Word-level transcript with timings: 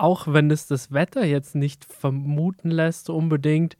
auch 0.00 0.26
wenn 0.28 0.50
es 0.50 0.66
das 0.66 0.92
Wetter 0.92 1.24
jetzt 1.24 1.54
nicht 1.54 1.84
vermuten 1.84 2.70
lässt 2.70 3.10
unbedingt, 3.10 3.76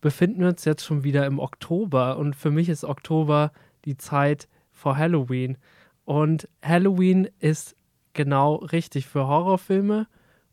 befinden 0.00 0.40
wir 0.40 0.48
uns 0.48 0.64
jetzt 0.64 0.84
schon 0.84 1.02
wieder 1.04 1.26
im 1.26 1.38
Oktober. 1.38 2.18
Und 2.18 2.36
für 2.36 2.50
mich 2.50 2.68
ist 2.68 2.84
Oktober 2.84 3.52
die 3.84 3.96
Zeit 3.96 4.48
vor 4.70 4.96
Halloween. 4.96 5.56
Und 6.04 6.48
Halloween 6.62 7.28
ist 7.38 7.76
genau 8.12 8.56
richtig 8.56 9.06
für 9.06 9.26
Horrorfilme 9.26 10.06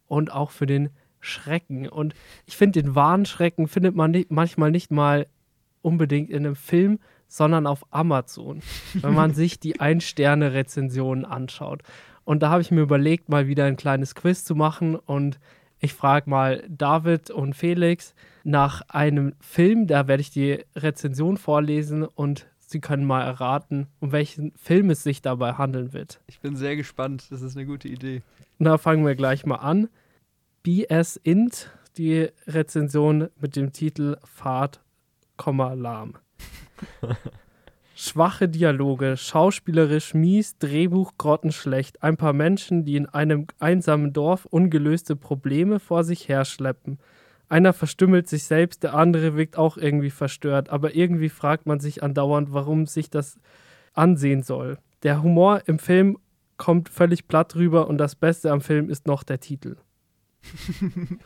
und 0.07 0.31
auch 0.31 0.51
für 0.51 0.65
den 0.65 0.89
Schrecken. 1.19 1.89
Und 1.89 2.15
ich 2.45 2.55
finde, 2.55 2.81
den 2.81 2.95
wahren 2.95 3.25
Schrecken 3.25 3.67
findet 3.67 3.95
man 3.95 4.11
nicht, 4.11 4.31
manchmal 4.31 4.71
nicht 4.71 4.89
mal 4.89 5.27
unbedingt 5.81 6.29
in 6.29 6.45
einem 6.45 6.55
Film, 6.55 6.99
sondern 7.27 7.67
auf 7.67 7.85
Amazon, 7.91 8.61
wenn 8.93 9.13
man 9.13 9.33
sich 9.35 9.59
die 9.59 9.79
Ein-Sterne-Rezensionen 9.79 11.25
anschaut. 11.25 11.83
Und 12.29 12.43
da 12.43 12.51
habe 12.51 12.61
ich 12.61 12.69
mir 12.69 12.81
überlegt, 12.81 13.27
mal 13.27 13.47
wieder 13.47 13.65
ein 13.65 13.75
kleines 13.75 14.13
Quiz 14.13 14.45
zu 14.45 14.53
machen 14.53 14.95
und 14.95 15.39
ich 15.79 15.95
frage 15.95 16.29
mal 16.29 16.63
David 16.69 17.31
und 17.31 17.55
Felix 17.55 18.13
nach 18.43 18.83
einem 18.87 19.33
Film, 19.39 19.87
da 19.87 20.07
werde 20.07 20.21
ich 20.21 20.29
die 20.29 20.63
Rezension 20.75 21.37
vorlesen 21.37 22.03
und 22.03 22.45
sie 22.59 22.81
können 22.81 23.03
mal 23.03 23.23
erraten, 23.23 23.87
um 23.99 24.11
welchen 24.11 24.51
Film 24.57 24.91
es 24.91 25.01
sich 25.01 25.23
dabei 25.23 25.53
handeln 25.53 25.91
wird. 25.91 26.21
Ich 26.27 26.39
bin 26.39 26.55
sehr 26.55 26.75
gespannt, 26.75 27.31
das 27.31 27.41
ist 27.41 27.57
eine 27.57 27.65
gute 27.65 27.87
Idee. 27.87 28.21
Na, 28.59 28.77
fangen 28.77 29.07
wir 29.07 29.15
gleich 29.15 29.47
mal 29.47 29.55
an. 29.55 29.89
BS 30.61 31.15
Int, 31.15 31.71
die 31.97 32.29
Rezension 32.45 33.29
mit 33.41 33.55
dem 33.55 33.73
Titel 33.73 34.17
Fahrt, 34.23 34.81
lahm. 35.47 36.13
Schwache 38.01 38.47
Dialoge, 38.47 39.17
schauspielerisch 39.17 40.13
mies, 40.13 40.57
Drehbuch 40.57 41.17
grottenschlecht, 41.17 42.01
ein 42.01 42.15
paar 42.15 42.31
Menschen, 42.31 42.85
die 42.85 42.95
in 42.95 43.07
einem 43.07 43.47
einsamen 43.59 44.13
Dorf 44.13 44.45
ungelöste 44.45 45.17
Probleme 45.17 45.81
vor 45.81 46.05
sich 46.05 46.29
herschleppen. 46.29 46.97
Einer 47.49 47.73
verstümmelt 47.73 48.29
sich 48.29 48.45
selbst, 48.45 48.83
der 48.83 48.93
andere 48.93 49.35
wirkt 49.35 49.57
auch 49.57 49.75
irgendwie 49.75 50.11
verstört, 50.11 50.69
aber 50.69 50.95
irgendwie 50.95 51.27
fragt 51.27 51.65
man 51.65 51.81
sich 51.81 52.01
andauernd, 52.01 52.53
warum 52.53 52.85
sich 52.85 53.09
das 53.09 53.37
ansehen 53.93 54.43
soll. 54.43 54.77
Der 55.03 55.21
Humor 55.21 55.63
im 55.65 55.77
Film 55.77 56.17
kommt 56.55 56.87
völlig 56.87 57.27
platt 57.27 57.57
rüber 57.57 57.89
und 57.89 57.97
das 57.97 58.15
Beste 58.15 58.53
am 58.53 58.61
Film 58.61 58.89
ist 58.89 59.07
noch 59.07 59.23
der 59.23 59.41
Titel. 59.41 59.75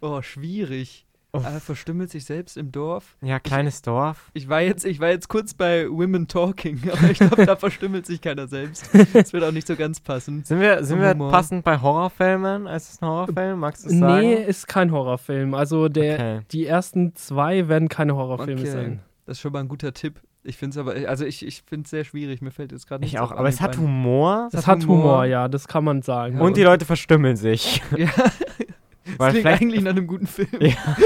oh, 0.00 0.20
schwierig. 0.20 1.06
Oh. 1.32 1.42
Er 1.44 1.60
verstümmelt 1.60 2.10
sich 2.10 2.24
selbst 2.24 2.56
im 2.56 2.72
Dorf. 2.72 3.16
Ja, 3.20 3.38
kleines 3.38 3.76
ich, 3.76 3.82
Dorf. 3.82 4.30
Ich 4.32 4.48
war, 4.48 4.62
jetzt, 4.62 4.86
ich 4.86 4.98
war 4.98 5.10
jetzt 5.10 5.28
kurz 5.28 5.52
bei 5.52 5.86
Women 5.88 6.26
Talking, 6.26 6.80
aber 6.92 7.10
ich 7.10 7.18
glaube, 7.18 7.44
da 7.44 7.54
verstümmelt 7.56 8.06
sich 8.06 8.22
keiner 8.22 8.48
selbst. 8.48 8.88
Das 9.12 9.34
wird 9.34 9.44
auch 9.44 9.52
nicht 9.52 9.66
so 9.66 9.76
ganz 9.76 10.00
passen. 10.00 10.42
Sind 10.48 10.60
wir, 10.60 10.82
sind 10.84 11.00
wir 11.00 11.14
passend 11.14 11.64
bei 11.64 11.80
Horrorfilmen? 11.80 12.66
Ist 12.66 12.94
es 12.94 13.02
ein 13.02 13.08
Horrorfilm? 13.08 13.58
Magst 13.58 13.84
du 13.84 13.90
es 13.90 13.98
sagen? 13.98 14.26
Nee, 14.26 14.42
ist 14.42 14.68
kein 14.68 14.90
Horrorfilm. 14.90 15.52
Also 15.52 15.88
der, 15.88 16.14
okay. 16.14 16.40
die 16.50 16.66
ersten 16.66 17.14
zwei 17.14 17.68
werden 17.68 17.88
keine 17.88 18.16
Horrorfilme 18.16 18.62
okay. 18.62 18.70
sein. 18.70 19.00
Das 19.26 19.36
ist 19.36 19.42
schon 19.42 19.52
mal 19.52 19.60
ein 19.60 19.68
guter 19.68 19.92
Tipp. 19.92 20.22
Ich 20.44 20.56
finde 20.56 20.70
es 20.70 20.78
aber, 20.78 21.08
also 21.08 21.26
ich, 21.26 21.44
ich 21.44 21.62
finde 21.66 21.84
es 21.84 21.90
sehr 21.90 22.04
schwierig. 22.04 22.40
Mir 22.40 22.50
fällt 22.50 22.72
jetzt 22.72 22.86
gerade 22.86 23.02
nicht 23.02 23.12
Ich 23.12 23.20
auch, 23.20 23.32
aber 23.32 23.48
es 23.48 23.60
hat 23.60 23.76
Humor. 23.76 24.48
Es 24.52 24.66
hat 24.66 24.84
Humor. 24.84 24.96
Humor, 24.96 25.24
ja, 25.26 25.48
das 25.48 25.68
kann 25.68 25.84
man 25.84 26.00
sagen. 26.00 26.36
Ja, 26.36 26.40
und, 26.40 26.48
und 26.48 26.56
die 26.56 26.62
Leute 26.62 26.86
verstümmeln 26.86 27.36
sich. 27.36 27.82
Ja. 27.98 28.08
Weil 29.16 29.32
klingt 29.32 29.46
eigentlich 29.46 29.82
nach 29.82 29.90
einem 29.92 30.06
guten 30.06 30.26
Film. 30.26 30.48
Ja. 30.60 30.70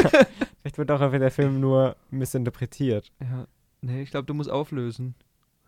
vielleicht 0.60 0.78
wird 0.78 0.90
auch 0.90 1.00
einfach 1.00 1.18
der 1.18 1.30
Film 1.30 1.60
nur 1.60 1.96
missinterpretiert. 2.10 3.12
Ja. 3.20 3.46
Nee, 3.80 4.02
ich 4.02 4.10
glaube, 4.10 4.26
du 4.26 4.34
musst 4.34 4.50
auflösen. 4.50 5.14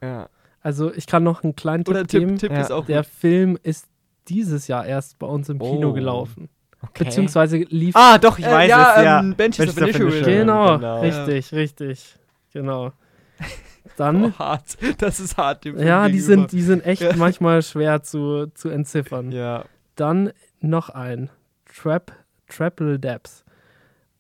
Ja. 0.00 0.28
Also 0.60 0.92
ich 0.92 1.06
kann 1.06 1.22
noch 1.22 1.42
einen 1.42 1.56
kleinen 1.56 1.84
Tipp 1.84 1.94
Oder 1.94 2.06
Tipp, 2.06 2.20
geben. 2.20 2.38
Tipp 2.38 2.52
ja. 2.52 2.60
ist 2.60 2.72
auch 2.72 2.86
der 2.86 3.02
gut. 3.02 3.10
Film 3.10 3.58
ist 3.62 3.86
dieses 4.28 4.66
Jahr 4.66 4.86
erst 4.86 5.18
bei 5.18 5.26
uns 5.26 5.48
im 5.48 5.58
Kino 5.58 5.90
oh. 5.90 5.92
gelaufen. 5.92 6.48
Okay. 6.80 7.04
Beziehungsweise 7.04 7.58
lief. 7.58 7.94
Ah, 7.96 8.18
doch, 8.18 8.38
ich 8.38 8.46
äh, 8.46 8.50
weiß 8.50 8.70
ja, 8.70 8.94
es, 8.96 9.04
ja. 9.04 9.20
Ähm, 9.20 9.34
Benches 9.34 9.68
of 9.68 9.76
Initial. 9.78 10.22
Genau, 10.22 10.76
genau, 10.78 11.00
richtig, 11.00 11.52
richtig. 11.52 12.16
Genau. 12.52 12.92
Dann. 13.96 14.24
Oh, 14.24 14.38
hart. 14.38 14.76
Das 14.98 15.20
ist 15.20 15.36
hart. 15.36 15.64
Dem 15.64 15.78
ja, 15.78 16.08
die 16.08 16.20
sind, 16.20 16.52
die 16.52 16.62
sind 16.62 16.84
echt 16.84 17.02
ja. 17.02 17.14
manchmal 17.16 17.62
schwer 17.62 18.02
zu, 18.02 18.46
zu 18.54 18.68
entziffern. 18.68 19.32
Ja. 19.32 19.64
Dann 19.96 20.32
noch 20.60 20.88
ein. 20.88 21.30
Trap 21.66 22.12
Triple 22.54 23.00
Depths. 23.00 23.44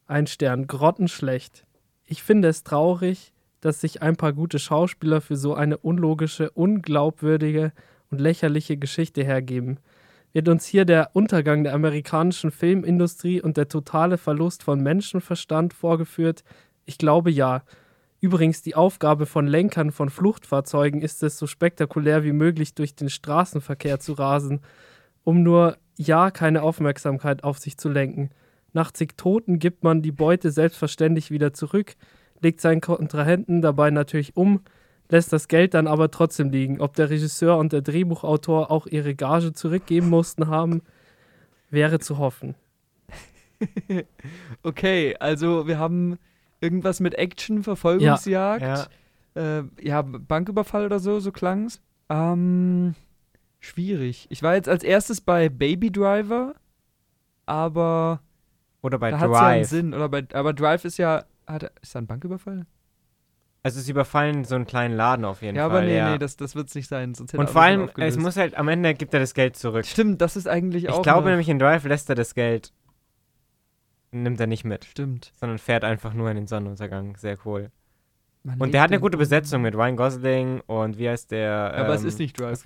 Ein 0.08 0.26
Stern, 0.26 0.66
grottenschlecht. 0.66 1.64
Ich 2.04 2.24
finde 2.24 2.48
es 2.48 2.64
traurig, 2.64 3.32
dass 3.60 3.80
sich 3.80 4.02
ein 4.02 4.16
paar 4.16 4.32
gute 4.32 4.58
Schauspieler 4.58 5.20
für 5.20 5.36
so 5.36 5.54
eine 5.54 5.78
unlogische, 5.78 6.50
unglaubwürdige 6.50 7.72
und 8.10 8.20
lächerliche 8.20 8.76
Geschichte 8.76 9.22
hergeben. 9.22 9.78
Wird 10.32 10.48
uns 10.48 10.66
hier 10.66 10.84
der 10.84 11.10
Untergang 11.14 11.62
der 11.62 11.74
amerikanischen 11.74 12.50
Filmindustrie 12.50 13.40
und 13.40 13.56
der 13.56 13.68
totale 13.68 14.18
Verlust 14.18 14.64
von 14.64 14.82
Menschenverstand 14.82 15.72
vorgeführt? 15.72 16.42
Ich 16.86 16.98
glaube 16.98 17.30
ja. 17.30 17.62
Übrigens, 18.20 18.62
die 18.62 18.74
Aufgabe 18.74 19.26
von 19.26 19.46
Lenkern 19.46 19.92
von 19.92 20.10
Fluchtfahrzeugen 20.10 21.02
ist 21.02 21.22
es, 21.22 21.38
so 21.38 21.46
spektakulär 21.46 22.24
wie 22.24 22.32
möglich 22.32 22.74
durch 22.74 22.96
den 22.96 23.10
Straßenverkehr 23.10 24.00
zu 24.00 24.14
rasen, 24.14 24.60
um 25.24 25.42
nur 25.42 25.76
ja 25.96 26.30
keine 26.30 26.62
Aufmerksamkeit 26.62 27.44
auf 27.44 27.58
sich 27.58 27.76
zu 27.76 27.88
lenken. 27.88 28.30
Nach 28.72 28.90
zig 28.90 29.16
Toten 29.16 29.58
gibt 29.58 29.84
man 29.84 30.02
die 30.02 30.12
Beute 30.12 30.50
selbstverständlich 30.50 31.30
wieder 31.30 31.52
zurück, 31.52 31.94
legt 32.40 32.60
seinen 32.60 32.80
Kontrahenten 32.80 33.62
dabei 33.62 33.90
natürlich 33.90 34.36
um, 34.36 34.60
lässt 35.08 35.32
das 35.32 35.48
Geld 35.48 35.74
dann 35.74 35.86
aber 35.86 36.10
trotzdem 36.10 36.50
liegen. 36.50 36.80
Ob 36.80 36.94
der 36.94 37.10
Regisseur 37.10 37.56
und 37.58 37.72
der 37.72 37.82
Drehbuchautor 37.82 38.70
auch 38.70 38.86
ihre 38.86 39.14
Gage 39.14 39.52
zurückgeben 39.52 40.08
mussten 40.10 40.48
haben, 40.48 40.82
wäre 41.70 42.00
zu 42.00 42.18
hoffen. 42.18 42.54
okay, 44.62 45.16
also 45.20 45.66
wir 45.66 45.78
haben 45.78 46.18
irgendwas 46.60 47.00
mit 47.00 47.14
Action, 47.14 47.62
Verfolgungsjagd. 47.62 48.62
Ja, 48.62 48.86
ja. 49.36 49.58
Äh, 49.58 49.64
ja 49.80 50.02
Banküberfall 50.02 50.86
oder 50.86 50.98
so, 50.98 51.20
so 51.20 51.30
klang's. 51.30 51.80
Ähm, 52.08 52.94
Schwierig. 53.64 54.26
Ich 54.28 54.42
war 54.42 54.54
jetzt 54.54 54.68
als 54.68 54.84
erstes 54.84 55.22
bei 55.22 55.48
Baby 55.48 55.90
Driver, 55.90 56.54
aber. 57.46 58.20
Oder 58.82 58.98
bei 58.98 59.10
da 59.10 59.18
Drive. 59.18 59.32
Ja 59.32 59.46
einen 59.46 59.64
Sinn. 59.64 59.94
Oder 59.94 60.10
bei, 60.10 60.26
aber 60.34 60.52
Drive 60.52 60.84
ist 60.84 60.98
ja. 60.98 61.24
Hat, 61.46 61.72
ist 61.80 61.94
da 61.94 62.00
ein 62.00 62.06
Banküberfall? 62.06 62.66
Also 63.62 63.80
sie 63.80 63.90
überfallen 63.90 64.44
so 64.44 64.54
einen 64.54 64.66
kleinen 64.66 64.94
Laden 64.94 65.24
auf 65.24 65.40
jeden 65.40 65.56
ja, 65.56 65.70
Fall. 65.70 65.78
Aber 65.78 65.86
nee, 65.86 65.96
ja, 65.96 66.10
nee, 66.10 66.18
das, 66.18 66.36
das 66.36 66.54
wird 66.54 66.68
es 66.68 66.74
nicht 66.74 66.88
sein. 66.88 67.14
Sonst 67.14 67.34
Und 67.34 67.48
vor 67.48 67.62
allem, 67.62 67.88
es 67.96 68.18
muss 68.18 68.36
halt, 68.36 68.54
am 68.54 68.68
Ende 68.68 68.92
gibt 68.92 69.14
er 69.14 69.20
das 69.20 69.32
Geld 69.32 69.56
zurück. 69.56 69.86
Stimmt, 69.86 70.20
das 70.20 70.36
ist 70.36 70.46
eigentlich 70.46 70.90
auch. 70.90 70.98
Ich 70.98 71.02
glaube 71.02 71.30
nämlich 71.30 71.48
in 71.48 71.58
Drive 71.58 71.84
lässt 71.84 72.10
er 72.10 72.16
das 72.16 72.34
Geld. 72.34 72.70
Nimmt 74.12 74.38
er 74.38 74.46
nicht 74.46 74.64
mit. 74.64 74.84
Stimmt. 74.84 75.32
Sondern 75.36 75.56
fährt 75.56 75.84
einfach 75.84 76.12
nur 76.12 76.28
in 76.28 76.36
den 76.36 76.46
Sonnenuntergang. 76.46 77.16
Sehr 77.16 77.38
cool. 77.46 77.70
Man 78.42 78.60
und 78.60 78.74
der 78.74 78.82
hat 78.82 78.90
eine 78.90 79.00
gute 79.00 79.16
Besetzung 79.16 79.62
mit 79.62 79.74
Ryan 79.74 79.96
Gosling 79.96 80.60
und 80.66 80.98
wie 80.98 81.08
heißt 81.08 81.30
der? 81.30 81.72
Aber 81.74 81.88
ähm, 81.88 81.94
es 81.94 82.04
ist 82.04 82.18
nicht 82.18 82.38
Drive. 82.38 82.62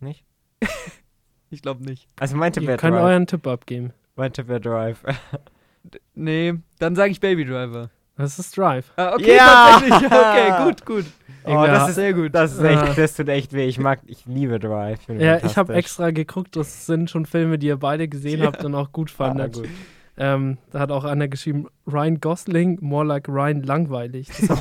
Nicht? 0.00 0.26
ich 1.50 1.62
glaube 1.62 1.84
nicht. 1.84 2.08
Also 2.18 2.36
mein 2.36 2.52
Tipp 2.52 2.66
wäre 2.66 2.76
Drive. 2.76 2.80
können 2.80 3.02
euren 3.02 3.26
Tipp 3.26 3.46
abgeben. 3.46 3.92
Mein 4.16 4.32
Tipp 4.32 4.48
wäre 4.48 4.60
Drive. 4.60 5.02
nee, 6.14 6.54
dann 6.78 6.94
sage 6.94 7.12
ich 7.12 7.20
Baby 7.20 7.44
Driver. 7.44 7.90
Das 8.16 8.38
ist 8.38 8.56
Drive. 8.56 8.92
Ah, 8.96 9.14
okay, 9.14 9.36
ja! 9.36 9.80
tatsächlich. 9.80 10.10
Okay, 10.12 10.64
gut, 10.64 10.86
gut. 10.86 11.04
Oh, 11.44 11.64
das 11.66 11.88
ist 11.88 11.94
sehr 11.94 12.12
gut. 12.12 12.34
Das 12.34 12.52
ist 12.52 12.62
echt, 12.62 12.98
das 12.98 13.14
tut 13.14 13.28
echt 13.28 13.54
weh. 13.54 13.66
Ich 13.66 13.78
mag, 13.78 14.00
ich 14.06 14.26
liebe 14.26 14.58
Drive. 14.58 15.00
Ich 15.08 15.20
ja, 15.20 15.42
ich 15.42 15.56
habe 15.56 15.74
extra 15.74 16.10
geguckt. 16.10 16.54
Das 16.54 16.84
sind 16.84 17.08
schon 17.10 17.24
Filme, 17.24 17.58
die 17.58 17.68
ihr 17.68 17.78
beide 17.78 18.08
gesehen 18.08 18.40
ja. 18.40 18.46
habt 18.46 18.62
und 18.62 18.74
auch 18.74 18.92
gut 18.92 19.10
fandet. 19.10 19.56
Ah, 19.56 19.60
gut. 19.60 19.68
Ähm, 20.18 20.58
da 20.70 20.80
hat 20.80 20.90
auch 20.90 21.04
einer 21.04 21.28
geschrieben, 21.28 21.68
Ryan 21.86 22.20
Gosling, 22.20 22.78
more 22.82 23.06
like 23.06 23.26
Ryan 23.26 23.62
langweilig. 23.62 24.28
Das 24.28 24.50
habe 24.50 24.60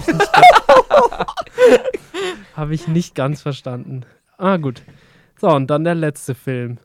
ich, 1.67 1.79
hab 2.55 2.69
ich 2.71 2.87
nicht 2.87 3.13
ganz 3.13 3.41
verstanden. 3.41 4.05
Ah, 4.37 4.55
gut. 4.55 4.83
So, 5.39 5.49
und 5.49 5.69
dann 5.69 5.85
der 5.85 5.95
letzte 5.95 6.35
Film. 6.35 6.79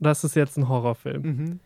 Das 0.00 0.24
ist 0.24 0.34
jetzt 0.34 0.56
ein 0.58 0.68
Horrorfilm. 0.68 1.22
Mhm. 1.22 1.60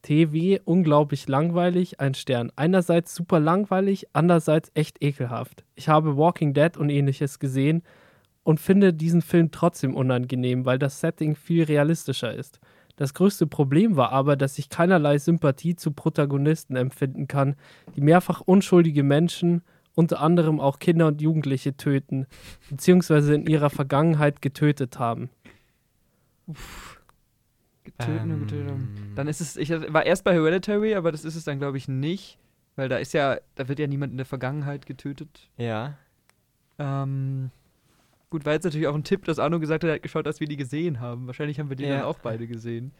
TV, 0.00 0.62
unglaublich 0.64 1.28
langweilig, 1.28 2.00
ein 2.00 2.14
Stern. 2.14 2.52
Einerseits 2.56 3.14
super 3.14 3.38
langweilig, 3.38 4.06
andererseits 4.12 4.70
echt 4.74 5.02
ekelhaft. 5.02 5.64
Ich 5.74 5.88
habe 5.88 6.16
Walking 6.16 6.54
Dead 6.54 6.76
und 6.76 6.88
ähnliches 6.88 7.38
gesehen 7.38 7.82
und 8.44 8.60
finde 8.60 8.94
diesen 8.94 9.20
Film 9.20 9.50
trotzdem 9.50 9.94
unangenehm, 9.94 10.64
weil 10.64 10.78
das 10.78 11.00
Setting 11.00 11.34
viel 11.34 11.64
realistischer 11.64 12.32
ist. 12.32 12.60
Das 12.96 13.12
größte 13.12 13.46
Problem 13.46 13.96
war 13.96 14.12
aber, 14.12 14.36
dass 14.36 14.58
ich 14.58 14.70
keinerlei 14.70 15.18
Sympathie 15.18 15.76
zu 15.76 15.92
Protagonisten 15.92 16.76
empfinden 16.76 17.28
kann, 17.28 17.56
die 17.94 18.00
mehrfach 18.00 18.40
unschuldige 18.40 19.02
Menschen 19.02 19.62
unter 19.96 20.20
anderem 20.20 20.60
auch 20.60 20.78
Kinder 20.78 21.08
und 21.08 21.20
Jugendliche 21.20 21.76
töten, 21.76 22.26
beziehungsweise 22.70 23.34
in 23.34 23.46
ihrer 23.46 23.70
Vergangenheit 23.70 24.42
getötet 24.42 25.00
haben. 25.00 25.30
Uff. 26.46 27.00
Getötet, 27.82 28.20
ähm. 28.22 28.40
getötet. 28.40 28.74
Dann 29.14 29.26
ist 29.26 29.40
es, 29.40 29.56
ich 29.56 29.70
war 29.70 30.04
erst 30.04 30.22
bei 30.22 30.34
Hereditary, 30.34 30.94
aber 30.94 31.12
das 31.12 31.24
ist 31.24 31.34
es 31.34 31.44
dann, 31.44 31.58
glaube 31.58 31.78
ich, 31.78 31.88
nicht. 31.88 32.38
Weil 32.76 32.90
da 32.90 32.98
ist 32.98 33.14
ja, 33.14 33.38
da 33.54 33.68
wird 33.68 33.78
ja 33.78 33.86
niemand 33.86 34.12
in 34.12 34.18
der 34.18 34.26
Vergangenheit 34.26 34.84
getötet. 34.84 35.48
Ja. 35.56 35.96
Ähm, 36.78 37.50
gut, 38.28 38.44
war 38.44 38.52
jetzt 38.52 38.64
natürlich 38.64 38.86
auch 38.86 38.94
ein 38.94 39.04
Tipp, 39.04 39.24
dass 39.24 39.38
Arno 39.38 39.58
gesagt 39.58 39.82
hat, 39.82 39.88
er 39.88 39.94
hat 39.94 40.02
geschaut, 40.02 40.26
dass 40.26 40.40
wir 40.40 40.46
die 40.46 40.58
gesehen 40.58 41.00
haben. 41.00 41.26
Wahrscheinlich 41.26 41.58
haben 41.58 41.70
wir 41.70 41.76
die 41.76 41.84
ja. 41.84 41.96
dann 41.96 42.04
auch 42.04 42.18
beide 42.18 42.46
gesehen. 42.46 42.92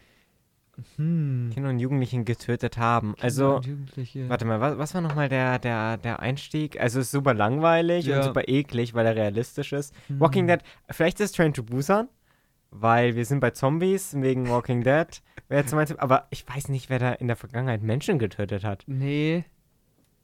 Hm. 0.97 1.51
Kinder 1.53 1.71
und 1.71 1.79
Jugendlichen 1.79 2.25
getötet 2.25 2.77
haben. 2.77 3.15
Kinder 3.15 3.25
also, 3.25 3.61
warte 4.29 4.45
mal, 4.45 4.61
was, 4.61 4.79
was 4.79 4.95
war 4.95 5.01
nochmal 5.01 5.29
der, 5.29 5.59
der, 5.59 5.97
der 5.97 6.21
Einstieg? 6.21 6.81
Also, 6.81 7.01
es 7.01 7.07
ist 7.07 7.13
super 7.13 7.35
langweilig 7.35 8.07
ja. 8.07 8.19
und 8.19 8.25
super 8.25 8.49
eklig, 8.49 8.95
weil 8.95 9.07
er 9.07 9.17
realistisch 9.17 9.73
ist. 9.73 9.95
Hm. 10.09 10.21
Walking 10.21 10.47
Dead, 10.47 10.61
vielleicht 10.91 11.21
ist 11.21 11.37
Train 11.37 11.55
to 11.55 11.63
Busan, 11.63 12.09
weil 12.71 13.17
wir 13.17 13.25
sind 13.25 13.41
bei 13.41 13.51
Zombies 13.51 14.15
wegen 14.21 14.49
Walking 14.49 14.83
Dead. 14.83 15.07
Wer 15.49 15.61
jetzt 15.61 15.73
meinte, 15.73 16.01
aber 16.01 16.27
ich 16.31 16.47
weiß 16.49 16.69
nicht, 16.71 16.91
wer 16.91 16.99
da 16.99 17.13
in 17.13 17.29
der 17.29 17.37
Vergangenheit 17.37 17.81
Menschen 17.81 18.19
getötet 18.19 18.65
hat. 18.65 18.83
Nee. 18.89 19.45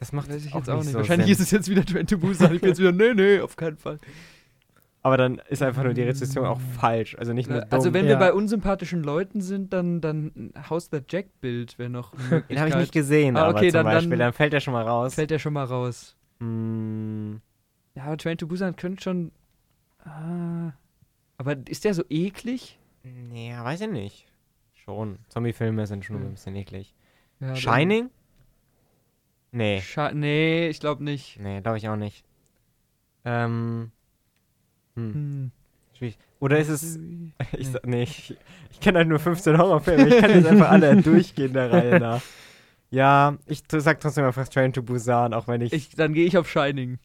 Das 0.00 0.10
macht 0.10 0.28
weiß 0.28 0.44
ich 0.44 0.52
auch 0.52 0.58
jetzt 0.58 0.68
auch 0.68 0.80
nicht. 0.80 0.90
So 0.90 0.98
Wahrscheinlich 0.98 1.26
Sinn. 1.26 1.34
ist 1.34 1.40
es 1.40 1.50
jetzt 1.52 1.70
wieder 1.70 1.84
Train 1.84 2.08
to 2.08 2.18
Busan. 2.18 2.52
Ich 2.52 2.60
bin 2.60 2.70
jetzt 2.70 2.80
wieder, 2.80 2.90
nee, 2.90 3.14
nee, 3.14 3.38
auf 3.38 3.54
keinen 3.54 3.76
Fall. 3.76 3.98
Aber 5.04 5.16
dann 5.16 5.42
ist 5.48 5.62
einfach 5.62 5.82
nur 5.82 5.94
die 5.94 6.02
Rezession 6.02 6.46
auch 6.46 6.60
falsch. 6.78 7.16
Also 7.18 7.32
nicht 7.32 7.50
nur 7.50 7.60
dumm. 7.62 7.68
Also 7.70 7.92
wenn 7.92 8.04
ja. 8.04 8.10
wir 8.10 8.16
bei 8.18 8.32
unsympathischen 8.32 9.02
Leuten 9.02 9.40
sind, 9.40 9.72
dann, 9.72 10.00
dann 10.00 10.52
House 10.70 10.90
the 10.92 11.00
Jack-Bild 11.06 11.76
wäre 11.78 11.90
noch 11.90 12.12
Den 12.48 12.60
habe 12.60 12.68
ich 12.68 12.76
nicht 12.76 12.92
gesehen, 12.92 13.36
ah, 13.36 13.48
okay, 13.48 13.68
aber 13.68 13.70
zum 13.70 13.82
Beispiel. 13.84 14.10
Dann, 14.10 14.18
dann, 14.18 14.32
fällt 14.32 14.52
der 14.52 14.60
schon 14.60 14.74
mal 14.74 14.86
raus. 14.86 15.14
Fällt 15.14 15.32
der 15.32 15.40
schon 15.40 15.54
mal 15.54 15.64
raus. 15.64 16.16
Mm. 16.38 17.34
Ja, 17.94 18.04
aber 18.04 18.16
Train 18.16 18.38
to 18.38 18.46
Busan 18.46 18.76
könnte 18.76 19.02
schon... 19.02 19.32
Ah, 20.04 20.72
aber 21.36 21.56
ist 21.68 21.84
der 21.84 21.94
so 21.94 22.04
eklig? 22.08 22.78
Nee, 23.02 23.54
weiß 23.58 23.80
ich 23.82 23.90
nicht. 23.90 24.26
Schon. 24.74 25.18
Zombie-Filme 25.28 25.86
sind 25.88 26.04
schon 26.04 26.16
hm. 26.16 26.26
ein 26.26 26.30
bisschen 26.32 26.54
eklig. 26.54 26.94
Ja, 27.40 27.56
Shining? 27.56 28.10
Nee. 29.50 29.80
Sch 29.80 29.98
nee, 30.14 30.68
ich 30.68 30.78
glaube 30.78 31.02
nicht. 31.02 31.40
Nee, 31.40 31.60
glaube 31.60 31.78
ich 31.78 31.88
auch 31.88 31.96
nicht. 31.96 32.24
Ähm... 33.24 33.90
Hm. 34.96 35.14
hm. 35.14 35.50
Schwierig. 35.96 36.18
Oder 36.40 36.58
ist 36.58 36.68
es. 36.68 36.98
Ich, 37.56 37.72
nee, 37.72 37.78
nee 37.84 38.02
ich, 38.04 38.36
ich 38.70 38.80
kenne 38.80 38.98
halt 38.98 39.08
nur 39.08 39.18
15 39.18 39.58
Horrorfilme. 39.58 40.08
Ich 40.08 40.20
kann 40.20 40.30
jetzt 40.30 40.46
einfach 40.46 40.70
alle 40.70 40.96
durchgehen 41.02 41.52
der 41.52 41.72
Reihe 41.72 42.00
nach. 42.00 42.22
Ja, 42.90 43.36
ich 43.46 43.62
sag 43.68 44.00
trotzdem 44.00 44.24
einfach 44.24 44.48
Train 44.48 44.72
to 44.72 44.82
Busan, 44.82 45.34
auch 45.34 45.48
wenn 45.48 45.60
ich. 45.60 45.72
ich 45.72 45.90
dann 45.90 46.12
gehe 46.12 46.26
ich 46.26 46.36
auf 46.36 46.48
Shining. 46.48 46.98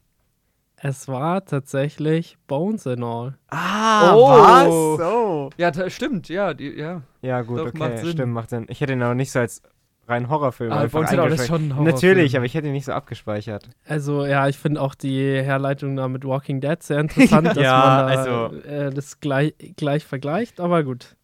Es 0.80 1.07
war 1.07 1.44
tatsächlich 1.44 2.38
Bones 2.45 2.86
and 2.86 3.04
All. 3.04 3.38
Ah, 3.48 4.13
oh. 4.13 4.30
was? 4.30 4.68
Oh. 5.01 5.50
Ja, 5.57 5.90
stimmt, 5.90 6.30
ja, 6.30 6.54
die, 6.54 6.69
ja. 6.69 7.01
Ja, 7.22 7.42
gut, 7.42 7.60
Doch, 7.60 7.68
okay, 7.68 7.78
macht 7.78 8.07
stimmt, 8.07 8.33
macht 8.33 8.50
Sinn. 8.51 8.68
Ich 8.69 8.80
hätte 8.81 8.94
ihn 8.94 9.01
auch 9.01 9.16
nicht 9.16 9.31
so 9.31 9.40
als 9.40 9.63
rein 10.07 10.30
Horrorfilm. 10.30 10.71
Ah, 10.71 10.88
bei 10.92 11.00
uns 11.00 11.09
sind 11.09 11.19
alles 11.19 11.48
schon 11.48 11.75
Horrorfilm. 11.75 11.95
Natürlich, 11.95 12.36
aber 12.36 12.45
ich 12.45 12.54
hätte 12.54 12.68
ihn 12.68 12.74
nicht 12.74 12.86
so 12.86 12.94
abgespeichert. 12.94 13.69
Also 13.86 14.25
ja, 14.25 14.48
ich 14.48 14.57
finde 14.57 14.81
auch 14.81 14.95
die 14.95 15.21
Herleitung 15.21 15.95
da 15.95 16.07
mit 16.07 16.25
Walking 16.25 16.62
Dead 16.62 16.81
sehr 16.81 17.00
interessant, 17.00 17.48
dass 17.56 17.57
ja, 17.57 17.80
man 17.80 17.89
da, 17.89 18.06
also, 18.06 18.57
äh, 18.62 18.89
das 18.92 19.19
gleich, 19.19 19.54
gleich 19.75 20.06
vergleicht, 20.06 20.59
aber 20.59 20.83
gut. 20.83 21.15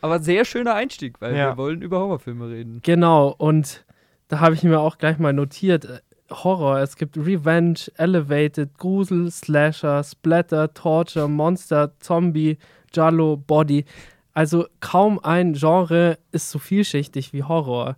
Aber 0.00 0.18
sehr 0.18 0.44
schöner 0.44 0.74
Einstieg, 0.74 1.20
weil 1.20 1.34
ja. 1.34 1.50
wir 1.50 1.56
wollen 1.56 1.82
über 1.82 1.98
Horrorfilme 2.00 2.48
reden. 2.48 2.80
Genau, 2.82 3.34
und 3.36 3.84
da 4.28 4.40
habe 4.40 4.54
ich 4.54 4.62
mir 4.62 4.80
auch 4.80 4.98
gleich 4.98 5.18
mal 5.18 5.32
notiert, 5.32 5.84
äh, 5.84 6.00
Horror, 6.30 6.78
es 6.80 6.96
gibt 6.96 7.16
Revenge, 7.16 7.78
Elevated, 7.96 8.78
Grusel, 8.78 9.30
Slasher, 9.30 10.02
Splatter, 10.02 10.72
Torture, 10.72 11.28
Monster, 11.28 11.92
Zombie, 11.98 12.58
Jallo, 12.94 13.36
Body. 13.36 13.84
Also 14.32 14.66
kaum 14.80 15.18
ein 15.22 15.52
Genre 15.52 16.18
ist 16.30 16.50
so 16.50 16.58
vielschichtig 16.58 17.32
wie 17.32 17.42
Horror. 17.42 17.96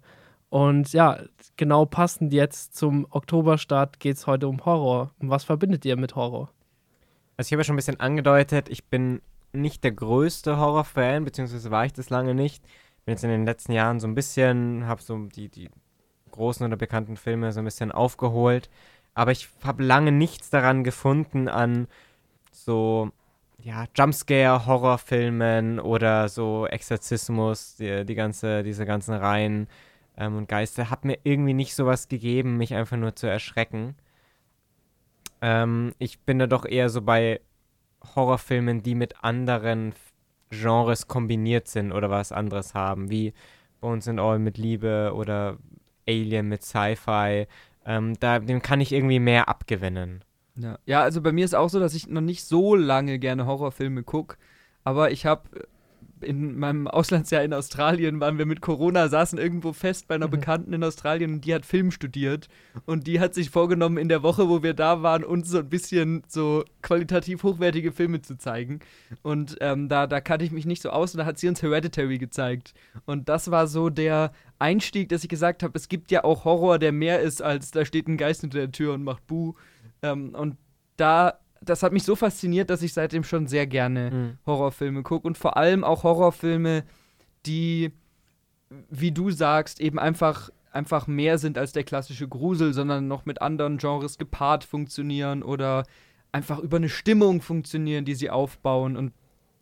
Und 0.54 0.92
ja, 0.92 1.18
genau 1.56 1.84
passend 1.84 2.32
jetzt 2.32 2.76
zum 2.76 3.08
Oktoberstart 3.10 3.98
geht 3.98 4.18
es 4.18 4.28
heute 4.28 4.46
um 4.46 4.64
Horror. 4.64 5.10
Was 5.18 5.42
verbindet 5.42 5.84
ihr 5.84 5.96
mit 5.96 6.14
Horror? 6.14 6.48
Also 7.36 7.48
ich 7.48 7.52
habe 7.52 7.62
ja 7.62 7.64
schon 7.64 7.74
ein 7.74 7.78
bisschen 7.78 7.98
angedeutet, 7.98 8.68
ich 8.68 8.84
bin 8.84 9.20
nicht 9.52 9.82
der 9.82 9.90
größte 9.90 10.56
Horror-Fan, 10.56 11.24
beziehungsweise 11.24 11.72
war 11.72 11.86
ich 11.86 11.92
das 11.92 12.08
lange 12.08 12.36
nicht. 12.36 12.62
Bin 13.04 13.14
jetzt 13.14 13.24
in 13.24 13.30
den 13.30 13.44
letzten 13.44 13.72
Jahren 13.72 13.98
so 13.98 14.06
ein 14.06 14.14
bisschen, 14.14 14.86
habe 14.86 15.02
so 15.02 15.24
die, 15.24 15.48
die 15.48 15.70
großen 16.30 16.64
oder 16.64 16.76
bekannten 16.76 17.16
Filme 17.16 17.50
so 17.50 17.58
ein 17.58 17.64
bisschen 17.64 17.90
aufgeholt. 17.90 18.70
Aber 19.12 19.32
ich 19.32 19.48
habe 19.64 19.82
lange 19.82 20.12
nichts 20.12 20.50
daran 20.50 20.84
gefunden 20.84 21.48
an 21.48 21.88
so 22.52 23.10
ja, 23.58 23.86
Jumpscare-Horrorfilmen 23.92 25.80
oder 25.80 26.28
so 26.28 26.68
Exorzismus, 26.68 27.74
die, 27.74 28.04
die 28.04 28.14
ganze, 28.14 28.62
diese 28.62 28.86
ganzen 28.86 29.14
Reihen 29.14 29.66
ähm, 30.16 30.36
und 30.36 30.48
Geister, 30.48 30.90
hat 30.90 31.04
mir 31.04 31.18
irgendwie 31.24 31.54
nicht 31.54 31.74
sowas 31.74 32.08
gegeben, 32.08 32.56
mich 32.56 32.74
einfach 32.74 32.96
nur 32.96 33.16
zu 33.16 33.26
erschrecken. 33.26 33.96
Ähm, 35.40 35.94
ich 35.98 36.20
bin 36.20 36.38
da 36.38 36.46
doch 36.46 36.64
eher 36.64 36.88
so 36.88 37.02
bei 37.02 37.40
Horrorfilmen, 38.14 38.82
die 38.82 38.94
mit 38.94 39.24
anderen 39.24 39.94
Genres 40.50 41.08
kombiniert 41.08 41.68
sind 41.68 41.92
oder 41.92 42.10
was 42.10 42.32
anderes 42.32 42.74
haben, 42.74 43.10
wie 43.10 43.32
Bones 43.80 44.08
and 44.08 44.20
All 44.20 44.38
mit 44.38 44.58
Liebe 44.58 45.12
oder 45.14 45.58
Alien 46.08 46.48
mit 46.48 46.62
Sci-Fi. 46.62 47.46
Ähm, 47.86 48.14
da, 48.20 48.38
dem 48.38 48.62
kann 48.62 48.80
ich 48.80 48.92
irgendwie 48.92 49.20
mehr 49.20 49.48
abgewinnen. 49.48 50.24
Ja. 50.56 50.78
ja, 50.86 51.02
also 51.02 51.20
bei 51.20 51.32
mir 51.32 51.44
ist 51.44 51.54
auch 51.54 51.68
so, 51.68 51.80
dass 51.80 51.94
ich 51.94 52.06
noch 52.06 52.20
nicht 52.20 52.44
so 52.44 52.76
lange 52.76 53.18
gerne 53.18 53.46
Horrorfilme 53.46 54.04
gucke, 54.04 54.36
aber 54.84 55.10
ich 55.10 55.26
habe 55.26 55.42
in 56.24 56.58
meinem 56.58 56.88
Auslandsjahr 56.88 57.42
in 57.42 57.52
Australien 57.52 58.20
waren 58.20 58.38
wir 58.38 58.46
mit 58.46 58.60
Corona, 58.60 59.08
saßen 59.08 59.38
irgendwo 59.38 59.72
fest 59.72 60.08
bei 60.08 60.14
einer 60.14 60.26
mhm. 60.26 60.32
Bekannten 60.32 60.72
in 60.72 60.82
Australien 60.82 61.34
und 61.34 61.44
die 61.44 61.54
hat 61.54 61.66
Film 61.66 61.90
studiert. 61.90 62.48
Und 62.86 63.06
die 63.06 63.20
hat 63.20 63.34
sich 63.34 63.50
vorgenommen, 63.50 63.96
in 63.96 64.08
der 64.08 64.22
Woche, 64.22 64.48
wo 64.48 64.62
wir 64.62 64.74
da 64.74 65.02
waren, 65.02 65.24
uns 65.24 65.48
so 65.48 65.58
ein 65.58 65.68
bisschen 65.68 66.22
so 66.28 66.64
qualitativ 66.82 67.42
hochwertige 67.42 67.92
Filme 67.92 68.22
zu 68.22 68.36
zeigen. 68.36 68.80
Und 69.22 69.56
ähm, 69.60 69.88
da, 69.88 70.06
da 70.06 70.20
kannte 70.20 70.44
ich 70.44 70.50
mich 70.50 70.66
nicht 70.66 70.82
so 70.82 70.90
aus 70.90 71.14
und 71.14 71.18
da 71.18 71.26
hat 71.26 71.38
sie 71.38 71.48
uns 71.48 71.62
Hereditary 71.62 72.18
gezeigt. 72.18 72.74
Und 73.06 73.28
das 73.28 73.50
war 73.50 73.66
so 73.66 73.90
der 73.90 74.32
Einstieg, 74.58 75.08
dass 75.08 75.22
ich 75.22 75.28
gesagt 75.28 75.62
habe, 75.62 75.76
es 75.76 75.88
gibt 75.88 76.10
ja 76.10 76.24
auch 76.24 76.44
Horror, 76.44 76.78
der 76.78 76.92
mehr 76.92 77.20
ist, 77.20 77.42
als 77.42 77.70
da 77.70 77.84
steht 77.84 78.08
ein 78.08 78.16
Geist 78.16 78.40
hinter 78.40 78.58
der 78.58 78.72
Tür 78.72 78.94
und 78.94 79.04
macht 79.04 79.26
Buh. 79.26 79.54
Ähm, 80.02 80.34
und 80.34 80.56
da 80.96 81.38
das 81.64 81.82
hat 81.82 81.92
mich 81.92 82.04
so 82.04 82.16
fasziniert, 82.16 82.70
dass 82.70 82.82
ich 82.82 82.92
seitdem 82.92 83.24
schon 83.24 83.46
sehr 83.46 83.66
gerne 83.66 84.10
mhm. 84.10 84.38
Horrorfilme 84.46 85.02
gucke 85.02 85.26
und 85.26 85.38
vor 85.38 85.56
allem 85.56 85.84
auch 85.84 86.02
Horrorfilme, 86.02 86.84
die, 87.46 87.92
wie 88.90 89.12
du 89.12 89.30
sagst, 89.30 89.80
eben 89.80 89.98
einfach, 89.98 90.50
einfach 90.70 91.06
mehr 91.06 91.38
sind 91.38 91.58
als 91.58 91.72
der 91.72 91.84
klassische 91.84 92.28
Grusel, 92.28 92.72
sondern 92.72 93.08
noch 93.08 93.26
mit 93.26 93.42
anderen 93.42 93.78
Genres 93.78 94.18
gepaart 94.18 94.64
funktionieren 94.64 95.42
oder 95.42 95.84
einfach 96.32 96.58
über 96.58 96.78
eine 96.78 96.88
Stimmung 96.88 97.42
funktionieren, 97.42 98.04
die 98.04 98.14
sie 98.14 98.30
aufbauen 98.30 98.96
und 98.96 99.12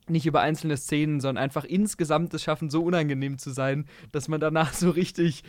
nicht 0.09 0.27
über 0.27 0.41
einzelne 0.41 0.77
Szenen, 0.77 1.21
sondern 1.21 1.43
einfach 1.43 1.65
insgesamt 1.65 2.35
es 2.35 2.43
schaffen, 2.43 2.71
so 2.71 2.83
unangenehm 2.83 3.39
zu 3.39 3.51
sein, 3.51 3.87
dass 4.11 4.29
man 4.29 4.41
danach 4.41 4.73
so 4.73 4.91
richtig 4.91 5.43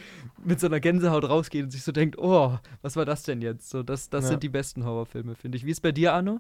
mit 0.44 0.60
so 0.60 0.68
einer 0.68 0.80
Gänsehaut 0.80 1.28
rausgeht 1.28 1.64
und 1.64 1.72
sich 1.72 1.84
so 1.84 1.92
denkt, 1.92 2.18
oh, 2.18 2.58
was 2.82 2.96
war 2.96 3.06
das 3.06 3.24
denn 3.24 3.42
jetzt? 3.42 3.70
So, 3.70 3.84
das 3.84 4.10
das 4.10 4.26
ja. 4.26 4.30
sind 4.32 4.44
die 4.44 4.50
besten 4.50 4.86
Horrorfilme, 4.86 5.36
finde 5.36 5.58
ich. 5.58 5.66
Wie 5.66 5.72
ist 5.72 5.82
bei 5.82 5.92
dir, 5.92 6.14
Arno? 6.14 6.40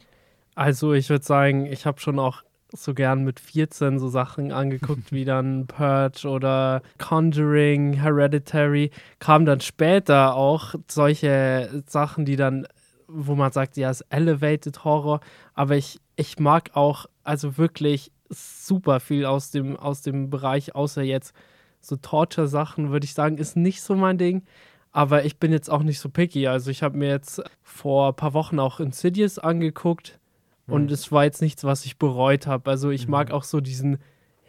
Also, 0.55 0.93
ich 0.93 1.09
würde 1.09 1.25
sagen, 1.25 1.65
ich 1.65 1.85
habe 1.85 1.99
schon 1.99 2.19
auch 2.19 2.43
so 2.75 2.93
gern 2.93 3.23
mit 3.23 3.39
14 3.39 3.99
so 3.99 4.07
Sachen 4.07 4.51
angeguckt, 4.51 5.11
wie 5.11 5.25
dann 5.25 5.67
Purge 5.67 6.27
oder 6.27 6.81
Conjuring, 6.97 7.93
Hereditary. 7.93 8.91
Kamen 9.19 9.45
dann 9.45 9.61
später 9.61 10.35
auch 10.35 10.75
solche 10.87 11.83
Sachen, 11.87 12.25
die 12.25 12.35
dann, 12.35 12.67
wo 13.07 13.35
man 13.35 13.51
sagt, 13.51 13.77
ja, 13.77 13.89
es 13.89 14.01
ist 14.01 14.07
Elevated 14.11 14.83
Horror, 14.83 15.19
aber 15.53 15.75
ich, 15.75 15.99
ich 16.15 16.39
mag 16.39 16.71
auch 16.73 17.05
also 17.23 17.57
wirklich 17.57 18.11
super 18.29 18.99
viel 18.99 19.25
aus 19.25 19.51
dem, 19.51 19.77
aus 19.77 20.01
dem 20.01 20.29
Bereich, 20.29 20.75
außer 20.75 21.01
jetzt 21.01 21.33
so 21.79 21.95
Torture-Sachen, 21.95 22.91
würde 22.91 23.05
ich 23.05 23.13
sagen, 23.13 23.37
ist 23.37 23.57
nicht 23.57 23.81
so 23.81 23.95
mein 23.95 24.17
Ding. 24.17 24.43
Aber 24.91 25.25
ich 25.25 25.37
bin 25.37 25.51
jetzt 25.51 25.69
auch 25.69 25.83
nicht 25.83 25.99
so 25.99 26.09
picky. 26.09 26.47
Also 26.47 26.69
ich 26.69 26.83
habe 26.83 26.97
mir 26.97 27.09
jetzt 27.09 27.41
vor 27.63 28.09
ein 28.09 28.15
paar 28.15 28.33
Wochen 28.33 28.59
auch 28.59 28.79
Insidious 28.79 29.39
angeguckt 29.39 30.19
mhm. 30.67 30.73
und 30.73 30.91
es 30.91 31.11
war 31.11 31.23
jetzt 31.23 31.41
nichts, 31.41 31.63
was 31.63 31.85
ich 31.85 31.97
bereut 31.97 32.47
habe. 32.47 32.69
Also 32.69 32.91
ich 32.91 33.07
mhm. 33.07 33.11
mag 33.11 33.31
auch 33.31 33.43
so 33.43 33.59
diesen, 33.59 33.97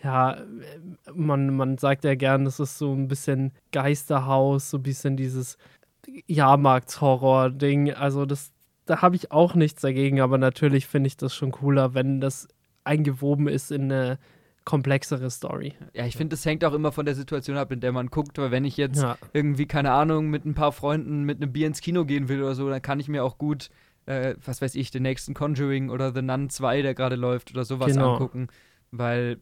ja, 0.02 0.36
man, 1.14 1.56
man 1.56 1.78
sagt 1.78 2.04
ja 2.04 2.14
gern, 2.14 2.44
das 2.44 2.60
ist 2.60 2.78
so 2.78 2.92
ein 2.92 3.08
bisschen 3.08 3.52
Geisterhaus, 3.72 4.70
so 4.70 4.76
ein 4.76 4.82
bisschen 4.82 5.16
dieses 5.16 5.56
Jahrmarktshorror-Ding. 6.26 7.94
Also 7.94 8.26
das, 8.26 8.52
da 8.84 9.00
habe 9.00 9.16
ich 9.16 9.32
auch 9.32 9.54
nichts 9.54 9.80
dagegen, 9.80 10.20
aber 10.20 10.36
natürlich 10.36 10.86
finde 10.86 11.06
ich 11.08 11.16
das 11.16 11.34
schon 11.34 11.52
cooler, 11.52 11.94
wenn 11.94 12.20
das 12.20 12.48
eingewoben 12.84 13.48
ist 13.48 13.70
in 13.72 13.90
eine 13.90 14.18
komplexere 14.64 15.30
Story. 15.30 15.74
Ja, 15.92 16.06
ich 16.06 16.16
finde, 16.16 16.34
das 16.34 16.44
hängt 16.46 16.64
auch 16.64 16.72
immer 16.72 16.90
von 16.90 17.04
der 17.04 17.14
Situation 17.14 17.56
ab, 17.56 17.70
in 17.70 17.80
der 17.80 17.92
man 17.92 18.08
guckt, 18.08 18.38
weil 18.38 18.50
wenn 18.50 18.64
ich 18.64 18.76
jetzt 18.76 19.02
ja. 19.02 19.18
irgendwie, 19.32 19.66
keine 19.66 19.92
Ahnung, 19.92 20.30
mit 20.30 20.44
ein 20.46 20.54
paar 20.54 20.72
Freunden 20.72 21.24
mit 21.24 21.42
einem 21.42 21.52
Bier 21.52 21.66
ins 21.66 21.80
Kino 21.80 22.04
gehen 22.04 22.28
will 22.28 22.42
oder 22.42 22.54
so, 22.54 22.68
dann 22.68 22.80
kann 22.80 22.98
ich 22.98 23.08
mir 23.08 23.24
auch 23.24 23.36
gut, 23.36 23.68
äh, 24.06 24.34
was 24.44 24.62
weiß 24.62 24.74
ich, 24.76 24.90
den 24.90 25.02
nächsten 25.02 25.34
Conjuring 25.34 25.90
oder 25.90 26.12
The 26.14 26.22
Nun 26.22 26.48
2, 26.48 26.82
der 26.82 26.94
gerade 26.94 27.16
läuft 27.16 27.50
oder 27.50 27.64
sowas 27.64 27.92
genau. 27.92 28.14
angucken, 28.14 28.48
weil 28.90 29.38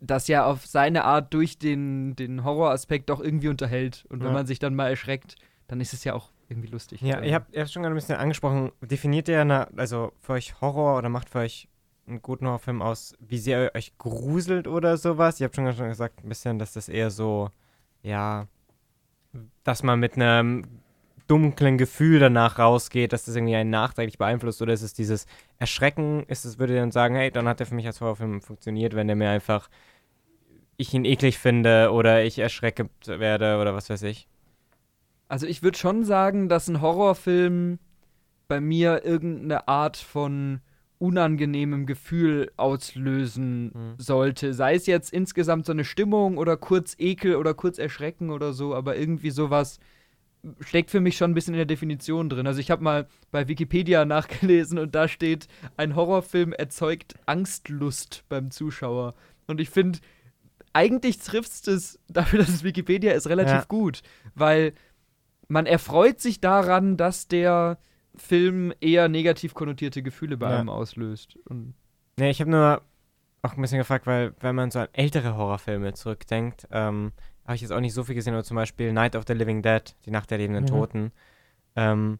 das 0.00 0.28
ja 0.28 0.44
auf 0.44 0.66
seine 0.66 1.04
Art 1.04 1.34
durch 1.34 1.58
den, 1.58 2.16
den 2.16 2.44
Horroraspekt 2.44 3.10
doch 3.10 3.20
irgendwie 3.20 3.48
unterhält. 3.48 4.04
Und 4.08 4.20
wenn 4.20 4.28
ja. 4.28 4.32
man 4.32 4.46
sich 4.46 4.58
dann 4.58 4.74
mal 4.74 4.88
erschreckt, 4.88 5.36
dann 5.68 5.80
ist 5.80 5.92
es 5.92 6.04
ja 6.04 6.14
auch 6.14 6.30
irgendwie 6.48 6.68
lustig. 6.68 7.00
Ja, 7.00 7.20
ihr 7.20 7.34
habt, 7.34 7.54
ihr 7.54 7.60
habt 7.60 7.72
schon 7.72 7.82
gerade 7.82 7.94
ein 7.94 7.96
bisschen 7.96 8.16
angesprochen, 8.16 8.72
definiert 8.82 9.28
ihr, 9.28 9.40
eine, 9.40 9.68
also 9.76 10.12
für 10.20 10.34
euch 10.34 10.60
Horror 10.60 10.98
oder 10.98 11.08
macht 11.08 11.30
für 11.30 11.40
euch 11.40 11.68
einen 12.06 12.22
guten 12.22 12.46
Horrorfilm 12.46 12.82
aus, 12.82 13.14
wie 13.18 13.38
sehr 13.38 13.64
ihr 13.64 13.74
euch 13.74 13.96
gruselt 13.98 14.68
oder 14.68 14.96
sowas? 14.96 15.40
Ihr 15.40 15.46
habt 15.46 15.56
schon 15.56 15.64
gesagt 15.64 16.24
ein 16.24 16.28
bisschen, 16.28 16.58
dass 16.58 16.74
das 16.74 16.88
eher 16.88 17.10
so 17.10 17.50
ja, 18.04 18.46
dass 19.64 19.82
man 19.82 19.98
mit 19.98 20.14
einem 20.14 20.64
dunklen 21.26 21.78
Gefühl 21.78 22.20
danach 22.20 22.58
rausgeht, 22.58 23.12
dass 23.12 23.24
das 23.24 23.34
irgendwie 23.34 23.56
einen 23.56 23.70
nachträglich 23.70 24.18
beeinflusst 24.18 24.60
oder 24.60 24.74
ist 24.74 24.82
es 24.82 24.92
dieses 24.92 25.26
Erschrecken, 25.58 26.22
ist 26.24 26.44
es, 26.44 26.58
würde 26.58 26.76
dann 26.76 26.92
sagen, 26.92 27.14
hey, 27.16 27.30
dann 27.30 27.48
hat 27.48 27.60
er 27.60 27.66
für 27.66 27.74
mich 27.74 27.86
als 27.86 28.00
Horrorfilm 28.00 28.42
funktioniert, 28.42 28.94
wenn 28.94 29.06
der 29.06 29.16
mir 29.16 29.30
einfach 29.30 29.70
ich 30.76 30.92
ihn 30.92 31.04
eklig 31.04 31.38
finde 31.38 31.92
oder 31.92 32.24
ich 32.24 32.38
erschreckend 32.38 32.90
werde 33.06 33.58
oder 33.58 33.74
was 33.74 33.88
weiß 33.88 34.02
ich. 34.02 34.28
Also 35.28 35.46
ich 35.46 35.62
würde 35.62 35.78
schon 35.78 36.04
sagen, 36.04 36.48
dass 36.48 36.68
ein 36.68 36.82
Horrorfilm 36.82 37.78
bei 38.46 38.60
mir 38.60 39.04
irgendeine 39.04 39.66
Art 39.66 39.96
von 39.96 40.60
unangenehmem 41.04 41.84
Gefühl 41.84 42.50
auslösen 42.56 43.66
mhm. 43.66 43.94
sollte. 43.98 44.54
Sei 44.54 44.74
es 44.74 44.86
jetzt 44.86 45.12
insgesamt 45.12 45.66
so 45.66 45.72
eine 45.72 45.84
Stimmung 45.84 46.38
oder 46.38 46.56
kurz 46.56 46.94
Ekel 46.98 47.36
oder 47.36 47.52
kurz 47.52 47.78
Erschrecken 47.78 48.30
oder 48.30 48.54
so, 48.54 48.74
aber 48.74 48.96
irgendwie 48.96 49.30
sowas 49.30 49.78
steckt 50.60 50.90
für 50.90 51.00
mich 51.00 51.16
schon 51.16 51.30
ein 51.30 51.34
bisschen 51.34 51.54
in 51.54 51.58
der 51.58 51.66
Definition 51.66 52.30
drin. 52.30 52.46
Also 52.46 52.60
ich 52.60 52.70
habe 52.70 52.82
mal 52.82 53.06
bei 53.30 53.48
Wikipedia 53.48 54.04
nachgelesen 54.06 54.78
und 54.78 54.94
da 54.94 55.06
steht, 55.06 55.46
ein 55.76 55.94
Horrorfilm 55.94 56.54
erzeugt 56.54 57.14
Angstlust 57.26 58.24
beim 58.30 58.50
Zuschauer. 58.50 59.14
Und 59.46 59.60
ich 59.60 59.68
finde, 59.68 59.98
eigentlich 60.72 61.18
trifft 61.18 61.68
es 61.68 61.98
dafür, 62.08 62.38
dass 62.38 62.48
es 62.48 62.64
Wikipedia 62.64 63.12
ist, 63.12 63.28
relativ 63.28 63.52
ja. 63.52 63.64
gut, 63.68 64.02
weil 64.34 64.72
man 65.48 65.66
erfreut 65.66 66.20
sich 66.20 66.40
daran, 66.40 66.96
dass 66.96 67.28
der 67.28 67.78
Film 68.16 68.72
eher 68.80 69.08
negativ 69.08 69.54
konnotierte 69.54 70.02
Gefühle 70.02 70.36
bei 70.36 70.50
ja. 70.50 70.58
einem 70.58 70.68
auslöst. 70.68 71.36
Und 71.46 71.74
nee, 72.16 72.30
ich 72.30 72.40
habe 72.40 72.50
nur 72.50 72.82
auch 73.42 73.54
ein 73.54 73.60
bisschen 73.60 73.78
gefragt, 73.78 74.06
weil 74.06 74.34
wenn 74.40 74.54
man 74.54 74.70
so 74.70 74.80
an 74.80 74.88
ältere 74.92 75.36
Horrorfilme 75.36 75.92
zurückdenkt, 75.92 76.66
ähm, 76.70 77.12
habe 77.44 77.56
ich 77.56 77.60
jetzt 77.60 77.72
auch 77.72 77.80
nicht 77.80 77.92
so 77.92 78.04
viel 78.04 78.14
gesehen, 78.14 78.34
aber 78.34 78.44
zum 78.44 78.56
Beispiel 78.56 78.92
Night 78.92 79.16
of 79.16 79.24
the 79.26 79.34
Living 79.34 79.62
Dead, 79.62 79.82
die 80.06 80.10
Nacht 80.10 80.30
der 80.30 80.38
lebenden 80.38 80.64
mhm. 80.64 80.68
Toten. 80.68 81.12
Ähm, 81.76 82.18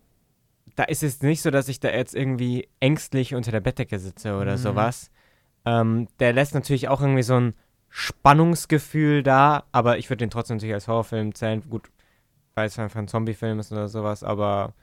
da 0.77 0.85
ist 0.85 1.03
es 1.03 1.23
nicht 1.23 1.43
so, 1.43 1.51
dass 1.51 1.69
ich 1.69 1.81
da 1.81 1.91
jetzt 1.91 2.15
irgendwie 2.15 2.69
ängstlich 2.81 3.35
unter 3.35 3.51
der 3.51 3.61
Bettdecke 3.61 3.99
sitze 3.99 4.37
oder 4.37 4.53
mhm. 4.53 4.59
sowas. 4.59 5.11
Ähm, 5.65 6.09
der 6.19 6.33
lässt 6.33 6.55
natürlich 6.55 6.89
auch 6.89 7.01
irgendwie 7.01 7.23
so 7.23 7.41
ein 7.41 7.55
Spannungsgefühl 7.89 9.23
da, 9.23 9.65
aber 9.73 9.99
ich 9.99 10.11
würde 10.11 10.25
den 10.25 10.31
trotzdem 10.31 10.57
natürlich 10.57 10.75
als 10.75 10.89
Horrorfilm 10.89 11.35
zählen. 11.35 11.63
Gut, 11.69 11.91
weil 12.55 12.67
es 12.67 12.79
einfach 12.79 13.01
ein 13.01 13.09
Zombiefilm 13.09 13.61
ist 13.61 13.73
oder 13.73 13.89
sowas, 13.89 14.25
aber 14.25 14.75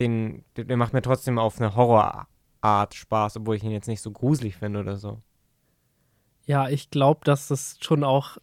den, 0.00 0.44
der 0.56 0.76
macht 0.76 0.92
mir 0.92 1.02
trotzdem 1.02 1.38
auf 1.38 1.58
eine 1.58 1.74
Horrorart 1.74 2.94
Spaß, 2.94 3.38
obwohl 3.38 3.56
ich 3.56 3.64
ihn 3.64 3.70
jetzt 3.70 3.88
nicht 3.88 4.02
so 4.02 4.10
gruselig 4.10 4.56
finde 4.56 4.80
oder 4.80 4.96
so. 4.96 5.20
Ja, 6.46 6.68
ich 6.68 6.90
glaube, 6.90 7.20
dass 7.24 7.48
das 7.48 7.78
schon 7.80 8.04
auch 8.04 8.38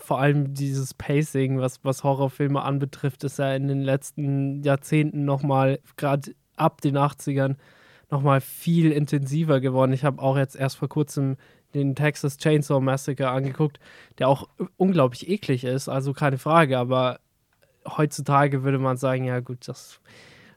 vor 0.00 0.20
allem 0.20 0.54
dieses 0.54 0.94
Pacing, 0.94 1.60
was, 1.60 1.84
was 1.84 2.02
Horrorfilme 2.02 2.62
anbetrifft, 2.62 3.24
ist 3.24 3.38
ja 3.38 3.54
in 3.54 3.68
den 3.68 3.82
letzten 3.82 4.62
Jahrzehnten 4.62 5.24
nochmal, 5.24 5.78
gerade 5.96 6.34
ab 6.56 6.80
den 6.80 6.96
80ern, 6.96 7.56
nochmal 8.10 8.40
viel 8.40 8.92
intensiver 8.92 9.60
geworden. 9.60 9.92
Ich 9.92 10.04
habe 10.04 10.20
auch 10.20 10.36
jetzt 10.36 10.56
erst 10.56 10.76
vor 10.76 10.88
kurzem 10.88 11.36
den 11.74 11.94
Texas 11.94 12.36
Chainsaw 12.36 12.80
Massacre 12.80 13.30
angeguckt, 13.30 13.78
der 14.18 14.28
auch 14.28 14.48
unglaublich 14.76 15.28
eklig 15.28 15.64
ist, 15.64 15.88
also 15.88 16.12
keine 16.12 16.38
Frage, 16.38 16.78
aber 16.78 17.20
heutzutage 17.86 18.62
würde 18.62 18.78
man 18.78 18.96
sagen, 18.96 19.24
ja 19.24 19.40
gut, 19.40 19.66
das 19.68 20.00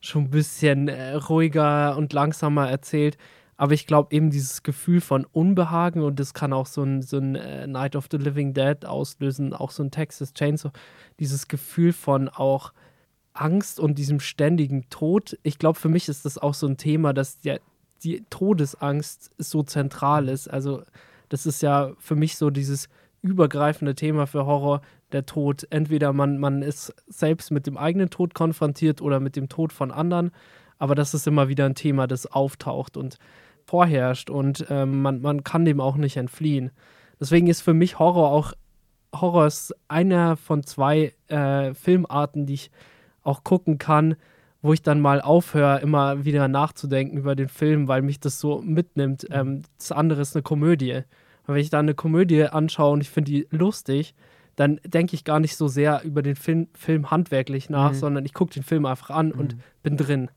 schon 0.02 0.24
ein 0.24 0.30
bisschen 0.30 0.88
äh, 0.88 1.14
ruhiger 1.14 1.98
und 1.98 2.14
langsamer 2.14 2.70
erzählt. 2.70 3.18
Aber 3.58 3.74
ich 3.74 3.88
glaube 3.88 4.14
eben 4.14 4.32
dieses 4.32 4.64
Gefühl 4.64 5.00
von 5.00 5.25
Unbehagen 5.25 6.02
und 6.02 6.20
das 6.20 6.34
kann 6.34 6.52
auch 6.52 6.66
so 6.66 6.84
ein, 6.84 7.02
so 7.02 7.18
ein 7.18 7.36
äh, 7.36 7.68
Night 7.68 7.96
of 7.96 8.08
the 8.12 8.18
Living 8.18 8.54
Dead 8.54 8.86
auslösen, 8.86 9.54
auch 9.54 9.72
so 9.72 9.82
ein 9.84 9.92
Texas 9.92 10.34
Chainsaw, 10.34 10.72
dieses 11.20 11.48
Gefühl 11.48 11.94
von 11.94 12.28
auch 12.28 12.74
Angst 13.34 13.80
und 13.80 13.98
diesem 13.98 14.20
ständigen 14.20 14.90
Tod. 14.90 15.38
Ich 15.44 15.58
glaube, 15.58 15.80
für 15.80 15.90
mich 15.90 16.10
ist 16.10 16.25
das 16.25 16.38
auch 16.38 16.54
so 16.54 16.68
ein 16.68 16.78
Thema, 16.78 17.14
dass 17.14 17.40
der, 17.40 17.62
die 18.04 18.25
Todesangst 18.30 19.32
so 19.38 19.64
zentral 19.64 20.28
ist. 20.28 20.50
Also 20.50 20.84
das 21.30 21.46
ist 21.46 21.62
ja 21.62 21.94
für 22.00 22.16
mich 22.16 22.38
so 22.38 22.50
dieses 22.50 22.90
übergreifende 23.25 23.96
Thema 23.96 24.27
für 24.27 24.46
Horror, 24.46 24.82
der 25.12 25.25
Tod. 25.25 25.67
Entweder 25.70 26.13
man, 26.13 26.38
man 26.38 26.62
ist 26.62 26.94
selbst 27.08 27.51
mit 27.51 27.67
dem 27.67 27.77
eigenen 27.77 28.10
Tod 28.10 28.34
konfrontiert 28.34 29.01
oder 29.01 29.20
mit 29.20 29.36
dem 29.36 29.50
Tod 29.50 29.74
von 29.74 29.91
anderen, 29.91 30.32
aber 30.77 30.96
das 30.96 31.13
ist 31.13 31.27
immer 31.27 31.48
wieder 31.48 31.65
ein 31.65 31.75
Thema, 31.75 32.08
das 32.08 32.25
auftaucht 32.27 32.98
und 32.98 33.17
vorherrscht 33.65 34.29
und 34.29 34.65
ähm, 34.70 35.01
man, 35.01 35.22
man 35.22 35.44
kann 35.44 35.65
dem 35.65 35.82
auch 35.82 35.96
nicht 35.96 36.17
entfliehen. 36.17 36.72
Deswegen 37.20 37.48
ist 37.48 37.62
für 37.62 37.74
mich 37.74 37.98
Horror 37.98 38.29
auch, 38.29 38.53
Horror 39.13 39.48
ist 39.48 39.74
einer 39.88 40.36
von 40.38 40.63
zwei 40.63 41.13
äh, 41.27 41.74
Filmarten, 41.74 42.46
die 42.46 42.55
ich 42.55 42.72
auch 43.24 43.44
gucken 43.44 43.77
kann, 43.77 44.15
wo 44.62 44.74
ich 44.74 44.82
dann 44.82 45.00
mal 45.00 45.22
aufhöre, 45.22 45.79
immer 45.79 46.25
wieder 46.25 46.48
nachzudenken 46.48 47.17
über 47.17 47.36
den 47.36 47.50
Film, 47.50 47.88
weil 47.88 48.01
mich 48.01 48.20
das 48.20 48.39
so 48.39 48.62
mitnimmt. 48.62 49.24
Mhm. 49.29 49.36
Ähm, 49.36 49.62
das 49.77 49.91
andere 49.91 50.22
ist 50.22 50.36
eine 50.36 50.44
Komödie. 50.44 51.01
Und 51.48 51.54
wenn 51.54 51.62
ich 51.62 51.70
da 51.70 51.80
eine 51.80 51.94
Komödie 51.94 52.44
anschaue 52.44 52.94
und 52.94 53.02
ich 53.02 53.10
finde 53.10 53.32
die 53.32 53.48
lustig, 53.52 54.16
dann 54.56 54.80
denke 54.86 55.16
ich 55.16 55.24
gar 55.24 55.40
nicht 55.40 55.56
so 55.56 55.68
sehr 55.68 56.02
über 56.04 56.22
den 56.22 56.36
Film, 56.36 56.68
Film 56.74 57.12
handwerklich 57.12 57.70
nach, 57.70 57.92
mhm. 57.92 57.96
sondern 57.96 58.25
ich 58.25 58.34
gucke 58.34 58.54
den 58.54 58.64
Film 58.64 58.86
einfach 58.86 59.10
an 59.10 59.28
mhm. 59.28 59.40
und 59.40 59.58
bin 59.84 59.98
drin. 59.98 60.30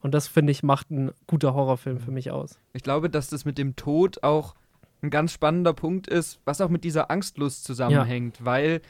Und 0.00 0.12
das, 0.12 0.28
finde 0.28 0.52
ich, 0.52 0.62
macht 0.62 0.90
ein 0.90 1.10
guter 1.26 1.54
Horrorfilm 1.54 1.98
für 1.98 2.10
mich 2.10 2.30
aus. 2.30 2.58
Ich 2.72 2.82
glaube, 2.82 3.10
dass 3.10 3.28
das 3.28 3.44
mit 3.44 3.58
dem 3.58 3.76
Tod 3.76 4.22
auch 4.22 4.54
ein 5.02 5.10
ganz 5.10 5.32
spannender 5.32 5.72
Punkt 5.72 6.06
ist, 6.06 6.40
was 6.44 6.60
auch 6.60 6.68
mit 6.68 6.84
dieser 6.84 7.10
Angstlust 7.10 7.64
zusammenhängt, 7.64 8.38
ja. 8.38 8.44
weil 8.44 8.80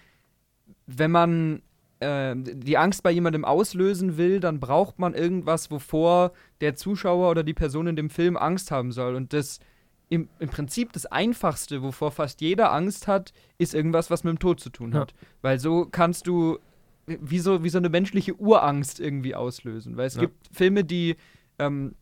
wenn 0.86 1.10
man 1.10 1.62
äh, 2.00 2.34
die 2.36 2.78
Angst 2.78 3.02
bei 3.02 3.10
jemandem 3.10 3.44
auslösen 3.44 4.16
will, 4.16 4.40
dann 4.40 4.60
braucht 4.60 4.98
man 4.98 5.14
irgendwas, 5.14 5.70
wovor 5.70 6.32
der 6.60 6.76
Zuschauer 6.76 7.30
oder 7.30 7.42
die 7.42 7.54
Person 7.54 7.86
in 7.86 7.96
dem 7.96 8.10
Film 8.10 8.36
Angst 8.36 8.70
haben 8.70 8.92
soll. 8.92 9.14
Und 9.14 9.32
das 9.32 9.60
im, 10.08 10.28
im 10.38 10.48
Prinzip 10.48 10.92
das 10.92 11.06
Einfachste, 11.06 11.82
wovor 11.82 12.12
fast 12.12 12.40
jeder 12.40 12.72
Angst 12.72 13.08
hat, 13.08 13.32
ist 13.58 13.74
irgendwas, 13.74 14.10
was 14.10 14.24
mit 14.24 14.32
dem 14.32 14.38
Tod 14.38 14.60
zu 14.60 14.70
tun 14.70 14.94
hat. 14.94 15.12
Ja. 15.12 15.18
Weil 15.42 15.58
so 15.58 15.86
kannst 15.86 16.26
du 16.26 16.58
wie 17.06 17.38
so, 17.38 17.62
wie 17.62 17.68
so 17.68 17.78
eine 17.78 17.88
menschliche 17.88 18.34
Urangst 18.34 19.00
irgendwie 19.00 19.34
auslösen. 19.34 19.96
Weil 19.96 20.06
es 20.06 20.14
ja. 20.14 20.22
gibt 20.22 20.48
Filme, 20.52 20.84
die 20.84 21.16
ähm, 21.58 21.94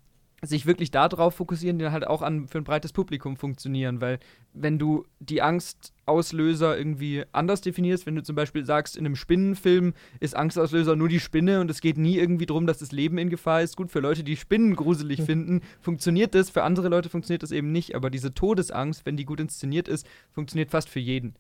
sich 0.47 0.67
wirklich 0.67 0.91
darauf 0.91 1.35
fokussieren, 1.35 1.79
die 1.79 1.91
halt 1.91 2.07
auch 2.07 2.23
an, 2.23 2.49
für 2.49 2.59
ein 2.59 2.65
breites 2.65 2.93
Publikum 2.93 3.37
funktionieren. 3.37 4.01
Weil 4.01 4.19
wenn 4.53 4.79
du 4.79 5.05
die 5.21 5.43
Angstauslöser 5.43 6.77
irgendwie 6.77 7.25
anders 7.33 7.61
definierst, 7.61 8.07
wenn 8.07 8.17
du 8.17 8.23
zum 8.23 8.37
Beispiel 8.37 8.65
sagst, 8.65 8.97
in 8.97 9.07
einem 9.07 9.17
Spinnenfilm 9.17 9.95
ist 10.21 10.37
Angstauslöser 10.37 10.97
nur 10.97 11.09
die 11.09 11.21
Spinne 11.21 11.61
und 11.61 11.71
es 11.71 11.81
geht 11.81 11.99
nie 11.99 12.17
irgendwie 12.17 12.47
darum, 12.47 12.67
dass 12.67 12.79
das 12.79 12.93
Leben 12.93 13.19
in 13.19 13.31
Gefahr 13.31 13.63
ist. 13.63 13.77
Gut, 13.77 13.91
für 13.91 14.01
Leute, 14.01 14.25
die 14.25 14.37
Spinnen 14.37 14.77
gruselig 14.77 15.21
mhm. 15.21 15.25
finden, 15.25 15.61
funktioniert 15.81 16.35
das, 16.35 16.51
für 16.51 16.63
andere 16.63 16.89
Leute 16.89 17.09
funktioniert 17.09 17.43
das 17.43 17.53
eben 17.53 17.73
nicht. 17.73 17.95
Aber 17.95 18.11
diese 18.11 18.35
Todesangst, 18.35 19.07
wenn 19.07 19.17
die 19.17 19.25
gut 19.25 19.41
inszeniert 19.41 19.89
ist, 19.89 20.07
funktioniert 20.33 20.71
fast 20.71 20.89
für 20.89 21.01
jeden. 21.01 21.35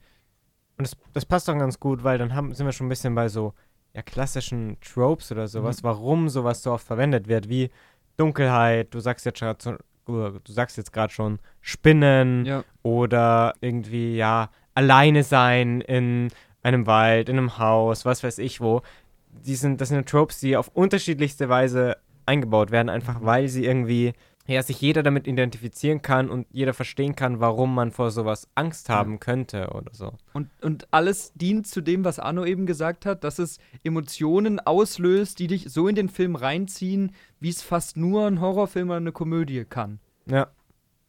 Und 0.77 0.87
das, 0.87 0.97
das 1.13 1.25
passt 1.25 1.49
doch 1.49 1.57
ganz 1.57 1.79
gut, 1.79 2.03
weil 2.03 2.19
dann 2.19 2.35
haben, 2.35 2.53
sind 2.55 2.67
wir 2.67 2.73
schon 2.73 2.87
ein 2.87 2.91
bisschen 2.91 3.15
bei 3.15 3.29
so 3.29 3.55
ja, 3.95 4.03
klassischen 4.03 4.77
Tropes 4.81 5.31
oder 5.31 5.47
sowas, 5.47 5.83
mhm. 5.83 5.87
warum 5.87 6.29
sowas 6.29 6.63
so 6.63 6.73
oft 6.73 6.87
verwendet 6.87 7.29
wird, 7.29 7.49
wie 7.49 7.71
Dunkelheit, 8.17 8.93
du 8.95 9.01
sagst 9.01 9.27
jetzt 9.27 9.41
gerade 9.41 9.79
du 10.07 10.41
sagst 10.45 10.77
jetzt 10.77 10.93
gerade 10.93 11.13
schon 11.13 11.39
Spinnen 11.61 12.45
ja. 12.45 12.65
oder 12.83 13.55
irgendwie 13.61 14.17
ja 14.17 14.51
alleine 14.75 15.23
sein 15.23 15.81
in 15.81 16.29
einem 16.63 16.87
Wald, 16.87 17.29
in 17.29 17.39
einem 17.39 17.59
Haus, 17.59 18.05
was 18.05 18.23
weiß 18.23 18.39
ich 18.39 18.61
wo. 18.61 18.83
Die 19.47 19.55
sind, 19.55 19.81
das 19.81 19.89
sind 19.89 20.09
Tropes, 20.09 20.41
die 20.41 20.57
auf 20.57 20.69
unterschiedlichste 20.69 21.49
Weise 21.49 21.97
eingebaut 22.27 22.71
werden, 22.71 22.89
einfach 22.89 23.21
mhm. 23.21 23.27
weil 23.27 23.49
sie 23.49 23.65
irgendwie 23.65 24.13
ja, 24.47 24.63
sich 24.63 24.81
jeder 24.81 25.03
damit 25.03 25.27
identifizieren 25.27 26.03
kann 26.03 26.29
und 26.29 26.47
jeder 26.53 26.75
verstehen 26.75 27.17
kann, 27.17 27.41
warum 27.41 27.75
man 27.75 27.93
vor 27.93 28.11
sowas 28.11 28.47
Angst 28.55 28.91
haben 28.91 29.19
könnte 29.19 29.71
oder 29.71 29.93
so. 29.95 30.13
Und, 30.35 30.51
und 30.61 30.87
alles 30.91 31.33
dient 31.35 31.67
zu 31.67 31.81
dem, 31.81 32.05
was 32.05 32.19
Arno 32.19 32.45
eben 32.45 32.67
gesagt 32.67 33.07
hat, 33.07 33.25
dass 33.25 33.39
es 33.39 33.59
Emotionen 33.85 34.61
auslöst, 34.61 35.39
die 35.39 35.47
dich 35.47 35.71
so 35.71 35.89
in 35.89 35.95
den 35.95 36.11
Film 36.11 36.37
reinziehen, 36.37 37.13
wie 37.45 37.51
es 37.51 37.61
fast 37.61 37.99
nur 37.99 38.27
ein 38.27 38.41
Horrorfilm 38.41 38.89
oder 38.89 38.97
eine 38.97 39.13
Komödie 39.13 39.67
kann. 39.67 40.01
Ja. 40.25 40.49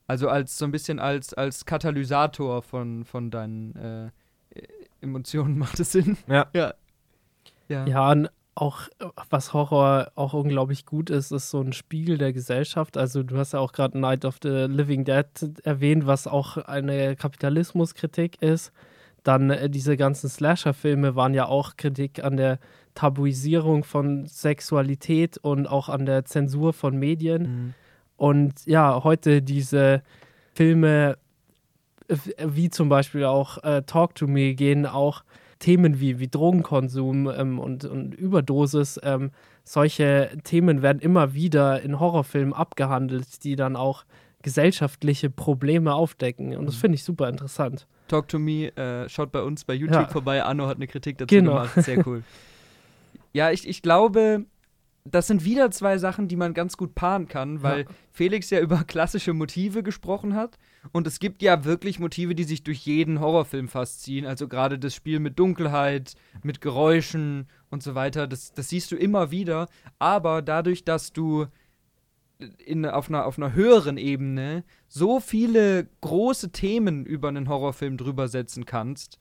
Also 0.05 0.27
als 0.27 0.57
so 0.57 0.65
ein 0.65 0.71
bisschen 0.71 0.99
als, 0.99 1.33
als 1.33 1.65
Katalysator 1.65 2.61
von, 2.61 3.05
von 3.05 3.31
deinen 3.31 3.73
äh, 3.77 4.11
Emotionen 4.99 5.57
macht 5.57 5.79
es 5.79 5.93
Sinn. 5.93 6.17
Ja. 6.27 6.47
Ja, 6.53 6.73
ja. 7.69 7.87
ja 7.87 8.29
auch 8.53 8.89
was 9.29 9.53
Horror 9.53 10.11
auch 10.15 10.33
unglaublich 10.33 10.85
gut 10.85 11.09
ist, 11.09 11.31
ist 11.31 11.49
so 11.49 11.61
ein 11.61 11.71
Spiegel 11.71 12.17
der 12.17 12.33
Gesellschaft. 12.33 12.97
Also 12.97 13.23
du 13.23 13.37
hast 13.37 13.53
ja 13.53 13.59
auch 13.59 13.71
gerade 13.71 13.97
Night 13.97 14.25
of 14.25 14.39
the 14.43 14.67
Living 14.67 15.05
Dead 15.05 15.25
erwähnt, 15.63 16.05
was 16.05 16.27
auch 16.27 16.57
eine 16.57 17.15
Kapitalismuskritik 17.15 18.41
ist. 18.41 18.73
Dann 19.23 19.51
äh, 19.51 19.69
diese 19.69 19.95
ganzen 19.95 20.29
Slasher-Filme 20.29 21.15
waren 21.15 21.33
ja 21.33 21.45
auch 21.45 21.77
Kritik 21.77 22.25
an 22.25 22.35
der 22.35 22.59
Tabuisierung 22.95 23.83
von 23.83 24.25
Sexualität 24.25 25.37
und 25.37 25.67
auch 25.67 25.89
an 25.89 26.05
der 26.05 26.25
Zensur 26.25 26.73
von 26.73 26.97
Medien. 26.97 27.41
Mhm. 27.43 27.73
Und 28.17 28.65
ja, 28.65 29.03
heute 29.03 29.41
diese 29.41 30.01
Filme, 30.53 31.17
wie 32.39 32.69
zum 32.69 32.89
Beispiel 32.89 33.25
auch 33.25 33.63
äh, 33.63 33.81
Talk 33.83 34.15
to 34.15 34.27
Me, 34.27 34.53
gehen 34.55 34.85
auch 34.85 35.23
Themen 35.59 35.99
wie, 35.99 36.19
wie 36.19 36.27
Drogenkonsum 36.27 37.29
ähm, 37.29 37.59
und, 37.59 37.85
und 37.85 38.13
Überdosis, 38.13 38.99
ähm, 39.03 39.31
solche 39.63 40.29
Themen 40.43 40.81
werden 40.81 40.99
immer 40.99 41.33
wieder 41.33 41.81
in 41.81 41.99
Horrorfilmen 41.99 42.53
abgehandelt, 42.53 43.43
die 43.43 43.55
dann 43.55 43.75
auch 43.75 44.05
gesellschaftliche 44.43 45.29
Probleme 45.31 45.93
aufdecken. 45.95 46.55
Und 46.55 46.67
das 46.67 46.75
Mhm. 46.75 46.79
finde 46.79 46.95
ich 46.95 47.03
super 47.03 47.27
interessant. 47.29 47.87
Talk 48.07 48.27
to 48.27 48.37
Me, 48.37 48.67
äh, 48.77 49.09
schaut 49.09 49.31
bei 49.31 49.41
uns 49.41 49.63
bei 49.65 49.73
YouTube 49.73 50.01
Ja. 50.01 50.07
vorbei. 50.07 50.43
Arno 50.43 50.67
hat 50.67 50.75
eine 50.77 50.85
Kritik 50.87 51.17
dazu 51.17 51.33
Genau. 51.33 51.53
gemacht. 51.53 51.73
Sehr 51.83 52.05
cool. 52.07 52.23
ja, 53.35 53.51
ich, 53.51 53.67
ich 53.67 53.81
glaube, 53.81 54.45
das 55.03 55.27
sind 55.27 55.43
wieder 55.43 55.69
zwei 55.69 55.97
Sachen, 55.97 56.29
die 56.29 56.37
man 56.37 56.53
ganz 56.53 56.77
gut 56.77 56.95
paaren 56.95 57.27
kann, 57.27 57.61
weil 57.61 57.81
Ja. 57.81 57.85
Felix 58.11 58.49
ja 58.49 58.61
über 58.61 58.83
klassische 58.87 59.33
Motive 59.33 59.83
gesprochen 59.83 60.35
hat. 60.35 60.57
Und 60.93 61.05
es 61.05 61.19
gibt 61.19 61.41
ja 61.41 61.65
wirklich 61.65 61.99
Motive, 61.99 62.33
die 62.33 62.45
sich 62.45 62.63
durch 62.63 62.79
jeden 62.85 63.19
Horrorfilm 63.19 63.67
fast 63.67 64.03
ziehen. 64.03 64.25
Also 64.25 64.47
gerade 64.47 64.79
das 64.79 64.95
Spiel 64.95 65.19
mit 65.19 65.37
Dunkelheit, 65.37 66.13
mit 66.43 66.61
Geräuschen 66.61 67.47
und 67.69 67.83
so 67.83 67.93
weiter. 67.93 68.25
Das, 68.25 68.53
das 68.53 68.69
siehst 68.69 68.91
du 68.91 68.95
immer 68.95 69.31
wieder. 69.31 69.67
Aber 69.99 70.41
dadurch, 70.41 70.85
dass 70.85 71.11
du 71.11 71.47
in, 72.65 72.85
auf, 72.85 73.09
einer, 73.09 73.25
auf 73.25 73.37
einer 73.37 73.53
höheren 73.53 73.97
Ebene 73.97 74.63
so 74.87 75.19
viele 75.19 75.87
große 76.01 76.51
Themen 76.51 77.05
über 77.05 77.27
einen 77.27 77.49
Horrorfilm 77.49 77.97
drüber 77.97 78.27
setzen 78.27 78.65
kannst, 78.65 79.19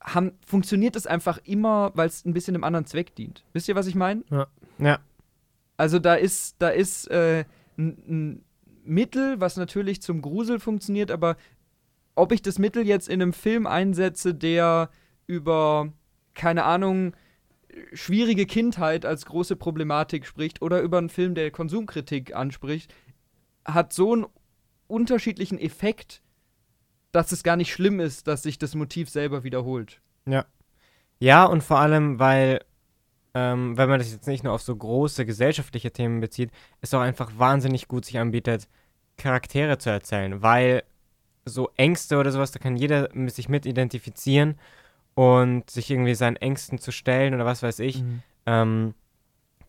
haben, 0.00 0.32
funktioniert 0.46 0.96
es 0.96 1.06
einfach 1.06 1.38
immer, 1.44 1.92
weil 1.94 2.08
es 2.08 2.24
ein 2.24 2.32
bisschen 2.32 2.54
einem 2.54 2.64
anderen 2.64 2.86
Zweck 2.86 3.14
dient. 3.14 3.44
Wisst 3.52 3.68
ihr, 3.68 3.74
was 3.74 3.86
ich 3.86 3.94
meine? 3.94 4.24
Ja. 4.78 4.98
Also 5.76 5.98
da 5.98 6.14
ist, 6.14 6.56
da 6.58 6.68
ist 6.68 7.10
äh, 7.10 7.44
ein, 7.76 7.98
ein 8.08 8.44
Mittel, 8.84 9.40
was 9.40 9.56
natürlich 9.56 10.02
zum 10.02 10.22
Grusel 10.22 10.60
funktioniert, 10.60 11.10
aber 11.10 11.36
ob 12.14 12.32
ich 12.32 12.42
das 12.42 12.58
Mittel 12.58 12.86
jetzt 12.86 13.08
in 13.08 13.22
einem 13.22 13.32
Film 13.32 13.66
einsetze, 13.66 14.34
der 14.34 14.90
über, 15.26 15.92
keine 16.34 16.64
Ahnung, 16.64 17.14
schwierige 17.92 18.46
Kindheit 18.46 19.04
als 19.04 19.26
große 19.26 19.56
Problematik 19.56 20.26
spricht 20.26 20.62
oder 20.62 20.80
über 20.80 20.98
einen 20.98 21.10
Film, 21.10 21.34
der 21.34 21.50
Konsumkritik 21.50 22.34
anspricht, 22.34 22.92
hat 23.64 23.92
so 23.92 24.12
einen 24.12 24.26
unterschiedlichen 24.88 25.58
Effekt, 25.58 26.22
dass 27.12 27.32
es 27.32 27.42
gar 27.42 27.56
nicht 27.56 27.72
schlimm 27.72 28.00
ist, 28.00 28.26
dass 28.26 28.42
sich 28.42 28.58
das 28.58 28.74
Motiv 28.74 29.08
selber 29.08 29.44
wiederholt. 29.44 30.00
Ja, 31.20 31.44
und 31.46 31.62
vor 31.62 31.78
allem, 31.78 32.18
weil, 32.18 32.60
ähm, 33.34 33.76
wenn 33.76 33.88
man 33.88 33.98
das 33.98 34.12
jetzt 34.12 34.26
nicht 34.26 34.44
nur 34.44 34.52
auf 34.52 34.62
so 34.62 34.74
große 34.74 35.26
gesellschaftliche 35.26 35.90
Themen 35.90 36.20
bezieht, 36.20 36.50
es 36.80 36.94
auch 36.94 37.00
einfach 37.00 37.32
wahnsinnig 37.36 37.88
gut 37.88 38.04
sich 38.04 38.18
anbietet, 38.18 38.68
Charaktere 39.16 39.78
zu 39.78 39.90
erzählen, 39.90 40.42
weil 40.42 40.84
so 41.44 41.70
Ängste 41.76 42.18
oder 42.18 42.30
sowas, 42.30 42.52
da 42.52 42.58
kann 42.58 42.76
jeder 42.76 43.08
sich 43.28 43.48
mit 43.48 43.66
identifizieren 43.66 44.56
und 45.14 45.68
sich 45.70 45.90
irgendwie 45.90 46.14
seinen 46.14 46.36
Ängsten 46.36 46.78
zu 46.78 46.92
stellen 46.92 47.34
oder 47.34 47.44
was 47.44 47.62
weiß 47.62 47.80
ich. 47.80 48.04
Ähm, 48.46 48.94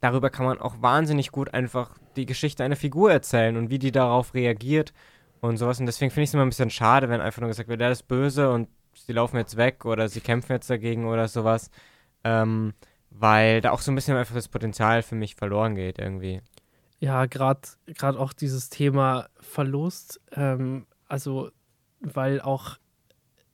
darüber 0.02 0.30
kann 0.30 0.46
man 0.46 0.60
auch 0.60 0.82
wahnsinnig 0.82 1.32
gut 1.32 1.54
einfach 1.54 1.98
die 2.16 2.26
Geschichte 2.26 2.64
einer 2.64 2.76
Figur 2.76 3.12
erzählen 3.12 3.58
und 3.58 3.70
wie 3.70 3.80
die 3.80 3.92
darauf 3.92 4.34
reagiert 4.34 4.94
und 5.42 5.58
sowas. 5.58 5.80
Und 5.80 5.86
deswegen 5.86 6.12
finde 6.12 6.24
ich 6.24 6.30
es 6.30 6.34
immer 6.34 6.46
ein 6.46 6.50
bisschen 6.50 6.70
schade, 6.70 7.10
wenn 7.10 7.22
einfach 7.22 7.42
nur 7.42 7.50
gesagt 7.50 7.70
wird, 7.70 7.82
der 7.82 7.92
ist 7.92 8.08
böse 8.08 8.52
und 8.52 8.70
sie 8.94 9.14
laufen 9.14 9.38
jetzt 9.38 9.58
weg 9.58 9.86
oder 9.86 10.10
sie 10.10 10.22
kämpfen 10.22 10.54
jetzt 10.54 10.70
dagegen 10.70 11.06
oder 11.06 11.28
sowas. 11.28 11.72
Ähm, 12.24 12.74
weil 13.12 13.62
da 13.62 13.72
auch 13.72 13.82
so 13.82 13.92
ein 13.92 13.96
bisschen 13.96 14.18
einfach 14.18 14.36
das 14.36 14.48
Potenzial 14.48 15.02
für 15.02 15.16
mich 15.16 15.36
verloren 15.36 15.76
geht 15.76 16.00
irgendwie. 16.00 16.42
Ja, 17.00 17.26
gerade 17.26 17.70
auch 18.20 18.34
dieses 18.34 18.70
Thema 18.70 19.30
Verlust, 19.40 20.20
ähm, 20.34 20.86
also 21.08 21.50
weil 22.02 22.42
auch 22.42 22.78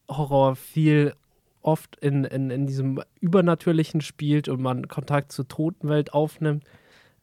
Horror 0.10 0.56
viel 0.56 1.16
oft 1.62 1.96
in, 1.98 2.26
in, 2.26 2.50
in 2.50 2.68
diesem 2.68 3.02
Übernatürlichen 3.20 4.02
spielt 4.02 4.50
und 4.50 4.62
man 4.62 4.88
Kontakt 4.88 5.32
zur 5.32 5.48
Totenwelt 5.48 6.14
aufnimmt. 6.14 6.64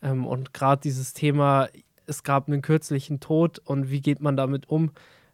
Ähm, 0.01 0.27
und 0.27 0.53
gerade 0.53 0.81
dieses 0.81 1.13
Thema, 1.13 1.69
es 2.07 2.23
gab 2.23 2.49
einen 2.49 2.63
kürzlichen 2.63 3.21
Tod 3.21 3.59
und 3.59 3.91
wie 3.91 4.01
geht 4.01 4.21
man 4.21 4.37
damit 4.37 4.69
um, 4.69 4.93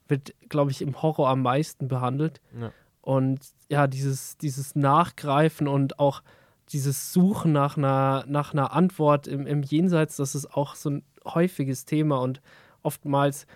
wird, 0.09 0.35
glaube 0.49 0.71
ich, 0.71 0.83
im 0.83 1.01
Horror 1.03 1.29
am 1.29 1.43
meisten 1.43 1.89
behandelt. 1.89 2.41
Ja. 2.59 2.73
Und 3.03 3.41
ja, 3.69 3.87
dieses, 3.87 4.37
dieses 4.39 4.75
Nachgreifen 4.75 5.69
und 5.69 5.99
auch 5.99 6.23
dieses 6.71 7.13
Suchen 7.13 7.53
nach 7.53 7.77
einer, 7.77 8.25
nach 8.27 8.53
einer 8.53 8.73
Antwort 8.73 9.27
im, 9.27 9.47
im 9.47 9.63
Jenseits, 9.63 10.17
das 10.17 10.35
ist 10.35 10.55
auch 10.55 10.75
so 10.75 10.91
ein 10.91 11.03
häufiges 11.25 11.85
Thema 11.85 12.21
und 12.21 12.41
oftmals 12.83 13.47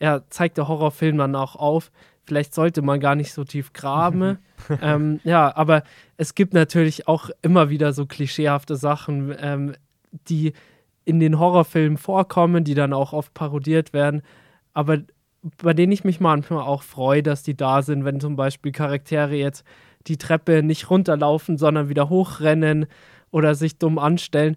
ja, 0.00 0.22
zeigt 0.30 0.56
der 0.56 0.68
Horrorfilm 0.68 1.18
dann 1.18 1.34
auch 1.34 1.56
auf, 1.56 1.90
vielleicht 2.24 2.54
sollte 2.54 2.82
man 2.82 3.00
gar 3.00 3.14
nicht 3.14 3.32
so 3.32 3.44
tief 3.44 3.72
graben. 3.72 4.38
ähm, 4.82 5.20
ja, 5.24 5.54
aber 5.54 5.82
es 6.16 6.34
gibt 6.34 6.54
natürlich 6.54 7.08
auch 7.08 7.30
immer 7.42 7.70
wieder 7.70 7.92
so 7.92 8.06
klischeehafte 8.06 8.76
Sachen, 8.76 9.34
ähm, 9.38 9.74
die 10.28 10.52
in 11.10 11.20
den 11.20 11.38
Horrorfilmen 11.38 11.98
vorkommen, 11.98 12.64
die 12.64 12.74
dann 12.74 12.92
auch 12.92 13.12
oft 13.12 13.34
parodiert 13.34 13.92
werden, 13.92 14.22
aber 14.72 14.98
bei 15.62 15.72
denen 15.72 15.92
ich 15.92 16.04
mich 16.04 16.20
manchmal 16.20 16.62
auch 16.62 16.82
freue, 16.82 17.22
dass 17.22 17.42
die 17.42 17.56
da 17.56 17.82
sind, 17.82 18.04
wenn 18.04 18.20
zum 18.20 18.36
Beispiel 18.36 18.72
Charaktere 18.72 19.34
jetzt 19.34 19.64
die 20.06 20.16
Treppe 20.16 20.62
nicht 20.62 20.90
runterlaufen, 20.90 21.56
sondern 21.56 21.88
wieder 21.88 22.08
hochrennen 22.08 22.86
oder 23.30 23.54
sich 23.54 23.78
dumm 23.78 23.98
anstellen. 23.98 24.56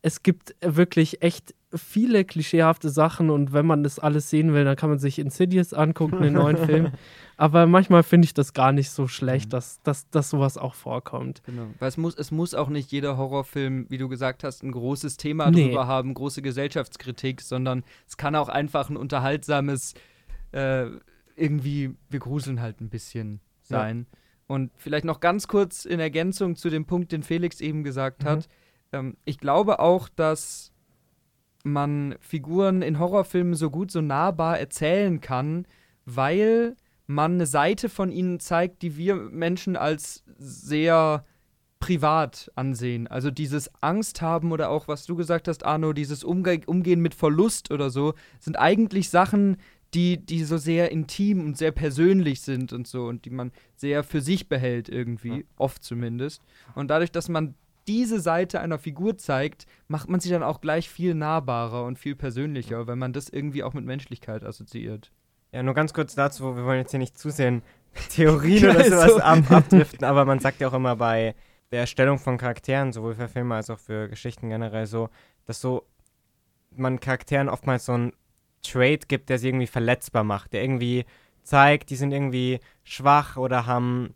Es 0.00 0.22
gibt 0.22 0.54
wirklich 0.60 1.22
echt 1.22 1.54
viele 1.74 2.24
klischeehafte 2.24 2.88
Sachen 2.90 3.30
und 3.30 3.52
wenn 3.52 3.66
man 3.66 3.82
das 3.82 3.98
alles 3.98 4.28
sehen 4.30 4.52
will, 4.52 4.64
dann 4.64 4.76
kann 4.76 4.90
man 4.90 4.98
sich 4.98 5.18
Insidious 5.18 5.72
angucken, 5.72 6.20
den 6.22 6.34
neuen 6.34 6.56
Film. 6.66 6.90
Aber 7.36 7.66
manchmal 7.66 8.02
finde 8.02 8.26
ich 8.26 8.34
das 8.34 8.52
gar 8.52 8.72
nicht 8.72 8.90
so 8.90 9.06
schlecht, 9.08 9.52
dass, 9.52 9.80
dass, 9.82 10.08
dass 10.10 10.30
sowas 10.30 10.58
auch 10.58 10.74
vorkommt. 10.74 11.42
Genau. 11.44 11.66
Weil 11.78 11.88
es 11.88 11.96
muss, 11.96 12.14
es 12.16 12.30
muss 12.30 12.54
auch 12.54 12.68
nicht 12.68 12.92
jeder 12.92 13.16
Horrorfilm, 13.16 13.86
wie 13.88 13.98
du 13.98 14.08
gesagt 14.08 14.44
hast, 14.44 14.62
ein 14.62 14.72
großes 14.72 15.16
Thema 15.16 15.50
Nee. 15.50 15.68
drüber 15.68 15.86
haben, 15.86 16.14
große 16.14 16.42
Gesellschaftskritik, 16.42 17.40
sondern 17.40 17.84
es 18.06 18.16
kann 18.16 18.34
auch 18.36 18.48
einfach 18.48 18.90
ein 18.90 18.96
unterhaltsames, 18.96 19.94
äh, 20.52 20.86
irgendwie, 21.36 21.94
wir 22.10 22.20
gruseln 22.20 22.60
halt 22.60 22.80
ein 22.80 22.90
bisschen 22.90 23.40
Ja. 23.68 23.78
sein. 23.78 24.06
Und 24.46 24.70
vielleicht 24.76 25.06
noch 25.06 25.20
ganz 25.20 25.48
kurz 25.48 25.84
in 25.86 25.98
Ergänzung 26.00 26.56
zu 26.56 26.68
dem 26.68 26.84
Punkt, 26.84 27.12
den 27.12 27.22
Felix 27.22 27.60
eben 27.60 27.84
gesagt 27.84 28.24
Mhm. 28.24 28.28
hat. 28.28 28.48
Ähm, 28.92 29.16
ich 29.24 29.38
glaube 29.38 29.78
auch, 29.80 30.10
dass 30.10 30.71
man 31.62 32.16
Figuren 32.20 32.82
in 32.82 32.98
Horrorfilmen 32.98 33.54
so 33.54 33.70
gut, 33.70 33.90
so 33.90 34.00
nahbar 34.00 34.58
erzählen 34.58 35.20
kann, 35.20 35.66
weil 36.04 36.76
man 37.06 37.34
eine 37.34 37.46
Seite 37.46 37.88
von 37.88 38.10
ihnen 38.10 38.40
zeigt, 38.40 38.82
die 38.82 38.96
wir 38.96 39.14
Menschen 39.16 39.76
als 39.76 40.24
sehr 40.38 41.24
privat 41.78 42.50
ansehen. 42.54 43.08
Also 43.08 43.30
dieses 43.30 43.70
Angst 43.82 44.22
haben 44.22 44.52
oder 44.52 44.70
auch, 44.70 44.86
was 44.88 45.04
du 45.04 45.16
gesagt 45.16 45.48
hast, 45.48 45.64
Arno, 45.66 45.92
dieses 45.92 46.22
Umge 46.22 46.60
Umgehen 46.66 47.00
mit 47.00 47.14
Verlust 47.14 47.70
oder 47.72 47.90
so, 47.90 48.14
sind 48.38 48.56
eigentlich 48.56 49.10
Sachen, 49.10 49.56
die, 49.92 50.24
die 50.24 50.44
so 50.44 50.56
sehr 50.56 50.90
intim 50.90 51.44
und 51.44 51.58
sehr 51.58 51.72
persönlich 51.72 52.40
sind 52.40 52.72
und 52.72 52.86
so 52.86 53.06
und 53.06 53.24
die 53.24 53.30
man 53.30 53.52
sehr 53.76 54.04
für 54.04 54.20
sich 54.20 54.48
behält 54.48 54.88
irgendwie, 54.88 55.44
oft 55.56 55.82
zumindest. 55.84 56.40
Und 56.74 56.88
dadurch, 56.88 57.10
dass 57.10 57.28
man 57.28 57.54
diese 57.88 58.20
Seite 58.20 58.60
einer 58.60 58.78
Figur 58.78 59.16
zeigt, 59.16 59.66
macht 59.88 60.08
man 60.08 60.20
sie 60.20 60.30
dann 60.30 60.42
auch 60.42 60.60
gleich 60.60 60.88
viel 60.88 61.14
nahbarer 61.14 61.84
und 61.84 61.98
viel 61.98 62.14
persönlicher, 62.14 62.86
weil 62.86 62.96
man 62.96 63.12
das 63.12 63.28
irgendwie 63.28 63.62
auch 63.62 63.74
mit 63.74 63.84
Menschlichkeit 63.84 64.44
assoziiert. 64.44 65.10
Ja, 65.52 65.62
nur 65.62 65.74
ganz 65.74 65.92
kurz 65.92 66.14
dazu, 66.14 66.56
wir 66.56 66.64
wollen 66.64 66.78
jetzt 66.78 66.92
hier 66.92 67.00
nicht 67.00 67.18
zusehen 67.18 67.62
Theorien 68.10 68.70
oder 68.70 68.84
sowas 68.84 69.12
so. 69.12 69.20
ab 69.20 69.50
abdriften, 69.50 70.04
aber 70.04 70.24
man 70.24 70.38
sagt 70.38 70.60
ja 70.60 70.68
auch 70.68 70.72
immer 70.74 70.96
bei 70.96 71.34
der 71.70 71.80
Erstellung 71.80 72.18
von 72.18 72.38
Charakteren, 72.38 72.92
sowohl 72.92 73.14
für 73.14 73.28
Filme 73.28 73.54
als 73.54 73.70
auch 73.70 73.78
für 73.78 74.08
Geschichten 74.08 74.48
generell 74.48 74.86
so, 74.86 75.08
dass 75.46 75.60
so 75.60 75.86
man 76.74 77.00
Charakteren 77.00 77.48
oftmals 77.48 77.86
so 77.86 77.92
einen 77.92 78.12
Trait 78.62 79.08
gibt, 79.08 79.28
der 79.28 79.38
sie 79.38 79.48
irgendwie 79.48 79.66
verletzbar 79.66 80.24
macht, 80.24 80.52
der 80.52 80.62
irgendwie 80.62 81.04
zeigt, 81.42 81.90
die 81.90 81.96
sind 81.96 82.12
irgendwie 82.12 82.60
schwach 82.84 83.36
oder 83.36 83.66
haben 83.66 84.14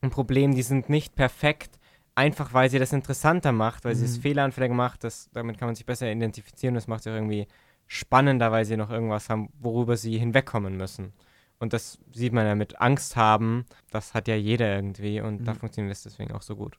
ein 0.00 0.10
Problem, 0.10 0.54
die 0.54 0.62
sind 0.62 0.88
nicht 0.88 1.16
perfekt, 1.16 1.77
einfach 2.18 2.52
weil 2.52 2.68
sie 2.68 2.78
das 2.78 2.92
interessanter 2.92 3.52
macht, 3.52 3.84
weil 3.84 3.94
sie 3.94 4.04
es 4.04 4.18
Mhm. 4.18 4.22
fehleranfälliger 4.22 4.74
macht, 4.74 5.04
das, 5.04 5.30
damit 5.32 5.56
kann 5.58 5.68
man 5.68 5.74
sich 5.76 5.86
besser 5.86 6.10
identifizieren, 6.10 6.74
das 6.74 6.86
macht 6.88 7.02
sie 7.04 7.10
auch 7.10 7.14
irgendwie 7.14 7.46
spannender, 7.86 8.52
weil 8.52 8.64
sie 8.64 8.76
noch 8.76 8.90
irgendwas 8.90 9.30
haben, 9.30 9.48
worüber 9.60 9.96
sie 9.96 10.18
hinwegkommen 10.18 10.76
müssen. 10.76 11.12
Und 11.60 11.72
das 11.72 11.98
sieht 12.12 12.32
man 12.32 12.46
ja 12.46 12.54
mit 12.54 12.80
Angst 12.80 13.16
haben, 13.16 13.64
das 13.90 14.14
hat 14.14 14.28
ja 14.28 14.34
jeder 14.36 14.74
irgendwie 14.74 15.20
und 15.20 15.44
da 15.44 15.52
Mhm. 15.54 15.56
funktioniert 15.58 15.92
das 15.92 16.02
deswegen 16.02 16.32
auch 16.32 16.42
so 16.42 16.54
gut. 16.56 16.76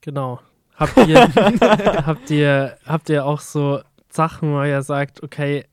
Genau. 0.00 0.40
Habt 0.76 0.96
ihr, 1.08 1.20
habt 2.06 2.30
ihr, 2.30 2.78
habt 2.86 3.08
ihr 3.08 3.24
auch 3.26 3.40
so 3.40 3.80
Sachen, 4.10 4.52
wo 4.52 4.62
ihr 4.62 4.82
sagt, 4.82 5.22
okay, 5.22 5.64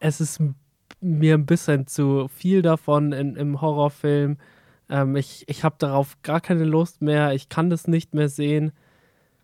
es 0.00 0.20
ist 0.20 0.40
mir 1.00 1.34
ein 1.34 1.46
bisschen 1.46 1.86
zu 1.86 2.28
viel 2.28 2.62
davon 2.62 3.12
in, 3.12 3.36
im 3.36 3.60
Horrorfilm. 3.60 4.38
Ähm, 4.90 5.16
ich 5.16 5.48
ich 5.48 5.64
habe 5.64 5.76
darauf 5.78 6.20
gar 6.22 6.40
keine 6.40 6.64
Lust 6.64 7.00
mehr. 7.02 7.32
Ich 7.32 7.48
kann 7.48 7.70
das 7.70 7.86
nicht 7.88 8.14
mehr 8.14 8.28
sehen. 8.28 8.72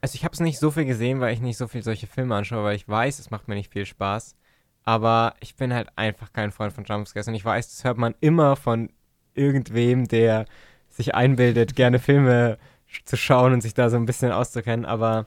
Also 0.01 0.17
ich 0.17 0.25
habe 0.25 0.35
es 0.35 0.41
nicht 0.41 0.59
so 0.59 0.71
viel 0.71 0.85
gesehen, 0.85 1.21
weil 1.21 1.33
ich 1.35 1.41
nicht 1.41 1.57
so 1.57 1.69
viel 1.69 1.83
solche 1.83 2.07
Filme 2.07 2.35
anschaue, 2.35 2.65
weil 2.65 2.77
ich 2.77 2.89
weiß, 2.89 3.19
es 3.19 3.31
macht 3.31 3.49
mir 3.49 3.55
nicht 3.55 3.73
viel 3.73 3.87
Spaß. 3.87 4.37
Aber 4.85 5.35
ich 5.41 5.57
bin 5.57 5.73
halt 5.75 5.89
einfach 5.97 6.33
kein 6.33 6.53
Freund 6.53 6.73
von 6.73 6.85
Jumpscares 6.85 7.29
und 7.29 7.35
ich 7.35 7.45
weiß, 7.45 7.71
das 7.71 7.85
hört 7.85 7.99
man 7.99 8.15
immer 8.21 8.57
von 8.57 8.91
irgendwem, 9.35 10.07
der 10.07 10.47
sich 10.89 11.15
einbildet, 11.15 11.77
gerne 11.77 11.99
Filme 11.99 12.59
zu 13.05 13.17
schauen 13.17 13.53
und 13.53 13.61
sich 13.63 13.75
da 13.75 13.91
so 13.91 13.97
ein 13.97 14.07
bisschen 14.07 14.33
auszukennen, 14.33 14.85
aber 14.85 15.27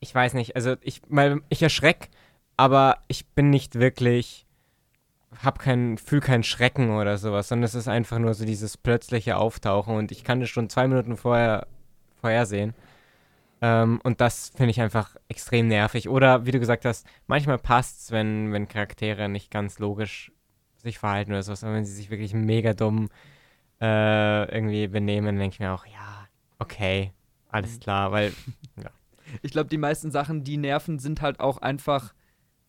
ich 0.00 0.14
weiß 0.14 0.34
nicht, 0.34 0.56
also 0.56 0.76
ich, 0.82 1.02
ich 1.48 1.62
erschreck, 1.62 2.10
aber 2.56 2.98
ich 3.08 3.26
bin 3.28 3.50
nicht 3.50 3.76
wirklich, 3.76 4.43
hab 5.42 5.58
keinen, 5.58 5.98
fühl 5.98 6.20
keinen 6.20 6.42
Schrecken 6.42 6.90
oder 6.90 7.18
sowas, 7.18 7.48
sondern 7.48 7.64
es 7.64 7.74
ist 7.74 7.88
einfach 7.88 8.18
nur 8.18 8.34
so 8.34 8.44
dieses 8.44 8.76
plötzliche 8.76 9.36
Auftauchen 9.36 9.96
und 9.96 10.12
ich 10.12 10.24
kann 10.24 10.42
es 10.42 10.50
schon 10.50 10.68
zwei 10.68 10.86
Minuten 10.88 11.16
vorher 11.16 11.66
vorhersehen. 12.20 12.74
Ähm, 13.60 14.00
und 14.02 14.20
das 14.20 14.50
finde 14.50 14.70
ich 14.70 14.80
einfach 14.80 15.16
extrem 15.28 15.68
nervig. 15.68 16.08
Oder 16.08 16.46
wie 16.46 16.50
du 16.50 16.60
gesagt 16.60 16.84
hast, 16.84 17.06
manchmal 17.26 17.58
passt 17.58 18.02
es, 18.02 18.10
wenn, 18.10 18.52
wenn 18.52 18.68
Charaktere 18.68 19.28
nicht 19.28 19.50
ganz 19.50 19.78
logisch 19.78 20.32
sich 20.76 20.98
verhalten 20.98 21.32
oder 21.32 21.42
sowas, 21.42 21.64
aber 21.64 21.74
wenn 21.74 21.84
sie 21.84 21.94
sich 21.94 22.10
wirklich 22.10 22.34
mega 22.34 22.74
dumm 22.74 23.08
äh, 23.80 24.44
irgendwie 24.54 24.86
benehmen, 24.88 25.26
dann 25.26 25.38
denke 25.38 25.54
ich 25.54 25.60
mir 25.60 25.72
auch, 25.72 25.86
ja, 25.86 26.28
okay, 26.58 27.12
alles 27.48 27.76
mhm. 27.76 27.80
klar, 27.80 28.12
weil, 28.12 28.32
ja. 28.76 28.90
Ich 29.42 29.52
glaube, 29.52 29.70
die 29.70 29.78
meisten 29.78 30.10
Sachen, 30.10 30.44
die 30.44 30.58
nerven, 30.58 30.98
sind 30.98 31.22
halt 31.22 31.40
auch 31.40 31.58
einfach 31.58 32.12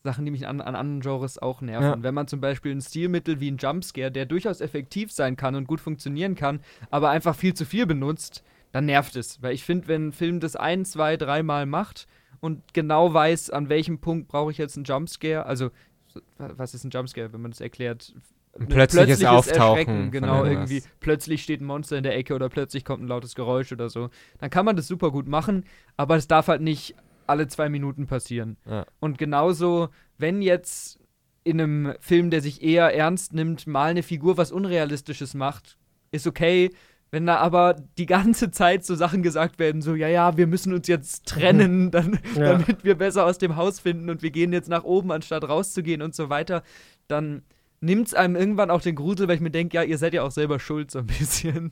Sachen, 0.06 0.24
die 0.24 0.32
mich 0.32 0.48
an, 0.48 0.62
an 0.62 0.76
anderen 0.76 1.02
Genres 1.02 1.38
auch 1.38 1.60
nerven. 1.60 1.84
Ja. 1.84 2.04
Wenn 2.04 2.14
man 2.14 2.28
zum 2.28 2.40
Beispiel 2.40 2.72
ein 2.72 2.82
Stilmittel 2.82 3.42
wie 3.42 3.52
ein 3.52 3.58
Jumpscare, 3.58 4.12
der 4.12 4.26
durchaus 4.26 4.62
effektiv 4.62 5.12
sein 5.12 5.36
kann 5.36 5.56
und 5.56 5.68
gut 5.68 5.82
funktionieren 5.82 6.36
kann, 6.36 6.62
aber 6.90 7.10
einfach 7.10 7.36
viel 7.36 7.54
zu 7.54 7.66
viel 7.66 7.86
benutzt, 7.86 8.44
dann 8.72 8.86
nervt 8.86 9.18
es. 9.18 9.42
Weil 9.42 9.54
ich 9.54 9.64
finde, 9.64 9.90
wenn 9.90 10.08
ein 10.08 10.12
Film 10.14 10.40
das 10.40 10.56
ein, 10.56 10.86
zwei, 10.86 11.18
dreimal 11.18 11.66
macht 11.66 12.08
und 12.40 12.74
genau 12.74 13.14
weiß, 13.14 13.50
an 13.50 13.68
welchem 13.68 14.00
Punkt 14.00 14.30
brauche 14.30 14.52
ich 14.52 14.58
jetzt 14.58 14.78
einen 14.78 14.86
Jumpscare, 14.86 15.46
also 15.46 15.72
was 16.38 16.74
ist 16.74 16.86
ein 16.86 16.92
Jumpscare, 16.92 17.34
wenn 17.34 17.42
man 17.42 17.52
das 17.52 17.60
erklärt? 17.60 18.14
Ein 18.58 18.68
plötzliches, 18.68 19.20
plötzliches 19.20 19.26
Auftauchen. 19.26 20.12
Genau, 20.12 20.46
irgendwie 20.46 20.82
plötzlich 21.02 21.44
steht 21.44 21.60
ein 21.60 21.66
Monster 21.66 21.98
in 21.98 22.04
der 22.04 22.16
Ecke 22.16 22.34
oder 22.36 22.48
plötzlich 22.48 22.86
kommt 22.86 23.04
ein 23.04 23.08
lautes 23.08 23.36
Geräusch 23.36 23.74
oder 23.74 23.90
so. 23.90 24.10
Dann 24.40 24.50
kann 24.50 24.64
man 24.64 24.78
das 24.78 24.88
super 24.88 25.12
gut 25.12 25.28
machen, 25.28 25.66
aber 25.98 26.16
es 26.16 26.28
darf 26.28 26.48
halt 26.48 26.62
nicht 26.62 26.96
alle 27.28 27.48
zwei 27.48 27.70
Minuten 27.70 28.08
passieren. 28.08 28.58
Ja. 28.70 28.86
Und 29.00 29.18
genauso, 29.18 29.90
wenn 30.18 30.42
jetzt 30.42 31.00
in 31.44 31.62
einem 31.62 31.94
Film, 32.00 32.32
der 32.32 32.42
sich 32.42 32.64
eher 32.64 32.94
ernst 32.96 33.34
nimmt, 33.34 33.68
mal 33.68 33.92
eine 33.92 34.04
Figur 34.04 34.38
was 34.38 34.52
Unrealistisches 34.52 35.34
macht, 35.34 35.78
ist 36.12 36.28
okay. 36.28 36.72
Wenn 37.12 37.28
da 37.28 37.38
aber 37.38 37.76
die 37.98 38.08
ganze 38.08 38.52
Zeit 38.52 38.84
so 38.84 38.96
Sachen 38.96 39.22
gesagt 39.22 39.60
werden, 39.60 39.82
so, 39.82 39.94
ja, 39.96 40.08
ja, 40.08 40.38
wir 40.38 40.48
müssen 40.48 40.74
uns 40.74 40.88
jetzt 40.88 41.26
trennen, 41.28 41.92
dann, 41.92 42.20
ja. 42.36 42.58
damit 42.58 42.84
wir 42.84 42.96
besser 42.96 43.26
aus 43.26 43.38
dem 43.38 43.56
Haus 43.56 43.80
finden 43.80 44.10
und 44.10 44.22
wir 44.24 44.32
gehen 44.32 44.52
jetzt 44.52 44.70
nach 44.70 44.84
oben, 44.84 45.12
anstatt 45.12 45.48
rauszugehen 45.48 46.02
und 46.02 46.16
so 46.16 46.30
weiter, 46.30 46.64
dann 47.08 47.44
nimmt 47.80 48.08
es 48.08 48.14
einem 48.16 48.36
irgendwann 48.36 48.72
auch 48.72 48.82
den 48.82 48.96
Grusel, 48.96 49.28
weil 49.28 49.36
ich 49.36 49.42
mir 49.42 49.52
denke, 49.52 49.78
ja, 49.78 49.84
ihr 49.84 49.98
seid 49.98 50.14
ja 50.14 50.24
auch 50.24 50.32
selber 50.32 50.60
schuld, 50.60 50.92
so 50.92 51.00
ein 51.00 51.08
bisschen. 51.08 51.72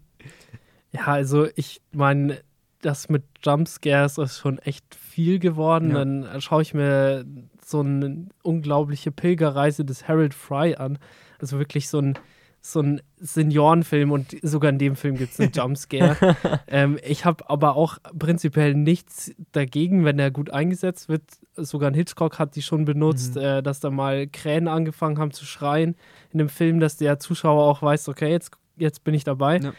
Ja, 0.91 1.07
also 1.07 1.47
ich 1.55 1.81
meine, 1.91 2.41
das 2.85 3.09
mit 3.09 3.23
Jumpscares 3.43 4.17
ist 4.17 4.39
schon 4.39 4.59
echt 4.59 4.95
viel 4.95 5.39
geworden. 5.39 5.89
Ja. 5.89 5.95
Dann 5.95 6.41
schaue 6.41 6.61
ich 6.61 6.73
mir 6.73 7.25
so 7.65 7.79
eine 7.79 8.27
unglaubliche 8.43 9.11
Pilgerreise 9.11 9.85
des 9.85 10.07
Harold 10.07 10.33
Fry 10.33 10.75
an. 10.75 10.99
Also 11.39 11.59
wirklich 11.59 11.89
so 11.89 11.99
ein 11.99 12.19
so 12.65 12.79
ein 12.79 13.01
Seniorenfilm 13.17 14.11
und 14.11 14.37
sogar 14.41 14.69
in 14.69 14.77
dem 14.77 14.95
Film 14.95 15.17
gibt 15.17 15.33
es 15.33 15.39
einen 15.39 15.51
Jumpscare. 15.53 16.37
ähm, 16.67 16.97
ich 17.03 17.25
habe 17.25 17.49
aber 17.49 17.75
auch 17.75 17.97
prinzipiell 18.17 18.73
nichts 18.73 19.33
dagegen, 19.51 20.05
wenn 20.05 20.17
er 20.17 20.31
gut 20.31 20.49
eingesetzt 20.49 21.09
wird. 21.09 21.23
Sogar 21.57 21.91
ein 21.91 21.93
Hitchcock 21.93 22.39
hat 22.39 22.55
die 22.55 22.61
schon 22.61 22.85
benutzt, 22.85 23.35
mhm. 23.35 23.41
äh, 23.41 23.61
dass 23.61 23.81
da 23.81 23.89
mal 23.89 24.27
Krähen 24.27 24.69
angefangen 24.69 25.19
haben 25.19 25.31
zu 25.31 25.43
schreien 25.43 25.97
in 26.31 26.37
dem 26.37 26.47
Film, 26.47 26.79
dass 26.79 26.95
der 26.95 27.19
Zuschauer 27.19 27.65
auch 27.65 27.81
weiß, 27.81 28.07
okay, 28.07 28.31
jetzt, 28.31 28.51
jetzt 28.77 29.03
bin 29.03 29.13
ich 29.13 29.25
dabei. 29.25 29.57
Ja. 29.57 29.73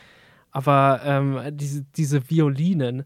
Aber 0.55 1.01
ähm, 1.05 1.40
diese, 1.51 1.83
diese 1.97 2.31
Violinen, 2.31 3.03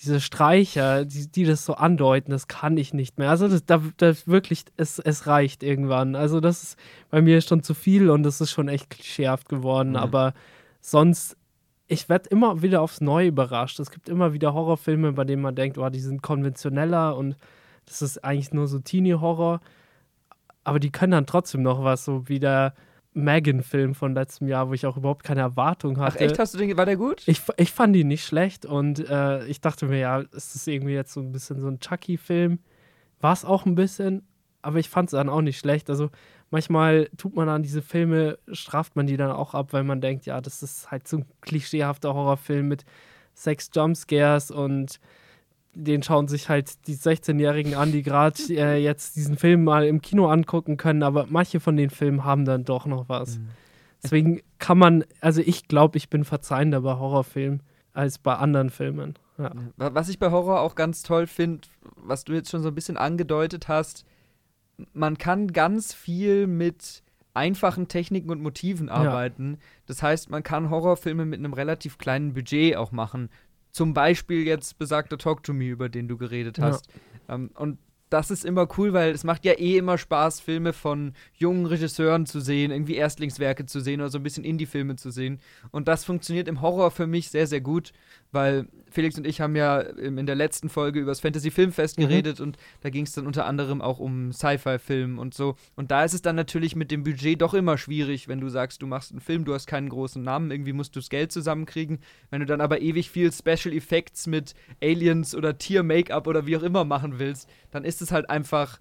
diese 0.00 0.20
Streicher, 0.20 1.04
die, 1.04 1.26
die 1.26 1.44
das 1.44 1.64
so 1.64 1.74
andeuten, 1.74 2.30
das 2.30 2.46
kann 2.46 2.76
ich 2.76 2.94
nicht 2.94 3.18
mehr. 3.18 3.28
Also 3.28 3.48
das, 3.48 3.66
da, 3.66 3.82
das 3.96 4.28
wirklich, 4.28 4.64
es, 4.76 5.00
es 5.00 5.26
reicht 5.26 5.64
irgendwann. 5.64 6.14
Also 6.14 6.38
das 6.38 6.62
ist 6.62 6.78
bei 7.10 7.20
mir 7.20 7.40
schon 7.40 7.64
zu 7.64 7.74
viel 7.74 8.08
und 8.08 8.22
das 8.22 8.40
ist 8.40 8.52
schon 8.52 8.68
echt 8.68 8.88
klischeehaft 8.88 9.48
geworden. 9.48 9.90
Mhm. 9.90 9.96
Aber 9.96 10.32
sonst, 10.80 11.36
ich 11.88 12.08
werde 12.08 12.30
immer 12.30 12.62
wieder 12.62 12.82
aufs 12.82 13.00
Neue 13.00 13.26
überrascht. 13.26 13.80
Es 13.80 13.90
gibt 13.90 14.08
immer 14.08 14.32
wieder 14.32 14.54
Horrorfilme, 14.54 15.12
bei 15.12 15.24
denen 15.24 15.42
man 15.42 15.56
denkt, 15.56 15.78
oh, 15.78 15.88
die 15.88 16.00
sind 16.00 16.22
konventioneller 16.22 17.16
und 17.16 17.36
das 17.86 18.00
ist 18.00 18.22
eigentlich 18.24 18.52
nur 18.52 18.68
so 18.68 18.78
Teenie-Horror. 18.78 19.60
Aber 20.62 20.78
die 20.78 20.92
können 20.92 21.10
dann 21.10 21.26
trotzdem 21.26 21.62
noch 21.62 21.82
was, 21.82 22.04
so 22.04 22.28
wie 22.28 22.38
der 22.38 22.74
Megan-Film 23.14 23.94
von 23.94 24.14
letztem 24.14 24.48
Jahr, 24.48 24.68
wo 24.68 24.72
ich 24.72 24.86
auch 24.86 24.96
überhaupt 24.96 25.24
keine 25.24 25.42
Erwartung 25.42 25.98
hatte. 25.98 26.16
Ach 26.18 26.20
echt, 26.20 26.38
hast 26.38 26.54
du 26.54 26.58
den, 26.58 26.76
war 26.76 26.86
der 26.86 26.96
gut? 26.96 27.22
Ich, 27.26 27.42
ich 27.56 27.72
fand 27.72 27.94
ihn 27.96 28.08
nicht 28.08 28.24
schlecht 28.24 28.64
und 28.64 29.06
äh, 29.08 29.44
ich 29.46 29.60
dachte 29.60 29.86
mir, 29.86 29.98
ja, 29.98 30.20
ist 30.20 30.54
das 30.54 30.66
irgendwie 30.66 30.94
jetzt 30.94 31.12
so 31.12 31.20
ein 31.20 31.32
bisschen 31.32 31.60
so 31.60 31.68
ein 31.68 31.78
Chucky-Film? 31.78 32.58
War 33.20 33.32
es 33.32 33.44
auch 33.44 33.66
ein 33.66 33.74
bisschen, 33.74 34.26
aber 34.62 34.78
ich 34.78 34.88
fand 34.88 35.08
es 35.08 35.12
dann 35.12 35.28
auch 35.28 35.42
nicht 35.42 35.58
schlecht. 35.58 35.90
Also 35.90 36.10
manchmal 36.50 37.10
tut 37.18 37.36
man 37.36 37.46
dann 37.46 37.62
diese 37.62 37.82
Filme, 37.82 38.38
straft 38.50 38.96
man 38.96 39.06
die 39.06 39.16
dann 39.16 39.30
auch 39.30 39.54
ab, 39.54 39.72
weil 39.72 39.84
man 39.84 40.00
denkt, 40.00 40.24
ja, 40.24 40.40
das 40.40 40.62
ist 40.62 40.90
halt 40.90 41.06
so 41.06 41.18
ein 41.18 41.26
klischeehafter 41.42 42.14
Horrorfilm 42.14 42.68
mit 42.68 42.84
Sex-Jumpscares 43.34 44.50
und 44.50 45.00
den 45.74 46.02
schauen 46.02 46.28
sich 46.28 46.48
halt 46.48 46.86
die 46.86 46.96
16-Jährigen 46.96 47.74
an, 47.74 47.92
die 47.92 48.02
gerade 48.02 48.36
äh, 48.50 48.76
jetzt 48.76 49.16
diesen 49.16 49.36
Film 49.36 49.64
mal 49.64 49.86
im 49.86 50.02
Kino 50.02 50.28
angucken 50.28 50.76
können, 50.76 51.02
aber 51.02 51.26
manche 51.28 51.60
von 51.60 51.76
den 51.76 51.90
Filmen 51.90 52.24
haben 52.24 52.44
dann 52.44 52.64
doch 52.64 52.86
noch 52.86 53.08
was. 53.08 53.38
Mhm. 53.38 53.48
Deswegen 54.02 54.40
kann 54.58 54.78
man, 54.78 55.04
also 55.20 55.40
ich 55.44 55.68
glaube, 55.68 55.96
ich 55.96 56.10
bin 56.10 56.24
verzeihender 56.24 56.80
bei 56.80 56.94
Horrorfilmen 56.98 57.62
als 57.92 58.18
bei 58.18 58.34
anderen 58.34 58.70
Filmen. 58.70 59.14
Ja. 59.38 59.52
Was 59.76 60.08
ich 60.08 60.18
bei 60.18 60.30
Horror 60.30 60.60
auch 60.60 60.74
ganz 60.74 61.02
toll 61.02 61.26
finde, 61.26 61.68
was 61.96 62.24
du 62.24 62.32
jetzt 62.32 62.50
schon 62.50 62.62
so 62.62 62.68
ein 62.68 62.74
bisschen 62.74 62.96
angedeutet 62.96 63.68
hast, 63.68 64.04
man 64.92 65.18
kann 65.18 65.52
ganz 65.52 65.94
viel 65.94 66.46
mit 66.46 67.02
einfachen 67.34 67.88
Techniken 67.88 68.30
und 68.30 68.42
Motiven 68.42 68.88
arbeiten. 68.88 69.52
Ja. 69.52 69.58
Das 69.86 70.02
heißt, 70.02 70.30
man 70.30 70.42
kann 70.42 70.70
Horrorfilme 70.70 71.24
mit 71.24 71.38
einem 71.38 71.52
relativ 71.52 71.98
kleinen 71.98 72.34
Budget 72.34 72.76
auch 72.76 72.92
machen. 72.92 73.30
Zum 73.72 73.94
Beispiel 73.94 74.46
jetzt 74.46 74.78
besagter 74.78 75.18
Talk 75.18 75.42
to 75.42 75.52
Me, 75.52 75.68
über 75.68 75.88
den 75.88 76.06
du 76.06 76.16
geredet 76.16 76.58
hast. 76.58 76.86
Ja. 77.28 77.34
Ähm, 77.34 77.50
und 77.54 77.78
das 78.12 78.30
ist 78.30 78.44
immer 78.44 78.68
cool, 78.76 78.92
weil 78.92 79.12
es 79.12 79.24
macht 79.24 79.44
ja 79.46 79.52
eh 79.52 79.78
immer 79.78 79.96
Spaß, 79.96 80.40
Filme 80.40 80.74
von 80.74 81.14
jungen 81.32 81.64
Regisseuren 81.64 82.26
zu 82.26 82.40
sehen, 82.40 82.70
irgendwie 82.70 82.96
Erstlingswerke 82.96 83.64
zu 83.64 83.80
sehen 83.80 84.00
oder 84.00 84.10
so 84.10 84.18
ein 84.18 84.22
bisschen 84.22 84.44
Indie-Filme 84.44 84.96
zu 84.96 85.10
sehen. 85.10 85.40
Und 85.70 85.88
das 85.88 86.04
funktioniert 86.04 86.46
im 86.46 86.60
Horror 86.60 86.90
für 86.90 87.06
mich 87.06 87.30
sehr, 87.30 87.46
sehr 87.46 87.62
gut, 87.62 87.92
weil 88.32 88.66
Felix 88.90 89.16
und 89.16 89.26
ich 89.26 89.40
haben 89.40 89.56
ja 89.56 89.80
in 89.80 90.26
der 90.26 90.34
letzten 90.34 90.68
Folge 90.68 91.00
über 91.00 91.10
das 91.10 91.20
Fantasy 91.20 91.50
Filmfest 91.50 91.98
mhm. 91.98 92.02
geredet 92.02 92.40
und 92.40 92.56
da 92.80 92.90
ging 92.90 93.04
es 93.04 93.12
dann 93.12 93.26
unter 93.26 93.46
anderem 93.46 93.80
auch 93.80 93.98
um 93.98 94.32
Sci-Fi-Film 94.32 95.18
und 95.18 95.34
so. 95.34 95.56
Und 95.76 95.90
da 95.90 96.04
ist 96.04 96.14
es 96.14 96.22
dann 96.22 96.36
natürlich 96.36 96.76
mit 96.76 96.90
dem 96.90 97.04
Budget 97.04 97.40
doch 97.40 97.54
immer 97.54 97.78
schwierig, 97.78 98.28
wenn 98.28 98.40
du 98.40 98.48
sagst, 98.48 98.82
du 98.82 98.86
machst 98.86 99.12
einen 99.12 99.20
Film, 99.20 99.44
du 99.44 99.54
hast 99.54 99.66
keinen 99.66 99.88
großen 99.88 100.22
Namen, 100.22 100.50
irgendwie 100.50 100.72
musst 100.72 100.96
du 100.96 101.00
das 101.00 101.08
Geld 101.08 101.32
zusammenkriegen. 101.32 102.00
Wenn 102.30 102.40
du 102.40 102.46
dann 102.46 102.60
aber 102.60 102.80
ewig 102.80 103.10
viel 103.10 103.32
Special 103.32 103.74
Effects 103.74 104.26
mit 104.26 104.54
Aliens 104.82 105.34
oder 105.34 105.56
Tier-Make-up 105.56 106.26
oder 106.26 106.46
wie 106.46 106.56
auch 106.56 106.62
immer 106.62 106.84
machen 106.84 107.18
willst, 107.18 107.48
dann 107.70 107.84
ist 107.84 108.02
es 108.02 108.12
halt 108.12 108.28
einfach 108.28 108.80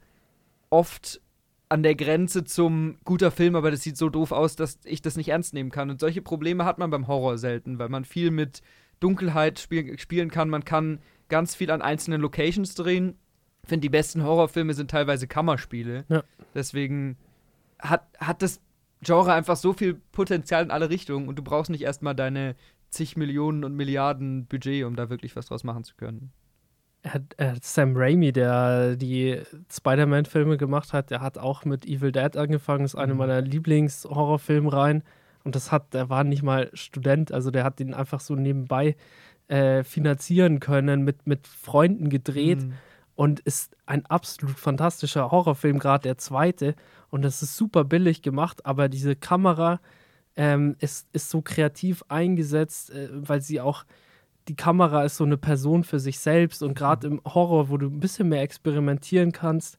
oft 0.69 1.21
an 1.69 1.83
der 1.83 1.95
Grenze 1.95 2.43
zum 2.43 2.97
guter 3.05 3.31
Film, 3.31 3.55
aber 3.55 3.71
das 3.71 3.81
sieht 3.81 3.95
so 3.95 4.09
doof 4.09 4.33
aus, 4.33 4.57
dass 4.57 4.79
ich 4.83 5.01
das 5.01 5.15
nicht 5.15 5.29
ernst 5.29 5.53
nehmen 5.53 5.71
kann. 5.71 5.89
Und 5.89 6.01
solche 6.01 6.21
Probleme 6.21 6.65
hat 6.65 6.77
man 6.79 6.89
beim 6.89 7.07
Horror 7.07 7.37
selten, 7.37 7.79
weil 7.79 7.87
man 7.87 8.03
viel 8.03 8.29
mit 8.29 8.61
Dunkelheit 9.01 9.59
spiel 9.59 9.99
spielen 9.99 10.31
kann. 10.31 10.49
Man 10.49 10.63
kann 10.63 10.99
ganz 11.27 11.55
viel 11.55 11.71
an 11.71 11.81
einzelnen 11.81 12.21
Locations 12.21 12.73
drehen. 12.75 13.15
Ich 13.63 13.69
finde, 13.69 13.81
die 13.81 13.89
besten 13.89 14.23
Horrorfilme 14.23 14.73
sind 14.73 14.89
teilweise 14.89 15.27
Kammerspiele. 15.27 16.05
Ja. 16.07 16.23
Deswegen 16.55 17.17
hat, 17.79 18.05
hat 18.19 18.41
das 18.41 18.61
Genre 19.01 19.33
einfach 19.33 19.57
so 19.57 19.73
viel 19.73 19.95
Potenzial 20.11 20.63
in 20.63 20.71
alle 20.71 20.89
Richtungen 20.89 21.27
und 21.27 21.35
du 21.35 21.43
brauchst 21.43 21.71
nicht 21.71 21.81
erstmal 21.81 22.15
deine 22.15 22.55
zig 22.89 23.17
Millionen 23.17 23.63
und 23.63 23.75
Milliarden 23.75 24.45
Budget, 24.45 24.85
um 24.85 24.95
da 24.95 25.09
wirklich 25.09 25.35
was 25.35 25.47
draus 25.47 25.63
machen 25.63 25.83
zu 25.83 25.95
können. 25.95 26.31
Er 27.03 27.15
hat, 27.15 27.35
hat 27.39 27.63
Sam 27.63 27.93
Raimi, 27.95 28.31
der 28.31 28.95
die 28.95 29.41
Spider-Man-Filme 29.71 30.57
gemacht 30.57 30.93
hat, 30.93 31.09
der 31.09 31.21
hat 31.21 31.39
auch 31.39 31.65
mit 31.65 31.85
Evil 31.85 32.11
Dead 32.11 32.37
angefangen. 32.37 32.85
Ist 32.85 32.95
eine 32.95 33.13
mhm. 33.13 33.19
meiner 33.19 33.41
Lieblings-Horrorfilmreihen. 33.41 35.03
Und 35.43 35.55
das 35.55 35.71
hat, 35.71 35.93
der 35.93 36.09
war 36.09 36.23
nicht 36.23 36.43
mal 36.43 36.69
Student, 36.73 37.31
also 37.31 37.51
der 37.51 37.63
hat 37.63 37.79
den 37.79 37.93
einfach 37.93 38.19
so 38.19 38.35
nebenbei 38.35 38.95
äh, 39.47 39.83
finanzieren 39.83 40.59
können, 40.59 41.03
mit, 41.03 41.27
mit 41.27 41.47
Freunden 41.47 42.09
gedreht. 42.09 42.63
Mhm. 42.63 42.73
Und 43.15 43.39
ist 43.41 43.75
ein 43.85 44.05
absolut 44.07 44.57
fantastischer 44.57 45.29
Horrorfilm, 45.29 45.77
gerade 45.79 46.03
der 46.03 46.17
zweite. 46.17 46.75
Und 47.09 47.23
das 47.23 47.43
ist 47.43 47.55
super 47.55 47.83
billig 47.83 48.21
gemacht, 48.21 48.65
aber 48.65 48.89
diese 48.89 49.15
Kamera 49.15 49.79
ähm, 50.35 50.75
ist, 50.79 51.07
ist 51.13 51.29
so 51.29 51.41
kreativ 51.41 52.03
eingesetzt, 52.07 52.89
äh, 52.91 53.09
weil 53.11 53.41
sie 53.41 53.61
auch 53.61 53.83
die 54.47 54.55
Kamera 54.55 55.03
ist 55.03 55.17
so 55.17 55.23
eine 55.23 55.37
Person 55.37 55.83
für 55.83 55.99
sich 55.99 56.19
selbst 56.19 56.63
und 56.63 56.73
gerade 56.73 57.09
mhm. 57.09 57.21
im 57.25 57.33
Horror, 57.33 57.69
wo 57.69 57.77
du 57.77 57.87
ein 57.87 57.99
bisschen 57.99 58.29
mehr 58.29 58.41
experimentieren 58.41 59.31
kannst, 59.31 59.77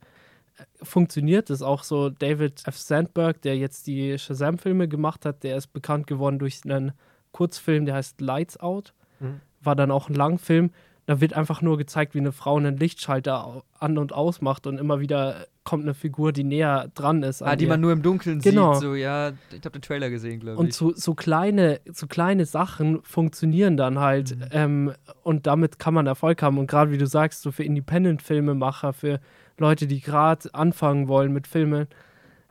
funktioniert 0.83 1.51
es 1.51 1.63
auch 1.63 1.83
so. 1.85 2.11
David 2.11 2.63
F. 2.67 2.77
Sandberg, 2.77 3.41
der 3.43 3.57
jetzt 3.57 3.87
die 3.87 4.19
Shazam-Filme 4.19 4.89
gemacht 4.89 5.25
hat, 5.25 5.43
der 5.43 5.57
ist 5.57 5.69
bekannt 5.73 6.07
geworden 6.07 6.39
durch 6.39 6.61
einen 6.65 6.93
Kurzfilm, 7.33 7.87
der 7.87 7.95
heißt 7.95 8.21
Lights 8.21 8.59
Out. 8.61 8.93
Mhm. 9.21 9.41
War 9.63 9.77
dann 9.77 9.91
auch 9.91 10.09
ein 10.09 10.15
Langfilm. 10.15 10.71
Da 11.07 11.21
wird 11.21 11.33
einfach 11.33 11.63
nur 11.63 11.79
gezeigt, 11.79 12.15
wie 12.15 12.21
eine 12.21 12.31
Frau 12.31 12.57
einen 12.57 12.77
Lichtschalter 12.77 13.65
an- 13.79 13.99
und 13.99 14.13
ausmacht 14.13 14.69
und 14.69 14.79
immer 14.79 15.01
wieder 15.01 15.47
kommt 15.65 15.83
eine 15.83 15.95
Figur, 15.95 16.33
die 16.33 16.45
näher 16.45 16.91
dran 16.95 17.23
ist. 17.25 17.43
Ah, 17.43 17.57
die 17.57 17.65
ihr. 17.65 17.69
man 17.71 17.81
nur 17.81 17.93
im 17.93 18.03
Dunkeln 18.03 18.41
Genau. 18.41 18.75
sieht. 18.75 18.83
So, 18.83 18.95
ja, 18.95 19.31
ich 19.51 19.65
habe 19.65 19.71
den 19.71 19.83
Trailer 19.83 20.11
gesehen, 20.11 20.39
glaube 20.41 20.59
Und 20.59 20.69
ich. 20.69 20.77
so, 20.77 20.93
so, 20.95 21.15
kleine, 21.15 21.81
so 21.93 22.07
kleine 22.07 22.47
Sachen 22.47 23.03
funktionieren 23.03 23.77
dann 23.77 23.99
halt. 23.99 24.37
Mhm. 24.37 24.45
Ähm, 24.53 24.93
und 25.25 25.47
damit 25.49 25.81
kann 25.81 25.95
man 25.95 26.07
Erfolg 26.07 26.41
haben. 26.43 26.59
Und 26.59 26.69
gerade 26.69 26.93
wie 26.93 26.99
du 26.99 27.07
sagst, 27.07 27.43
so 27.43 27.51
für 27.51 27.65
Independent-Filmemacher, 27.65 28.93
für 28.93 29.21
Leute, 29.59 29.87
die 29.87 30.01
gerade 30.01 30.53
anfangen 30.55 31.09
wollen 31.09 31.33
mit 31.33 31.47
Filmen, 31.47 31.87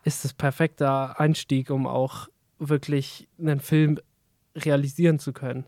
ist 0.03 0.23
das 0.25 0.33
perfekter 0.33 1.19
Einstieg, 1.19 1.69
um 1.69 1.85
auch 1.87 2.27
wirklich 2.59 3.27
einen 3.39 3.59
Film 3.59 3.99
realisieren 4.55 5.19
zu 5.19 5.33
können. 5.33 5.65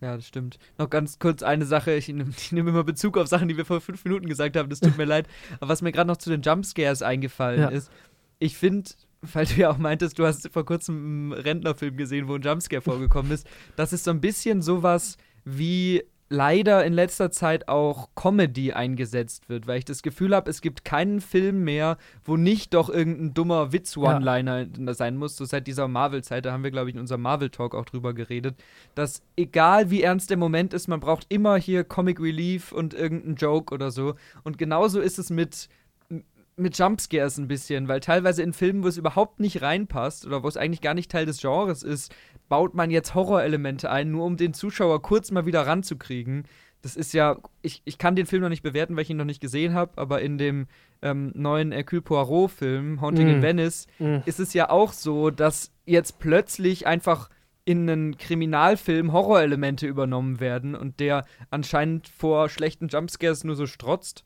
Ja, 0.00 0.14
das 0.14 0.26
stimmt. 0.26 0.58
Noch 0.78 0.90
ganz 0.90 1.18
kurz 1.18 1.42
eine 1.42 1.64
Sache. 1.64 1.92
Ich 1.92 2.08
nehme 2.08 2.30
nehm 2.52 2.68
immer 2.68 2.84
Bezug 2.84 3.18
auf 3.18 3.26
Sachen, 3.26 3.48
die 3.48 3.56
wir 3.56 3.64
vor 3.64 3.80
fünf 3.80 4.04
Minuten 4.04 4.26
gesagt 4.28 4.56
haben. 4.56 4.68
Das 4.70 4.78
tut 4.80 4.96
mir 4.96 5.04
leid. 5.06 5.26
Aber 5.58 5.70
was 5.70 5.82
mir 5.82 5.90
gerade 5.90 6.06
noch 6.06 6.18
zu 6.18 6.30
den 6.30 6.42
Jumpscares 6.42 7.02
eingefallen 7.02 7.60
Ja. 7.62 7.68
ist, 7.68 7.90
ich 8.38 8.56
finde, 8.56 8.88
weil 9.22 9.46
du 9.46 9.54
ja 9.54 9.70
auch 9.70 9.78
meintest, 9.78 10.18
du 10.18 10.24
hast 10.24 10.48
vor 10.52 10.64
kurzem 10.64 11.32
einen 11.32 11.32
Rentnerfilm 11.32 11.96
gesehen, 11.96 12.28
wo 12.28 12.36
ein 12.36 12.42
Jumpscare 12.42 12.80
vorgekommen 12.82 13.32
ist, 13.32 13.48
das 13.74 13.92
ist 13.92 14.04
so 14.04 14.12
ein 14.12 14.20
bisschen 14.20 14.62
sowas 14.62 15.16
wie 15.44 16.04
leider 16.30 16.84
in 16.84 16.92
letzter 16.92 17.30
Zeit 17.30 17.68
auch 17.68 18.10
Comedy 18.14 18.72
eingesetzt 18.72 19.48
wird, 19.48 19.66
weil 19.66 19.78
ich 19.78 19.84
das 19.84 20.02
Gefühl 20.02 20.34
habe, 20.34 20.50
es 20.50 20.60
gibt 20.60 20.84
keinen 20.84 21.20
Film 21.20 21.64
mehr, 21.64 21.96
wo 22.24 22.36
nicht 22.36 22.74
doch 22.74 22.90
irgendein 22.90 23.34
dummer 23.34 23.72
Witz-One-Liner 23.72 24.66
sein 24.94 25.16
muss. 25.16 25.36
So 25.36 25.44
seit 25.44 25.66
dieser 25.66 25.88
Marvel-Zeit, 25.88 26.44
da 26.44 26.52
haben 26.52 26.64
wir, 26.64 26.70
glaube 26.70 26.90
ich, 26.90 26.96
in 26.96 27.00
unserem 27.00 27.22
Marvel-Talk 27.22 27.74
auch 27.74 27.86
drüber 27.86 28.12
geredet, 28.12 28.56
dass 28.94 29.22
egal 29.36 29.90
wie 29.90 30.02
ernst 30.02 30.30
der 30.30 30.36
Moment 30.36 30.74
ist, 30.74 30.88
man 30.88 31.00
braucht 31.00 31.26
immer 31.28 31.56
hier 31.56 31.84
Comic 31.84 32.20
Relief 32.20 32.72
und 32.72 32.92
irgendeinen 32.92 33.36
Joke 33.36 33.72
oder 33.72 33.90
so. 33.90 34.14
Und 34.44 34.58
genauso 34.58 35.00
ist 35.00 35.18
es 35.18 35.30
mit 35.30 35.68
mit 36.58 36.76
Jumpscares 36.76 37.38
ein 37.38 37.48
bisschen, 37.48 37.88
weil 37.88 38.00
teilweise 38.00 38.42
in 38.42 38.52
Filmen, 38.52 38.82
wo 38.82 38.88
es 38.88 38.96
überhaupt 38.96 39.40
nicht 39.40 39.62
reinpasst 39.62 40.26
oder 40.26 40.42
wo 40.42 40.48
es 40.48 40.56
eigentlich 40.56 40.80
gar 40.80 40.94
nicht 40.94 41.10
Teil 41.10 41.24
des 41.24 41.40
Genres 41.40 41.82
ist, 41.82 42.12
baut 42.48 42.74
man 42.74 42.90
jetzt 42.90 43.14
Horrorelemente 43.14 43.90
ein, 43.90 44.10
nur 44.10 44.24
um 44.24 44.36
den 44.36 44.54
Zuschauer 44.54 45.02
kurz 45.02 45.30
mal 45.30 45.46
wieder 45.46 45.66
ranzukriegen. 45.66 46.44
Das 46.82 46.94
ist 46.94 47.12
ja, 47.12 47.36
ich, 47.60 47.82
ich 47.84 47.98
kann 47.98 48.14
den 48.14 48.26
Film 48.26 48.42
noch 48.42 48.48
nicht 48.48 48.62
bewerten, 48.62 48.94
weil 48.94 49.02
ich 49.02 49.10
ihn 49.10 49.16
noch 49.16 49.24
nicht 49.24 49.40
gesehen 49.40 49.74
habe, 49.74 49.92
aber 50.00 50.22
in 50.22 50.38
dem 50.38 50.68
ähm, 51.02 51.32
neuen 51.34 51.72
Hercule 51.72 52.02
Poirot-Film, 52.02 53.00
Haunting 53.00 53.28
in 53.28 53.38
Mm. 53.40 53.42
Venice, 53.42 53.86
Mhm. 53.98 54.22
ist 54.26 54.38
es 54.38 54.54
ja 54.54 54.70
auch 54.70 54.92
so, 54.92 55.30
dass 55.30 55.72
jetzt 55.86 56.20
plötzlich 56.20 56.86
einfach 56.86 57.30
in 57.64 57.90
einen 57.90 58.16
Kriminalfilm 58.16 59.12
Horrorelemente 59.12 59.86
übernommen 59.86 60.38
werden 60.40 60.74
und 60.74 61.00
der 61.00 61.26
anscheinend 61.50 62.08
vor 62.08 62.48
schlechten 62.48 62.88
Jumpscares 62.88 63.44
nur 63.44 63.56
so 63.56 63.66
strotzt. 63.66 64.24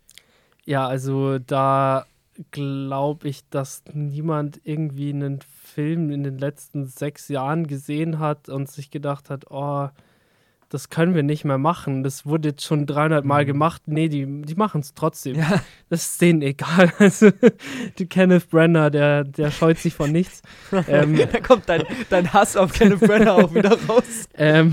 Ja, 0.65 0.87
also 0.87 1.39
da 1.39 2.07
glaube 2.51 3.29
ich, 3.29 3.49
dass 3.51 3.83
niemand 3.93 4.61
irgendwie 4.65 5.11
einen 5.11 5.41
Film 5.73 6.11
in 6.11 6.23
den 6.23 6.39
letzten 6.39 6.87
sechs 6.87 7.29
Jahren 7.29 7.67
gesehen 7.67 8.19
hat 8.19 8.49
und 8.49 8.71
sich 8.71 8.91
gedacht 8.91 9.31
hat, 9.31 9.51
oh, 9.51 9.89
das 10.69 10.89
können 10.89 11.15
wir 11.15 11.23
nicht 11.23 11.45
mehr 11.45 11.59
machen. 11.59 12.03
Das 12.03 12.25
wurde 12.25 12.49
jetzt 12.49 12.65
schon 12.65 12.87
300 12.87 13.27
Mal 13.27 13.43
Mhm. 13.43 13.47
gemacht. 13.47 13.83
Nee, 13.85 14.09
die, 14.09 14.25
die 14.43 14.55
machen 14.55 14.81
es 14.81 14.95
trotzdem. 14.95 15.37
Ja, 15.37 15.61
Das 15.91 16.07
ist 16.07 16.23
denen 16.23 16.41
egal. 16.41 16.91
Also, 16.99 17.31
die 17.99 18.07
Kenneth 18.07 18.49
Brenner, 18.49 18.91
der, 18.91 19.25
der 19.25 19.51
scheut 19.51 19.77
sich 19.79 19.93
von 19.95 20.11
nichts. 20.11 20.41
ähm, 20.89 21.19
da 21.31 21.41
kommt 21.41 21.69
dein, 21.69 21.83
dein 22.09 22.33
Hass 22.33 22.57
auf 22.57 22.73
Kenneth 22.73 23.01
Branagh 23.01 23.33
auch 23.45 23.55
wieder 23.55 23.77
raus. 23.87 24.25
ähm, 24.35 24.73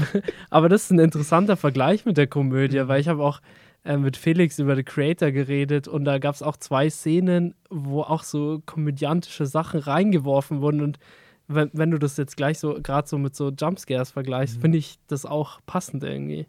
aber 0.50 0.70
das 0.70 0.84
ist 0.86 0.92
ein 0.92 1.00
interessanter 1.00 1.58
Vergleich 1.58 2.06
mit 2.06 2.16
der 2.16 2.28
Komödie, 2.28 2.88
weil 2.88 3.02
ich 3.02 3.10
habe 3.10 3.22
auch 3.22 3.42
äh, 3.90 3.98
mit 3.98 4.16
Felix 4.18 4.60
über 4.60 4.76
The 4.76 4.84
Creator 4.84 5.32
geredet 5.32 5.88
und 5.88 6.06
da 6.06 6.20
gab 6.20 6.36
es 6.36 6.44
auch 6.44 6.58
zwei 6.58 6.90
Szenen, 6.90 7.56
wo 7.70 8.02
auch 8.02 8.24
so 8.24 8.62
komödiantische 8.66 9.46
Sachen 9.46 9.80
reingeworfen 9.80 10.62
wurden 10.62 10.82
und 10.82 11.00
wenn, 11.48 11.72
wenn 11.74 11.90
du 11.90 11.98
das 11.98 12.16
jetzt 12.18 12.38
gleich 12.38 12.60
so 12.60 12.80
gerade 12.84 13.08
so 13.08 13.18
mit 13.18 13.36
so 13.36 13.50
Jumpscares 13.50 14.12
vergleichst, 14.12 14.58
Mhm. 14.58 14.62
finde 14.62 14.78
ich 14.78 15.00
das 15.08 15.26
auch 15.26 15.60
passend 15.66 16.04
irgendwie. 16.04 16.46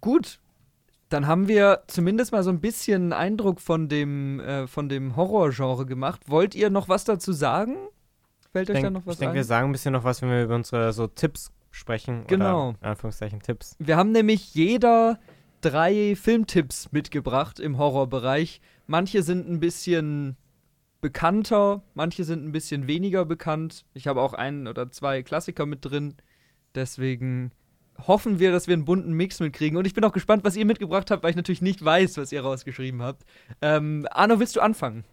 Gut, 0.00 0.38
dann 1.08 1.26
haben 1.26 1.48
wir 1.48 1.82
zumindest 1.88 2.30
mal 2.32 2.42
so 2.44 2.50
ein 2.50 2.60
bisschen 2.60 3.02
einen 3.04 3.12
Eindruck 3.12 3.60
von 3.60 3.88
dem, 3.88 4.38
äh, 4.40 4.66
von 4.68 4.88
dem 4.88 5.16
Horrorgenre 5.16 5.86
gemacht. 5.86 6.20
Wollt 6.28 6.54
ihr 6.54 6.70
noch 6.70 6.88
was 6.88 7.04
dazu 7.04 7.32
sagen? 7.32 7.76
Fällt 8.52 8.68
Ich 8.68 8.76
euch 8.76 8.82
da 8.82 8.86
denke, 8.88 9.00
noch 9.00 9.06
was 9.06 9.14
ich 9.14 9.18
denk, 9.20 9.30
ein? 9.30 9.34
wir 9.36 9.44
sagen 9.44 9.68
ein 9.70 9.72
bisschen 9.72 9.92
noch 9.92 10.04
was, 10.04 10.22
wenn 10.22 10.30
wir 10.30 10.44
über 10.44 10.54
unsere 10.54 10.92
so 10.92 11.06
Tipps 11.08 11.50
sprechen. 11.72 12.24
Genau. 12.28 12.68
Oder 12.70 12.78
in 12.82 12.86
Anführungszeichen 12.88 13.40
Tipps. 13.42 13.74
Wir 13.78 13.96
haben 13.96 14.12
nämlich 14.12 14.54
jeder 14.54 15.18
drei 15.66 16.14
Filmtipps 16.14 16.92
mitgebracht 16.92 17.58
im 17.58 17.76
Horrorbereich. 17.76 18.60
Manche 18.86 19.24
sind 19.24 19.48
ein 19.48 19.58
bisschen 19.58 20.36
bekannter, 21.00 21.82
manche 21.94 22.22
sind 22.22 22.46
ein 22.46 22.52
bisschen 22.52 22.86
weniger 22.86 23.24
bekannt. 23.24 23.84
Ich 23.92 24.06
habe 24.06 24.20
auch 24.20 24.32
einen 24.32 24.68
oder 24.68 24.92
zwei 24.92 25.24
Klassiker 25.24 25.66
mit 25.66 25.84
drin. 25.84 26.14
Deswegen 26.76 27.50
hoffen 28.06 28.38
wir, 28.38 28.52
dass 28.52 28.68
wir 28.68 28.74
einen 28.74 28.84
bunten 28.84 29.12
Mix 29.12 29.40
mitkriegen. 29.40 29.76
Und 29.76 29.88
ich 29.88 29.94
bin 29.94 30.04
auch 30.04 30.12
gespannt, 30.12 30.44
was 30.44 30.54
ihr 30.54 30.66
mitgebracht 30.66 31.10
habt, 31.10 31.24
weil 31.24 31.30
ich 31.30 31.36
natürlich 31.36 31.62
nicht 31.62 31.84
weiß, 31.84 32.16
was 32.16 32.30
ihr 32.30 32.42
rausgeschrieben 32.42 33.02
habt. 33.02 33.24
Ähm, 33.60 34.06
Arno, 34.12 34.38
willst 34.38 34.54
du 34.54 34.60
anfangen? 34.60 35.04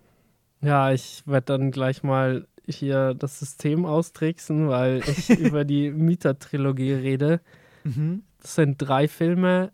Ja, 0.62 0.92
ich 0.92 1.24
werde 1.26 1.46
dann 1.46 1.72
gleich 1.72 2.04
mal 2.04 2.48
hier 2.68 3.16
das 3.16 3.40
System 3.40 3.86
austricksen, 3.86 4.70
weil 4.70 5.02
ich 5.08 5.30
über 5.40 5.66
die 5.66 5.90
Mieter-Trilogie 5.90 6.94
rede. 6.94 7.42
Mhm. 7.84 8.24
Das 8.40 8.54
sind 8.56 8.78
drei 8.78 9.08
Filme 9.08 9.72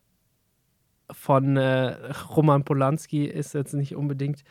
von 1.11 1.57
äh, 1.57 1.95
Roman 2.35 2.63
Polanski, 2.63 3.25
ist 3.25 3.53
jetzt 3.53 3.73
nicht 3.73 3.95
unbedingt 3.95 4.43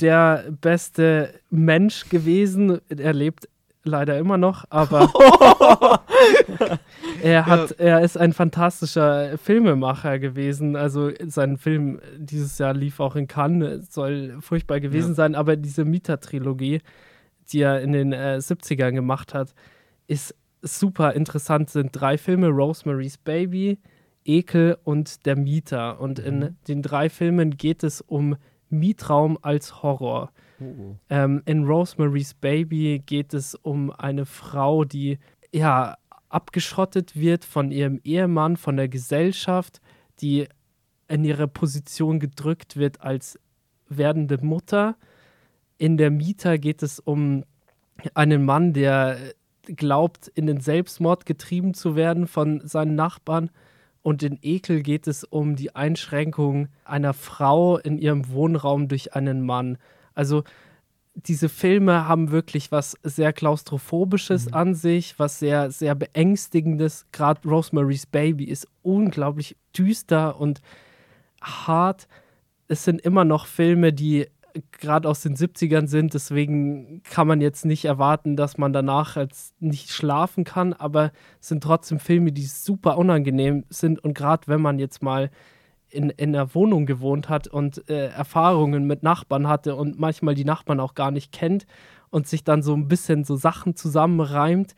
der 0.00 0.44
beste 0.60 1.34
Mensch 1.50 2.08
gewesen. 2.08 2.80
Er 2.88 3.12
lebt 3.12 3.48
leider 3.84 4.18
immer 4.18 4.36
noch, 4.38 4.64
aber 4.70 5.10
er 7.22 7.46
hat, 7.46 7.72
er 7.72 8.00
ist 8.02 8.16
ein 8.16 8.32
fantastischer 8.32 9.38
Filmemacher 9.38 10.18
gewesen. 10.18 10.76
Also 10.76 11.10
sein 11.26 11.56
Film 11.56 12.00
dieses 12.16 12.58
Jahr 12.58 12.74
lief 12.74 13.00
auch 13.00 13.16
in 13.16 13.26
Cannes, 13.26 13.92
soll 13.92 14.36
furchtbar 14.40 14.80
gewesen 14.80 15.10
Ja. 15.10 15.14
sein, 15.14 15.34
aber 15.34 15.56
diese 15.56 15.84
Mieter-Trilogie, 15.84 16.80
die 17.52 17.60
er 17.60 17.80
in 17.80 17.92
den 17.92 18.12
äh, 18.12 18.38
70ern 18.40 18.92
gemacht 18.92 19.34
hat, 19.34 19.54
ist 20.06 20.34
super 20.62 21.14
interessant. 21.14 21.70
Sind 21.70 21.90
drei 21.92 22.18
Filme: 22.18 22.48
Rosemary's 22.48 23.18
Baby, 23.18 23.78
Ekel 24.30 24.78
und 24.84 25.26
Der 25.26 25.36
Mieter. 25.36 26.00
Und 26.00 26.18
in 26.18 26.38
Mhm. 26.38 26.56
den 26.68 26.82
drei 26.82 27.08
Filmen 27.08 27.56
geht 27.56 27.82
es 27.82 28.00
um 28.00 28.36
Mietraum 28.68 29.36
als 29.42 29.82
Horror. 29.82 30.30
Ähm, 31.08 31.42
in 31.46 31.64
Rosemary's 31.64 32.34
Baby 32.34 33.02
geht 33.04 33.32
es 33.34 33.54
um 33.54 33.90
eine 33.90 34.26
Frau, 34.26 34.84
die 34.84 35.18
ja 35.52 35.96
abgeschottet 36.28 37.16
wird 37.16 37.44
von 37.44 37.70
ihrem 37.72 37.98
Ehemann, 38.04 38.56
von 38.56 38.76
der 38.76 38.88
Gesellschaft, 38.88 39.80
die 40.20 40.46
in 41.08 41.24
ihre 41.24 41.48
Position 41.48 42.20
gedrückt 42.20 42.76
wird 42.76 43.00
als 43.00 43.40
werdende 43.88 44.38
Mutter. 44.44 44.96
In 45.78 45.96
der 45.96 46.10
Mieter 46.10 46.58
geht 46.58 46.82
es 46.82 47.00
um 47.00 47.44
einen 48.14 48.44
Mann, 48.44 48.72
der 48.74 49.16
glaubt, 49.64 50.28
in 50.28 50.46
den 50.46 50.60
Selbstmord 50.60 51.26
getrieben 51.26 51.74
zu 51.74 51.96
werden 51.96 52.26
von 52.26 52.60
seinen 52.66 52.94
Nachbarn. 52.94 53.50
Und 54.02 54.22
in 54.22 54.38
Ekel 54.42 54.82
geht 54.82 55.06
es 55.06 55.24
um 55.24 55.56
die 55.56 55.74
Einschränkung 55.76 56.68
einer 56.84 57.12
Frau 57.12 57.78
in 57.78 57.98
ihrem 57.98 58.30
Wohnraum 58.30 58.88
durch 58.88 59.14
einen 59.14 59.44
Mann. 59.44 59.76
Also 60.14 60.42
diese 61.14 61.48
Filme 61.48 62.08
haben 62.08 62.30
wirklich 62.30 62.72
was 62.72 62.96
sehr 63.02 63.32
klaustrophobisches 63.32 64.46
Mhm. 64.46 64.54
an 64.54 64.74
sich, 64.74 65.18
was 65.18 65.38
sehr, 65.38 65.70
sehr 65.70 65.94
beängstigendes. 65.94 67.06
Gerade 67.12 67.46
Rosemary's 67.46 68.06
Baby 68.06 68.44
ist 68.44 68.66
unglaublich 68.82 69.56
düster 69.76 70.40
und 70.40 70.60
hart. 71.42 72.08
Es 72.68 72.84
sind 72.84 73.00
immer 73.00 73.24
noch 73.24 73.46
Filme, 73.46 73.92
die 73.92 74.28
gerade 74.72 75.08
aus 75.08 75.22
den 75.22 75.36
70ern 75.36 75.86
sind, 75.86 76.14
deswegen 76.14 77.02
kann 77.04 77.26
man 77.26 77.40
jetzt 77.40 77.64
nicht 77.64 77.84
erwarten, 77.84 78.36
dass 78.36 78.58
man 78.58 78.72
danach 78.72 79.16
jetzt 79.16 79.60
nicht 79.60 79.90
schlafen 79.90 80.44
kann, 80.44 80.72
aber 80.72 81.12
es 81.40 81.48
sind 81.48 81.62
trotzdem 81.62 81.98
Filme, 81.98 82.32
die 82.32 82.46
super 82.46 82.98
unangenehm 82.98 83.64
sind 83.68 84.02
und 84.02 84.14
gerade 84.14 84.46
wenn 84.48 84.60
man 84.60 84.78
jetzt 84.78 85.02
mal 85.02 85.30
in, 85.90 86.10
in 86.10 86.34
einer 86.34 86.54
Wohnung 86.54 86.86
gewohnt 86.86 87.28
hat 87.28 87.48
und 87.48 87.88
äh, 87.88 88.08
Erfahrungen 88.08 88.86
mit 88.86 89.02
Nachbarn 89.02 89.48
hatte 89.48 89.74
und 89.74 89.98
manchmal 89.98 90.34
die 90.34 90.44
Nachbarn 90.44 90.80
auch 90.80 90.94
gar 90.94 91.10
nicht 91.10 91.32
kennt 91.32 91.66
und 92.10 92.26
sich 92.26 92.44
dann 92.44 92.62
so 92.62 92.74
ein 92.74 92.88
bisschen 92.88 93.24
so 93.24 93.36
Sachen 93.36 93.76
zusammenreimt, 93.76 94.74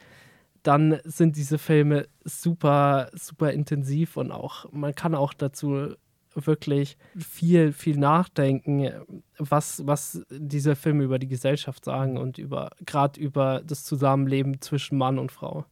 dann 0.63 0.99
sind 1.05 1.37
diese 1.37 1.59
Filme 1.59 2.07
super, 2.25 3.11
super 3.15 3.53
intensiv 3.53 4.17
und 4.17 4.31
auch, 4.31 4.67
man 4.73 4.95
kann 4.95 5.15
auch 5.15 5.35
dazu 5.35 5.95
wirklich 6.35 6.97
viel, 7.17 7.73
viel 7.73 7.99
nachdenken, 7.99 8.91
was, 9.39 9.87
was 9.87 10.25
diese 10.31 10.77
Filme 10.77 11.05
über 11.05 11.19
die 11.19 11.29
Gesellschaft 11.29 11.85
sagen 11.85 12.17
und 12.17 12.39
über 12.39 12.71
gerade 12.85 13.21
über 13.21 13.63
das 13.67 13.85
Zusammenleben 13.85 14.61
zwischen 14.61 14.99
Mann 14.99 15.19
und 15.19 15.33
Frau. 15.33 15.65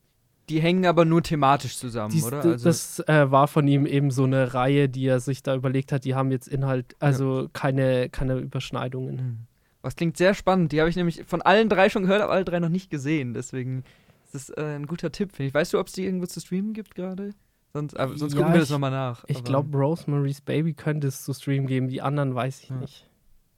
Die 0.49 0.61
hängen 0.61 0.85
aber 0.85 1.05
nur 1.05 1.23
thematisch 1.23 1.77
zusammen, 1.77 2.11
Dies, 2.11 2.25
oder? 2.25 2.43
Also, 2.43 2.65
das 2.65 2.99
äh, 3.07 3.31
war 3.31 3.47
von 3.47 3.69
ihm 3.69 3.87
eben 3.87 4.11
so 4.11 4.25
eine 4.25 4.53
Reihe, 4.53 4.89
die 4.89 5.07
er 5.07 5.21
sich 5.21 5.45
da 5.45 5.55
überlegt 5.55 5.93
hat. 5.93 6.05
Die 6.05 6.17
haben 6.17 6.33
jetzt 6.33 6.49
Inhalt, 6.49 6.97
also 6.99 7.49
keine, 7.53 8.09
keine 8.09 8.37
Überschneidungen. 8.39 9.15
Mhm. 9.15 9.39
Was 9.83 9.95
klingt 9.95 10.17
sehr 10.17 10.35
spannend. 10.35 10.73
Die 10.73 10.81
habe 10.81 10.91
ich 10.91 10.97
nämlich 10.97 11.23
von 11.25 11.41
allen 11.41 11.69
drei 11.69 11.89
schon 11.89 12.03
gehört, 12.03 12.21
aber 12.21 12.33
alle 12.33 12.45
drei 12.45 12.59
noch 12.59 12.69
nicht 12.69 12.91
gesehen. 12.91 13.33
Deswegen 13.33 13.85
ist 14.25 14.35
das 14.35 14.51
äh, 14.51 14.77
ein 14.77 14.87
guter 14.87 15.13
Tipp, 15.13 15.33
finde 15.33 15.49
ich. 15.49 15.55
Weißt 15.55 15.73
du, 15.73 15.79
ob 15.79 15.87
es 15.87 15.93
die 15.93 16.05
irgendwo 16.05 16.27
zu 16.27 16.41
streamen 16.41 16.73
gibt 16.73 16.97
gerade? 16.97 17.31
Sonst, 17.73 17.97
aber 17.99 18.17
sonst 18.17 18.33
Ja, 18.35 18.39
gucken 18.41 18.55
wir 18.55 18.61
das 18.61 18.69
ich- 18.69 18.73
nochmal 18.73 18.91
nach. 18.91 19.25
Ich 19.29 19.45
glaube, 19.45 19.77
Rosemary's 19.79 20.41
Baby 20.41 20.73
könnte 20.75 21.07
es 21.07 21.25
zu 21.25 21.33
streamen 21.33 21.67
geben. 21.67 21.89
Die 21.89 22.03
anderen 22.03 22.35
weiß 22.35 22.63
ich 22.65 22.71
Ja. 22.71 22.77
nicht. 22.77 23.07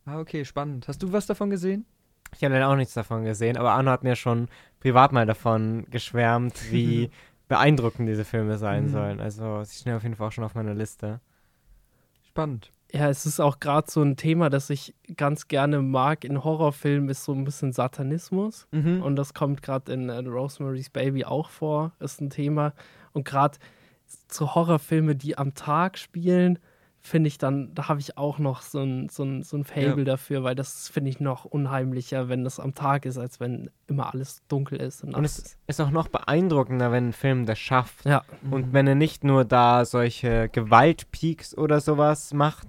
Ah, 0.05 0.18
okay, 0.20 0.44
spannend. 0.44 0.87
Hast 0.88 1.03
du 1.03 1.12
was 1.12 1.27
davon 1.27 1.48
gesehen? 1.51 1.87
Ich 2.37 2.42
habe 2.44 2.55
leider 2.55 2.68
auch 2.68 2.77
nichts 2.77 2.94
davon 2.94 3.25
gesehen, 3.25 3.57
aber 3.57 3.72
Arno 3.72 3.90
hat 3.90 4.03
mir 4.05 4.16
schon 4.16 4.48
privat 4.81 5.12
mal 5.12 5.27
davon 5.27 5.87
geschwärmt, 5.90 6.55
wie 6.72 7.11
beeindruckend 7.48 8.09
diese 8.09 8.25
Filme 8.25 8.59
sein 8.59 8.85
Mhm. 8.87 8.88
sollen. 8.90 9.20
Also 9.20 9.62
sie 9.64 9.77
stehen 9.81 9.94
auf 9.94 10.03
jeden 10.03 10.14
Fall 10.16 10.29
auch 10.29 10.33
schon 10.33 10.44
auf 10.44 10.55
meiner 10.55 10.75
Liste. 10.75 11.20
Spannend. 12.27 12.70
Ja, 12.92 13.09
es 13.09 13.25
ist 13.25 13.40
auch 13.40 13.59
gerade 13.61 13.90
so 13.90 14.03
ein 14.03 14.16
Thema, 14.16 14.51
das 14.51 14.68
ich 14.70 14.94
ganz 15.16 15.48
gerne 15.48 15.81
mag 15.81 16.25
in 16.25 16.44
Horrorfilmen, 16.44 17.09
ist 17.09 17.25
so 17.25 17.33
ein 17.33 17.44
bisschen 17.44 17.72
Satanismus. 17.72 18.66
Mhm. 18.70 19.03
Und 19.03 19.16
das 19.16 19.33
kommt 19.35 19.62
gerade 19.62 19.92
in 19.92 20.09
äh, 20.11 20.18
Rosemary's 20.18 20.90
Baby 20.90 21.25
auch 21.25 21.48
vor, 21.48 21.92
ist 22.01 22.20
ein 22.20 22.29
Thema. 22.31 22.75
Und 23.12 23.25
gerade 23.25 23.59
zu 24.29 24.55
Horrorfilme, 24.55 25.16
die 25.16 25.37
am 25.38 25.55
Tag 25.55 25.98
spielen, 25.98 26.59
finde 27.05 27.27
ich 27.29 27.37
dann, 27.38 27.75
da 27.75 27.88
habe 27.88 27.98
ich 27.98 28.16
auch 28.16 28.38
noch 28.38 28.62
so 28.62 28.81
ein, 28.81 29.09
so 29.09 29.25
ein, 29.25 29.42
so 29.42 29.57
ein 29.57 29.64
Fable 29.64 30.05
dafür, 30.05 30.44
weil 30.44 30.55
das 30.55 30.88
finde 30.88 31.11
ich 31.11 31.18
noch 31.18 31.44
unheimlicher, 31.44 32.29
wenn 32.29 32.44
das 32.44 32.61
am 32.61 32.75
Tag 32.75 33.07
ist, 33.07 33.18
als 33.18 33.40
wenn 33.40 33.70
immer 33.88 34.12
alles 34.14 34.40
dunkel 34.46 34.81
ist 34.81 35.03
und 35.03 35.14
Und 35.14 35.25
es 35.25 35.38
ist. 35.38 35.59
ist 35.66 35.81
auch 35.81 35.90
noch 35.90 36.07
beeindruckender, 36.09 36.92
wenn 36.92 37.09
ein 37.09 37.12
Film 37.12 37.44
das 37.44 37.59
schafft. 37.59 38.05
Ja, 38.05 38.22
Und 38.51 38.72
wenn 38.72 38.87
er 38.87 38.94
nicht 38.94 39.25
nur 39.25 39.44
da 39.44 39.85
solche 39.85 40.48
Gewaltpeaks 40.51 41.57
oder 41.59 41.81
sowas 41.81 42.33
macht, 42.35 42.68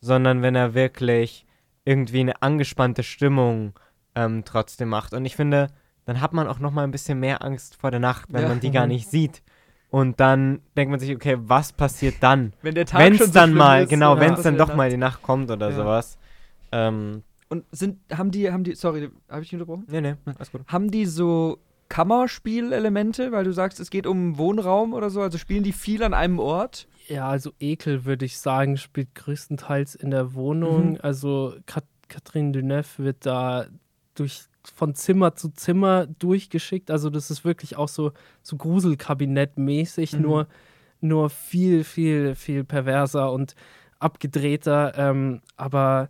sondern 0.00 0.40
wenn 0.40 0.54
er 0.54 0.72
wirklich 0.74 1.44
irgendwie 1.84 2.20
eine 2.20 2.40
angespannte 2.40 3.02
Stimmung 3.02 3.74
ähm, 4.14 4.44
trotzdem 4.46 4.88
macht. 4.88 5.12
Und 5.12 5.26
ich 5.26 5.36
finde, 5.36 5.66
dann 6.06 6.22
hat 6.22 6.32
man 6.32 6.46
auch 6.48 6.58
noch 6.58 6.70
mal 6.70 6.84
ein 6.84 6.90
bisschen 6.90 7.20
mehr 7.20 7.42
Angst 7.44 7.76
vor 7.76 7.90
der 7.90 8.00
Nacht, 8.00 8.32
wenn 8.32 8.42
Ja. 8.42 8.48
man 8.48 8.60
die 8.60 8.70
gar 8.70 8.86
nicht 8.86 9.10
sieht. 9.10 9.42
Und 9.94 10.18
dann 10.18 10.60
denkt 10.76 10.90
man 10.90 10.98
sich, 10.98 11.14
okay, 11.14 11.36
was 11.38 11.72
passiert 11.72 12.16
dann? 12.18 12.52
Wenn 12.62 12.74
der 12.74 12.84
Tag 12.84 12.98
Wenn 13.00 13.14
schon 13.14 13.26
es 13.26 13.32
so 13.32 13.38
dann 13.38 13.54
mal, 13.54 13.84
ist, 13.84 13.90
genau, 13.90 14.16
ja, 14.16 14.20
wenn 14.22 14.34
es 14.34 14.42
dann 14.42 14.58
doch 14.58 14.74
mal 14.74 14.90
die 14.90 14.96
Nacht 14.96 15.22
kommt 15.22 15.48
oder 15.52 15.70
Ja. 15.70 15.76
sowas. 15.76 16.18
Ähm, 16.72 17.22
Und 17.48 17.64
sind, 17.70 18.00
haben 18.12 18.32
die, 18.32 18.50
haben 18.50 18.64
die, 18.64 18.74
sorry, 18.74 19.08
habe 19.28 19.42
ich 19.42 19.50
dich 19.50 19.60
unterbrochen? 19.60 19.84
nee, 19.88 20.00
nee, 20.00 20.14
alles 20.36 20.50
gut. 20.50 20.62
Haben 20.66 20.90
die 20.90 21.06
so 21.06 21.58
Kammerspielelemente, 21.90 23.30
weil 23.30 23.44
du 23.44 23.52
sagst, 23.52 23.78
es 23.78 23.88
geht 23.88 24.08
um 24.08 24.36
Wohnraum 24.36 24.94
oder 24.94 25.10
so? 25.10 25.20
Also 25.20 25.38
spielen 25.38 25.62
die 25.62 25.72
viel 25.72 26.02
an 26.02 26.12
einem 26.12 26.40
Ort? 26.40 26.88
Ja, 27.06 27.28
also 27.28 27.52
Ekel 27.60 28.04
würde 28.04 28.24
ich 28.24 28.38
sagen, 28.38 28.76
spielt 28.76 29.14
größtenteils 29.14 29.94
in 29.94 30.10
der 30.10 30.34
Wohnung. 30.34 30.92
Mhm. 30.94 30.98
Also 31.02 31.54
Kat 31.66 31.84
Catherine 32.08 32.50
Deneuve 32.50 32.98
wird 32.98 33.24
da 33.26 33.66
durch 34.16 34.46
von 34.74 34.94
Zimmer 34.94 35.34
zu 35.34 35.50
Zimmer 35.50 36.06
durchgeschickt. 36.06 36.90
Also 36.90 37.10
das 37.10 37.30
ist 37.30 37.44
wirklich 37.44 37.76
auch 37.76 37.88
so, 37.88 38.12
so 38.42 38.56
Gruselkabinett-mäßig, 38.56 40.14
Mhm. 40.16 40.22
nur, 40.22 40.46
nur 41.00 41.30
viel, 41.30 41.84
viel, 41.84 42.34
viel 42.34 42.64
perverser 42.64 43.32
und 43.32 43.54
abgedrehter. 43.98 44.92
Ähm, 44.96 45.40
aber 45.56 46.08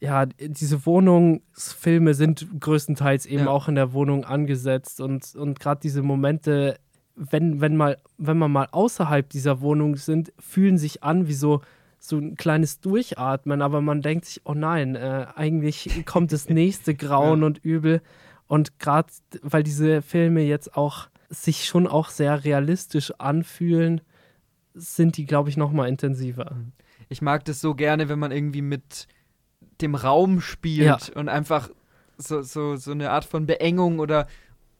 ja, 0.00 0.26
diese 0.26 0.84
Wohnungsfilme 0.86 2.14
sind 2.14 2.46
größtenteils 2.60 3.26
eben 3.26 3.44
Ja. 3.44 3.50
auch 3.50 3.68
in 3.68 3.74
der 3.74 3.92
Wohnung 3.92 4.24
angesetzt 4.24 5.00
und, 5.00 5.34
und 5.34 5.60
gerade 5.60 5.80
diese 5.80 6.02
Momente, 6.02 6.78
wenn, 7.16 7.60
wenn, 7.60 7.76
mal, 7.76 7.98
wenn 8.18 8.36
man 8.38 8.50
mal 8.52 8.68
außerhalb 8.70 9.28
dieser 9.30 9.60
Wohnung 9.60 9.96
sind, 9.96 10.32
fühlen 10.38 10.78
sich 10.78 11.02
an 11.02 11.28
wie 11.28 11.32
so, 11.34 11.60
so 12.06 12.18
ein 12.18 12.36
kleines 12.36 12.80
Durchatmen, 12.80 13.62
aber 13.62 13.80
man 13.80 14.02
denkt 14.02 14.26
sich, 14.26 14.42
oh 14.44 14.52
nein, 14.52 14.94
äh, 14.94 15.26
eigentlich 15.36 15.88
kommt 16.06 16.32
das 16.32 16.48
nächste 16.50 16.94
Grauen 16.94 17.40
Ja. 17.40 17.46
und 17.46 17.58
Übel. 17.64 18.02
Und 18.46 18.78
gerade 18.78 19.08
weil 19.42 19.62
diese 19.62 20.02
Filme 20.02 20.42
jetzt 20.42 20.76
auch 20.76 21.08
sich 21.30 21.64
schon 21.64 21.86
auch 21.86 22.10
sehr 22.10 22.44
realistisch 22.44 23.10
anfühlen, 23.18 24.02
sind 24.74 25.16
die, 25.16 25.24
glaube 25.24 25.48
ich, 25.48 25.56
noch 25.56 25.72
mal 25.72 25.88
intensiver. 25.88 26.56
Ich 27.08 27.22
mag 27.22 27.44
das 27.46 27.60
so 27.62 27.74
gerne, 27.74 28.08
wenn 28.10 28.18
man 28.18 28.32
irgendwie 28.32 28.60
mit 28.62 29.06
dem 29.80 29.94
Raum 29.94 30.40
spielt 30.42 30.84
Ja. 30.84 30.98
und 31.14 31.28
einfach 31.30 31.70
so, 32.18 32.42
so, 32.42 32.76
so 32.76 32.90
eine 32.92 33.10
Art 33.10 33.24
von 33.24 33.46
Beengung 33.46 33.98
oder 33.98 34.28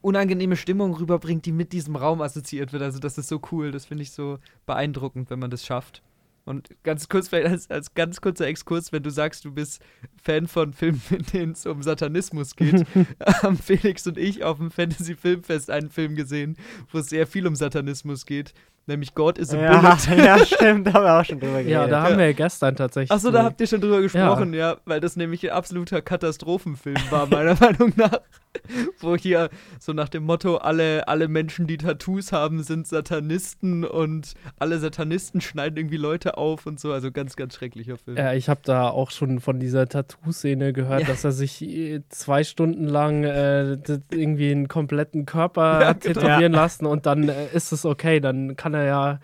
unangenehme 0.02 0.56
Stimmung 0.56 0.94
rüberbringt, 0.94 1.46
die 1.46 1.52
mit 1.52 1.72
diesem 1.72 1.96
Raum 1.96 2.20
assoziiert 2.20 2.72
wird. 2.74 2.82
Also 2.82 2.98
das 2.98 3.16
ist 3.16 3.28
so 3.28 3.40
cool, 3.50 3.70
das 3.72 3.86
finde 3.86 4.02
ich 4.02 4.10
so 4.10 4.38
beeindruckend, 4.66 5.30
wenn 5.30 5.38
man 5.38 5.50
das 5.50 5.64
schafft. 5.64 6.02
Und 6.46 6.68
ganz 6.82 7.08
kurz, 7.08 7.28
vielleicht 7.28 7.48
als, 7.48 7.70
als 7.70 7.94
ganz 7.94 8.20
kurzer 8.20 8.46
Exkurs, 8.46 8.92
wenn 8.92 9.02
du 9.02 9.10
sagst, 9.10 9.46
du 9.46 9.52
bist 9.52 9.80
Fan 10.22 10.46
von 10.46 10.74
Filmen, 10.74 11.00
in 11.10 11.24
denen 11.32 11.52
es 11.52 11.64
um 11.64 11.82
Satanismus 11.82 12.54
geht, 12.54 12.84
haben 13.42 13.56
Felix 13.56 14.06
und 14.06 14.18
ich 14.18 14.44
auf 14.44 14.58
dem 14.58 14.70
Fantasy-Filmfest 14.70 15.70
einen 15.70 15.88
Film 15.88 16.16
gesehen, 16.16 16.56
wo 16.92 16.98
es 16.98 17.08
sehr 17.08 17.26
viel 17.26 17.46
um 17.46 17.56
Satanismus 17.56 18.26
geht, 18.26 18.52
nämlich 18.86 19.14
God 19.14 19.38
is 19.38 19.54
a 19.54 19.58
Ja, 19.58 19.80
Bullet. 19.80 20.22
ja, 20.24 20.44
stimmt, 20.44 20.86
da 20.86 20.92
haben 20.92 21.04
wir 21.04 21.20
auch 21.20 21.24
schon 21.24 21.40
drüber 21.40 21.62
geredet. 21.62 21.72
Ja, 21.72 21.86
da 21.86 22.02
haben 22.02 22.18
wir 22.18 22.26
ja 22.26 22.32
gestern 22.32 22.76
tatsächlich. 22.76 23.10
Achso, 23.10 23.30
da 23.30 23.42
habt 23.44 23.58
ihr 23.62 23.66
schon 23.66 23.80
drüber 23.80 24.02
gesprochen, 24.02 24.52
ja. 24.52 24.76
weil 24.84 25.00
das 25.00 25.16
nämlich 25.16 25.44
ein 25.44 25.56
absoluter 25.56 26.02
Katastrophenfilm 26.02 27.10
war, 27.10 27.26
meiner 27.26 27.58
Meinung 27.58 27.92
nach. 27.96 28.20
Wo 29.00 29.16
hier 29.16 29.50
so 29.80 29.92
nach 29.92 30.08
dem 30.08 30.24
Motto, 30.24 30.56
alle, 30.56 31.08
alle 31.08 31.28
Menschen, 31.28 31.66
die 31.66 31.76
Tattoos 31.76 32.32
haben, 32.32 32.62
sind 32.62 32.86
Satanisten 32.86 33.84
und 33.84 34.34
alle 34.58 34.78
Satanisten 34.78 35.40
schneiden 35.40 35.76
irgendwie 35.76 35.96
Leute 35.96 36.36
auf 36.38 36.66
und 36.66 36.78
so. 36.80 36.92
Also 36.92 37.10
ganz, 37.12 37.36
ganz 37.36 37.54
schrecklicher 37.56 37.96
Film. 37.96 38.16
Ja, 38.16 38.32
ich 38.32 38.48
habe 38.48 38.60
da 38.64 38.88
auch 38.88 39.10
schon 39.10 39.40
von 39.40 39.58
dieser 39.60 39.88
Tattoo-Szene 39.88 40.72
gehört, 40.72 41.02
Ja. 41.02 41.06
dass 41.08 41.24
er 41.24 41.32
sich 41.32 41.62
äh, 41.62 42.02
zwei 42.08 42.44
Stunden 42.44 42.86
lang 42.86 43.24
äh, 43.24 43.76
irgendwie 44.10 44.50
einen 44.52 44.68
kompletten 44.68 45.26
Körper 45.26 45.80
Ja, 45.80 45.92
genau. 45.92 46.20
tätowieren 46.20 46.52
lassen 46.52 46.86
und 46.86 47.06
dann 47.06 47.28
äh, 47.28 47.48
ist 47.52 47.72
es 47.72 47.84
okay, 47.84 48.20
dann 48.20 48.56
kann 48.56 48.74
er 48.74 48.84
ja, 48.84 49.18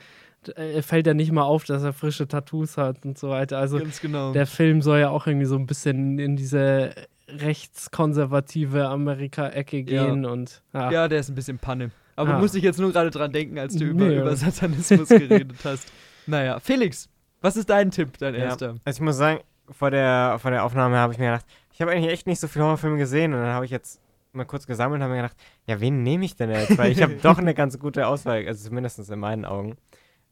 äh, 0.56 0.82
fällt 0.82 1.06
er 1.06 1.14
nicht 1.14 1.32
mal 1.32 1.42
auf, 1.44 1.64
dass 1.64 1.82
er 1.82 1.92
frische 1.92 2.26
Tattoos 2.28 2.76
hat 2.76 3.04
und 3.04 3.18
so 3.18 3.30
weiter. 3.30 3.58
Also 3.58 3.78
ganz 3.78 4.00
genau. 4.00 4.32
der 4.32 4.46
Film 4.46 4.82
soll 4.82 4.98
ja 5.00 5.10
auch 5.10 5.26
irgendwie 5.26 5.46
so 5.46 5.56
ein 5.56 5.66
bisschen 5.66 6.18
in 6.18 6.36
diese 6.36 6.90
rechtskonservative 7.38 8.88
Amerika-Ecke 8.88 9.82
gehen 9.82 10.24
und 10.24 10.62
ja. 10.72 10.90
ja, 10.90 11.08
der 11.08 11.20
ist 11.20 11.28
ein 11.28 11.34
bisschen 11.34 11.58
Panne. 11.58 11.90
Aber 12.16 12.34
Ah. 12.34 12.38
muss 12.38 12.54
ich 12.54 12.62
jetzt 12.62 12.78
nur 12.78 12.92
gerade 12.92 13.10
dran 13.10 13.32
denken, 13.32 13.58
als 13.58 13.74
du 13.76 13.84
über, 13.84 14.06
Nee, 14.06 14.14
ja. 14.16 14.20
über 14.22 14.36
Satanismus 14.36 15.08
geredet 15.08 15.56
hast. 15.64 15.90
Naja, 16.26 16.58
Felix, 16.60 17.08
was 17.40 17.56
ist 17.56 17.70
dein 17.70 17.90
Tipp, 17.90 18.18
dein 18.18 18.34
Ja. 18.34 18.40
erster? 18.40 18.76
Also 18.84 18.98
ich 18.98 19.00
muss 19.00 19.16
sagen, 19.16 19.40
vor 19.70 19.90
der, 19.90 20.38
vor 20.40 20.50
der 20.50 20.64
Aufnahme 20.64 20.96
habe 20.98 21.12
ich 21.12 21.18
mir 21.18 21.26
gedacht, 21.26 21.46
ich 21.72 21.80
habe 21.80 21.92
eigentlich 21.92 22.12
echt 22.12 22.26
nicht 22.26 22.40
so 22.40 22.48
viele 22.48 22.64
Horrorfilme 22.66 22.98
gesehen 22.98 23.32
und 23.32 23.40
dann 23.40 23.52
habe 23.54 23.64
ich 23.64 23.70
jetzt 23.70 24.00
mal 24.32 24.44
kurz 24.44 24.66
gesammelt 24.66 24.98
und 24.98 25.04
habe 25.04 25.14
mir 25.14 25.22
gedacht, 25.22 25.36
ja, 25.66 25.80
wen 25.80 26.02
nehme 26.02 26.24
ich 26.24 26.36
denn 26.36 26.50
jetzt? 26.50 26.76
Weil 26.76 26.92
ich 26.92 27.02
habe 27.02 27.14
doch 27.22 27.38
eine 27.38 27.54
ganz 27.54 27.78
gute 27.78 28.06
Auswahl, 28.06 28.46
also 28.46 28.68
zumindest 28.68 28.98
in 29.10 29.18
meinen 29.18 29.44
Augen. 29.44 29.76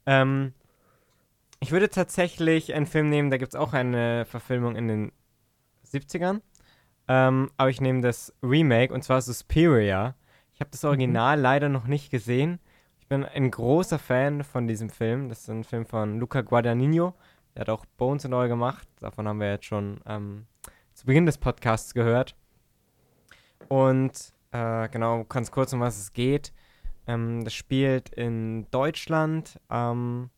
Ähm, 0.05 0.53
ich 1.59 1.71
würde 1.71 1.89
tatsächlich 1.89 2.73
einen 2.73 2.85
Film 2.85 3.09
nehmen, 3.09 3.31
da 3.31 3.37
gibt 3.37 3.53
es 3.53 3.59
auch 3.59 3.73
eine 3.73 4.25
Verfilmung 4.25 4.75
in 4.75 4.87
den 4.87 5.11
70ern. 5.91 6.41
Ähm, 7.09 7.49
aber 7.57 7.71
ich 7.71 7.81
nehme 7.81 8.01
das 8.01 8.31
Remake 8.43 8.93
und 8.93 9.03
zwar 9.03 9.19
Suspiria. 9.21 10.13
Ich 10.53 10.61
habe 10.61 10.69
das 10.69 10.85
Original 10.85 11.39
leider 11.39 11.67
noch 11.67 11.87
nicht 11.87 12.11
gesehen. 12.11 12.59
Ich 12.99 13.07
bin 13.07 13.25
ein 13.25 13.49
großer 13.49 13.97
Fan 13.97 14.43
von 14.43 14.67
diesem 14.67 14.91
Film. 14.91 15.27
Das 15.27 15.39
ist 15.39 15.49
ein 15.49 15.63
Film 15.63 15.87
von 15.87 16.19
Luca 16.19 16.41
Guadagnino. 16.41 17.15
Der 17.55 17.61
hat 17.61 17.69
auch 17.69 17.85
Bones 17.97 18.25
and 18.25 18.35
All 18.35 18.47
gemacht. 18.47 18.87
Davon 18.99 19.27
haben 19.27 19.39
wir 19.39 19.49
jetzt 19.49 19.65
schon 19.65 20.01
ähm, 20.05 20.45
zu 20.93 21.07
Beginn 21.07 21.25
des 21.25 21.39
Podcasts 21.39 21.95
gehört. 21.95 22.35
Und 23.69 24.31
äh, 24.51 24.87
genau, 24.89 25.23
ganz 25.23 25.49
kurz, 25.49 25.73
um 25.73 25.79
was 25.79 25.97
es 25.97 26.13
geht. 26.13 26.53
Ähm, 27.07 27.43
das 27.43 27.55
spielt 27.55 28.09
in 28.09 28.67
Deutschland, 28.69 29.59
ähm, 29.71 30.29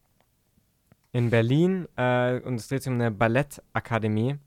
in 1.11 1.30
Berlin 1.30 1.89
äh, 1.97 2.39
und 2.39 2.55
es 2.55 2.69
dreht 2.69 2.84
sich 2.84 2.93
um 2.93 3.01
eine 3.01 3.11
Ballettakademie 3.11 4.38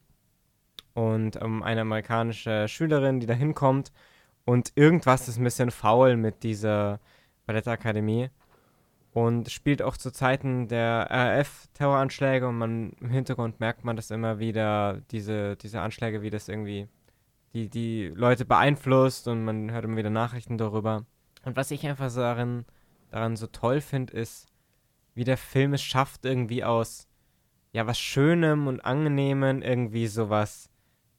und 0.94 1.40
um 1.42 1.62
eine 1.62 1.82
amerikanische 1.82 2.68
Schülerin, 2.68 3.20
die 3.20 3.26
da 3.26 3.34
hinkommt 3.34 3.92
und 4.44 4.72
irgendwas 4.76 5.28
ist 5.28 5.38
ein 5.38 5.44
bisschen 5.44 5.70
faul 5.70 6.16
mit 6.16 6.42
dieser 6.42 7.00
Ballettakademie 7.46 8.30
und 9.12 9.50
spielt 9.50 9.82
auch 9.82 9.96
zu 9.96 10.12
Zeiten 10.12 10.68
der 10.68 11.08
RAF-Terroranschläge 11.10 12.48
und 12.48 12.58
man 12.58 12.92
im 13.00 13.10
Hintergrund 13.10 13.60
merkt 13.60 13.84
man 13.84 13.96
das 13.96 14.10
immer 14.10 14.38
wieder, 14.38 15.00
diese, 15.10 15.56
diese 15.56 15.80
Anschläge, 15.80 16.22
wie 16.22 16.30
das 16.30 16.48
irgendwie 16.48 16.88
die, 17.54 17.68
die 17.68 18.08
Leute 18.14 18.44
beeinflusst 18.44 19.28
und 19.28 19.44
man 19.44 19.70
hört 19.70 19.84
immer 19.84 19.96
wieder 19.96 20.10
Nachrichten 20.10 20.58
darüber. 20.58 21.04
Und 21.44 21.56
was 21.56 21.70
ich 21.70 21.86
einfach 21.86 22.10
so 22.10 22.20
darin, 22.20 22.64
daran 23.10 23.36
so 23.36 23.46
toll 23.46 23.80
finde, 23.80 24.12
ist, 24.12 24.48
wie 25.14 25.24
der 25.24 25.36
Film 25.36 25.74
es 25.74 25.82
schafft, 25.82 26.24
irgendwie 26.24 26.64
aus 26.64 27.06
ja, 27.74 27.86
was 27.88 27.98
Schönem 27.98 28.68
und 28.68 28.84
Angenehmem, 28.84 29.60
irgendwie 29.60 30.06
sowas, 30.06 30.70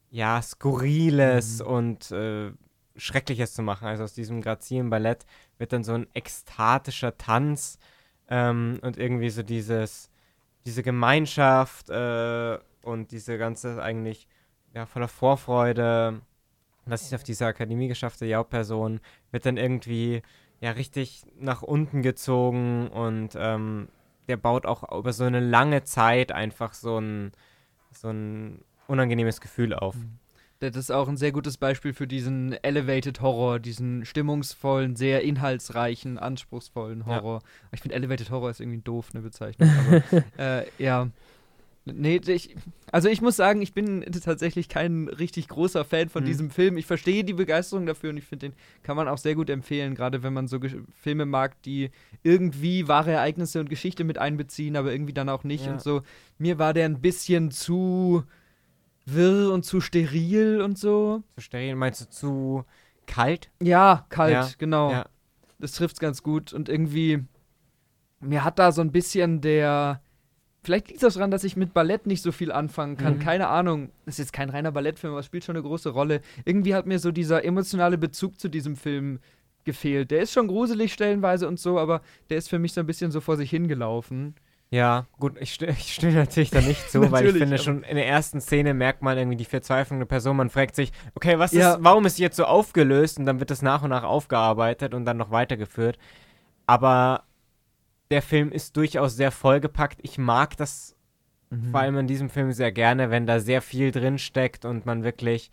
ja, 0.09 0.41
Skurriles 0.41 1.59
Mhm. 1.59 1.67
und 1.67 2.11
äh, 2.11 2.51
Schreckliches 2.95 3.53
zu 3.53 3.61
machen. 3.61 3.87
Also 3.87 4.03
aus 4.03 4.13
diesem 4.13 4.41
grazilen 4.41 4.89
Ballett 4.89 5.25
wird 5.57 5.73
dann 5.73 5.83
so 5.83 5.93
ein 5.93 6.07
ekstatischer 6.13 7.17
Tanz 7.17 7.77
ähm, 8.29 8.79
und 8.81 8.97
irgendwie 8.97 9.29
so 9.29 9.43
dieses, 9.43 10.09
diese 10.65 10.83
Gemeinschaft 10.83 11.89
äh, 11.89 12.57
und 12.83 13.11
diese 13.11 13.37
ganze 13.37 13.81
eigentlich 13.81 14.27
ja, 14.73 14.85
voller 14.85 15.07
Vorfreude, 15.07 16.21
was 16.85 17.05
sich 17.05 17.15
auf 17.15 17.23
diese 17.23 17.45
Akademie 17.45 17.87
geschaffte 17.87 18.33
Hauptperson, 18.33 18.99
wird 19.31 19.45
dann 19.45 19.57
irgendwie 19.57 20.21
ja 20.61 20.71
richtig 20.71 21.23
nach 21.39 21.61
unten 21.61 22.01
gezogen 22.01 22.87
und 22.89 23.31
ähm, 23.35 23.89
der 24.27 24.37
baut 24.37 24.65
auch 24.65 24.97
über 24.97 25.13
so 25.13 25.23
eine 25.25 25.39
lange 25.39 25.83
Zeit 25.83 26.31
einfach 26.31 26.73
so 26.73 26.97
ein, 26.99 27.31
so 27.91 28.09
ein 28.09 28.63
unangenehmes 28.87 29.41
Gefühl 29.41 29.73
auf. 29.73 29.95
Das 30.59 30.75
ist 30.77 30.89
auch 30.91 31.09
ein 31.09 31.17
sehr 31.17 31.33
gutes 31.33 31.57
Beispiel 31.57 31.93
für 31.93 32.07
diesen 32.07 32.53
Elevated 32.63 33.19
Horror, 33.21 33.59
diesen 33.59 34.05
stimmungsvollen, 34.05 34.95
sehr 34.95 35.21
inhaltsreichen, 35.21 36.17
anspruchsvollen 36.17 36.99
Ja. 37.01 37.05
Horror. 37.07 37.41
Ich 37.73 37.81
finde 37.81 37.95
Elevated 37.95 38.31
Horror 38.31 38.49
ist 38.51 38.61
irgendwie 38.61 38.79
doof, 38.81 39.09
eine 39.13 39.21
Bezeichnung. 39.21 39.69
Aber 39.69 40.23
äh, 40.61 40.65
ja. 40.77 41.09
Nee, 41.87 42.19
ich, 42.25 42.55
also 42.91 43.09
ich 43.09 43.21
muss 43.21 43.35
sagen, 43.35 43.61
ich 43.61 43.73
bin 43.73 44.01
tatsächlich 44.23 44.69
kein 44.69 45.07
richtig 45.07 45.49
großer 45.49 45.85
Fan 45.85 46.09
von 46.09 46.23
Mhm. 46.23 46.27
diesem 46.27 46.49
Film. 46.49 46.77
Ich 46.77 46.87
verstehe 46.87 47.23
die 47.23 47.33
Begeisterung 47.33 47.85
dafür 47.85 48.09
und 48.09 48.17
ich 48.17 48.23
finde, 48.23 48.49
den 48.49 48.55
kann 48.81 48.95
man 48.95 49.07
auch 49.07 49.19
sehr 49.19 49.35
gut 49.35 49.51
empfehlen, 49.51 49.93
gerade 49.93 50.23
wenn 50.23 50.33
man 50.33 50.47
so 50.47 50.57
Gesch- 50.57 50.81
Filme 50.99 51.25
mag, 51.27 51.61
die 51.61 51.91
irgendwie 52.23 52.87
wahre 52.87 53.11
Ereignisse 53.11 53.59
und 53.59 53.69
Geschichte 53.69 54.03
mit 54.03 54.17
einbeziehen, 54.17 54.77
aber 54.77 54.91
irgendwie 54.91 55.13
dann 55.13 55.29
auch 55.29 55.43
nicht 55.43 55.65
Ja. 55.67 55.73
und 55.73 55.81
so. 55.81 56.01
Mir 56.39 56.57
war 56.57 56.73
der 56.73 56.85
ein 56.85 57.01
bisschen 57.01 57.51
zu 57.51 58.23
wirr 59.05 59.51
und 59.51 59.63
zu 59.63 59.81
steril 59.81 60.61
und 60.61 60.77
so. 60.77 61.23
Zu 61.35 61.41
steril, 61.41 61.75
meinst 61.75 62.01
du 62.01 62.09
zu 62.09 62.65
kalt? 63.05 63.49
Ja, 63.61 64.05
kalt, 64.09 64.33
Ja, 64.33 64.49
genau. 64.57 64.91
ja. 64.91 65.05
Das 65.59 65.73
trifft's 65.73 65.99
ganz 65.99 66.21
gut. 66.23 66.53
Und 66.53 66.67
irgendwie, 66.69 67.23
mir 68.19 68.43
hat 68.43 68.59
da 68.59 68.71
so 68.71 68.81
ein 68.81 68.91
bisschen 68.91 69.41
der. 69.41 70.01
Vielleicht 70.63 70.87
liegt 70.87 71.03
es 71.03 71.07
auch 71.07 71.13
daran, 71.15 71.29
dass 71.29 71.43
ich 71.43 71.55
mit 71.55 71.75
Ballett 71.75 72.07
nicht 72.07 72.23
so 72.23 72.31
viel 72.31 72.51
anfangen 72.51 72.97
kann. 72.97 73.17
Mhm. 73.17 73.19
Keine 73.19 73.47
Ahnung. 73.49 73.91
Das 74.05 74.15
ist 74.15 74.19
jetzt 74.19 74.33
kein 74.33 74.49
reiner 74.49 74.71
Ballettfilm, 74.71 75.13
aber 75.13 75.19
es 75.19 75.27
spielt 75.27 75.43
schon 75.43 75.55
eine 75.55 75.63
große 75.63 75.89
Rolle. 75.89 76.21
Irgendwie 76.43 76.73
hat 76.73 76.87
mir 76.87 76.97
so 76.97 77.11
dieser 77.11 77.45
emotionale 77.45 77.99
Bezug 77.99 78.39
zu 78.39 78.49
diesem 78.49 78.75
Film 78.75 79.19
gefehlt. 79.63 80.09
Der 80.09 80.21
ist 80.21 80.33
schon 80.33 80.47
gruselig 80.47 80.91
stellenweise 80.91 81.47
und 81.47 81.59
so, 81.59 81.77
aber 81.77 82.01
der 82.29 82.37
ist 82.37 82.49
für 82.49 82.57
mich 82.57 82.73
so 82.73 82.79
ein 82.81 82.87
bisschen 82.87 83.11
so 83.11 83.21
vor 83.21 83.37
sich 83.37 83.51
hingelaufen. 83.51 84.35
Ja, 84.75 85.07
gut, 85.19 85.37
ich, 85.39 85.53
sti- 85.53 85.67
ich 85.69 85.93
stimme 85.93 86.13
natürlich 86.13 86.49
da 86.51 86.59
nicht 86.59 86.91
zu, 86.91 87.09
weil 87.11 87.25
ich 87.27 87.33
finde 87.33 87.57
schon 87.57 87.83
in 87.83 87.95
der 87.95 88.07
ersten 88.07 88.41
Szene 88.41 88.73
merkt 88.73 89.01
man 89.01 89.17
irgendwie 89.17 89.37
die 89.37 89.45
Verzweiflung 89.45 89.99
der 89.99 90.05
Person. 90.05 90.35
Man 90.35 90.49
fragt 90.49 90.75
sich, 90.75 90.91
okay, 91.15 91.39
was 91.39 91.53
Ja. 91.53 91.75
ist, 91.75 91.83
warum 91.83 92.05
ist 92.05 92.17
sie 92.17 92.23
jetzt 92.23 92.35
so 92.35 92.43
aufgelöst? 92.43 93.17
Und 93.17 93.25
dann 93.25 93.39
wird 93.39 93.51
das 93.51 93.61
nach 93.61 93.83
und 93.83 93.91
nach 93.91 94.03
aufgearbeitet 94.03 94.93
und 94.93 95.05
dann 95.05 95.15
noch 95.15 95.31
weitergeführt. 95.31 95.97
Aber 96.65 97.23
der 98.11 98.21
Film 98.21 98.51
ist 98.51 98.75
durchaus 98.75 99.15
sehr 99.15 99.31
vollgepackt. 99.31 99.99
Ich 100.03 100.17
mag 100.17 100.57
das 100.57 100.95
vor 101.71 101.79
allem 101.79 101.97
in 101.99 102.07
diesem 102.07 102.29
Film 102.29 102.51
sehr 102.51 102.71
gerne, 102.73 103.11
wenn 103.11 103.25
da 103.25 103.39
sehr 103.39 103.61
viel 103.61 103.91
drin 103.91 104.17
steckt 104.17 104.65
und 104.65 104.85
man 104.85 105.03
wirklich, 105.05 105.51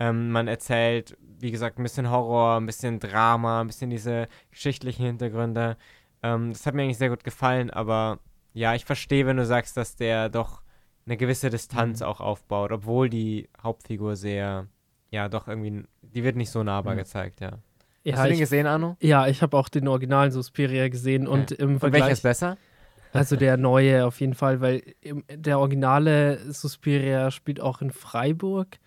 ähm, 0.00 0.32
man 0.32 0.48
erzählt, 0.48 1.16
wie 1.38 1.52
gesagt, 1.52 1.78
ein 1.78 1.84
bisschen 1.84 2.10
Horror, 2.10 2.56
ein 2.56 2.66
bisschen 2.66 2.98
Drama, 2.98 3.60
ein 3.60 3.68
bisschen 3.68 3.90
diese 3.90 4.26
geschichtlichen 4.50 5.04
Hintergründe. 5.06 5.76
Ähm, 6.24 6.52
das 6.52 6.66
hat 6.66 6.74
mir 6.74 6.82
eigentlich 6.82 6.98
sehr 6.98 7.10
gut 7.10 7.22
gefallen, 7.22 7.70
aber 7.70 8.18
ja, 8.54 8.74
ich 8.74 8.84
verstehe, 8.86 9.26
wenn 9.26 9.36
du 9.36 9.44
sagst, 9.44 9.76
dass 9.76 9.96
der 9.96 10.28
doch 10.30 10.62
eine 11.06 11.16
gewisse 11.18 11.50
Distanz 11.50 12.00
Mhm. 12.00 12.06
auch 12.06 12.20
aufbaut, 12.20 12.72
obwohl 12.72 13.10
die 13.10 13.48
Hauptfigur 13.62 14.16
sehr, 14.16 14.66
ja, 15.10 15.28
doch 15.28 15.48
irgendwie, 15.48 15.82
die 16.00 16.24
wird 16.24 16.36
nicht 16.36 16.50
so 16.50 16.62
nahbar 16.62 16.94
Mhm. 16.94 16.98
gezeigt, 16.98 17.40
ja. 17.40 17.58
Ja, 18.04 18.14
Hast 18.14 18.24
du 18.24 18.28
den 18.28 18.34
ich, 18.34 18.40
gesehen, 18.40 18.66
Arno? 18.66 18.96
ja, 19.00 19.26
ich 19.28 19.42
habe 19.42 19.56
auch 19.56 19.68
den 19.68 19.88
originalen 19.88 20.30
Suspiria 20.30 20.88
gesehen 20.88 21.26
und 21.26 21.50
im 21.52 21.72
Und 21.74 21.80
Vergleich. 21.80 22.02
welches 22.04 22.20
besser? 22.22 22.56
Also 23.12 23.36
der 23.36 23.56
neue 23.56 24.06
auf 24.06 24.20
jeden 24.20 24.34
Fall, 24.34 24.60
weil 24.60 24.82
im, 25.00 25.24
der 25.28 25.58
originale 25.58 26.52
Suspiria 26.52 27.30
spielt 27.30 27.60
auch 27.60 27.80
in 27.80 27.90
Freiburg 27.90 28.78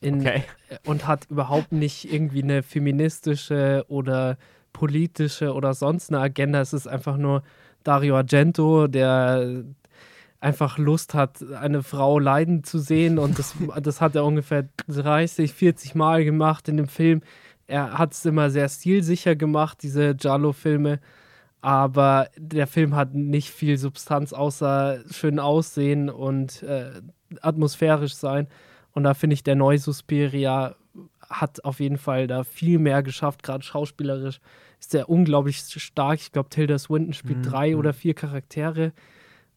in, 0.00 0.20
Okay. 0.20 0.44
und 0.84 1.06
hat 1.06 1.30
überhaupt 1.30 1.72
nicht 1.72 2.12
irgendwie 2.12 2.42
eine 2.42 2.62
feministische 2.62 3.84
oder 3.88 4.36
politische 4.72 5.52
oder 5.54 5.74
sonst 5.74 6.10
eine 6.10 6.20
Agenda. 6.20 6.60
Es 6.60 6.72
ist 6.72 6.86
einfach 6.86 7.16
nur 7.16 7.42
Dario 7.84 8.16
Argento, 8.16 8.86
der 8.86 9.64
einfach 10.40 10.78
Lust 10.78 11.14
hat, 11.14 11.42
eine 11.54 11.82
Frau 11.82 12.18
leiden 12.18 12.64
zu 12.64 12.78
sehen 12.78 13.18
und 13.18 13.38
das, 13.38 13.54
das 13.82 14.00
hat 14.00 14.14
er 14.14 14.24
ungefähr 14.24 14.68
30, 14.88 15.52
40 15.52 15.94
Mal 15.94 16.24
gemacht 16.24 16.68
in 16.68 16.76
dem 16.76 16.88
Film. 16.88 17.22
Er 17.66 17.98
hat 17.98 18.12
es 18.12 18.24
immer 18.24 18.50
sehr 18.50 18.68
stilsicher 18.68 19.36
gemacht, 19.36 19.78
diese 19.82 20.14
Giallo-Filme 20.14 21.00
aber 21.62 22.28
der 22.36 22.66
Film 22.66 22.96
hat 22.96 23.14
nicht 23.14 23.50
viel 23.50 23.78
Substanz 23.78 24.32
außer 24.32 24.98
schön 25.10 25.38
aussehen 25.38 26.10
und 26.10 26.62
äh, 26.64 26.90
atmosphärisch 27.40 28.14
sein. 28.14 28.48
Und 28.90 29.04
da 29.04 29.14
finde 29.14 29.34
ich, 29.34 29.44
der 29.44 29.54
neue 29.54 29.78
Suspiria 29.78 30.74
hat 31.30 31.64
auf 31.64 31.78
jeden 31.78 31.98
Fall 31.98 32.26
da 32.26 32.42
viel 32.42 32.80
mehr 32.80 33.04
geschafft, 33.04 33.44
gerade 33.44 33.62
schauspielerisch 33.62 34.40
ist 34.82 34.94
der 34.94 35.08
unglaublich 35.08 35.58
stark. 35.58 36.18
Ich 36.20 36.32
glaube, 36.32 36.48
Tilda 36.48 36.76
Swinton 36.76 37.12
spielt 37.12 37.38
Mhm, 37.38 37.42
drei 37.42 37.70
mhm. 37.70 37.78
oder 37.78 37.92
vier 37.92 38.14
Charaktere 38.14 38.92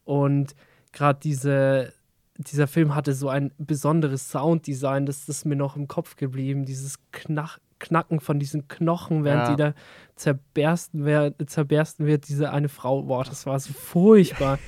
und 0.03 0.55
gerade 0.91 1.19
diese 1.21 1.93
dieser 2.37 2.67
Film 2.67 2.93
hatte 2.93 3.13
so 3.13 3.29
ein 3.29 3.53
besonderes 3.57 4.29
Sounddesign, 4.29 5.05
das 5.05 5.29
ist 5.29 5.45
mir 5.45 5.55
noch 5.55 5.77
im 5.77 5.87
Kopf 5.87 6.17
geblieben. 6.17 6.65
Dieses 6.65 6.97
Knach 7.11 7.59
Knacken 7.79 8.19
von 8.19 8.39
diesen 8.39 8.67
Knochen, 8.67 9.23
während 9.23 9.43
Ja. 9.43 9.49
die 9.49 9.55
da 9.55 9.73
zerbersten, 10.15 11.05
wer 11.05 11.33
zerbersten 11.47 12.05
wird, 12.05 12.27
diese 12.27 12.51
eine 12.51 12.69
Frau. 12.69 13.03
Boah, 13.03 13.23
das 13.23 13.45
war 13.45 13.59
so 13.59 13.73
furchtbar. 13.73 14.59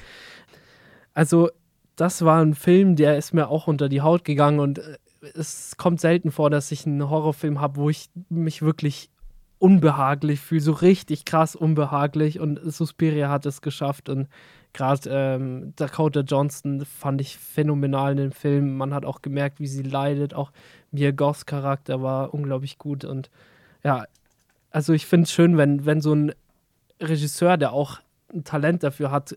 Also, 1.13 1.49
das 1.95 2.23
war 2.23 2.41
ein 2.41 2.53
Film, 2.53 2.95
der 2.95 3.17
ist 3.17 3.33
mir 3.33 3.47
auch 3.49 3.67
unter 3.67 3.89
die 3.89 4.01
Haut 4.01 4.23
gegangen 4.23 4.59
und 4.59 4.79
äh, 4.79 4.97
es 5.35 5.75
kommt 5.77 5.99
selten 5.99 6.31
vor, 6.31 6.49
dass 6.49 6.71
ich 6.71 6.85
einen 6.85 7.09
Horrorfilm 7.09 7.59
habe, 7.59 7.77
wo 7.77 7.89
ich 7.89 8.09
mich 8.29 8.61
wirklich 8.61 9.09
unbehaglich 9.59 10.39
fühle, 10.39 10.61
so 10.61 10.71
richtig 10.71 11.25
krass 11.25 11.55
unbehaglich 11.55 12.39
und 12.39 12.59
Suspiria 12.63 13.29
hat 13.29 13.45
es 13.45 13.61
geschafft 13.61 14.09
und 14.09 14.27
gerade 14.73 15.09
ähm, 15.09 15.73
Dakota 15.75 16.19
Johnson 16.21 16.85
fand 16.85 17.21
ich 17.21 17.37
phänomenal 17.37 18.11
in 18.11 18.17
dem 18.17 18.31
Film. 18.31 18.77
Man 18.77 18.93
hat 18.93 19.05
auch 19.05 19.21
gemerkt, 19.21 19.59
wie 19.59 19.67
sie 19.67 19.81
leidet, 19.81 20.33
auch 20.33 20.51
Mia 20.91 21.11
Goths 21.11 21.45
Charakter 21.45 22.01
war 22.03 22.33
unglaublich 22.33 22.77
gut 22.77 23.03
und 23.03 23.29
ja, 23.83 24.05
also 24.69 24.93
ich 24.93 25.05
finde 25.05 25.23
es 25.23 25.31
schön, 25.31 25.57
wenn, 25.57 25.85
wenn 25.85 26.01
so 26.01 26.13
ein 26.13 26.33
Regisseur, 27.01 27.57
der 27.57 27.73
auch 27.73 27.99
ein 28.33 28.43
Talent 28.43 28.83
dafür 28.83 29.11
hat, 29.11 29.35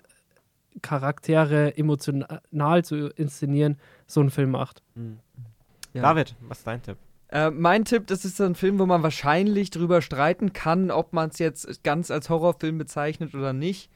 Charaktere 0.82 1.76
emotional 1.76 2.84
zu 2.84 3.08
inszenieren, 3.08 3.78
so 4.06 4.20
einen 4.20 4.30
Film 4.30 4.50
macht. 4.50 4.82
Ja. 5.92 6.02
David, 6.02 6.34
was 6.40 6.58
ist 6.58 6.66
dein 6.66 6.82
Tipp? 6.82 6.96
Äh, 7.32 7.50
mein 7.50 7.84
Tipp, 7.84 8.06
das 8.08 8.24
ist 8.24 8.36
so 8.36 8.44
ein 8.44 8.54
Film, 8.54 8.78
wo 8.78 8.86
man 8.86 9.02
wahrscheinlich 9.02 9.70
drüber 9.70 10.02
streiten 10.02 10.52
kann, 10.52 10.90
ob 10.90 11.12
man 11.12 11.30
es 11.30 11.38
jetzt 11.38 11.84
ganz 11.84 12.10
als 12.10 12.28
Horrorfilm 12.28 12.78
bezeichnet 12.78 13.34
oder 13.34 13.52
nicht. 13.52 13.90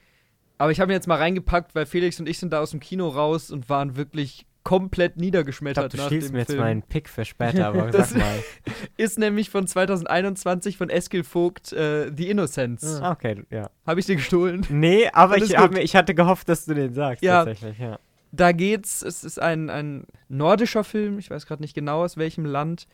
Aber 0.58 0.70
ich 0.70 0.80
habe 0.80 0.92
ihn 0.92 0.94
jetzt 0.94 1.08
mal 1.08 1.18
reingepackt, 1.18 1.74
weil 1.74 1.84
Felix 1.86 2.20
und 2.20 2.28
ich 2.28 2.38
sind 2.38 2.52
da 2.52 2.60
aus 2.60 2.70
dem 2.70 2.80
Kino 2.80 3.08
raus 3.08 3.50
und 3.50 3.68
waren 3.68 3.96
wirklich 3.96 4.46
komplett 4.62 5.10
Ich 5.10 5.14
glaube, 5.16 5.24
niedergeschmettert 5.26 5.92
du 5.92 5.96
nach 5.98 6.08
dem 6.08 6.32
mir 6.32 6.38
jetzt 6.38 6.46
Film. 6.50 6.60
meinen 6.60 6.82
Pick 6.82 7.08
für 7.08 7.24
später, 7.24 7.66
aber 7.66 7.86
Das- 7.90 8.10
sag 8.10 8.18
mal. 8.20 8.38
Ist 8.96 9.18
nämlich 9.18 9.50
von 9.50 9.66
2021 9.66 10.76
von 10.78 10.88
Eskil 10.88 11.24
Vogt 11.24 11.72
äh, 11.72 12.10
The 12.16 12.30
Innocents. 12.30 13.00
Ah, 13.00 13.10
okay, 13.12 13.42
ja. 13.50 13.68
Habe 13.86 14.00
ich 14.00 14.06
dir 14.06 14.16
gestohlen? 14.16 14.64
Nee, 14.70 15.08
aber 15.12 15.36
ich, 15.38 15.56
hab 15.58 15.76
ich 15.76 15.96
hatte 15.96 16.14
gehofft, 16.14 16.48
dass 16.48 16.64
du 16.66 16.74
den 16.74 16.94
sagst, 16.94 17.22
Ja. 17.22 17.44
tatsächlich, 17.44 17.78
ja. 17.78 17.98
Da 18.32 18.52
geht's, 18.52 19.02
es 19.02 19.22
ist 19.22 19.40
ein, 19.40 19.68
ein 19.70 20.06
nordischer 20.28 20.82
Film, 20.84 21.18
ich 21.18 21.30
weiß 21.30 21.46
gerade 21.46 21.62
nicht 21.62 21.74
genau 21.74 22.02
aus 22.04 22.16
welchem 22.16 22.44
Land, 22.46 22.86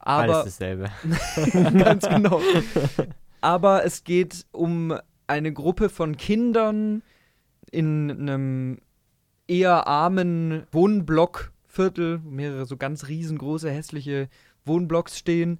aber 0.00 0.34
Alles 0.34 0.44
dasselbe. 0.44 0.90
Ganz 1.78 2.08
genau. 2.08 2.40
Aber 3.40 3.84
es 3.84 4.04
geht 4.04 4.46
um 4.50 4.94
eine 5.26 5.52
Gruppe 5.52 5.88
von 5.88 6.16
Kindern 6.16 7.02
in 7.70 8.10
einem 8.10 8.78
eher 9.46 9.86
armen 9.86 10.66
Wohnblockviertel, 10.72 12.24
wo 12.24 12.30
mehrere 12.30 12.66
so 12.66 12.76
ganz 12.76 13.08
riesengroße, 13.08 13.70
hässliche 13.70 14.28
Wohnblocks 14.64 15.18
stehen, 15.18 15.58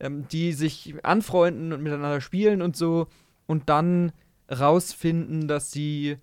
ähm, 0.00 0.26
die 0.28 0.52
sich 0.52 0.94
anfreunden 1.02 1.72
und 1.72 1.82
miteinander 1.82 2.20
spielen 2.20 2.62
und 2.62 2.76
so 2.76 3.06
und 3.46 3.68
dann 3.68 4.12
rausfinden, 4.50 5.48
dass 5.48 5.70
sie 5.70 6.18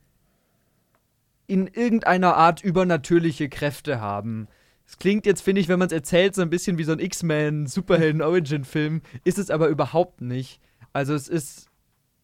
in 1.48 1.68
irgendeiner 1.68 2.36
Art 2.36 2.64
übernatürliche 2.64 3.50
Kräfte 3.50 4.00
haben. 4.00 4.48
Es 4.86 4.98
klingt 4.98 5.26
jetzt, 5.26 5.42
finde 5.42 5.62
ich, 5.62 5.70
wenn 5.70 5.80
man 5.80 5.88
es 5.88 5.94
erzählt, 5.94 6.36
so 6.36 6.42
ein 6.42 6.50
bisschen 6.50 6.78
wie 6.78 6.84
so 6.84 6.92
ein 6.92 7.00
X-Men-Superhelden-Origin-Film, 7.00 9.02
ist 9.24 9.40
es 9.40 9.50
aber 9.50 9.70
überhaupt 9.70 10.22
nicht. 10.22 10.60
Also 10.92 11.14
es 11.14 11.28
ist 11.28 11.68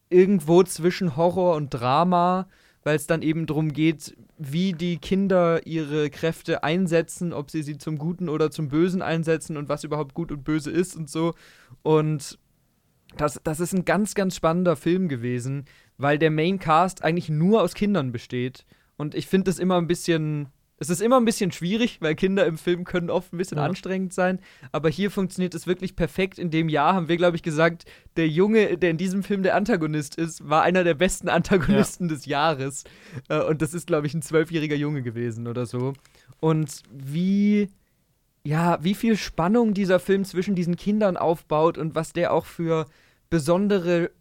irgendwo 0.09 0.63
zwischen 0.63 1.15
Horror 1.15 1.55
und 1.55 1.69
Drama, 1.69 2.47
weil 2.83 2.95
es 2.95 3.07
dann 3.07 3.21
eben 3.21 3.45
darum 3.45 3.73
geht, 3.73 4.15
wie 4.37 4.73
die 4.73 4.97
Kinder 4.97 5.65
ihre 5.65 6.09
Kräfte 6.09 6.63
einsetzen, 6.63 7.33
ob 7.33 7.51
sie 7.51 7.61
sie 7.61 7.77
zum 7.77 7.97
Guten 7.97 8.29
oder 8.29 8.51
zum 8.51 8.69
Bösen 8.69 9.01
einsetzen 9.01 9.57
und 9.57 9.69
was 9.69 9.83
überhaupt 9.83 10.13
gut 10.13 10.31
und 10.31 10.43
böse 10.43 10.71
ist 10.71 10.95
und 10.95 11.09
so. 11.09 11.33
Und 11.83 12.39
das, 13.17 13.39
das 13.43 13.59
ist 13.59 13.73
ein 13.73 13.85
ganz, 13.85 14.15
ganz 14.15 14.35
spannender 14.35 14.75
Film 14.75 15.09
gewesen, 15.09 15.65
weil 15.97 16.17
der 16.17 16.31
Main 16.31 16.59
Cast 16.59 17.03
eigentlich 17.03 17.29
nur 17.29 17.61
aus 17.61 17.73
Kindern 17.73 18.11
besteht. 18.11 18.65
Und 18.97 19.15
ich 19.15 19.27
finde 19.27 19.45
das 19.45 19.59
immer 19.59 19.77
ein 19.77 19.87
bisschen 19.87 20.49
es 20.79 20.89
ist 20.89 21.01
immer 21.01 21.17
ein 21.17 21.25
bisschen 21.25 21.51
schwierig, 21.51 21.97
weil 22.01 22.15
Kinder 22.15 22.45
im 22.45 22.57
Film 22.57 22.85
können 22.85 23.09
oft 23.09 23.33
ein 23.33 23.37
bisschen 23.37 23.57
ja. 23.57 23.65
anstrengend 23.65 24.13
sein. 24.13 24.39
Aber 24.71 24.89
hier 24.89 25.11
funktioniert 25.11 25.53
es 25.53 25.67
wirklich 25.67 25.95
perfekt. 25.95 26.39
In 26.39 26.51
dem 26.51 26.69
Jahr 26.69 26.93
haben 26.93 27.09
wir, 27.09 27.17
glaube 27.17 27.35
ich, 27.35 27.43
gesagt, 27.43 27.83
der 28.15 28.29
Junge, 28.29 28.77
der 28.77 28.89
in 28.89 28.97
diesem 28.97 29.21
Film 29.21 29.43
der 29.43 29.55
Antagonist 29.55 30.15
ist, 30.15 30.47
war 30.47 30.63
einer 30.63 30.85
der 30.85 30.93
besten 30.93 31.27
Antagonisten 31.29 32.07
ja. 32.07 32.15
des 32.15 32.25
Jahres. 32.25 32.83
Äh, 33.27 33.43
und 33.43 33.61
das 33.61 33.73
ist, 33.73 33.87
glaube 33.87 34.07
ich, 34.07 34.13
ein 34.13 34.21
zwölfjähriger 34.21 34.75
Junge 34.75 35.01
gewesen 35.01 35.47
oder 35.47 35.65
so. 35.65 35.93
Und 36.39 36.81
wie, 36.89 37.69
ja, 38.45 38.81
wie 38.81 38.95
viel 38.95 39.17
Spannung 39.17 39.73
dieser 39.73 39.99
Film 39.99 40.23
zwischen 40.23 40.55
diesen 40.55 40.77
Kindern 40.77 41.17
aufbaut 41.17 41.77
und 41.77 41.93
was 41.93 42.13
der 42.13 42.33
auch 42.33 42.45
für 42.45 42.85
besondere 43.29 44.11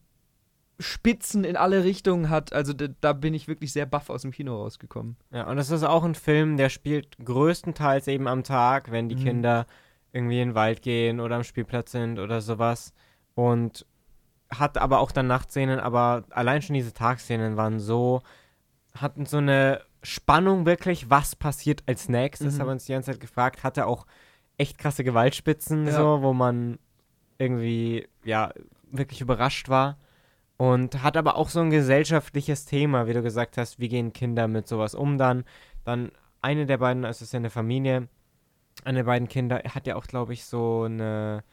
Spitzen 0.80 1.44
in 1.44 1.56
alle 1.56 1.82
Richtungen 1.84 2.30
hat. 2.30 2.52
Also 2.52 2.72
da, 2.72 2.86
da, 3.00 3.12
bin 3.12 3.34
ich 3.34 3.48
wirklich 3.48 3.72
sehr 3.72 3.86
baff 3.86 4.10
aus 4.10 4.22
dem 4.22 4.30
Kino 4.30 4.56
rausgekommen. 4.56 5.16
Ja, 5.32 5.48
und 5.48 5.56
das 5.56 5.70
ist 5.70 5.82
auch 5.82 6.04
ein 6.04 6.14
Film, 6.14 6.56
der 6.56 6.68
spielt 6.68 7.18
größtenteils 7.24 8.06
eben 8.06 8.28
am 8.28 8.44
Tag, 8.44 8.90
wenn 8.92 9.08
die 9.08 9.16
mhm. 9.16 9.24
Kinder 9.24 9.66
irgendwie 10.12 10.40
in 10.40 10.50
den 10.50 10.54
Wald 10.54 10.82
gehen 10.82 11.20
oder 11.20 11.36
am 11.36 11.44
Spielplatz 11.44 11.92
sind 11.92 12.18
oder 12.18 12.40
sowas. 12.40 12.92
Und 13.34 13.86
hat 14.50 14.78
aber 14.78 15.00
auch 15.00 15.12
dann 15.12 15.26
Nachtszenen, 15.26 15.80
aber 15.80 16.24
allein 16.30 16.62
schon 16.62 16.74
diese 16.74 16.94
Tagszenen 16.94 17.56
waren 17.56 17.80
so, 17.80 18.22
hatten 18.94 19.26
so 19.26 19.38
eine 19.38 19.82
Spannung 20.02 20.64
wirklich, 20.64 21.10
was 21.10 21.36
passiert 21.36 21.82
als 21.86 22.08
nächstes, 22.08 22.54
mhm. 22.54 22.60
haben 22.60 22.66
wir 22.68 22.72
uns 22.72 22.86
die 22.86 22.92
ganze 22.92 23.10
Zeit 23.12 23.20
gefragt, 23.20 23.64
hatte 23.64 23.86
auch 23.86 24.06
echt 24.56 24.78
krasse 24.78 25.04
Gewaltspitzen, 25.04 25.86
ja. 25.86 25.92
so, 25.92 26.22
wo 26.22 26.32
man 26.32 26.78
irgendwie, 27.38 28.08
ja, 28.24 28.52
wirklich 28.90 29.20
überrascht 29.20 29.68
war. 29.68 29.98
Und 30.58 31.04
hat 31.04 31.16
aber 31.16 31.36
auch 31.36 31.48
so 31.48 31.60
ein 31.60 31.70
gesellschaftliches 31.70 32.64
Thema, 32.64 33.06
wie 33.06 33.12
du 33.12 33.22
gesagt 33.22 33.56
hast, 33.56 33.78
wie 33.78 33.88
gehen 33.88 34.12
Kinder 34.12 34.48
mit 34.48 34.66
sowas 34.66 34.94
um 34.94 35.16
dann. 35.16 35.44
Dann 35.84 36.10
eine 36.42 36.66
der 36.66 36.78
beiden, 36.78 37.04
also 37.04 37.18
es 37.18 37.28
ist 37.28 37.32
ja 37.32 37.38
eine 37.38 37.50
Familie, 37.50 38.08
eine 38.84 38.98
der 38.98 39.04
beiden 39.04 39.28
Kinder 39.28 39.62
hat 39.74 39.86
ja 39.86 39.96
auch, 39.96 40.06
glaube 40.06 40.32
ich, 40.32 40.44
so 40.44 40.82
eine 40.82 41.44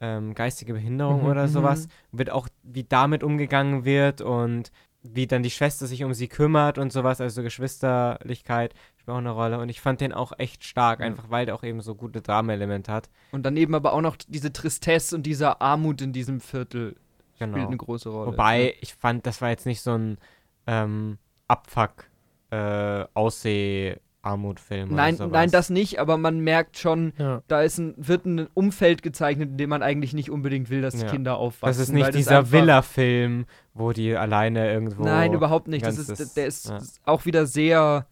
ähm, 0.00 0.34
geistige 0.34 0.74
Behinderung 0.74 1.22
mhm, 1.22 1.28
oder 1.28 1.46
mhm. 1.48 1.50
sowas. 1.50 1.88
Wird 2.12 2.30
auch, 2.30 2.48
wie 2.62 2.84
damit 2.84 3.24
umgegangen 3.24 3.84
wird 3.84 4.20
und 4.20 4.70
wie 5.02 5.26
dann 5.26 5.42
die 5.42 5.50
Schwester 5.50 5.86
sich 5.86 6.04
um 6.04 6.14
sie 6.14 6.28
kümmert 6.28 6.78
und 6.78 6.92
sowas, 6.92 7.20
also 7.20 7.42
Geschwisterlichkeit 7.42 8.74
spielt 8.96 9.14
auch 9.14 9.18
eine 9.18 9.30
Rolle. 9.30 9.58
Und 9.58 9.68
ich 9.68 9.80
fand 9.80 10.00
den 10.00 10.12
auch 10.12 10.32
echt 10.38 10.64
stark, 10.64 11.00
mhm. 11.00 11.06
einfach 11.06 11.30
weil 11.30 11.46
der 11.46 11.56
auch 11.56 11.64
eben 11.64 11.80
so 11.80 11.94
gute 11.94 12.22
Drama-Elemente 12.22 12.92
hat. 12.92 13.10
Und 13.32 13.44
dann 13.44 13.56
eben 13.56 13.74
aber 13.74 13.92
auch 13.92 14.00
noch 14.00 14.16
diese 14.16 14.52
Tristesse 14.52 15.16
und 15.16 15.24
diese 15.24 15.60
Armut 15.60 16.00
in 16.00 16.12
diesem 16.12 16.40
Viertel 16.40 16.96
genau. 17.38 17.52
spielt 17.52 17.68
eine 17.68 17.76
große 17.76 18.08
Rolle. 18.08 18.32
Wobei, 18.32 18.66
ja. 18.66 18.72
ich 18.80 18.94
fand, 18.94 19.26
das 19.26 19.40
war 19.40 19.50
jetzt 19.50 19.66
nicht 19.66 19.80
so 19.80 19.92
ein 19.92 20.18
ähm, 20.66 21.18
Abfuck 21.48 22.04
äh, 22.50 23.04
Ausseh 23.14 23.96
Armutfilm 24.22 24.94
nein, 24.94 25.18
nein, 25.30 25.50
das 25.50 25.68
nicht, 25.68 25.98
aber 25.98 26.16
man 26.16 26.38
merkt 26.38 26.78
schon, 26.78 27.12
ja. 27.18 27.42
da 27.48 27.62
ist 27.62 27.78
ein, 27.78 27.94
wird 27.96 28.24
ein 28.24 28.46
Umfeld 28.54 29.02
gezeichnet, 29.02 29.50
in 29.50 29.56
dem 29.56 29.70
man 29.70 29.82
eigentlich 29.82 30.14
nicht 30.14 30.30
unbedingt 30.30 30.70
will, 30.70 30.80
dass 30.80 31.00
ja. 31.00 31.08
Kinder 31.08 31.38
aufwachsen. 31.38 31.66
Das 31.66 31.78
ist 31.78 31.92
nicht 31.92 32.14
dieser 32.14 32.52
Villa-Film, 32.52 33.46
wo 33.74 33.90
die 33.90 34.14
alleine 34.14 34.72
irgendwo. 34.72 35.02
Nein, 35.02 35.32
überhaupt 35.32 35.66
nicht. 35.66 35.84
Das 35.84 35.98
ist, 35.98 36.36
der 36.36 36.46
ist 36.46 36.68
ja. 36.68 36.78
auch 37.04 37.24
wieder 37.24 37.46
sehr, 37.46 38.06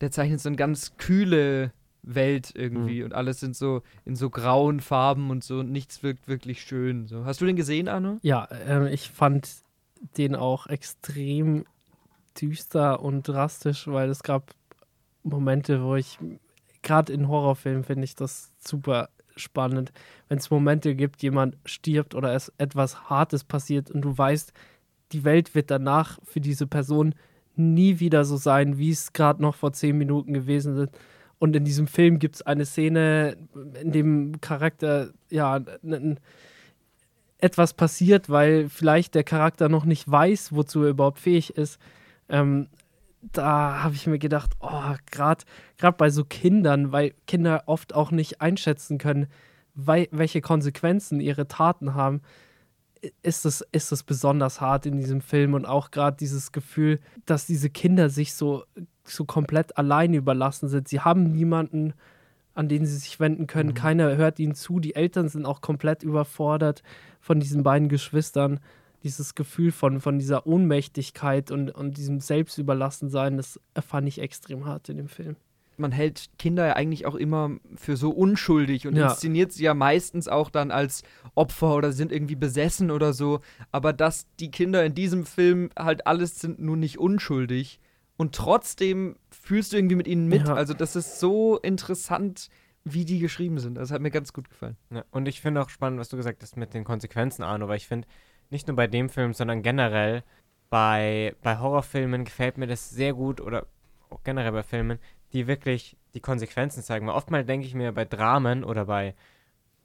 der 0.00 0.10
zeichnet 0.10 0.40
so 0.40 0.48
eine 0.48 0.56
ganz 0.56 0.96
kühle 0.96 1.72
Welt 2.02 2.52
irgendwie 2.54 3.00
mhm. 3.00 3.06
und 3.06 3.14
alles 3.14 3.40
sind 3.40 3.56
so 3.56 3.82
in 4.04 4.16
so 4.16 4.30
grauen 4.30 4.80
Farben 4.80 5.30
und 5.30 5.44
so 5.44 5.60
und 5.60 5.70
nichts 5.70 6.02
wirkt 6.02 6.28
wirklich 6.28 6.62
schön. 6.62 7.06
So. 7.06 7.24
Hast 7.24 7.40
du 7.40 7.46
den 7.46 7.56
gesehen, 7.56 7.88
Arno? 7.88 8.18
Ja, 8.22 8.44
äh, 8.44 8.92
ich 8.92 9.08
fand 9.08 9.48
den 10.16 10.34
auch 10.34 10.66
extrem 10.66 11.64
düster 12.40 13.00
und 13.00 13.28
drastisch, 13.28 13.86
weil 13.86 14.10
es 14.10 14.22
gab 14.22 14.54
Momente, 15.22 15.82
wo 15.82 15.94
ich, 15.94 16.18
gerade 16.82 17.12
in 17.12 17.28
Horrorfilmen 17.28 17.84
finde 17.84 18.04
ich 18.04 18.16
das 18.16 18.52
super 18.58 19.08
spannend, 19.36 19.92
wenn 20.28 20.38
es 20.38 20.50
Momente 20.50 20.94
gibt, 20.94 21.22
jemand 21.22 21.56
stirbt 21.64 22.14
oder 22.14 22.34
es 22.34 22.52
etwas 22.58 23.08
Hartes 23.08 23.44
passiert 23.44 23.90
und 23.90 24.02
du 24.02 24.16
weißt, 24.16 24.52
die 25.12 25.24
Welt 25.24 25.54
wird 25.54 25.70
danach 25.70 26.18
für 26.24 26.40
diese 26.40 26.66
Person 26.66 27.14
nie 27.54 28.00
wieder 28.00 28.24
so 28.24 28.36
sein, 28.36 28.78
wie 28.78 28.90
es 28.90 29.12
gerade 29.12 29.42
noch 29.42 29.54
vor 29.54 29.72
zehn 29.72 29.96
Minuten 29.96 30.32
gewesen 30.32 30.76
ist. 30.78 30.92
Und 31.42 31.56
in 31.56 31.64
diesem 31.64 31.88
Film 31.88 32.20
gibt 32.20 32.36
es 32.36 32.42
eine 32.42 32.64
Szene, 32.64 33.36
in 33.80 33.90
dem 33.90 34.40
Charakter, 34.40 35.10
ja, 35.28 35.58
etwas 37.38 37.74
passiert, 37.74 38.30
weil 38.30 38.68
vielleicht 38.68 39.16
der 39.16 39.24
Charakter 39.24 39.68
noch 39.68 39.84
nicht 39.84 40.08
weiß, 40.08 40.54
wozu 40.54 40.84
er 40.84 40.90
überhaupt 40.90 41.18
fähig 41.18 41.56
ist. 41.56 41.80
Ähm, 42.28 42.68
da 43.22 43.82
habe 43.82 43.96
ich 43.96 44.06
mir 44.06 44.20
gedacht, 44.20 44.52
oh, 44.60 44.94
gerade 45.10 45.44
bei 45.98 46.10
so 46.10 46.24
Kindern, 46.24 46.92
weil 46.92 47.12
Kinder 47.26 47.64
oft 47.66 47.92
auch 47.92 48.12
nicht 48.12 48.40
einschätzen 48.40 48.98
können, 48.98 49.26
weil, 49.74 50.06
welche 50.12 50.42
Konsequenzen 50.42 51.18
ihre 51.18 51.48
Taten 51.48 51.94
haben, 51.94 52.20
ist 53.22 53.46
es, 53.46 53.66
ist 53.72 53.90
es 53.90 54.04
besonders 54.04 54.60
hart 54.60 54.86
in 54.86 54.96
diesem 54.96 55.20
Film 55.20 55.54
und 55.54 55.64
auch 55.66 55.90
gerade 55.90 56.16
dieses 56.16 56.52
Gefühl, 56.52 57.00
dass 57.26 57.46
diese 57.46 57.68
Kinder 57.68 58.10
sich 58.10 58.32
so 58.34 58.62
so 59.04 59.24
komplett 59.24 59.76
allein 59.76 60.14
überlassen 60.14 60.68
sind. 60.68 60.88
Sie 60.88 61.00
haben 61.00 61.32
niemanden, 61.32 61.94
an 62.54 62.68
den 62.68 62.86
sie 62.86 62.96
sich 62.96 63.18
wenden 63.20 63.46
können. 63.46 63.70
Mhm. 63.70 63.74
Keiner 63.74 64.16
hört 64.16 64.38
ihnen 64.38 64.54
zu. 64.54 64.80
Die 64.80 64.94
Eltern 64.94 65.28
sind 65.28 65.46
auch 65.46 65.60
komplett 65.60 66.02
überfordert 66.02 66.82
von 67.20 67.40
diesen 67.40 67.62
beiden 67.62 67.88
Geschwistern. 67.88 68.60
Dieses 69.02 69.34
Gefühl 69.34 69.72
von, 69.72 70.00
von 70.00 70.18
dieser 70.18 70.46
Ohnmächtigkeit 70.46 71.50
und, 71.50 71.70
und 71.70 71.96
diesem 71.96 72.20
Selbstüberlassensein, 72.20 73.36
das 73.36 73.58
fand 73.80 74.06
ich 74.06 74.20
extrem 74.20 74.64
hart 74.64 74.88
in 74.88 74.96
dem 74.96 75.08
Film. 75.08 75.36
Man 75.76 75.90
hält 75.90 76.28
Kinder 76.38 76.66
ja 76.66 76.72
eigentlich 76.74 77.06
auch 77.06 77.14
immer 77.16 77.50
für 77.74 77.96
so 77.96 78.10
unschuldig 78.10 78.86
und 78.86 78.94
ja. 78.94 79.08
inszeniert 79.08 79.52
sie 79.52 79.64
ja 79.64 79.74
meistens 79.74 80.28
auch 80.28 80.50
dann 80.50 80.70
als 80.70 81.02
Opfer 81.34 81.74
oder 81.74 81.92
sind 81.92 82.12
irgendwie 82.12 82.36
besessen 82.36 82.92
oder 82.92 83.12
so. 83.12 83.40
Aber 83.72 83.92
dass 83.92 84.26
die 84.38 84.50
Kinder 84.50 84.84
in 84.84 84.94
diesem 84.94 85.24
Film 85.24 85.70
halt 85.76 86.06
alles 86.06 86.38
sind 86.38 86.60
nur 86.60 86.76
nicht 86.76 86.98
unschuldig 86.98 87.80
und 88.22 88.36
trotzdem 88.36 89.16
fühlst 89.30 89.72
du 89.72 89.76
irgendwie 89.76 89.96
mit 89.96 90.06
ihnen 90.06 90.28
mit. 90.28 90.46
Ja. 90.46 90.54
Also 90.54 90.74
das 90.74 90.94
ist 90.94 91.18
so 91.18 91.58
interessant, 91.58 92.50
wie 92.84 93.04
die 93.04 93.18
geschrieben 93.18 93.58
sind. 93.58 93.74
Das 93.74 93.90
hat 93.90 94.00
mir 94.00 94.12
ganz 94.12 94.32
gut 94.32 94.48
gefallen. 94.48 94.76
Ja, 94.90 95.04
und 95.10 95.26
ich 95.26 95.40
finde 95.40 95.60
auch 95.60 95.70
spannend, 95.70 95.98
was 95.98 96.08
du 96.08 96.16
gesagt 96.16 96.40
hast 96.40 96.56
mit 96.56 96.72
den 96.72 96.84
Konsequenzen, 96.84 97.42
Arno, 97.42 97.66
weil 97.66 97.78
ich 97.78 97.88
finde, 97.88 98.06
nicht 98.48 98.68
nur 98.68 98.76
bei 98.76 98.86
dem 98.86 99.08
Film, 99.08 99.34
sondern 99.34 99.62
generell 99.62 100.22
bei, 100.70 101.34
bei 101.42 101.58
Horrorfilmen 101.58 102.24
gefällt 102.24 102.58
mir 102.58 102.68
das 102.68 102.90
sehr 102.90 103.12
gut 103.12 103.40
oder 103.40 103.66
auch 104.08 104.22
generell 104.22 104.52
bei 104.52 104.62
Filmen, 104.62 105.00
die 105.32 105.48
wirklich 105.48 105.96
die 106.14 106.20
Konsequenzen 106.20 106.84
zeigen. 106.84 107.08
Weil 107.08 107.16
oftmals 107.16 107.48
denke 107.48 107.66
ich 107.66 107.74
mir 107.74 107.90
bei 107.90 108.04
Dramen 108.04 108.62
oder 108.62 108.84
bei 108.84 109.16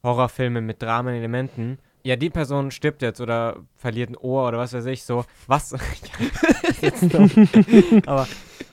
Horrorfilmen 0.04 0.64
mit 0.64 0.80
Dramenelementen, 0.84 1.80
ja, 2.08 2.16
die 2.16 2.30
Person 2.30 2.72
stirbt 2.72 3.01
jetzt 3.01 3.20
oder 3.20 3.58
verliert 3.76 4.12
ein 4.12 4.16
Ohr 4.16 4.47
oder 4.47 4.58
was 4.58 4.72
weiß 4.72 4.86
ich, 4.86 5.03
so, 5.03 5.26
was, 5.45 5.74
aber 8.05 8.28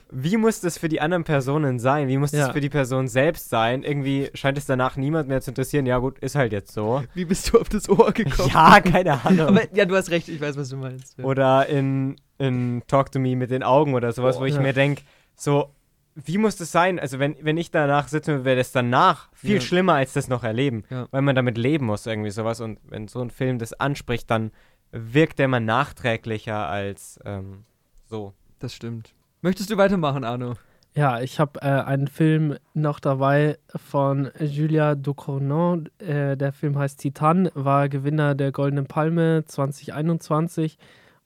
wie 0.09 0.37
muss 0.37 0.61
das 0.61 0.77
für 0.77 0.87
die 0.87 1.01
anderen 1.01 1.25
Personen 1.25 1.77
sein? 1.77 2.07
Wie 2.07 2.17
muss 2.17 2.31
ja. 2.31 2.45
das 2.45 2.53
für 2.53 2.61
die 2.61 2.69
Person 2.69 3.09
selbst 3.09 3.49
sein? 3.49 3.83
Irgendwie 3.83 4.29
scheint 4.35 4.57
es 4.57 4.65
danach 4.65 4.95
niemand 4.95 5.27
mehr 5.27 5.41
zu 5.41 5.51
interessieren. 5.51 5.85
Ja, 5.85 5.97
gut, 5.97 6.17
ist 6.19 6.35
halt 6.35 6.53
jetzt 6.53 6.71
so. 6.71 7.03
Wie 7.13 7.25
bist 7.25 7.51
du 7.51 7.59
auf 7.59 7.67
das 7.67 7.89
Ohr 7.89 8.13
gekommen? 8.13 8.51
Ja, 8.53 8.79
keine 8.79 9.25
Ahnung. 9.25 9.47
Aber, 9.47 9.75
ja, 9.75 9.83
du 9.83 9.97
hast 9.97 10.11
recht, 10.11 10.29
ich 10.29 10.39
weiß, 10.39 10.55
was 10.55 10.69
du 10.69 10.77
meinst. 10.77 11.17
Ja. 11.17 11.25
Oder 11.25 11.67
in, 11.67 12.15
in 12.37 12.83
Talk 12.87 13.11
to 13.11 13.19
Me 13.19 13.35
mit 13.35 13.51
den 13.51 13.63
Augen 13.63 13.95
oder 13.95 14.13
sowas, 14.13 14.37
oh, 14.37 14.41
wo 14.41 14.45
ich 14.45 14.55
ja. 14.55 14.61
mir 14.61 14.71
denke, 14.71 15.01
so, 15.35 15.71
wie 16.15 16.37
muss 16.37 16.55
das 16.55 16.71
sein? 16.71 16.99
Also, 16.99 17.19
wenn, 17.19 17.35
wenn 17.41 17.57
ich 17.57 17.71
danach 17.71 18.07
sitze, 18.07 18.45
wäre 18.45 18.57
das 18.57 18.71
danach 18.71 19.29
viel 19.33 19.55
ja. 19.55 19.61
schlimmer 19.61 19.93
als 19.93 20.13
das 20.13 20.29
noch 20.29 20.43
erleben. 20.43 20.83
Ja. 20.89 21.07
Weil 21.11 21.21
man 21.21 21.35
damit 21.35 21.57
leben 21.57 21.85
muss, 21.85 22.05
irgendwie 22.05 22.31
sowas. 22.31 22.61
Und 22.61 22.79
wenn 22.83 23.07
so 23.07 23.21
ein 23.21 23.29
Film 23.29 23.59
das 23.59 23.73
anspricht, 23.73 24.31
dann 24.31 24.51
wirkt 24.91 25.39
der 25.39 25.47
mal 25.49 25.59
nachträglicher 25.59 26.67
als 26.67 27.19
ähm, 27.25 27.65
so. 28.05 28.33
Das 28.59 28.73
stimmt. 28.73 29.13
Möchtest 29.41 29.69
du 29.69 29.77
weitermachen, 29.77 30.23
Arno? 30.23 30.55
Ja, 30.95 31.19
ich 31.19 31.41
habe 31.41 31.61
äh, 31.61 31.65
einen 31.65 32.07
Film 32.07 32.55
noch 32.73 33.01
dabei 33.01 33.57
von 33.75 34.31
Julia 34.39 34.95
Ducournau. 34.95 35.81
Äh, 35.99 36.37
der 36.37 36.53
Film 36.53 36.79
heißt 36.79 37.01
Titan, 37.01 37.49
war 37.53 37.89
Gewinner 37.89 38.33
der 38.33 38.53
Goldenen 38.53 38.87
Palme 38.87 39.43
2021. 39.45 40.77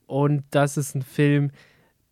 Und 0.07 0.43
das 0.49 0.75
ist 0.77 0.95
ein 0.95 1.03
Film, 1.03 1.51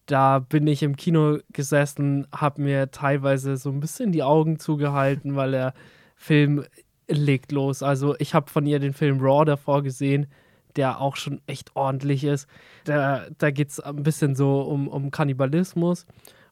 da 0.07 0.39
bin 0.39 0.65
ich 0.67 0.83
im 0.83 0.95
Kino 0.95 1.37
gesessen, 1.51 2.27
habe 2.31 2.61
mir 2.61 2.91
teilweise 2.91 3.57
so 3.57 3.69
ein 3.69 3.79
bisschen 3.79 4.11
die 4.11 4.23
Augen 4.23 4.57
zugehalten, 4.57 5.35
weil 5.35 5.51
der 5.51 5.73
Film 6.15 6.65
legt 7.07 7.51
los. 7.51 7.83
Also 7.83 8.15
ich 8.17 8.33
habe 8.33 8.49
von 8.49 8.65
ihr 8.65 8.79
den 8.79 8.93
Film 8.93 9.19
Raw 9.19 9.45
davor 9.45 9.83
gesehen, 9.83 10.27
der 10.75 11.01
auch 11.01 11.15
schon 11.15 11.41
echt 11.45 11.75
ordentlich 11.75 12.23
ist. 12.23 12.47
Da, 12.85 13.27
da 13.37 13.51
geht 13.51 13.69
es 13.69 13.79
ein 13.79 14.03
bisschen 14.03 14.35
so 14.35 14.61
um, 14.61 14.87
um 14.87 15.11
Kannibalismus. 15.11 16.05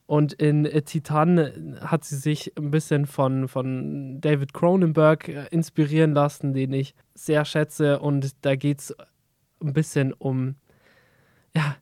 Und 0.08 0.34
in 0.34 0.66
Titan 0.86 1.80
hat 1.82 2.04
sie 2.04 2.18
sich 2.18 2.54
ein 2.58 2.70
bisschen 2.70 3.08
von, 3.08 3.48
von 3.48 4.22
David 4.22 4.54
Cronenberg 4.54 5.28
äh, 5.30 5.48
inspirieren 5.50 6.14
lassen, 6.14 6.54
den 6.54 6.74
ich 6.74 6.94
sehr 7.16 7.44
schätze. 7.44 8.00
Und 8.00 8.46
da 8.46 8.56
geht 8.56 8.82
es 8.82 8.96
ein 9.62 9.74
bisschen 9.74 10.14
um, 10.14 10.56
ja, 11.56 11.76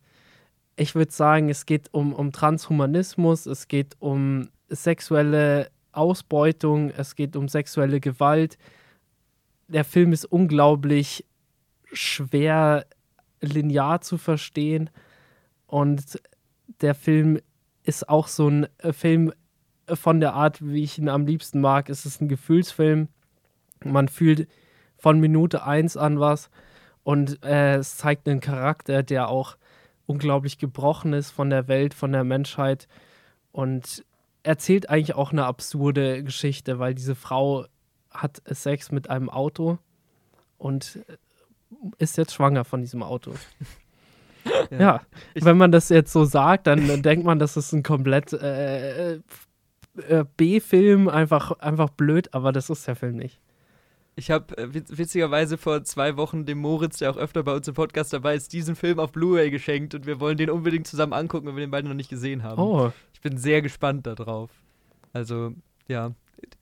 ich 0.75 0.95
würde 0.95 1.11
sagen, 1.11 1.49
es 1.49 1.65
geht 1.65 1.93
um, 1.93 2.13
um 2.13 2.31
Transhumanismus, 2.31 3.45
es 3.45 3.67
geht 3.67 3.95
um 3.99 4.49
sexuelle 4.69 5.69
Ausbeutung, 5.91 6.89
es 6.89 7.15
geht 7.15 7.35
um 7.35 7.47
sexuelle 7.47 7.99
Gewalt. 7.99 8.57
Der 9.67 9.83
Film 9.83 10.13
ist 10.13 10.25
unglaublich 10.25 11.25
schwer 11.91 12.85
linear 13.41 14.01
zu 14.01 14.17
verstehen 14.17 14.89
und 15.67 16.19
der 16.81 16.95
Film 16.95 17.39
ist 17.83 18.09
auch 18.09 18.27
so 18.27 18.47
ein 18.47 18.67
äh, 18.79 18.93
Film 18.93 19.33
von 19.87 20.19
der 20.19 20.33
Art, 20.33 20.65
wie 20.65 20.83
ich 20.83 20.97
ihn 20.97 21.09
am 21.09 21.25
liebsten 21.25 21.59
mag. 21.59 21.89
Es 21.89 22.05
ist 22.05 22.21
ein 22.21 22.29
Gefühlsfilm. 22.29 23.09
Man 23.83 24.07
fühlt 24.07 24.47
von 24.97 25.19
Minute 25.19 25.65
1 25.65 25.97
an 25.97 26.19
was 26.19 26.49
und 27.03 27.43
äh, 27.43 27.75
es 27.75 27.97
zeigt 27.97 28.27
einen 28.27 28.39
Charakter, 28.39 29.03
der 29.03 29.27
auch 29.27 29.57
unglaublich 30.05 30.57
gebrochen 30.57 31.13
ist 31.13 31.31
von 31.31 31.49
der 31.49 31.67
Welt, 31.67 31.93
von 31.93 32.11
der 32.11 32.23
Menschheit 32.23 32.87
und 33.51 34.03
erzählt 34.43 34.89
eigentlich 34.89 35.15
auch 35.15 35.31
eine 35.31 35.45
absurde 35.45 36.23
Geschichte, 36.23 36.79
weil 36.79 36.93
diese 36.93 37.15
Frau 37.15 37.65
hat 38.11 38.41
Sex 38.45 38.91
mit 38.91 39.09
einem 39.09 39.29
Auto 39.29 39.77
und 40.57 40.99
ist 41.97 42.17
jetzt 42.17 42.33
schwanger 42.33 42.65
von 42.65 42.81
diesem 42.81 43.03
Auto. 43.03 43.33
Ja, 44.71 44.77
ja. 44.77 45.01
wenn 45.35 45.55
man 45.55 45.71
das 45.71 45.87
jetzt 45.87 46.11
so 46.11 46.25
sagt, 46.25 46.67
dann, 46.67 47.01
denkt 47.01 47.25
man, 47.25 47.39
das 47.39 47.55
ist 47.55 47.71
ein 47.71 47.81
komplett 47.81 48.33
äh, 48.33 49.13
äh, 49.13 50.25
B-Film, 50.35 51.07
einfach, 51.07 51.51
einfach 51.59 51.89
blöd, 51.89 52.33
aber 52.33 52.51
das 52.51 52.69
ist 52.69 52.85
der 52.85 52.97
Film 52.97 53.15
nicht. 53.15 53.39
Ich 54.15 54.31
habe 54.31 54.57
äh, 54.57 54.73
witzigerweise 54.73 55.57
vor 55.57 55.83
zwei 55.83 56.17
Wochen 56.17 56.45
dem 56.45 56.59
Moritz, 56.59 56.99
der 56.99 57.11
auch 57.11 57.17
öfter 57.17 57.43
bei 57.43 57.55
uns 57.55 57.67
im 57.67 57.73
Podcast 57.73 58.13
dabei 58.13 58.35
ist, 58.35 58.53
diesen 58.53 58.75
Film 58.75 58.99
auf 58.99 59.11
Blu-ray 59.11 59.49
geschenkt 59.49 59.95
und 59.95 60.05
wir 60.05 60.19
wollen 60.19 60.37
den 60.37 60.49
unbedingt 60.49 60.87
zusammen 60.87 61.13
angucken, 61.13 61.47
wenn 61.47 61.55
wir 61.55 61.65
den 61.65 61.71
beide 61.71 61.87
noch 61.87 61.95
nicht 61.95 62.09
gesehen 62.09 62.43
haben. 62.43 62.61
Oh. 62.61 62.91
Ich 63.13 63.21
bin 63.21 63.37
sehr 63.37 63.61
gespannt 63.61 64.05
darauf. 64.05 64.51
Also, 65.13 65.53
ja, 65.87 66.13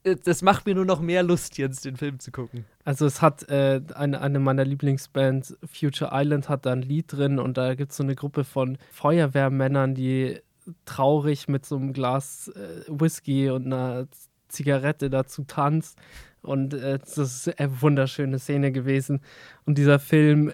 äh, 0.03 0.15
das 0.23 0.41
macht 0.41 0.65
mir 0.65 0.75
nur 0.75 0.85
noch 0.85 0.99
mehr 0.99 1.23
Lust, 1.23 1.57
jetzt 1.57 1.85
den 1.85 1.97
Film 1.97 2.19
zu 2.19 2.31
gucken. 2.31 2.65
Also 2.83 3.05
es 3.05 3.21
hat 3.21 3.47
äh, 3.49 3.81
eine, 3.93 4.21
eine 4.21 4.39
meiner 4.39 4.65
Lieblingsbands, 4.65 5.57
Future 5.65 6.11
Island, 6.13 6.49
hat 6.49 6.65
da 6.65 6.71
ein 6.71 6.81
Lied 6.81 7.11
drin 7.11 7.39
und 7.39 7.57
da 7.57 7.75
gibt 7.75 7.91
es 7.91 7.97
so 7.97 8.03
eine 8.03 8.15
Gruppe 8.15 8.43
von 8.43 8.77
Feuerwehrmännern, 8.91 9.95
die 9.95 10.39
traurig 10.85 11.47
mit 11.47 11.65
so 11.65 11.75
einem 11.75 11.93
Glas 11.93 12.49
äh, 12.49 12.83
Whisky 12.87 13.49
und 13.49 13.65
einer 13.65 14.07
Zigarette 14.51 15.09
dazu 15.09 15.43
tanzt. 15.43 15.97
Und 16.41 16.73
äh, 16.73 16.99
das 16.99 17.17
ist 17.17 17.59
eine 17.59 17.81
wunderschöne 17.81 18.39
Szene 18.39 18.71
gewesen. 18.71 19.21
Und 19.65 19.77
dieser 19.77 19.99
Film 19.99 20.51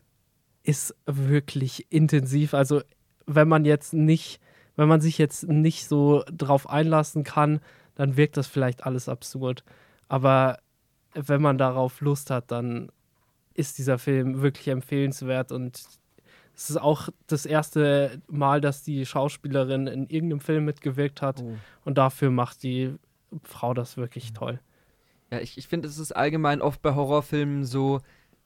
ist 0.63 0.95
wirklich 1.05 1.87
intensiv. 1.89 2.53
Also 2.53 2.81
wenn 3.25 3.47
man 3.47 3.65
jetzt 3.65 3.93
nicht, 3.93 4.41
wenn 4.75 4.87
man 4.87 5.01
sich 5.01 5.17
jetzt 5.17 5.47
nicht 5.47 5.87
so 5.87 6.23
drauf 6.31 6.69
einlassen 6.69 7.23
kann, 7.23 7.61
dann 7.95 8.17
wirkt 8.17 8.37
das 8.37 8.47
vielleicht 8.47 8.85
alles 8.85 9.09
absurd. 9.09 9.63
Aber 10.07 10.59
wenn 11.13 11.41
man 11.41 11.57
darauf 11.57 12.01
Lust 12.01 12.29
hat, 12.29 12.51
dann 12.51 12.91
ist 13.53 13.77
dieser 13.77 13.97
Film 13.97 14.41
wirklich 14.41 14.67
empfehlenswert 14.67 15.51
und 15.51 15.81
es 16.55 16.71
ist 16.71 16.77
auch 16.77 17.09
das 17.27 17.45
erste 17.45 18.19
Mal, 18.27 18.61
dass 18.61 18.83
die 18.83 19.05
Schauspielerin 19.05 19.87
in 19.87 20.07
irgendeinem 20.07 20.39
Film 20.39 20.65
mitgewirkt 20.65 21.21
hat 21.21 21.41
oh. 21.41 21.55
und 21.85 21.97
dafür 21.97 22.31
macht 22.31 22.63
die 22.63 22.95
Frau 23.43 23.73
das 23.73 23.97
wirklich 23.97 24.34
toll. 24.34 24.59
Ja, 25.32 25.39
ich, 25.39 25.57
ich 25.57 25.67
finde, 25.67 25.88
es 25.88 25.97
ist 25.97 26.13
allgemein 26.13 26.61
oft 26.61 26.82
bei 26.82 26.95
Horrorfilmen 26.95 27.65
so, 27.65 27.99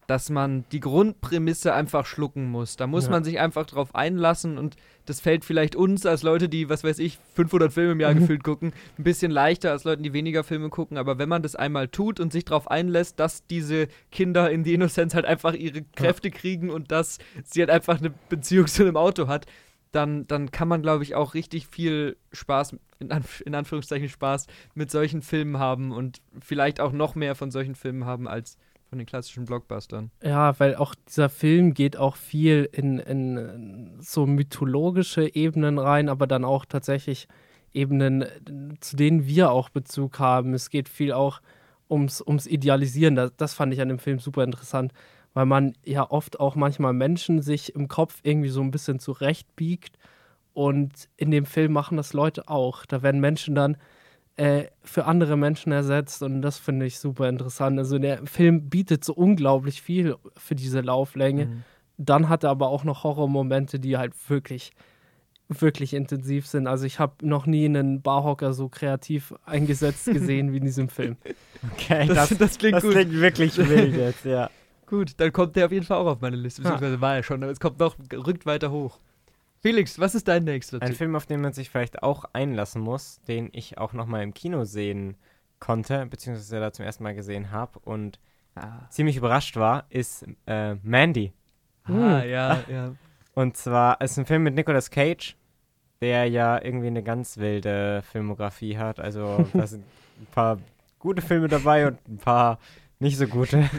dass 0.07 0.29
man 0.29 0.65
die 0.73 0.79
Grundprämisse 0.79 1.73
einfach 1.73 2.05
schlucken 2.05 2.49
muss. 2.49 2.75
Da 2.75 2.85
muss 2.85 3.05
ja. 3.05 3.11
man 3.11 3.23
sich 3.23 3.39
einfach 3.39 3.65
drauf 3.65 3.95
einlassen 3.95 4.57
und 4.57 4.75
das 5.05 5.21
fällt 5.21 5.45
vielleicht 5.45 5.75
uns 5.75 6.05
als 6.05 6.23
Leute, 6.23 6.49
die, 6.49 6.69
was 6.69 6.83
weiß 6.83 6.99
ich, 6.99 7.17
500 7.35 7.71
Filme 7.71 7.93
im 7.93 7.99
Jahr 8.01 8.13
gefühlt 8.15 8.43
gucken, 8.43 8.73
ein 8.97 9.03
bisschen 9.03 9.31
leichter 9.31 9.71
als 9.71 9.83
Leuten, 9.83 10.03
die 10.03 10.11
weniger 10.11 10.43
Filme 10.43 10.69
gucken. 10.69 10.97
Aber 10.97 11.17
wenn 11.17 11.29
man 11.29 11.43
das 11.43 11.55
einmal 11.55 11.87
tut 11.87 12.19
und 12.19 12.33
sich 12.33 12.43
darauf 12.43 12.69
einlässt, 12.69 13.19
dass 13.19 13.45
diese 13.47 13.87
Kinder 14.11 14.51
in 14.51 14.63
die 14.63 14.73
Innocence 14.73 15.13
halt 15.13 15.25
einfach 15.25 15.53
ihre 15.53 15.83
Kräfte 15.95 16.27
ja. 16.27 16.33
kriegen 16.35 16.71
und 16.71 16.91
dass 16.91 17.19
sie 17.45 17.61
halt 17.61 17.69
einfach 17.69 17.99
eine 17.99 18.13
Beziehung 18.27 18.67
zu 18.67 18.83
einem 18.83 18.97
Auto 18.97 19.27
hat, 19.27 19.45
dann, 19.91 20.27
dann 20.27 20.51
kann 20.51 20.67
man, 20.67 20.81
glaube 20.81 21.03
ich, 21.03 21.15
auch 21.15 21.33
richtig 21.33 21.67
viel 21.67 22.17
Spaß, 22.31 22.75
in, 22.99 23.11
Anf 23.11 23.41
in 23.45 23.55
Anführungszeichen 23.55 24.09
Spaß, 24.09 24.47
mit 24.73 24.91
solchen 24.91 25.21
Filmen 25.21 25.59
haben 25.59 25.91
und 25.91 26.21
vielleicht 26.39 26.79
auch 26.79 26.91
noch 26.91 27.15
mehr 27.15 27.35
von 27.35 27.51
solchen 27.51 27.75
Filmen 27.75 28.05
haben 28.05 28.27
als 28.27 28.57
von 28.91 28.97
den 28.97 29.07
klassischen 29.07 29.45
Blockbustern. 29.45 30.11
Ja, 30.21 30.59
weil 30.59 30.75
auch 30.75 30.95
dieser 31.07 31.29
Film 31.29 31.73
geht 31.73 31.95
auch 31.95 32.17
viel 32.17 32.67
in, 32.73 32.99
in 32.99 33.97
so 33.99 34.25
mythologische 34.25 35.33
Ebenen 35.33 35.79
rein, 35.79 36.09
aber 36.09 36.27
dann 36.27 36.43
auch 36.43 36.65
tatsächlich 36.65 37.29
Ebenen, 37.73 38.25
zu 38.81 38.97
denen 38.97 39.25
wir 39.25 39.51
auch 39.51 39.69
Bezug 39.69 40.19
haben. 40.19 40.53
Es 40.53 40.69
geht 40.69 40.89
viel 40.89 41.13
auch 41.13 41.41
ums, 41.89 42.21
ums 42.21 42.47
Idealisieren. 42.47 43.15
Das, 43.15 43.31
das 43.37 43.53
fand 43.53 43.73
ich 43.73 43.79
an 43.79 43.87
dem 43.87 43.99
Film 43.99 44.19
super 44.19 44.43
interessant, 44.43 44.91
weil 45.33 45.45
man 45.45 45.73
ja 45.85 46.09
oft 46.09 46.39
auch 46.39 46.55
manchmal 46.55 46.93
Menschen 46.93 47.41
sich 47.41 47.75
im 47.75 47.87
Kopf 47.87 48.19
irgendwie 48.23 48.49
so 48.49 48.61
ein 48.61 48.71
bisschen 48.71 48.99
zurechtbiegt. 48.99 49.97
Und 50.53 51.07
in 51.15 51.31
dem 51.31 51.45
Film 51.45 51.71
machen 51.71 51.95
das 51.95 52.11
Leute 52.11 52.49
auch. 52.49 52.85
Da 52.85 53.01
werden 53.01 53.21
Menschen 53.21 53.55
dann 53.55 53.77
äh, 54.37 54.65
für 54.83 55.05
andere 55.05 55.37
Menschen 55.37 55.71
ersetzt 55.71 56.23
und 56.23 56.41
das 56.41 56.57
finde 56.57 56.85
ich 56.85 56.99
super 56.99 57.29
interessant. 57.29 57.77
Also 57.77 57.99
der 57.99 58.25
Film 58.25 58.69
bietet 58.69 59.03
so 59.03 59.13
unglaublich 59.13 59.81
viel 59.81 60.15
für 60.35 60.55
diese 60.55 60.81
Lauflänge. 60.81 61.45
Mhm. 61.45 61.63
Dann 61.97 62.29
hat 62.29 62.43
er 62.43 62.49
aber 62.49 62.69
auch 62.69 62.83
noch 62.83 63.03
Horrormomente, 63.03 63.79
die 63.79 63.97
halt 63.97 64.13
wirklich, 64.29 64.71
wirklich 65.47 65.93
intensiv 65.93 66.47
sind. 66.47 66.67
Also 66.67 66.85
ich 66.85 66.97
habe 66.97 67.27
noch 67.27 67.45
nie 67.45 67.65
einen 67.65 68.01
Barhocker 68.01 68.53
so 68.53 68.67
kreativ 68.67 69.33
eingesetzt 69.45 70.05
gesehen 70.11 70.53
wie 70.53 70.57
in 70.57 70.65
diesem 70.65 70.89
Film. 70.89 71.17
Okay, 71.73 72.07
das, 72.07 72.29
das, 72.29 72.37
das 72.37 72.57
klingt 72.57 72.77
das 72.77 72.83
gut. 72.83 72.93
klingt 72.93 73.13
wirklich 73.13 73.57
wild 73.57 73.95
jetzt, 73.95 74.25
ja. 74.25 74.49
Gut, 74.91 75.13
dann 75.21 75.31
kommt 75.31 75.55
der 75.55 75.67
auf 75.67 75.71
jeden 75.71 75.85
Fall 75.85 75.99
auch 75.99 76.05
auf 76.05 76.19
meine 76.19 76.35
Liste, 76.35 76.61
beziehungsweise 76.61 76.99
war 76.99 77.15
er 77.15 77.23
schon, 77.23 77.41
aber 77.41 77.51
es 77.53 77.61
kommt 77.61 77.79
noch, 77.79 77.95
rückt 78.11 78.45
weiter 78.45 78.71
hoch. 78.71 78.99
Felix, 79.61 79.97
was 79.99 80.15
ist 80.15 80.27
dein 80.27 80.43
nächster 80.43 80.81
Ein 80.81 80.95
Film, 80.95 81.15
auf 81.15 81.25
den 81.25 81.39
man 81.39 81.53
sich 81.53 81.69
vielleicht 81.69 82.03
auch 82.03 82.25
einlassen 82.33 82.81
muss, 82.81 83.21
den 83.21 83.47
ich 83.53 83.77
auch 83.77 83.93
nochmal 83.93 84.21
im 84.21 84.33
Kino 84.33 84.65
sehen 84.65 85.15
konnte, 85.61 86.05
beziehungsweise 86.07 86.59
da 86.59 86.73
zum 86.73 86.83
ersten 86.83 87.03
Mal 87.03 87.15
gesehen 87.15 87.51
habe 87.51 87.79
und 87.79 88.19
ah. 88.55 88.89
ziemlich 88.89 89.15
überrascht 89.15 89.55
war, 89.55 89.85
ist 89.87 90.25
äh, 90.45 90.75
Mandy. 90.83 91.31
Ah, 91.85 92.21
hm. 92.23 92.29
ja, 92.29 92.59
ja. 92.69 92.95
Und 93.33 93.55
zwar 93.55 94.01
ist 94.01 94.19
ein 94.19 94.25
Film 94.25 94.43
mit 94.43 94.55
Nicolas 94.55 94.91
Cage, 94.91 95.37
der 96.01 96.25
ja 96.25 96.61
irgendwie 96.61 96.87
eine 96.87 97.01
ganz 97.01 97.37
wilde 97.37 98.01
Filmografie 98.11 98.77
hat. 98.77 98.99
Also 98.99 99.47
da 99.53 99.65
sind 99.65 99.85
ein 100.19 100.27
paar 100.33 100.57
gute 100.99 101.21
Filme 101.21 101.47
dabei 101.47 101.87
und 101.87 101.97
ein 102.09 102.17
paar 102.17 102.59
nicht 102.99 103.17
so 103.17 103.25
gute. 103.25 103.69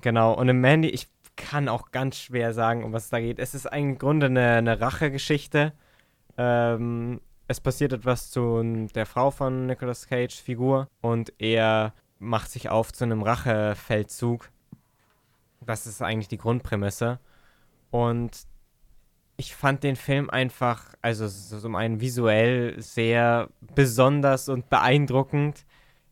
Genau. 0.00 0.34
Und 0.34 0.48
in 0.48 0.60
Mandy, 0.60 0.88
ich 0.88 1.08
kann 1.36 1.68
auch 1.68 1.90
ganz 1.90 2.16
schwer 2.18 2.52
sagen, 2.52 2.84
um 2.84 2.92
was 2.92 3.04
es 3.04 3.10
da 3.10 3.20
geht. 3.20 3.38
Es 3.38 3.54
ist 3.54 3.66
im 3.66 3.98
Grunde 3.98 4.26
eine, 4.26 4.52
eine 4.52 4.80
Rachegeschichte. 4.80 5.72
Ähm, 6.36 7.20
es 7.48 7.60
passiert 7.60 7.92
etwas 7.92 8.30
zu 8.30 8.88
der 8.94 9.06
Frau 9.06 9.30
von 9.30 9.66
Nicolas 9.66 10.06
Cage 10.06 10.34
Figur 10.34 10.88
und 11.00 11.32
er 11.38 11.92
macht 12.18 12.50
sich 12.50 12.70
auf 12.70 12.92
zu 12.92 13.04
einem 13.04 13.22
Rachefeldzug. 13.22 14.50
Das 15.60 15.86
ist 15.86 16.02
eigentlich 16.02 16.28
die 16.28 16.38
Grundprämisse. 16.38 17.18
Und 17.90 18.46
ich 19.36 19.54
fand 19.54 19.82
den 19.82 19.96
Film 19.96 20.30
einfach, 20.30 20.94
also 21.02 21.26
so 21.26 21.58
zum 21.58 21.74
einen 21.74 22.00
visuell 22.00 22.80
sehr 22.80 23.48
besonders 23.74 24.48
und 24.48 24.70
beeindruckend. 24.70 25.64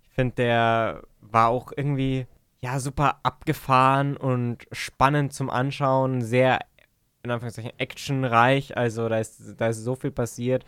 Ich 0.05 0.15
finde, 0.15 0.35
der 0.35 1.03
war 1.21 1.49
auch 1.49 1.73
irgendwie 1.75 2.27
ja, 2.63 2.79
super 2.79 3.19
abgefahren 3.25 4.17
und 4.17 4.67
spannend 4.71 5.33
zum 5.33 5.51
Anschauen, 5.51 6.23
sehr, 6.23 6.61
in 7.25 7.31
Anführungszeichen, 7.31 7.73
actionreich, 7.79 8.77
also 8.77 9.09
da 9.09 9.19
ist, 9.19 9.55
da 9.59 9.69
ist 9.69 9.83
so 9.83 9.97
viel 9.97 10.13
passiert. 10.13 10.65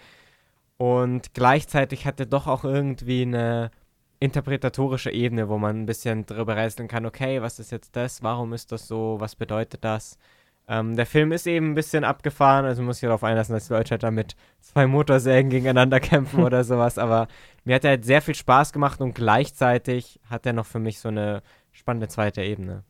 Und 0.77 1.35
gleichzeitig 1.35 2.05
hat 2.05 2.19
er 2.19 2.27
doch 2.27 2.49
auch 2.49 2.65
irgendwie 2.65 3.23
eine 3.23 3.71
interpretatorische 4.19 5.13
Ebene, 5.13 5.49
wo 5.49 5.57
man 5.59 5.83
ein 5.83 5.87
bisschen 5.87 6.27
drüber 6.27 6.57
rätseln 6.57 6.89
kann, 6.89 7.07
okay, 7.07 7.43
was 7.43 7.61
ist 7.61 7.71
jetzt 7.71 7.95
das, 7.95 8.23
warum 8.23 8.53
ist 8.55 8.73
das 8.73 8.89
so, 8.89 9.17
was 9.21 9.37
bedeutet 9.37 9.85
das? 9.85 10.19
Ähm, 10.67 10.97
der 10.97 11.07
Film 11.07 11.31
ist 11.31 11.47
eben 11.47 11.73
ein 11.73 11.75
bisschen 11.75 12.05
abgefahren, 12.05 12.65
also 12.65 12.83
muss 12.83 12.97
ich 12.97 13.03
darauf 13.03 13.23
einlassen, 13.23 13.55
dass 13.55 13.69
die 13.69 13.75
Leute 13.75 13.93
halt 13.93 14.03
da 14.03 14.11
mit 14.11 14.35
zwei 14.63 14.87
Motorsägen 14.87 15.51
gegeneinander 15.51 16.01
kämpfen 16.01 16.43
oder 16.43 16.65
sowas, 16.65 16.99
aber 16.99 17.29
mir 17.65 17.77
hat 17.77 17.85
er 17.85 17.91
halt 17.91 18.05
sehr 18.05 18.23
viel 18.23 18.35
Spaß 18.35 18.73
gemacht 18.73 19.01
und 19.01 19.15
gleichzeitig 19.15 20.21
hat 20.29 20.47
er 20.47 20.55
noch 20.55 20.67
für 20.67 20.79
mich 20.79 21.01
so 21.01 21.09
eine 21.09 21.43
spannende 21.75 22.09
zweite 22.09 22.43
Ebene. 22.43 22.85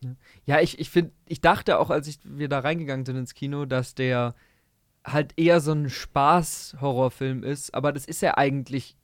Ja, 0.45 0.61
ich, 0.61 0.79
ich 0.79 0.89
finde, 0.89 1.11
ich 1.25 1.41
dachte 1.41 1.79
auch, 1.79 1.89
als 1.89 2.07
ich, 2.07 2.19
wir 2.23 2.47
da 2.47 2.59
reingegangen 2.59 3.05
sind 3.05 3.17
ins 3.17 3.33
Kino, 3.33 3.65
dass 3.65 3.95
der 3.95 4.35
halt 5.03 5.33
eher 5.37 5.59
so 5.59 5.73
ein 5.73 5.89
Spaß-Horrorfilm 5.89 7.43
ist, 7.43 7.73
aber 7.73 7.91
das 7.91 8.05
ist 8.05 8.23
er 8.23 8.37
eigentlich 8.37 8.95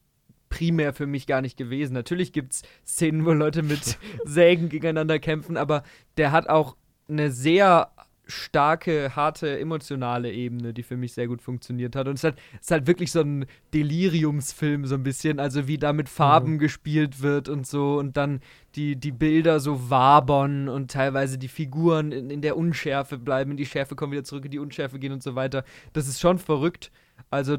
primär 0.50 0.94
für 0.94 1.08
mich 1.08 1.28
gar 1.28 1.42
nicht 1.42 1.58
gewesen. 1.58 1.94
Natürlich 1.94 2.32
gibt 2.32 2.54
es 2.54 2.64
Szenen, 2.86 3.26
wo 3.26 3.32
Leute 3.32 3.64
mit 3.64 3.98
Sägen 4.26 4.70
gegeneinander 4.70 5.20
kämpfen, 5.20 5.58
aber 5.58 5.84
der 6.18 6.32
hat 6.32 6.48
auch 6.48 6.78
eine 7.08 7.32
sehr 7.32 7.92
starke, 8.32 9.16
harte, 9.16 9.60
emotionale 9.60 10.32
Ebene, 10.32 10.74
die 10.74 10.84
für 10.84 10.98
mich 10.98 11.14
sehr 11.14 11.28
gut 11.28 11.42
funktioniert 11.42 11.96
hat. 11.96 12.08
Und 12.08 12.16
es 12.16 12.22
ist 12.22 12.24
halt, 12.24 12.38
es 12.54 12.62
ist 12.62 12.72
halt 12.72 12.88
wirklich 12.88 13.12
so 13.12 13.22
ein 13.22 13.46
Deliriumsfilm, 13.74 14.86
so 14.86 14.96
ein 14.96 15.04
bisschen, 15.04 15.40
also 15.40 15.68
wie 15.68 15.78
da 15.78 15.94
mit 15.94 16.10
Farben 16.10 16.54
mhm. 16.54 16.60
gespielt 16.60 17.22
wird 17.22 17.50
und 17.50 17.68
so 17.68 18.00
und 18.00 18.18
dann 18.18 18.42
die, 18.76 18.96
die 18.96 19.12
Bilder 19.12 19.60
so 19.60 19.90
wabern 19.90 20.70
und 20.70 20.92
teilweise 20.92 21.38
die 21.38 21.48
Figuren 21.48 22.12
in, 22.12 22.30
in 22.30 22.42
der 22.42 22.58
Unschärfe 22.58 23.18
bleiben, 23.18 23.52
in 23.52 23.58
die 23.58 23.66
Schärfe 23.66 23.96
kommen 23.96 24.14
wieder 24.14 24.24
zurück, 24.24 24.46
in 24.46 24.52
die 24.52 24.60
Unschärfe 24.60 24.98
gehen 25.00 25.12
und 25.12 25.24
so 25.24 25.36
weiter. 25.36 25.64
Das 25.94 26.08
ist 26.08 26.20
schon 26.20 26.40
verrückt. 26.40 26.92
Also 27.30 27.58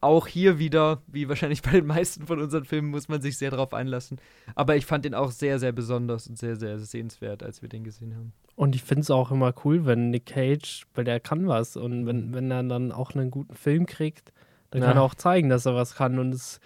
auch 0.00 0.26
hier 0.26 0.58
wieder, 0.58 1.02
wie 1.06 1.28
wahrscheinlich 1.28 1.62
bei 1.62 1.72
den 1.72 1.86
meisten 1.86 2.26
von 2.26 2.40
unseren 2.40 2.64
Filmen, 2.64 2.90
muss 2.90 3.08
man 3.08 3.20
sich 3.20 3.38
sehr 3.38 3.50
darauf 3.50 3.74
einlassen. 3.74 4.20
Aber 4.54 4.76
ich 4.76 4.86
fand 4.86 5.04
den 5.04 5.14
auch 5.14 5.30
sehr, 5.30 5.58
sehr 5.58 5.72
besonders 5.72 6.26
und 6.26 6.38
sehr, 6.38 6.56
sehr 6.56 6.78
sehenswert, 6.78 7.42
als 7.42 7.62
wir 7.62 7.68
den 7.68 7.84
gesehen 7.84 8.14
haben. 8.14 8.32
Und 8.54 8.74
ich 8.74 8.82
finde 8.82 9.02
es 9.02 9.10
auch 9.10 9.30
immer 9.30 9.54
cool, 9.64 9.86
wenn 9.86 10.10
Nick 10.10 10.26
Cage, 10.26 10.86
weil 10.94 11.04
der 11.04 11.20
kann 11.20 11.46
was 11.46 11.76
und 11.76 12.06
wenn, 12.06 12.34
wenn 12.34 12.50
er 12.50 12.62
dann 12.64 12.92
auch 12.92 13.14
einen 13.14 13.30
guten 13.30 13.54
Film 13.54 13.86
kriegt, 13.86 14.32
dann 14.70 14.82
ja. 14.82 14.88
kann 14.88 14.96
er 14.96 15.02
auch 15.02 15.14
zeigen, 15.14 15.48
dass 15.48 15.66
er 15.66 15.74
was 15.74 15.94
kann. 15.94 16.18
Und 16.18 16.34
es 16.34 16.60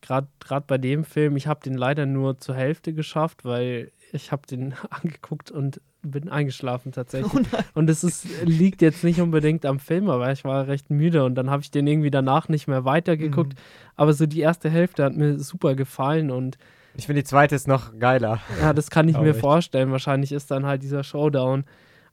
gerade 0.00 0.28
bei 0.66 0.78
dem 0.78 1.04
Film, 1.04 1.36
ich 1.36 1.46
habe 1.46 1.60
den 1.60 1.74
leider 1.74 2.06
nur 2.06 2.38
zur 2.38 2.54
Hälfte 2.54 2.92
geschafft, 2.92 3.44
weil 3.44 3.92
ich 4.12 4.32
habe 4.32 4.46
den 4.46 4.74
angeguckt 4.90 5.50
und 5.50 5.80
bin 6.02 6.28
eingeschlafen 6.28 6.92
tatsächlich. 6.92 7.32
Oh 7.32 7.58
und 7.74 7.88
es 7.88 8.04
ist, 8.04 8.26
liegt 8.44 8.82
jetzt 8.82 9.04
nicht 9.04 9.20
unbedingt 9.20 9.64
am 9.64 9.78
Film, 9.78 10.10
aber 10.10 10.30
ich 10.32 10.44
war 10.44 10.66
recht 10.66 10.90
müde 10.90 11.24
und 11.24 11.34
dann 11.34 11.50
habe 11.50 11.62
ich 11.62 11.70
den 11.70 11.86
irgendwie 11.86 12.10
danach 12.10 12.48
nicht 12.48 12.68
mehr 12.68 12.84
weitergeguckt. 12.84 13.54
Mhm. 13.54 13.58
Aber 13.96 14.12
so 14.12 14.26
die 14.26 14.40
erste 14.40 14.68
Hälfte 14.68 15.04
hat 15.04 15.16
mir 15.16 15.38
super 15.38 15.74
gefallen 15.74 16.30
und 16.30 16.58
ich 16.94 17.06
finde 17.06 17.22
die 17.22 17.28
zweite 17.28 17.54
ist 17.54 17.68
noch 17.68 17.98
geiler. 17.98 18.40
Ja, 18.60 18.74
das 18.74 18.90
kann 18.90 19.08
ich 19.08 19.18
mir 19.18 19.34
vorstellen. 19.34 19.92
Wahrscheinlich 19.92 20.32
ist 20.32 20.50
dann 20.50 20.66
halt 20.66 20.82
dieser 20.82 21.04
Showdown. 21.04 21.64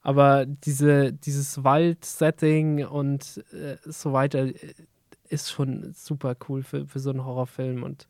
Aber 0.02 0.46
diese, 0.46 1.12
dieses 1.12 1.62
Wald-Setting 1.62 2.86
und 2.86 3.44
äh, 3.52 3.76
so 3.84 4.14
weiter 4.14 4.46
äh, 4.46 4.54
ist 5.28 5.50
schon 5.50 5.92
super 5.92 6.34
cool 6.48 6.62
für, 6.62 6.86
für 6.86 6.98
so 6.98 7.10
einen 7.10 7.24
Horrorfilm 7.24 7.82
und 7.82 8.08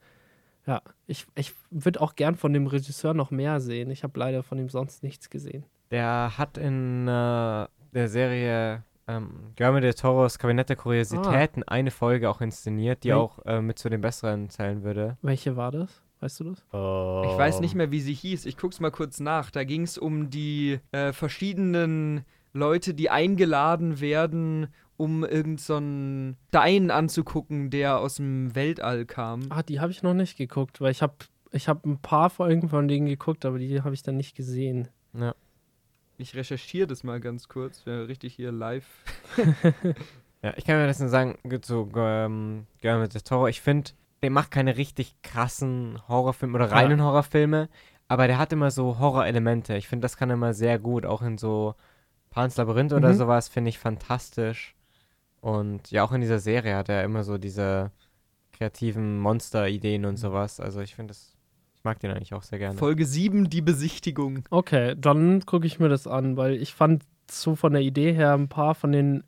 ja, 0.67 0.83
ich, 1.07 1.27
ich 1.35 1.53
würde 1.71 2.01
auch 2.01 2.15
gern 2.15 2.37
von 2.37 2.53
dem 2.53 2.67
Regisseur 2.67 3.15
noch 3.15 3.31
mehr 3.31 3.61
sehen. 3.61 3.91
Ich 3.91 4.03
habe 4.03 4.19
leider 4.19 4.43
von 4.43 4.59
ihm 4.59 4.69
sonst 4.69 5.03
nichts 5.03 5.31
gesehen. 5.31 5.65
Der 5.91 6.39
hat 6.39 6.59
in 6.59 7.09
äh, 7.09 7.67
der 7.93 8.09
Serie 8.09 8.85
ähm, 9.09 9.53
Guillermo 9.57 9.81
del 9.81 9.95
Toros 9.95 10.39
Kabinett 10.39 10.69
der 10.69 10.77
Kuriositäten 10.77 11.63
ah. 11.65 11.73
eine 11.73 11.91
Folge 11.91 12.31
auch 12.31 12.41
inszeniert, 12.41 13.05
die 13.05 13.09
Wel 13.09 13.17
auch 13.17 13.45
äh, 13.45 13.61
mit 13.61 13.79
zu 13.79 13.89
den 13.89 14.01
besseren 14.01 14.51
zählen 14.51 14.83
würde. 14.83 15.17
Welche 15.23 15.57
war 15.57 15.73
das? 15.73 16.03
Weißt 16.21 16.41
du 16.41 16.45
das? 16.45 16.65
Oh. 16.73 17.23
Ich 17.27 17.37
weiß 17.37 17.61
nicht 17.61 17.75
mehr, 17.75 17.91
wie 17.91 18.01
sie 18.01 18.13
hieß. 18.13 18.45
Ich 18.45 18.57
guck's 18.57 18.79
mal 18.79 18.91
kurz 18.91 19.21
nach. 19.21 19.51
Da 19.51 19.65
ging 19.65 19.83
es 19.83 19.97
um 19.97 20.29
die 20.29 20.79
äh, 20.93 21.13
verschiedenen 21.13 22.25
Leute, 22.53 22.95
die 22.95 23.11
eingeladen 23.11 24.01
werden, 24.01 24.69
um 25.01 25.25
irgendeinen 25.25 26.37
so 26.37 26.39
Stein 26.49 26.91
anzugucken, 26.91 27.71
der 27.71 27.99
aus 27.99 28.17
dem 28.17 28.55
Weltall 28.55 29.07
kam. 29.07 29.47
Ah, 29.49 29.63
die 29.63 29.81
habe 29.81 29.91
ich 29.91 30.03
noch 30.03 30.13
nicht 30.13 30.37
geguckt, 30.37 30.81
weil 30.83 30.91
ich 30.91 31.01
habe 31.01 31.15
ich 31.53 31.69
hab 31.69 31.87
ein 31.87 31.99
paar 31.99 32.29
Folgen 32.29 32.69
von 32.69 32.87
denen 32.87 33.07
geguckt, 33.07 33.47
aber 33.47 33.59
die 33.59 33.81
habe 33.81 33.95
ich 33.95 34.03
dann 34.03 34.19
nicht 34.19 34.37
gesehen. 34.37 34.89
Ja. 35.15 35.35
Ich 36.19 36.35
recherchiere 36.35 36.87
das 36.87 37.03
mal 37.03 37.19
ganz 37.19 37.49
kurz, 37.49 37.87
wäre 37.87 38.09
richtig 38.09 38.35
hier 38.35 38.53
live. 38.53 38.87
ja, 40.43 40.53
ich 40.57 40.67
kann 40.67 40.77
mir 40.77 40.87
das 40.87 41.01
nur 41.01 41.09
sagen, 41.09 41.39
zu 41.63 41.91
ähm, 41.97 42.67
Guillermo 42.83 43.07
del 43.07 43.23
Toro, 43.23 43.49
ich 43.49 43.63
finde, 43.63 43.93
der 44.23 44.31
macht 44.31 44.51
keine 44.51 44.77
richtig 44.77 45.17
krassen 45.23 45.99
Horrorfilme 46.09 46.57
oder 46.57 46.71
reinen 46.71 46.99
ja. 46.99 47.07
Horrorfilme, 47.07 47.71
aber 48.07 48.27
der 48.27 48.37
hat 48.37 48.53
immer 48.53 48.71
so 48.71 48.99
Horrorelemente. 48.99 49.77
Ich 49.77 49.89
finde, 49.89 50.05
das 50.05 50.19
kann 50.19 50.29
er 50.29 50.35
immer 50.35 50.53
sehr 50.53 50.79
gut, 50.79 51.07
auch 51.07 51.23
in 51.23 51.39
so 51.39 51.75
Pans 52.29 52.59
Labyrinth 52.59 52.93
mhm. 52.93 52.99
oder 52.99 53.15
sowas, 53.15 53.49
finde 53.49 53.71
ich 53.71 53.79
fantastisch. 53.79 54.77
Und 55.41 55.91
ja, 55.91 56.05
auch 56.05 56.13
in 56.13 56.21
dieser 56.21 56.39
Serie 56.39 56.77
hat 56.77 56.89
er 56.89 57.05
immer 57.05 57.25
so 57.25 57.39
diese 57.39 57.91
kreativen 58.53 59.19
Monster-Ideen 59.19 60.05
und 60.05 60.17
sowas. 60.17 60.61
Also 60.61 60.81
ich 60.81 60.95
finde 60.95 61.13
das, 61.13 61.35
ich 61.77 61.85
mag 61.85 61.99
den 62.01 62.11
eigentlich 62.11 62.35
auch 62.35 62.43
sehr 62.43 62.59
gerne. 62.59 62.79
Folge 62.79 63.07
7, 63.07 63.49
die 63.49 63.63
Besichtigung. 63.63 64.45
Okay, 64.51 64.95
dann 64.99 65.47
gucke 65.47 65.67
ich 65.67 65.79
mir 65.79 65.89
das 65.89 66.07
an, 66.07 66.37
weil 66.37 66.55
ich 66.55 66.75
fand 66.75 67.05
so 67.31 67.57
von 67.57 67.73
der 67.73 67.83
Idee 67.83 68.13
her, 68.13 68.35
ein 68.35 68.49
paar 68.49 68.75
von 68.75 68.93
denen 68.93 69.25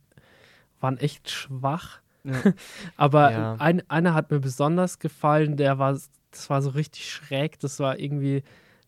waren 0.80 0.98
echt 0.98 1.30
schwach. 1.30 2.00
Ja. 2.24 2.34
Aber 2.96 3.32
ja. 3.32 3.56
ein, 3.58 3.88
einer 3.88 4.14
hat 4.14 4.30
mir 4.30 4.40
besonders 4.40 4.98
gefallen, 4.98 5.56
der 5.56 5.78
war, 5.78 5.92
das 6.30 6.50
war 6.50 6.60
so 6.60 6.70
richtig 6.70 7.10
schräg, 7.10 7.58
das 7.60 7.80
war 7.80 7.98
irgendwie 7.98 8.42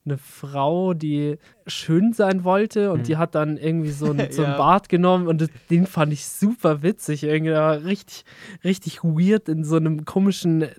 eine 0.05 0.19
Frau, 0.19 0.95
die 0.95 1.39
schön 1.67 2.13
sein 2.13 2.45
wollte 2.45 2.93
und 2.93 3.01
mhm. 3.01 3.05
die 3.05 3.17
hat 3.17 3.35
dann 3.35 3.57
irgendwie 3.57 3.91
so, 3.91 4.13
ein, 4.17 4.31
so 4.31 4.45
einen 4.45 4.57
Bart 4.57 4.89
genommen 4.89 5.27
und 5.27 5.41
das, 5.41 5.49
den 5.71 5.87
fand 5.87 6.13
ich 6.13 6.27
super 6.27 6.83
witzig. 6.83 7.25
Irgendwie 7.25 7.53
richtig, 7.53 8.25
richtig 8.63 9.03
weird 9.03 9.49
in 9.49 9.65
so 9.65 9.77
einem 9.77 10.05
komischen 10.05 10.63
äh, 10.63 10.75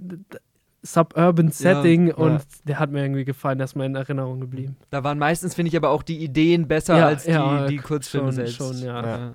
Suburban 0.83 1.49
Setting 1.49 2.09
ja, 2.09 2.15
und 2.15 2.33
ja. 2.33 2.41
der 2.65 2.79
hat 2.79 2.91
mir 2.91 3.01
irgendwie 3.01 3.25
gefallen, 3.25 3.57
der 3.57 3.65
ist 3.65 3.75
mir 3.75 3.85
in 3.85 3.95
Erinnerung 3.95 4.39
geblieben. 4.39 4.77
Da 4.91 5.03
waren 5.03 5.17
meistens, 5.17 5.55
finde 5.55 5.69
ich, 5.69 5.77
aber 5.77 5.89
auch 5.89 6.03
die 6.03 6.23
Ideen 6.23 6.67
besser 6.67 6.97
ja, 6.97 7.07
als 7.07 7.23
die, 7.23 7.31
die 7.69 7.77
Kurzfilme 7.77 8.27
schon, 8.27 8.35
selbst. 8.35 8.57
Schon, 8.57 8.77
ja. 8.83 9.33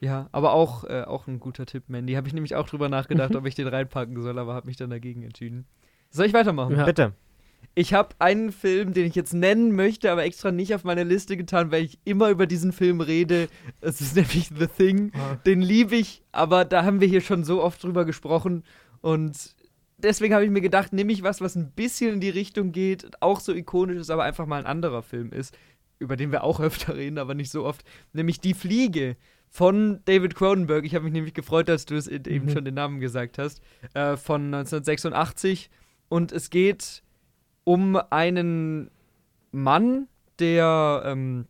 ja. 0.00 0.28
aber 0.30 0.52
auch, 0.52 0.84
äh, 0.84 1.02
auch 1.02 1.26
ein 1.26 1.40
guter 1.40 1.66
Tipp, 1.66 1.84
Mandy. 1.88 2.14
Habe 2.14 2.28
ich 2.28 2.34
nämlich 2.34 2.54
auch 2.54 2.68
drüber 2.68 2.88
nachgedacht, 2.88 3.34
ob 3.36 3.44
ich 3.46 3.56
den 3.56 3.66
reinpacken 3.66 4.22
soll, 4.22 4.38
aber 4.38 4.54
habe 4.54 4.68
mich 4.68 4.76
dann 4.76 4.90
dagegen 4.90 5.24
entschieden. 5.24 5.66
Soll 6.10 6.26
ich 6.26 6.32
weitermachen? 6.32 6.80
Bitte. 6.84 7.12
Ich 7.78 7.92
habe 7.92 8.16
einen 8.18 8.52
Film, 8.52 8.94
den 8.94 9.04
ich 9.04 9.14
jetzt 9.14 9.34
nennen 9.34 9.72
möchte, 9.72 10.10
aber 10.10 10.24
extra 10.24 10.50
nicht 10.50 10.74
auf 10.74 10.84
meine 10.84 11.04
Liste 11.04 11.36
getan, 11.36 11.70
weil 11.70 11.84
ich 11.84 11.98
immer 12.06 12.30
über 12.30 12.46
diesen 12.46 12.72
Film 12.72 13.02
rede. 13.02 13.48
Es 13.82 14.00
ist 14.00 14.16
nämlich 14.16 14.48
The 14.58 14.66
Thing. 14.66 15.12
Ah. 15.14 15.34
Den 15.44 15.60
liebe 15.60 15.94
ich, 15.94 16.22
aber 16.32 16.64
da 16.64 16.84
haben 16.84 17.02
wir 17.02 17.06
hier 17.06 17.20
schon 17.20 17.44
so 17.44 17.62
oft 17.62 17.84
drüber 17.84 18.06
gesprochen. 18.06 18.64
Und 19.02 19.54
deswegen 19.98 20.32
habe 20.32 20.46
ich 20.46 20.50
mir 20.50 20.62
gedacht, 20.62 20.94
nehme 20.94 21.12
ich 21.12 21.22
was, 21.22 21.42
was 21.42 21.54
ein 21.54 21.70
bisschen 21.72 22.14
in 22.14 22.20
die 22.20 22.30
Richtung 22.30 22.72
geht, 22.72 23.10
auch 23.20 23.40
so 23.40 23.52
ikonisch 23.52 23.98
ist, 23.98 24.10
aber 24.10 24.24
einfach 24.24 24.46
mal 24.46 24.58
ein 24.58 24.66
anderer 24.66 25.02
Film 25.02 25.30
ist, 25.30 25.54
über 25.98 26.16
den 26.16 26.32
wir 26.32 26.44
auch 26.44 26.60
öfter 26.60 26.96
reden, 26.96 27.18
aber 27.18 27.34
nicht 27.34 27.50
so 27.50 27.66
oft. 27.66 27.84
Nämlich 28.14 28.40
Die 28.40 28.54
Fliege 28.54 29.18
von 29.50 30.00
David 30.06 30.34
Cronenberg. 30.34 30.86
Ich 30.86 30.94
habe 30.94 31.04
mich 31.04 31.12
nämlich 31.12 31.34
gefreut, 31.34 31.68
dass 31.68 31.84
du 31.84 31.94
es 31.94 32.08
eben 32.08 32.46
mhm. 32.46 32.50
schon 32.50 32.64
den 32.64 32.74
Namen 32.74 33.00
gesagt 33.00 33.36
hast. 33.36 33.60
Äh, 33.92 34.16
von 34.16 34.46
1986. 34.46 35.68
Und 36.08 36.32
es 36.32 36.48
geht 36.48 37.02
um 37.66 37.96
einen 38.10 38.92
Mann, 39.50 40.06
der 40.38 41.02
ähm, 41.04 41.46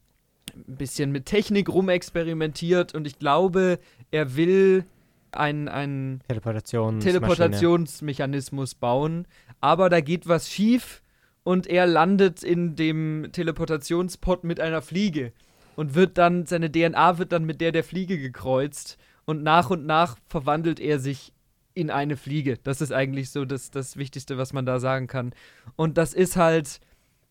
ein 0.55 0.77
bisschen 0.77 1.13
mit 1.13 1.27
Technik 1.27 1.69
rumexperimentiert 1.69 2.95
und 2.95 3.07
ich 3.07 3.19
glaube, 3.19 3.79
er 4.11 4.35
will 4.35 4.87
einen 5.33 6.23
Teleportations 6.27 7.05
Teleportationsmechanismus 7.05 8.75
bauen, 8.77 9.27
aber 9.61 9.91
da 9.91 10.01
geht 10.01 10.27
was 10.27 10.49
schief 10.49 11.03
und 11.43 11.67
er 11.67 11.87
landet 11.87 12.43
in 12.43 12.77
dem 12.77 13.29
Teleportationspot 13.33 14.43
mit 14.43 14.59
einer 14.59 14.81
Fliege 14.81 15.33
und 15.77 15.95
wird 15.95 16.17
dann 16.17 16.47
seine 16.47 16.73
DNA 16.73 17.19
wird 17.19 17.33
dann 17.33 17.45
mit 17.45 17.61
der 17.61 17.73
der 17.73 17.85
Fliege 17.85 18.19
gekreuzt 18.19 18.97
und 19.27 19.43
nach 19.43 19.69
und 19.69 19.85
nach 19.85 20.17
verwandelt 20.29 20.81
er 20.81 20.99
sich 20.99 21.35
in 21.77 21.91
eine 21.91 22.17
Fliege. 22.17 22.59
Das 22.63 22.81
ist 22.81 22.91
eigentlich 22.91 23.31
so 23.31 23.45
das, 23.45 23.71
das 23.71 23.99
Wichtigste, 23.99 24.39
was 24.39 24.55
man 24.55 24.65
da 24.65 24.81
sagen 24.81 25.07
kann. 25.07 25.33
Und 25.77 25.99
das 25.99 26.15
ist 26.15 26.37
halt 26.37 26.81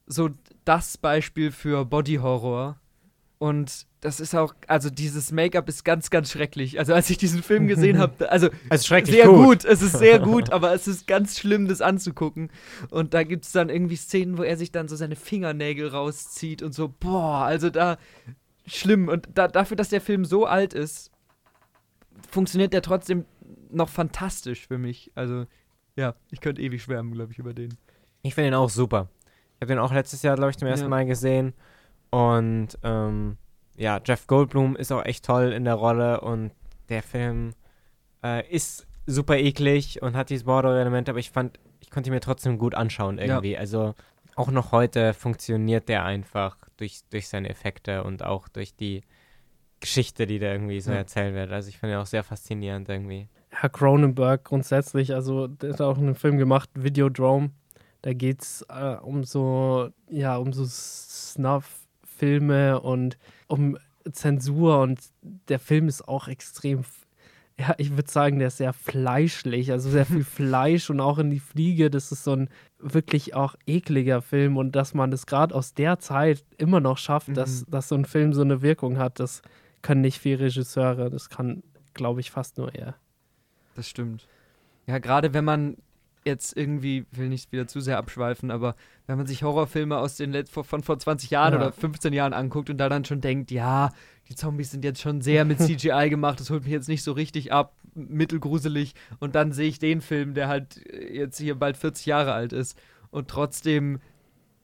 so 0.06 0.30
das 0.66 0.98
Beispiel 0.98 1.52
für 1.52 1.84
Body 1.84 2.18
Horror. 2.18 2.80
Und 3.40 3.88
das 4.02 4.20
ist 4.20 4.36
auch, 4.36 4.54
also 4.68 4.92
dieses 4.92 5.32
Make-up 5.32 5.68
ist 5.68 5.84
ganz, 5.84 6.12
ganz 6.12 6.32
schrecklich. 6.32 6.78
Also 6.78 6.94
als 6.94 7.10
ich 7.10 7.18
diesen 7.18 7.42
Film 7.42 7.66
gesehen 7.68 7.98
habe, 8.00 8.32
also 8.32 8.50
es 8.70 8.86
schrecklich 8.86 9.16
sehr 9.16 9.26
gut. 9.26 9.64
gut. 9.64 9.66
es 9.66 9.82
ist 9.82 9.98
sehr 9.98 10.20
gut, 10.32 10.52
aber 10.52 10.76
es 10.76 10.88
ist 10.88 11.08
ganz 11.08 11.40
schlimm, 11.40 11.68
das 11.68 11.82
anzugucken. 11.82 12.52
Und 12.92 13.16
da 13.16 13.24
gibt 13.24 13.46
es 13.46 13.52
dann 13.52 13.70
irgendwie 13.70 13.96
Szenen, 13.96 14.38
wo 14.38 14.44
er 14.44 14.58
sich 14.58 14.72
dann 14.72 14.88
so 14.88 14.96
seine 14.96 15.16
Fingernägel 15.16 15.88
rauszieht 15.88 16.62
und 16.62 16.76
so, 16.76 16.94
boah, 17.00 17.46
also 17.46 17.72
da 17.72 17.98
schlimm. 18.68 19.08
Und 19.08 19.28
da, 19.34 19.48
dafür, 19.48 19.76
dass 19.76 19.90
der 19.90 20.02
Film 20.02 20.24
so 20.24 20.46
alt 20.46 20.76
ist, 20.76 21.10
funktioniert 22.30 22.74
der 22.74 22.84
trotzdem 22.84 23.26
noch 23.72 23.90
fantastisch 23.90 24.68
für 24.68 24.78
mich. 24.78 25.12
Also, 25.16 25.46
ja, 25.96 26.16
ich 26.32 26.42
könnte 26.42 26.62
ewig 26.62 26.84
schwärmen, 26.84 27.14
glaube 27.14 27.32
ich, 27.32 27.40
über 27.40 27.54
den. 27.54 27.78
Ich 28.22 28.36
finde 28.36 28.50
ihn 28.50 28.54
auch 28.54 28.70
super. 28.70 29.10
Ich 29.56 29.62
habe 29.62 29.68
den 29.68 29.80
auch 29.80 29.94
letztes 29.94 30.22
Jahr, 30.22 30.36
glaube 30.36 30.52
ich, 30.52 30.58
zum 30.58 30.68
ersten 30.68 30.86
ja. 30.86 30.90
Mal 30.90 31.06
gesehen. 31.06 31.54
Und 32.10 32.78
ähm, 32.84 33.38
ja, 33.78 34.00
Jeff 34.04 34.28
Goldblum 34.28 34.76
ist 34.76 34.92
auch 34.92 35.06
echt 35.06 35.26
toll 35.26 35.52
in 35.52 35.66
der 35.66 35.76
Rolle 35.76 36.22
und 36.22 36.52
der 36.90 37.04
Film 37.04 37.54
äh, 38.24 38.48
ist 38.50 38.88
super 39.06 39.38
eklig 39.38 40.02
und 40.02 40.16
hat 40.16 40.30
dieses 40.30 40.46
Border-Element, 40.46 41.10
aber 41.10 41.20
ich 41.20 41.32
fand, 41.32 41.60
ich 41.80 41.90
konnte 41.90 42.10
ihn 42.10 42.14
mir 42.14 42.22
trotzdem 42.22 42.58
gut 42.58 42.76
anschauen 42.76 43.18
irgendwie. 43.18 43.54
Ja. 43.54 43.60
Also 43.60 43.96
auch 44.36 44.50
noch 44.50 44.72
heute 44.72 45.14
funktioniert 45.14 45.90
der 45.90 46.04
einfach 46.04 46.58
durch, 46.78 47.02
durch 47.10 47.28
seine 47.28 47.50
Effekte 47.50 48.04
und 48.04 48.24
auch 48.24 48.48
durch 48.48 48.76
die 48.76 49.04
Geschichte, 49.80 50.26
die 50.26 50.40
da 50.40 50.52
irgendwie 50.52 50.82
so 50.82 50.92
Ja. 50.92 50.98
erzählt 50.98 51.36
wird. 51.36 51.52
Also 51.52 51.70
ich 51.70 51.78
finde 51.78 52.00
auch 52.00 52.06
sehr 52.06 52.24
faszinierend 52.24 52.90
irgendwie. 52.90 53.30
Herr 53.58 53.70
Cronenberg 53.70 54.44
grundsätzlich, 54.44 55.14
also 55.14 55.48
der 55.48 55.74
hat 55.74 55.82
auch 55.82 55.98
einen 55.98 56.16
Film 56.16 56.38
gemacht, 56.38 56.70
Videodrome. 56.76 57.52
Da 58.02 58.14
geht 58.14 58.42
es 58.42 58.66
äh, 58.70 58.98
um 59.02 59.24
so, 59.24 59.90
ja, 60.10 60.38
um 60.38 60.54
so 60.54 60.66
Snuff-Filme 60.66 62.80
und 62.82 63.18
um 63.48 63.78
Zensur 64.12 64.82
und 64.82 65.00
der 65.50 65.60
Film 65.60 65.88
ist 65.88 66.08
auch 66.08 66.28
extrem, 66.28 66.84
ja, 67.60 67.74
ich 67.78 67.96
würde 67.96 68.12
sagen, 68.12 68.38
der 68.40 68.50
ist 68.50 68.58
sehr 68.58 68.74
fleischlich, 68.74 69.72
also 69.72 69.90
sehr 69.90 70.06
viel 70.06 70.24
Fleisch 70.24 70.90
und 70.90 71.00
auch 71.00 71.18
in 71.18 71.32
die 71.32 71.40
Fliege, 71.40 71.90
das 71.90 72.12
ist 72.12 72.24
so 72.24 72.34
ein 72.34 72.50
wirklich 72.78 73.34
auch 73.34 73.56
ekliger 73.66 74.22
Film 74.22 74.58
und 74.58 74.76
dass 74.76 74.94
man 74.94 75.10
das 75.10 75.26
gerade 75.26 75.56
aus 75.56 75.74
der 75.74 75.98
Zeit 76.00 76.44
immer 76.58 76.82
noch 76.82 76.98
schafft, 77.00 77.36
dass, 77.36 77.62
Mhm. 77.66 77.72
dass 77.72 77.88
so 77.88 77.96
ein 77.96 78.06
Film 78.06 78.34
so 78.34 78.42
eine 78.42 78.62
Wirkung 78.62 78.98
hat, 79.00 79.20
das 79.20 79.42
können 79.82 80.02
nicht 80.02 80.20
viele 80.20 80.42
Regisseure, 80.42 81.10
das 81.10 81.30
kann, 81.30 81.64
glaube 81.94 82.20
ich, 82.20 82.30
fast 82.32 82.58
nur 82.58 82.76
er. 82.76 82.96
Das 83.76 83.88
stimmt. 83.88 84.28
Ja, 84.88 84.98
gerade 85.00 85.34
wenn 85.34 85.46
man 85.46 85.78
jetzt 86.26 86.58
irgendwie, 86.58 87.06
will 87.12 87.30
nicht 87.30 87.52
wieder 87.52 87.68
zu 87.68 87.80
sehr 87.82 88.00
abschweifen, 88.00 88.50
aber 88.50 88.76
wenn 89.06 89.18
man 89.18 89.28
sich 89.28 89.44
Horrorfilme 89.44 89.96
aus 89.98 90.16
den 90.18 90.32
Let 90.32 90.50
von 90.50 90.82
vor 90.82 90.98
20 90.98 91.30
Jahren 91.30 91.54
Ja. 91.54 91.60
oder 91.60 91.72
15 91.72 92.14
Jahren 92.14 92.34
anguckt 92.34 92.72
und 92.72 92.80
da 92.80 92.90
dann 92.90 93.06
schon 93.06 93.22
denkt, 93.22 93.52
ja, 93.52 93.92
die 94.28 94.34
Zombies 94.34 94.72
sind 94.72 94.84
jetzt 94.84 95.02
schon 95.02 95.22
sehr 95.22 95.46
mit 95.46 95.60
CGI 95.62 96.10
gemacht, 96.10 96.40
das 96.40 96.50
holt 96.50 96.64
mich 96.64 96.72
jetzt 96.72 96.90
nicht 96.90 97.04
so 97.04 97.12
richtig 97.12 97.54
ab, 97.54 97.76
mittelgruselig 97.94 98.96
und 99.20 99.36
dann 99.36 99.52
sehe 99.52 99.68
ich 99.70 99.78
den 99.78 100.02
Film, 100.02 100.34
der 100.34 100.48
halt 100.48 100.82
jetzt 100.92 101.38
hier 101.38 101.54
bald 101.56 101.78
40 101.78 102.08
Jahre 102.08 102.34
alt 102.34 102.54
ist 102.54 102.76
und 103.12 103.28
trotzdem 103.28 104.00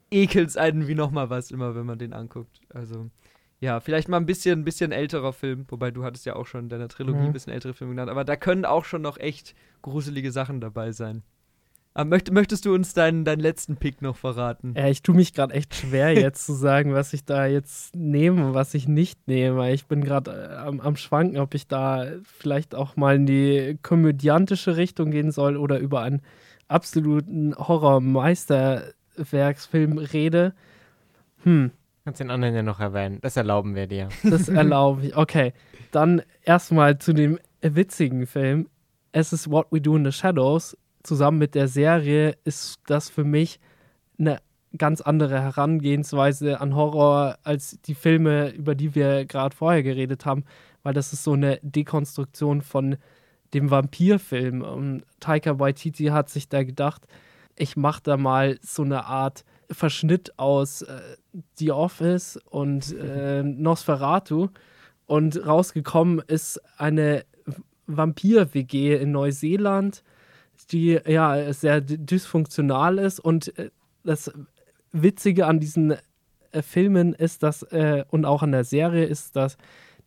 ekelt 0.10 0.50
es 0.50 0.58
einen 0.58 0.88
wie 0.88 0.96
nochmal 0.96 1.30
was 1.30 1.52
immer, 1.52 1.76
wenn 1.76 1.86
man 1.86 2.00
den 2.00 2.14
anguckt. 2.14 2.60
Also 2.74 3.10
ja, 3.62 3.80
vielleicht 3.80 4.10
mal 4.10 4.18
ein 4.18 4.26
bisschen, 4.26 4.60
ein 4.60 4.66
bisschen 4.66 4.92
älterer 4.92 5.32
Film, 5.34 5.66
wobei 5.70 5.92
du 5.92 6.04
hattest 6.04 6.26
ja 6.26 6.36
auch 6.36 6.46
schon 6.48 6.64
in 6.66 6.70
deiner 6.70 6.90
Trilogie 6.90 7.20
Mhm. 7.22 7.28
ein 7.28 7.34
bisschen 7.34 7.54
ältere 7.54 7.74
Filme 7.74 7.94
genannt, 7.94 8.10
aber 8.12 8.26
da 8.26 8.36
können 8.36 8.66
auch 8.66 8.84
schon 8.86 9.02
noch 9.04 9.18
echt 9.18 9.56
gruselige 9.82 10.32
Sachen 10.32 10.60
dabei 10.60 10.92
sein. 10.92 11.24
Aber 11.94 12.06
möcht, 12.06 12.32
möchtest 12.32 12.66
du 12.66 12.74
uns 12.74 12.94
deinen, 12.94 13.26
deinen 13.26 13.42
letzten 13.42 13.76
Pick 13.76 14.02
noch 14.02 14.16
verraten? 14.16 14.74
Ja, 14.78 14.88
ich 14.88 15.02
tue 15.04 15.14
mich 15.14 15.34
gerade 15.34 15.54
echt 15.54 15.76
schwer, 15.76 16.14
jetzt 16.14 16.46
zu 16.46 16.54
sagen, 16.54 16.94
was 16.94 17.12
ich 17.14 17.26
da 17.26 17.46
jetzt 17.46 17.94
nehme 17.96 18.48
und 18.48 18.54
was 18.54 18.74
ich 18.74 18.88
nicht 18.88 19.28
nehme. 19.28 19.72
Ich 19.74 19.86
bin 19.88 20.02
gerade 20.04 20.32
äh, 20.32 20.56
am, 20.56 20.80
am 20.80 20.96
Schwanken, 20.96 21.38
ob 21.38 21.54
ich 21.54 21.68
da 21.68 22.08
vielleicht 22.24 22.76
auch 22.76 22.96
mal 22.96 23.18
in 23.18 23.26
die 23.26 23.78
komödiantische 23.84 24.78
Richtung 24.78 25.12
gehen 25.12 25.32
soll 25.32 25.58
oder 25.58 25.80
über 25.80 26.02
einen 26.02 26.22
absoluten 26.70 27.54
Horror-Meisterwerksfilm 27.58 29.98
rede. 29.98 30.54
Hm, 31.44 31.72
Kannst 32.04 32.20
den 32.20 32.32
anderen 32.32 32.56
ja 32.56 32.64
noch 32.64 32.80
erwähnen. 32.80 33.20
Das 33.22 33.38
erlauben 33.38 33.76
wir 33.76 33.86
dir. 33.88 34.10
das 34.24 34.50
erlaube 34.50 35.08
ich. 35.08 35.16
Okay, 35.16 35.54
dann 35.92 36.24
erstmal 36.44 36.98
zu 36.98 37.14
dem 37.14 37.40
witzigen 37.62 38.26
Film. 38.26 38.68
Es 39.12 39.34
ist 39.34 39.52
What 39.52 39.68
We 39.72 39.82
Do 39.82 39.96
in 39.96 40.06
the 40.06 40.12
Shadows. 40.12 40.76
Zusammen 41.04 41.38
mit 41.38 41.54
der 41.54 41.68
Serie 41.68 42.38
ist 42.44 42.80
das 42.88 43.10
für 43.10 43.24
mich 43.24 43.60
eine 44.18 44.40
ganz 44.78 45.02
andere 45.02 45.42
Herangehensweise 45.42 46.62
an 46.62 46.76
Horror 46.76 47.38
als 47.44 47.80
die 47.82 47.96
Filme, 47.96 48.50
über 48.50 48.74
die 48.74 48.96
wir 48.96 49.26
gerade 49.26 49.56
vorher 49.56 49.84
geredet 49.84 50.26
haben, 50.26 50.46
weil 50.84 50.94
das 50.94 51.14
ist 51.14 51.24
so 51.24 51.34
eine 51.34 51.60
Dekonstruktion 51.62 52.62
von 52.62 52.98
dem 53.54 53.70
Vampirfilm. 53.70 54.62
Und 54.62 55.04
Taika 55.20 55.60
Waititi 55.60 56.06
hat 56.06 56.30
sich 56.30 56.50
da 56.50 56.64
gedacht, 56.64 57.06
ich 57.58 57.76
mache 57.76 58.02
da 58.04 58.18
mal 58.18 58.58
so 58.62 58.84
eine 58.84 59.06
Art 59.06 59.44
Verschnitt 59.70 60.38
aus 60.38 60.82
äh, 60.82 61.00
The 61.62 61.72
Office 61.72 62.40
und 62.50 62.92
äh, 62.98 63.44
Nosferatu 63.44 64.50
und 65.06 65.46
rausgekommen 65.46 66.24
ist 66.26 66.60
eine 66.78 67.24
Vampir-WG 67.86 68.96
in 68.96 69.12
Neuseeland, 69.12 70.04
die 70.72 71.00
ja 71.06 71.54
sehr 71.54 71.82
dysfunktional 71.82 72.98
ist 72.98 73.20
und 73.20 73.56
äh, 73.60 73.70
das 74.04 74.32
Witzige 74.92 75.46
an 75.46 75.60
diesen 75.60 75.96
äh, 76.52 76.62
Filmen 76.64 77.14
ist, 77.14 77.44
dass 77.44 77.62
äh, 77.64 78.06
und 78.10 78.26
auch 78.26 78.42
an 78.42 78.52
der 78.52 78.64
Serie 78.64 79.06
ist, 79.06 79.36
dass 79.36 79.58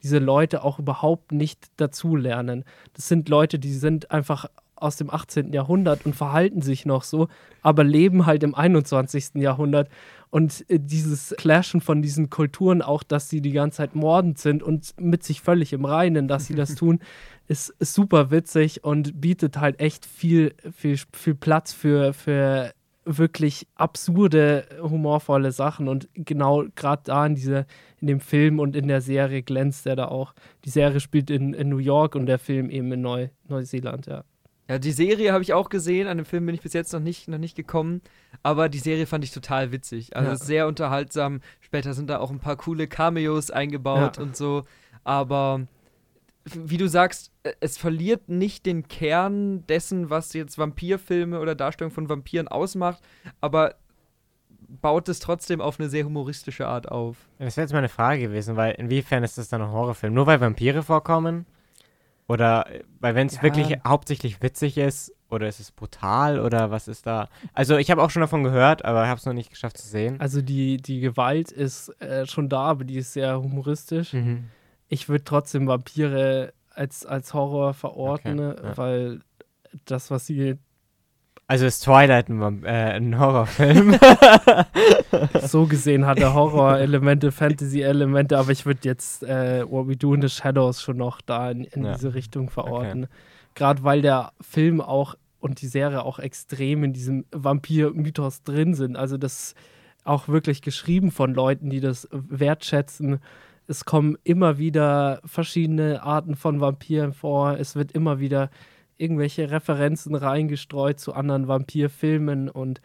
diese 0.03 0.19
Leute 0.19 0.65
auch 0.65 0.81
überhaupt 0.81 1.31
nicht 1.31 1.69
dazulernen. 1.77 2.65
Das 2.95 3.07
sind 3.07 3.29
Leute, 3.29 3.61
die 3.61 3.73
sind 3.73 4.11
einfach 4.11 4.47
aus 4.75 4.97
dem 4.97 5.11
18. 5.11 5.53
Jahrhundert 5.53 6.05
und 6.05 6.15
verhalten 6.15 6.61
sich 6.61 6.85
noch 6.85 7.05
so, 7.05 7.29
aber 7.63 7.85
leben 7.85 8.27
halt 8.27 8.43
im 8.43 8.55
21. 8.55 9.37
Jahrhundert. 9.37 9.89
Und 10.35 10.69
äh, 10.69 10.81
dieses 10.81 11.33
Clashen 11.39 11.81
von 11.81 12.03
diesen 12.03 12.29
Kulturen, 12.29 12.83
auch 12.83 13.05
dass 13.05 13.29
sie 13.29 13.41
die 13.41 13.53
ganze 13.53 13.77
Zeit 13.77 13.95
mordend 13.95 14.37
sind 14.39 14.65
und 14.65 14.93
mit 14.99 15.23
sich 15.23 15.41
völlig 15.41 15.73
im 15.73 15.85
Reinen, 15.85 16.27
dass 16.27 16.47
sie 16.47 16.57
das 16.57 16.75
tun, 16.75 16.99
ist, 17.47 17.69
ist 17.79 17.95
super 17.95 18.33
witzig 18.33 18.83
und 18.83 19.21
bietet 19.21 19.59
halt 19.59 19.79
echt 19.79 20.05
viel, 20.05 20.53
viel, 20.75 20.99
viel 21.13 21.37
Platz 21.37 21.73
für, 21.73 22.13
für 22.15 22.73
wirklich 23.05 23.69
absurde, 23.77 24.67
humorvolle 24.83 25.53
Sachen. 25.53 25.87
Und 25.87 26.09
genau 26.15 26.65
gerade 26.75 27.03
da 27.05 27.25
in, 27.27 27.37
diese, 27.37 27.65
in 28.01 28.09
dem 28.09 28.19
Film 28.19 28.59
und 28.59 28.75
in 28.75 28.89
der 28.89 29.03
Serie 29.03 29.45
glänzt 29.45 29.87
er 29.87 29.95
da 29.95 30.09
auch. 30.09 30.35
Die 30.65 30.71
Serie 30.71 30.99
spielt 30.99 31.31
in, 31.31 31.55
in 31.55 31.69
New 31.69 31.79
York 31.79 32.17
und 32.17 32.27
der 32.27 32.41
Film 32.41 32.71
eben 32.71 32.91
in 32.91 33.03
Neu, 33.03 33.29
Neuseeland, 33.47 34.07
ja. 34.07 34.25
Ja, 34.69 34.79
die 34.79 34.93
Serie 34.93 35.33
habe 35.33 35.43
ich 35.43 35.53
auch 35.53 35.69
gesehen. 35.69 36.09
An 36.09 36.17
dem 36.17 36.25
Film 36.25 36.47
bin 36.47 36.55
ich 36.55 36.63
bis 36.63 36.73
jetzt 36.73 36.93
noch 36.93 37.01
nicht, 37.01 37.29
noch 37.29 37.39
nicht 37.39 37.55
gekommen. 37.55 38.01
Aber 38.43 38.69
die 38.71 38.79
Serie 38.79 39.07
fand 39.07 39.23
ich 39.25 39.31
total 39.33 39.73
witzig. 39.73 40.17
Also 40.17 40.31
Ja. 40.31 40.37
sehr 40.37 40.67
unterhaltsam. 40.67 41.41
Später 41.61 41.93
sind 41.93 42.09
da 42.09 42.19
auch 42.19 42.31
ein 42.31 42.41
paar 42.41 42.57
coole 42.57 42.87
Cameos 42.87 43.51
eingebaut 43.51 44.17
Ja. 44.17 44.23
und 44.23 44.37
so. 44.37 44.63
Aber 45.05 45.67
wie 46.55 46.77
du 46.79 46.89
sagst, 46.89 47.31
es 47.61 47.77
verliert 47.79 48.29
nicht 48.29 48.65
den 48.67 48.89
Kern 48.89 49.67
dessen, 49.67 50.09
was 50.11 50.33
jetzt 50.33 50.57
Vampirfilme 50.59 51.41
oder 51.41 51.55
Darstellung 51.55 51.91
von 51.91 52.09
Vampiren 52.09 52.49
ausmacht, 52.49 53.03
aber 53.41 53.75
baut 54.81 55.09
es 55.09 55.21
trotzdem 55.21 55.61
auf 55.61 55.79
eine 55.79 55.89
sehr 55.89 56.05
humoristische 56.05 56.67
Art 56.67 56.91
auf. 56.91 57.17
Das 57.39 57.57
wäre 57.57 57.65
jetzt 57.65 57.73
meine 57.73 57.89
Frage 57.89 58.21
gewesen, 58.23 58.57
weil 58.57 58.73
inwiefern 58.75 59.25
ist 59.25 59.39
das 59.39 59.49
dann 59.49 59.63
ein 59.63 59.71
Horrorfilm? 59.71 60.13
Nur 60.13 60.27
weil 60.27 60.41
Vampire 60.41 60.83
vorkommen? 60.83 61.47
Oder 62.27 62.67
weil 63.01 63.15
wenn 63.15 63.27
es 63.27 63.37
Ja. 63.37 63.43
wirklich 63.43 63.79
hauptsächlich 63.87 64.43
witzig 64.43 64.79
ist, 64.79 65.13
oder 65.31 65.49
ist 65.49 65.61
es 65.61 65.73
brutal, 65.73 66.41
oder 66.41 66.71
was 66.71 66.89
ist 66.89 67.07
da? 67.07 67.29
Also 67.53 67.77
ich 67.77 67.91
habe 67.91 68.03
auch 68.03 68.11
schon 68.11 68.21
davon 68.21 68.45
gehört, 68.45 68.85
aber 68.85 69.03
ich 69.03 69.09
habe 69.09 69.19
es 69.19 69.27
noch 69.27 69.33
nicht 69.33 69.51
geschafft 69.51 69.77
zu 69.79 69.87
sehen. 69.89 70.21
Also 70.21 70.41
die, 70.41 70.77
die 70.79 71.01
Gewalt 71.01 71.51
ist 71.51 71.89
äh, 72.01 72.25
schon 72.27 72.49
da, 72.49 72.61
aber 72.63 72.85
die 72.85 72.97
ist 72.99 73.13
sehr 73.13 73.41
humoristisch. 73.43 74.13
Mhm. 74.13 74.45
Ich 74.89 75.09
würde 75.09 75.25
trotzdem 75.25 75.67
Vampire 75.67 76.53
als, 76.71 77.05
als 77.05 77.35
Horror 77.35 77.75
verorten, 77.75 78.39
Okay, 78.41 78.63
ja. 78.65 78.77
weil 78.77 79.21
das, 79.87 80.11
was 80.11 80.27
sie 80.27 80.57
Also 81.47 81.67
ist 81.67 81.81
Twilight 81.85 82.29
ein, 82.31 82.65
äh, 82.65 82.69
ein 82.69 83.19
Horrorfilm? 83.19 83.97
so 85.43 85.67
gesehen 85.67 86.07
hat, 86.07 86.19
der 86.19 86.35
Horror-Elemente, 86.35 87.33
Fantasy-Elemente, 87.33 88.39
aber 88.39 88.51
ich 88.51 88.65
würde 88.65 88.81
jetzt 88.85 89.23
äh, 89.23 89.69
What 89.69 89.89
We 89.89 89.97
Do 89.97 90.15
in 90.15 90.23
the 90.23 90.29
Shadows 90.29 90.81
schon 90.81 90.97
noch 90.97 91.21
da 91.21 91.51
in, 91.51 91.65
in 91.65 91.85
Ja. 91.85 91.95
diese 91.95 92.15
Richtung 92.15 92.49
verorten. 92.51 93.07
Gerade 93.55 93.85
weil 93.85 94.03
der 94.03 94.33
Film 94.41 94.81
auch 94.81 95.17
und 95.39 95.61
die 95.61 95.67
Serie 95.67 96.03
auch 96.03 96.19
extrem 96.19 96.83
in 96.85 96.93
diesem 96.95 97.27
Vampir-Mythos 97.31 98.43
drin 98.45 98.75
sind. 98.75 98.97
Also 98.97 99.19
das 99.19 99.49
ist 99.49 99.57
auch 100.03 100.29
wirklich 100.29 100.63
geschrieben 100.63 101.11
von 101.11 101.35
Leuten, 101.35 101.69
die 101.69 101.81
das 101.81 102.09
wertschätzen. 102.11 103.21
Es 103.67 103.85
kommen 103.85 104.17
immer 104.25 104.57
wieder 104.59 105.21
verschiedene 105.25 106.03
Arten 106.03 106.35
von 106.37 106.61
Vampiren 106.61 107.13
vor. 107.13 107.59
Es 107.59 107.77
wird 107.77 107.93
immer 107.93 108.21
wieder 108.21 108.51
irgendwelche 108.97 109.51
Referenzen 109.51 110.15
reingestreut 110.15 111.01
zu 111.01 111.13
anderen 111.15 111.49
Vampirfilmen 111.49 112.49
und 112.49 112.81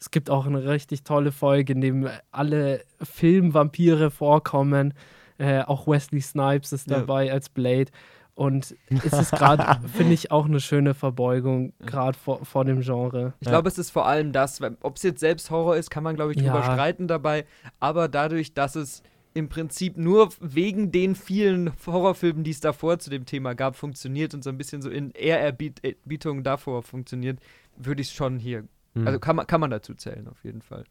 es 0.00 0.10
gibt 0.10 0.28
auch 0.28 0.46
eine 0.46 0.64
richtig 0.66 1.04
tolle 1.04 1.32
Folge, 1.32 1.72
in 1.72 1.80
dem 1.80 2.08
alle 2.30 2.82
Filmvampire 3.02 4.10
vorkommen. 4.10 4.92
Äh, 5.38 5.62
auch 5.62 5.86
Wesley 5.86 6.20
Snipes 6.20 6.72
ist 6.72 6.90
Ja. 6.90 7.00
dabei 7.00 7.32
als 7.32 7.48
Blade. 7.48 7.90
Und 8.34 8.76
es 8.90 9.12
ist 9.12 9.30
gerade, 9.32 9.64
finde 9.88 10.12
ich, 10.12 10.30
auch 10.32 10.44
eine 10.46 10.60
schöne 10.60 10.92
Verbeugung, 10.94 11.72
gerade 11.78 12.18
vor, 12.18 12.44
vor 12.44 12.64
dem 12.64 12.80
Genre. 12.80 13.32
Ich 13.40 13.46
Ja. 13.46 13.52
glaube, 13.52 13.68
es 13.68 13.78
ist 13.78 13.90
vor 13.90 14.06
allem 14.06 14.32
das, 14.32 14.60
ob 14.82 14.96
es 14.96 15.02
jetzt 15.04 15.20
selbst 15.20 15.50
Horror 15.50 15.76
ist, 15.76 15.90
kann 15.90 16.02
man, 16.02 16.16
glaube 16.16 16.32
ich, 16.32 16.36
drüber 16.38 16.60
Ja. 16.60 16.72
streiten 16.72 17.06
dabei. 17.06 17.46
Aber 17.80 18.08
dadurch, 18.08 18.52
dass 18.52 18.74
es 18.74 19.02
im 19.34 19.48
Prinzip 19.48 19.96
nur 19.98 20.30
wegen 20.40 20.92
den 20.92 21.16
vielen 21.16 21.72
Horrorfilmen, 21.84 22.44
die 22.44 22.52
es 22.52 22.60
davor 22.60 23.00
zu 23.00 23.10
dem 23.10 23.26
Thema 23.26 23.54
gab, 23.54 23.74
funktioniert 23.76 24.32
und 24.32 24.44
so 24.44 24.50
ein 24.50 24.56
bisschen 24.56 24.80
so 24.80 24.88
in 24.88 25.10
Ehrerbietung 25.10 26.44
davor 26.44 26.82
funktioniert, 26.82 27.40
würde 27.76 28.00
ich 28.00 28.08
es 28.08 28.14
schon 28.14 28.38
hier. 28.38 28.64
Mhm. 28.94 29.06
Also 29.06 29.18
kann 29.18 29.36
man, 29.36 29.46
kann 29.46 29.60
man 29.60 29.70
dazu 29.70 29.94
zählen, 29.94 30.28
auf 30.28 30.42
jeden 30.44 30.62
Fall. 30.62 30.84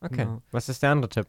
okay. 0.00 0.24
genau. 0.24 0.42
Was 0.50 0.68
ist 0.68 0.82
der 0.82 0.90
andere 0.90 1.08
Tipp? 1.08 1.26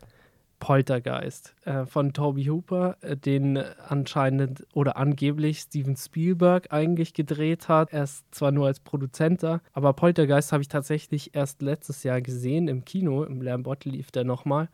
Poltergeist 0.60 1.54
äh, 1.66 1.86
von 1.86 2.14
Toby 2.14 2.46
Hooper, 2.46 2.98
äh, 3.02 3.16
den 3.16 3.58
anscheinend 3.58 4.66
oder 4.74 4.98
angeblich 4.98 5.60
Steven 5.60 5.96
Spielberg 5.96 6.72
eigentlich 6.72 7.14
gedreht 7.14 7.68
hat. 7.68 7.94
Er 7.94 8.04
ist 8.04 8.26
zwar 8.34 8.52
nur 8.52 8.68
als 8.68 8.80
Produzent 8.80 9.44
da, 9.44 9.62
aber 9.74 9.94
Poltergeist 9.94 10.52
habe 10.52 10.62
ich 10.64 10.68
tatsächlich 10.68 11.36
erst 11.36 11.62
letztes 11.62 12.04
Jahr 12.04 12.22
gesehen 12.22 12.68
im 12.68 12.86
Kino. 12.86 13.24
Im 13.24 13.42
Lambotte 13.42 13.90
lief 13.90 14.12
der 14.12 14.24
nochmal. 14.24 14.70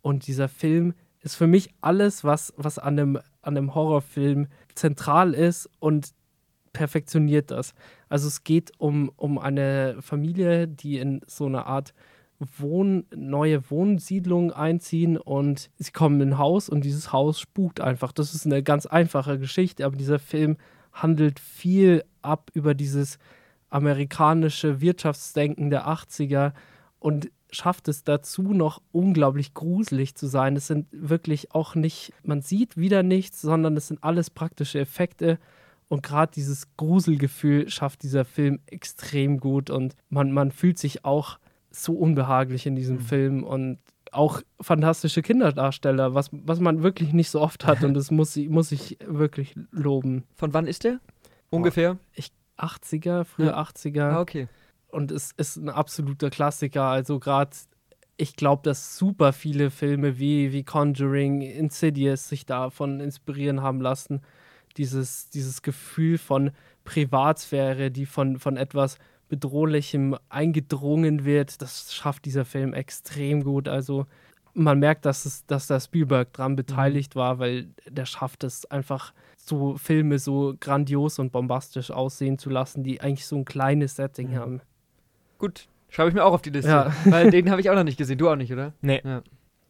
Und 0.00 0.26
dieser 0.26 0.48
Film 0.48 0.94
ist 1.22 1.36
für 1.36 1.46
mich 1.46 1.70
alles, 1.80 2.24
was, 2.24 2.52
was 2.56 2.78
an, 2.78 2.98
einem, 2.98 3.16
an 3.42 3.56
einem 3.56 3.74
Horrorfilm 3.74 4.48
zentral 4.74 5.34
ist 5.34 5.68
und 5.78 6.10
perfektioniert 6.72 7.50
das. 7.50 7.74
Also 8.08 8.28
es 8.28 8.44
geht 8.44 8.72
um, 8.78 9.10
um 9.16 9.38
eine 9.38 9.96
Familie, 10.00 10.66
die 10.66 10.98
in 10.98 11.20
so 11.26 11.46
eine 11.46 11.66
Art 11.66 11.94
Wohn, 12.58 13.06
neue 13.14 13.70
Wohnsiedlung 13.70 14.52
einziehen 14.52 15.16
und 15.16 15.70
sie 15.78 15.92
kommen 15.92 16.20
in 16.20 16.30
ein 16.30 16.38
Haus 16.38 16.68
und 16.68 16.84
dieses 16.84 17.12
Haus 17.12 17.38
spukt 17.38 17.80
einfach. 17.80 18.10
Das 18.10 18.34
ist 18.34 18.46
eine 18.46 18.62
ganz 18.62 18.86
einfache 18.86 19.38
Geschichte, 19.38 19.84
aber 19.84 19.96
dieser 19.96 20.18
Film 20.18 20.56
handelt 20.92 21.38
viel 21.38 22.04
ab 22.20 22.50
über 22.52 22.74
dieses 22.74 23.18
amerikanische 23.70 24.80
Wirtschaftsdenken 24.80 25.70
der 25.70 25.86
80er 25.86 26.52
und 26.98 27.30
schafft 27.52 27.86
es 27.88 28.02
dazu 28.02 28.42
noch 28.54 28.82
unglaublich 28.90 29.54
gruselig 29.54 30.14
zu 30.14 30.26
sein. 30.26 30.56
Es 30.56 30.66
sind 30.66 30.86
wirklich 30.90 31.54
auch 31.54 31.74
nicht, 31.74 32.12
man 32.24 32.40
sieht 32.40 32.76
wieder 32.76 33.02
nichts, 33.02 33.42
sondern 33.42 33.76
es 33.76 33.88
sind 33.88 34.02
alles 34.02 34.30
praktische 34.30 34.80
Effekte. 34.80 35.38
Und 35.88 36.02
gerade 36.02 36.32
dieses 36.32 36.74
Gruselgefühl 36.78 37.68
schafft 37.68 38.02
dieser 38.02 38.24
Film 38.24 38.60
extrem 38.66 39.38
gut 39.38 39.68
und 39.68 39.94
man, 40.08 40.32
man 40.32 40.50
fühlt 40.50 40.78
sich 40.78 41.04
auch 41.04 41.38
so 41.70 41.92
unbehaglich 41.92 42.66
in 42.66 42.74
diesem 42.74 42.96
mhm. 42.96 43.00
Film 43.00 43.44
und 43.44 43.78
auch 44.10 44.40
fantastische 44.60 45.22
Kinderdarsteller, 45.22 46.14
was, 46.14 46.30
was 46.32 46.60
man 46.60 46.82
wirklich 46.82 47.12
nicht 47.12 47.30
so 47.30 47.40
oft 47.40 47.66
hat 47.66 47.84
und 47.84 47.94
das 47.94 48.10
muss, 48.10 48.36
muss 48.36 48.72
ich 48.72 48.98
wirklich 49.06 49.54
loben. 49.70 50.24
Von 50.34 50.54
wann 50.54 50.66
ist 50.66 50.84
der? 50.84 51.00
Ungefähr? 51.50 51.98
Ich 52.14 52.32
80er, 52.58 53.24
frühe 53.24 53.46
ja. 53.46 53.60
80er. 53.60 54.02
Ah, 54.02 54.20
okay. 54.20 54.48
Und 54.92 55.10
es 55.10 55.32
ist 55.32 55.56
ein 55.56 55.70
absoluter 55.70 56.30
Klassiker. 56.30 56.84
Also 56.84 57.18
gerade, 57.18 57.50
ich 58.16 58.36
glaube, 58.36 58.62
dass 58.62 58.96
super 58.98 59.32
viele 59.32 59.70
Filme 59.70 60.18
wie, 60.18 60.52
wie 60.52 60.64
Conjuring, 60.64 61.40
Insidious 61.40 62.28
sich 62.28 62.44
davon 62.44 63.00
inspirieren 63.00 63.62
haben 63.62 63.80
lassen. 63.80 64.20
Dieses, 64.76 65.30
dieses 65.30 65.62
Gefühl 65.62 66.18
von 66.18 66.50
Privatsphäre, 66.84 67.90
die 67.90 68.06
von, 68.06 68.38
von 68.38 68.56
etwas 68.56 68.98
Bedrohlichem 69.28 70.16
eingedrungen 70.28 71.24
wird, 71.24 71.62
das 71.62 71.94
schafft 71.94 72.26
dieser 72.26 72.44
Film 72.44 72.74
extrem 72.74 73.44
gut. 73.44 73.68
Also 73.68 74.06
man 74.52 74.78
merkt, 74.78 75.06
dass, 75.06 75.24
es, 75.24 75.46
dass 75.46 75.66
da 75.66 75.80
Spielberg 75.80 76.34
dran 76.34 76.54
beteiligt 76.54 77.14
mhm. 77.14 77.20
war, 77.20 77.38
weil 77.38 77.70
der 77.88 78.04
schafft 78.04 78.44
es 78.44 78.66
einfach, 78.66 79.14
so 79.44 79.76
Filme 79.76 80.18
so 80.18 80.54
grandios 80.60 81.18
und 81.18 81.32
bombastisch 81.32 81.90
aussehen 81.90 82.38
zu 82.38 82.48
lassen, 82.48 82.84
die 82.84 83.00
eigentlich 83.00 83.26
so 83.26 83.36
ein 83.36 83.44
kleines 83.44 83.96
Setting 83.96 84.32
mhm. 84.32 84.36
haben. 84.36 84.60
Gut, 85.42 85.66
schreibe 85.88 86.08
ich 86.08 86.14
mir 86.14 86.24
auch 86.24 86.34
auf 86.34 86.42
die 86.42 86.50
Liste. 86.50 86.70
Ja. 86.70 86.92
Weil 87.04 87.32
den 87.32 87.50
habe 87.50 87.60
ich 87.60 87.68
auch 87.68 87.74
noch 87.74 87.82
nicht 87.82 87.98
gesehen. 87.98 88.16
Du 88.16 88.30
auch 88.30 88.36
nicht, 88.36 88.52
oder? 88.52 88.74
Nee. 88.80 89.02
Ja. 89.04 89.22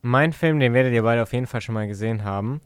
Mein 0.02 0.34
Film, 0.34 0.60
den 0.60 0.74
werdet 0.74 0.92
ihr 0.92 1.02
beide 1.02 1.22
auf 1.22 1.32
jeden 1.32 1.46
Fall 1.46 1.62
schon 1.62 1.72
mal 1.74 1.88
gesehen 1.88 2.24
haben. 2.24 2.60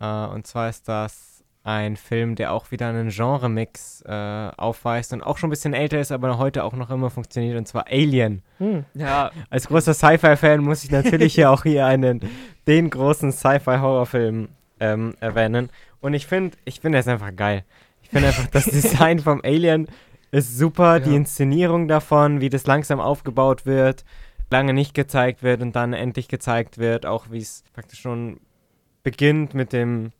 Uh, 0.00 0.32
und 0.32 0.46
zwar 0.46 0.68
ist 0.68 0.86
das 0.86 1.42
ein 1.64 1.96
Film, 1.96 2.36
der 2.36 2.52
auch 2.52 2.70
wieder 2.70 2.86
einen 2.86 3.08
Genre-Mix 3.08 4.02
äh, 4.02 4.50
aufweist 4.56 5.12
und 5.12 5.22
auch 5.22 5.36
schon 5.36 5.48
ein 5.48 5.50
bisschen 5.50 5.74
älter 5.74 5.98
ist, 5.98 6.12
aber 6.12 6.38
heute 6.38 6.62
auch 6.62 6.74
noch 6.74 6.90
immer 6.90 7.10
funktioniert, 7.10 7.58
und 7.58 7.66
zwar 7.66 7.88
Alien. 7.88 8.42
Hm. 8.58 8.84
Ja. 8.94 9.32
Als 9.50 9.66
großer 9.66 9.92
Sci-Fi-Fan 9.92 10.60
muss 10.60 10.84
ich 10.84 10.92
natürlich 10.92 11.34
hier 11.34 11.50
auch 11.50 11.64
hier 11.64 11.86
einen, 11.86 12.20
den 12.68 12.88
großen 12.88 13.32
Sci-Fi-Horrorfilm 13.32 14.48
ähm, 14.78 15.16
erwähnen. 15.18 15.70
Und 16.00 16.14
ich 16.14 16.28
finde, 16.28 16.56
ich 16.64 16.78
finde 16.78 16.98
es 16.98 17.08
einfach 17.08 17.34
geil. 17.34 17.64
Ich 18.02 18.10
finde 18.10 18.28
einfach, 18.28 18.46
das 18.46 18.64
Design 18.66 19.18
vom 19.18 19.40
Alien 19.42 19.88
ist 20.30 20.58
super, 20.58 20.98
ja. 20.98 21.00
die 21.00 21.14
Inszenierung 21.14 21.88
davon, 21.88 22.40
wie 22.40 22.50
das 22.50 22.66
langsam 22.66 23.00
aufgebaut 23.00 23.66
wird, 23.66 24.04
lange 24.50 24.72
nicht 24.74 24.94
gezeigt 24.94 25.42
wird 25.42 25.62
und 25.62 25.76
dann 25.76 25.92
endlich 25.92 26.28
gezeigt 26.28 26.78
wird, 26.78 27.06
auch 27.06 27.30
wie 27.30 27.38
es 27.38 27.64
praktisch 27.72 28.00
schon 28.00 28.40
beginnt 29.02 29.54
mit 29.54 29.72
dem 29.72 30.12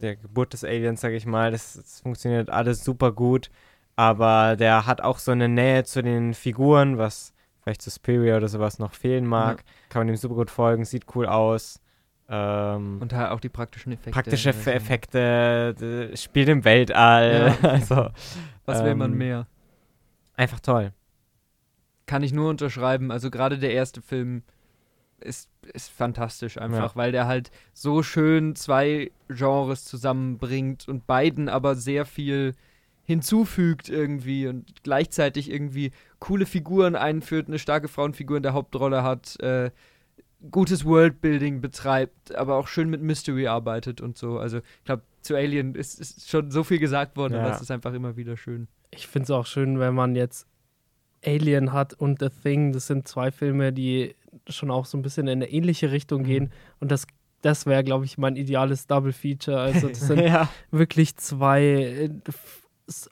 der 0.00 0.16
Geburt 0.16 0.52
des 0.52 0.64
Aliens, 0.64 1.00
sage 1.00 1.16
ich 1.16 1.26
mal. 1.26 1.50
Das, 1.50 1.74
das, 1.74 2.00
funktioniert 2.00 2.50
alles 2.50 2.84
super 2.84 3.12
gut. 3.12 3.50
Aber 3.96 4.56
der 4.56 4.86
hat 4.86 5.00
auch 5.00 5.18
so 5.18 5.32
eine 5.32 5.48
Nähe 5.48 5.84
zu 5.84 6.02
den 6.02 6.34
Figuren, 6.34 6.98
was 6.98 7.32
vielleicht 7.62 7.80
zu 7.80 7.90
Superior 7.90 8.36
oder 8.36 8.48
sowas 8.48 8.78
noch 8.78 8.92
fehlen 8.92 9.26
mag. 9.26 9.58
Ja. 9.58 9.64
Kann 9.88 10.00
man 10.00 10.08
ihm 10.08 10.16
super 10.16 10.34
gut 10.34 10.50
folgen, 10.50 10.84
sieht 10.84 11.06
cool 11.14 11.26
aus. 11.26 11.80
Ähm, 12.28 12.98
und 13.00 13.12
halt 13.12 13.30
auch 13.30 13.40
die 13.40 13.48
praktischen 13.48 13.92
Effekte. 13.92 14.10
Praktische 14.10 14.50
also. 14.50 14.70
Effekte, 14.70 16.10
spielt 16.16 16.48
im 16.48 16.64
Weltall. 16.64 17.56
Ja. 17.62 17.68
also, 17.70 18.08
was 18.64 18.82
will 18.82 18.94
man 18.94 19.12
ähm, 19.12 19.18
mehr? 19.18 19.46
Einfach 20.34 20.60
toll. 20.60 20.92
Kann 22.06 22.22
ich 22.22 22.32
nur 22.32 22.50
unterschreiben. 22.50 23.10
Also 23.10 23.30
gerade 23.30 23.58
der 23.58 23.72
erste 23.72 24.02
Film 24.02 24.42
ist, 25.20 25.48
ist 25.72 25.90
fantastisch 25.90 26.58
einfach, 26.58 26.90
ja. 26.90 26.96
weil 26.96 27.12
der 27.12 27.26
halt 27.26 27.50
so 27.72 28.02
schön 28.02 28.54
zwei 28.54 29.10
Genres 29.28 29.84
zusammenbringt 29.84 30.88
und 30.88 31.06
beiden 31.06 31.48
aber 31.48 31.74
sehr 31.74 32.04
viel 32.04 32.54
hinzufügt 33.04 33.88
irgendwie 33.88 34.48
und 34.48 34.82
gleichzeitig 34.82 35.50
irgendwie 35.50 35.92
coole 36.18 36.44
Figuren 36.44 36.96
einführt, 36.96 37.46
eine 37.46 37.58
starke 37.58 37.88
Frauenfigur 37.88 38.36
in 38.36 38.42
der 38.42 38.52
Hauptrolle 38.52 39.04
hat, 39.04 39.38
äh, 39.40 39.70
gutes 40.50 40.84
Worldbuilding 40.84 41.60
betreibt, 41.60 42.34
aber 42.34 42.56
auch 42.56 42.68
schön 42.68 42.90
mit 42.90 43.02
Mystery 43.02 43.46
arbeitet 43.46 44.00
und 44.00 44.16
so. 44.18 44.38
Also 44.38 44.58
ich 44.58 44.84
glaube, 44.84 45.02
zu 45.22 45.34
Alien 45.34 45.74
ist, 45.74 45.98
ist, 46.00 46.30
schon 46.30 46.50
so 46.50 46.62
viel 46.62 46.78
gesagt 46.78 47.16
worden, 47.16 47.34
ja. 47.34 47.40
aber 47.40 47.54
es 47.54 47.60
ist 47.60 47.70
einfach 47.70 47.92
immer 47.94 48.16
wieder 48.16 48.36
schön. 48.36 48.68
Ich 48.90 49.06
finde 49.06 49.24
es 49.24 49.30
auch 49.30 49.46
schön, 49.46 49.78
wenn 49.78 49.94
man 49.94 50.14
jetzt 50.14 50.46
Alien 51.24 51.72
hat 51.72 51.94
und 51.94 52.20
The 52.20 52.28
Thing. 52.28 52.72
Das 52.72 52.86
sind 52.86 53.08
zwei 53.08 53.30
Filme, 53.30 53.72
die 53.72 54.14
schon 54.48 54.70
auch 54.70 54.86
so 54.86 54.96
ein 54.96 55.02
bisschen 55.02 55.26
in 55.26 55.42
eine 55.42 55.50
ähnliche 55.50 55.90
Richtung 55.90 56.22
mhm. 56.22 56.26
gehen. 56.26 56.52
Und 56.80 56.90
das, 56.90 57.06
das 57.42 57.66
wäre, 57.66 57.82
glaube 57.82 58.04
ich, 58.04 58.18
mein 58.18 58.36
ideales 58.36 58.86
Double 58.86 59.12
Feature. 59.12 59.58
Also, 59.58 59.88
das 59.88 60.00
sind 60.06 60.20
ja. 60.20 60.48
wirklich 60.70 61.16
zwei 61.16 61.62
äh, 61.62 62.10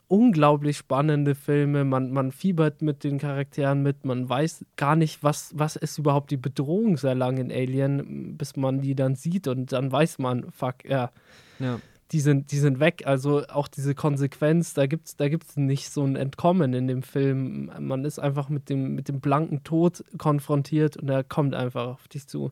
unglaublich 0.07 0.77
spannende 0.77 1.35
Filme. 1.35 1.83
Man, 1.83 2.11
man 2.11 2.31
fiebert 2.31 2.81
mit 2.81 3.03
den 3.03 3.17
Charakteren 3.17 3.83
mit. 3.83 4.05
Man 4.05 4.27
weiß 4.27 4.65
gar 4.77 4.95
nicht, 4.95 5.23
was, 5.23 5.51
was 5.55 5.75
ist 5.75 5.97
überhaupt 5.97 6.31
die 6.31 6.37
Bedrohung 6.37 6.97
sehr 6.97 7.15
lange 7.15 7.41
in 7.41 7.51
Alien, 7.51 8.37
bis 8.37 8.55
man 8.55 8.81
die 8.81 8.95
dann 8.95 9.15
sieht. 9.15 9.47
Und 9.47 9.71
dann 9.71 9.91
weiß 9.91 10.19
man, 10.19 10.51
fuck, 10.51 10.85
ja. 10.85 11.11
Ja 11.59 11.79
die 12.11 12.19
sind, 12.19 12.51
die 12.51 12.59
sind 12.59 12.79
weg. 12.79 13.03
Also 13.05 13.45
auch 13.47 13.67
diese 13.67 13.95
Konsequenz, 13.95 14.73
da 14.73 14.85
gibt 14.85 15.07
es 15.07 15.15
da 15.15 15.27
gibt's 15.27 15.57
nicht 15.57 15.89
so 15.89 16.03
ein 16.03 16.15
Entkommen 16.15 16.73
in 16.73 16.87
dem 16.87 17.03
Film. 17.03 17.71
Man 17.79 18.05
ist 18.05 18.19
einfach 18.19 18.49
mit 18.49 18.69
dem, 18.69 18.95
mit 18.95 19.07
dem 19.07 19.19
blanken 19.19 19.63
Tod 19.63 20.03
konfrontiert 20.17 20.97
und 20.97 21.09
er 21.09 21.23
kommt 21.23 21.55
einfach 21.55 21.87
auf 21.87 22.07
dich 22.07 22.27
zu. 22.27 22.51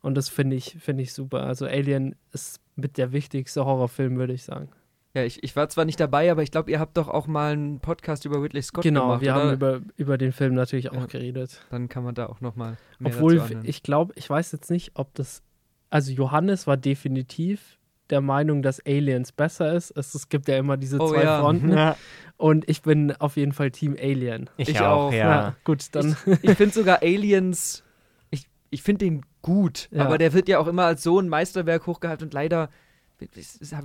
Und 0.00 0.14
das 0.14 0.28
finde 0.28 0.56
ich, 0.56 0.76
find 0.80 1.00
ich 1.00 1.12
super. 1.12 1.42
Also 1.42 1.66
Alien 1.66 2.14
ist 2.32 2.60
mit 2.76 2.98
der 2.98 3.12
wichtigste 3.12 3.64
Horrorfilm, 3.64 4.16
würde 4.16 4.32
ich 4.32 4.44
sagen. 4.44 4.68
Ja, 5.14 5.22
ich, 5.22 5.44
ich 5.44 5.54
war 5.54 5.68
zwar 5.68 5.84
nicht 5.84 6.00
dabei, 6.00 6.30
aber 6.30 6.42
ich 6.42 6.50
glaube, 6.50 6.72
ihr 6.72 6.80
habt 6.80 6.96
doch 6.96 7.06
auch 7.08 7.28
mal 7.28 7.52
einen 7.52 7.78
Podcast 7.78 8.24
über 8.24 8.42
Ridley 8.42 8.62
Scott 8.62 8.82
genau, 8.82 9.02
gemacht. 9.02 9.20
Genau, 9.20 9.34
wir 9.36 9.40
oder? 9.40 9.48
haben 9.48 9.54
über, 9.54 9.80
über 9.96 10.18
den 10.18 10.32
Film 10.32 10.54
natürlich 10.54 10.90
auch 10.90 10.96
ja, 10.96 11.06
geredet. 11.06 11.64
Dann 11.70 11.88
kann 11.88 12.02
man 12.02 12.16
da 12.16 12.26
auch 12.26 12.40
noch 12.40 12.56
mal 12.56 12.76
mehr 12.98 13.14
Obwohl, 13.14 13.40
ich 13.62 13.84
glaube, 13.84 14.12
ich 14.16 14.28
weiß 14.28 14.50
jetzt 14.50 14.70
nicht, 14.70 14.92
ob 14.94 15.14
das, 15.14 15.42
also 15.88 16.10
Johannes 16.10 16.66
war 16.66 16.76
definitiv 16.76 17.78
der 18.10 18.20
Meinung, 18.20 18.62
dass 18.62 18.84
Aliens 18.84 19.30
besser 19.30 19.72
ist. 19.72 19.92
Es, 19.92 20.16
es 20.16 20.28
gibt 20.28 20.48
ja 20.48 20.56
immer 20.58 20.76
diese 20.76 20.98
oh, 20.98 21.08
zwei 21.08 21.22
ja. 21.22 21.40
Fronten. 21.40 21.72
Ja. 21.72 21.96
Und 22.36 22.68
ich 22.68 22.82
bin 22.82 23.12
auf 23.12 23.36
jeden 23.36 23.52
Fall 23.52 23.70
Team 23.70 23.96
Alien. 23.98 24.50
Ich, 24.56 24.68
ich 24.68 24.80
auch, 24.80 25.12
ja. 25.12 25.18
ja. 25.18 25.56
Gut, 25.62 25.94
dann. 25.94 26.16
Ich, 26.26 26.50
ich 26.50 26.56
finde 26.56 26.74
sogar 26.74 27.02
Aliens, 27.02 27.84
ich, 28.30 28.48
ich 28.70 28.82
finde 28.82 29.04
den 29.04 29.22
gut, 29.42 29.88
aber 29.96 30.18
der 30.18 30.32
wird 30.32 30.48
ja 30.48 30.58
auch 30.58 30.66
immer 30.66 30.84
als 30.84 31.02
so 31.02 31.20
ein 31.20 31.28
Meisterwerk 31.28 31.86
hochgehalten 31.86 32.26
und 32.26 32.34
leider 32.34 32.68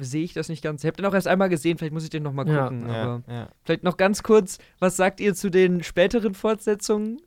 sehe 0.01 0.23
ich 0.23 0.33
das 0.33 0.49
nicht 0.49 0.63
ganz. 0.63 0.83
Ich 0.83 0.87
habe 0.87 0.97
den 0.97 1.05
auch 1.05 1.13
erst 1.13 1.27
einmal 1.27 1.49
gesehen, 1.49 1.77
vielleicht 1.77 1.93
muss 1.93 2.03
ich 2.03 2.09
den 2.09 2.23
nochmal 2.23 2.45
gucken. 2.45 2.89
aber 2.89 3.49
vielleicht 3.63 3.83
noch 3.83 3.97
ganz 3.97 4.23
kurz, 4.23 4.57
was 4.79 4.97
sagt 4.97 5.19
ihr 5.19 5.35
zu 5.35 5.49
den 5.49 5.83
späteren 5.83 6.33
Fortsetzungen? 6.33 7.21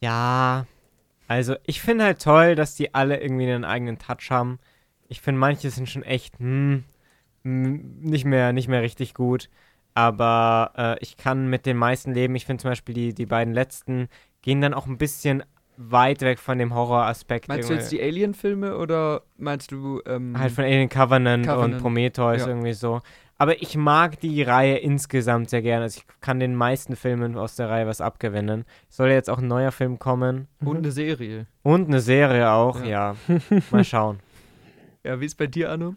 Ja, 0.00 0.66
also 1.28 1.56
ich 1.66 1.80
finde 1.80 2.04
halt 2.04 2.22
toll, 2.22 2.54
dass 2.54 2.74
die 2.74 2.94
alle 2.94 3.20
irgendwie 3.20 3.44
einen 3.44 3.64
eigenen 3.64 3.98
Touch 3.98 4.30
haben 4.30 4.58
ich 5.10 5.20
finde, 5.20 5.40
manche 5.40 5.70
sind 5.70 5.88
schon 5.88 6.04
echt 6.04 6.38
hm, 6.38 6.84
nicht, 7.42 8.24
mehr, 8.24 8.52
nicht 8.52 8.68
mehr 8.68 8.80
richtig 8.80 9.12
gut. 9.12 9.50
Aber 9.92 10.72
äh, 10.76 11.02
ich 11.02 11.16
kann 11.16 11.50
mit 11.50 11.66
den 11.66 11.76
meisten 11.76 12.14
leben. 12.14 12.36
Ich 12.36 12.46
finde 12.46 12.62
zum 12.62 12.70
Beispiel 12.70 12.94
die, 12.94 13.12
die 13.12 13.26
beiden 13.26 13.52
letzten 13.52 14.08
gehen 14.40 14.60
dann 14.60 14.72
auch 14.72 14.86
ein 14.86 14.98
bisschen 14.98 15.42
weit 15.80 16.20
weg 16.20 16.38
von 16.38 16.58
dem 16.58 16.74
Horroraspekt. 16.74 17.48
Meinst 17.48 17.70
du 17.70 17.74
jetzt 17.74 17.90
die 17.90 18.02
Alien-Filme 18.02 18.76
oder 18.76 19.22
meinst 19.38 19.72
du. 19.72 20.02
Ähm, 20.06 20.38
halt 20.38 20.52
von 20.52 20.64
Alien 20.64 20.88
Covenant, 20.88 21.46
Covenant. 21.46 21.74
und 21.74 21.80
Prometheus 21.80 22.42
ja. 22.42 22.48
irgendwie 22.48 22.74
so. 22.74 23.00
Aber 23.38 23.62
ich 23.62 23.74
mag 23.74 24.20
die 24.20 24.42
Reihe 24.42 24.76
insgesamt 24.76 25.48
sehr 25.48 25.62
gerne. 25.62 25.84
Also 25.84 26.00
ich 26.00 26.20
kann 26.20 26.40
den 26.40 26.54
meisten 26.54 26.94
Filmen 26.94 27.38
aus 27.38 27.56
der 27.56 27.70
Reihe 27.70 27.86
was 27.86 28.02
abgewinnen. 28.02 28.66
Soll 28.90 29.08
jetzt 29.08 29.30
auch 29.30 29.38
ein 29.38 29.48
neuer 29.48 29.72
Film 29.72 29.98
kommen. 29.98 30.46
Und 30.62 30.76
eine 30.76 30.92
Serie. 30.92 31.46
Und 31.62 31.88
eine 31.88 32.00
Serie 32.00 32.50
auch, 32.50 32.84
ja. 32.84 33.16
ja. 33.28 33.38
Mal 33.70 33.84
schauen. 33.84 34.18
Ja, 35.02 35.18
wie 35.20 35.24
ist 35.24 35.36
bei 35.36 35.46
dir, 35.46 35.70
Arno? 35.70 35.94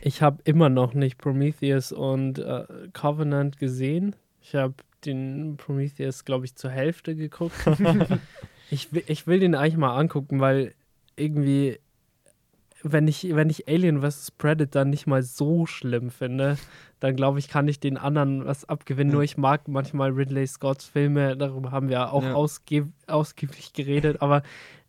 Ich 0.00 0.22
habe 0.22 0.38
immer 0.44 0.70
noch 0.70 0.94
nicht 0.94 1.18
Prometheus 1.18 1.92
und 1.92 2.38
äh, 2.38 2.64
Covenant 2.94 3.58
gesehen. 3.58 4.16
Ich 4.40 4.54
habe 4.54 4.74
den 5.04 5.58
Prometheus, 5.58 6.24
glaube 6.24 6.46
ich, 6.46 6.54
zur 6.56 6.70
Hälfte 6.70 7.14
geguckt. 7.14 7.54
ich, 8.72 8.88
ich 9.06 9.26
will 9.26 9.40
den 9.40 9.54
eigentlich 9.54 9.76
mal 9.76 9.94
angucken, 9.96 10.40
weil 10.40 10.72
irgendwie, 11.14 11.78
wenn 12.82 13.06
ich, 13.06 13.34
wenn 13.34 13.50
ich 13.50 13.68
Alien 13.68 14.00
vs. 14.02 14.30
Predator 14.32 14.84
nicht 14.84 15.06
mal 15.06 15.22
so 15.22 15.66
schlimm 15.66 16.10
finde, 16.10 16.56
dann 16.98 17.14
glaube 17.14 17.38
ich, 17.38 17.48
kann 17.48 17.68
ich 17.68 17.80
den 17.80 17.96
anderen 17.98 18.46
was 18.46 18.68
abgewinnen. 18.68 19.10
Ja. 19.10 19.16
Nur 19.16 19.22
ich 19.24 19.36
mag 19.36 19.68
manchmal 19.68 20.10
Ridley 20.10 20.46
Scotts 20.46 20.86
Filme, 20.86 21.36
darüber 21.36 21.70
haben 21.70 21.88
wir 21.90 22.12
auch 22.12 22.22
Ja. 22.22 22.34
ausge 22.34 22.88
ausgiebig 23.06 23.72
geredet, 23.72 24.22
aber 24.22 24.42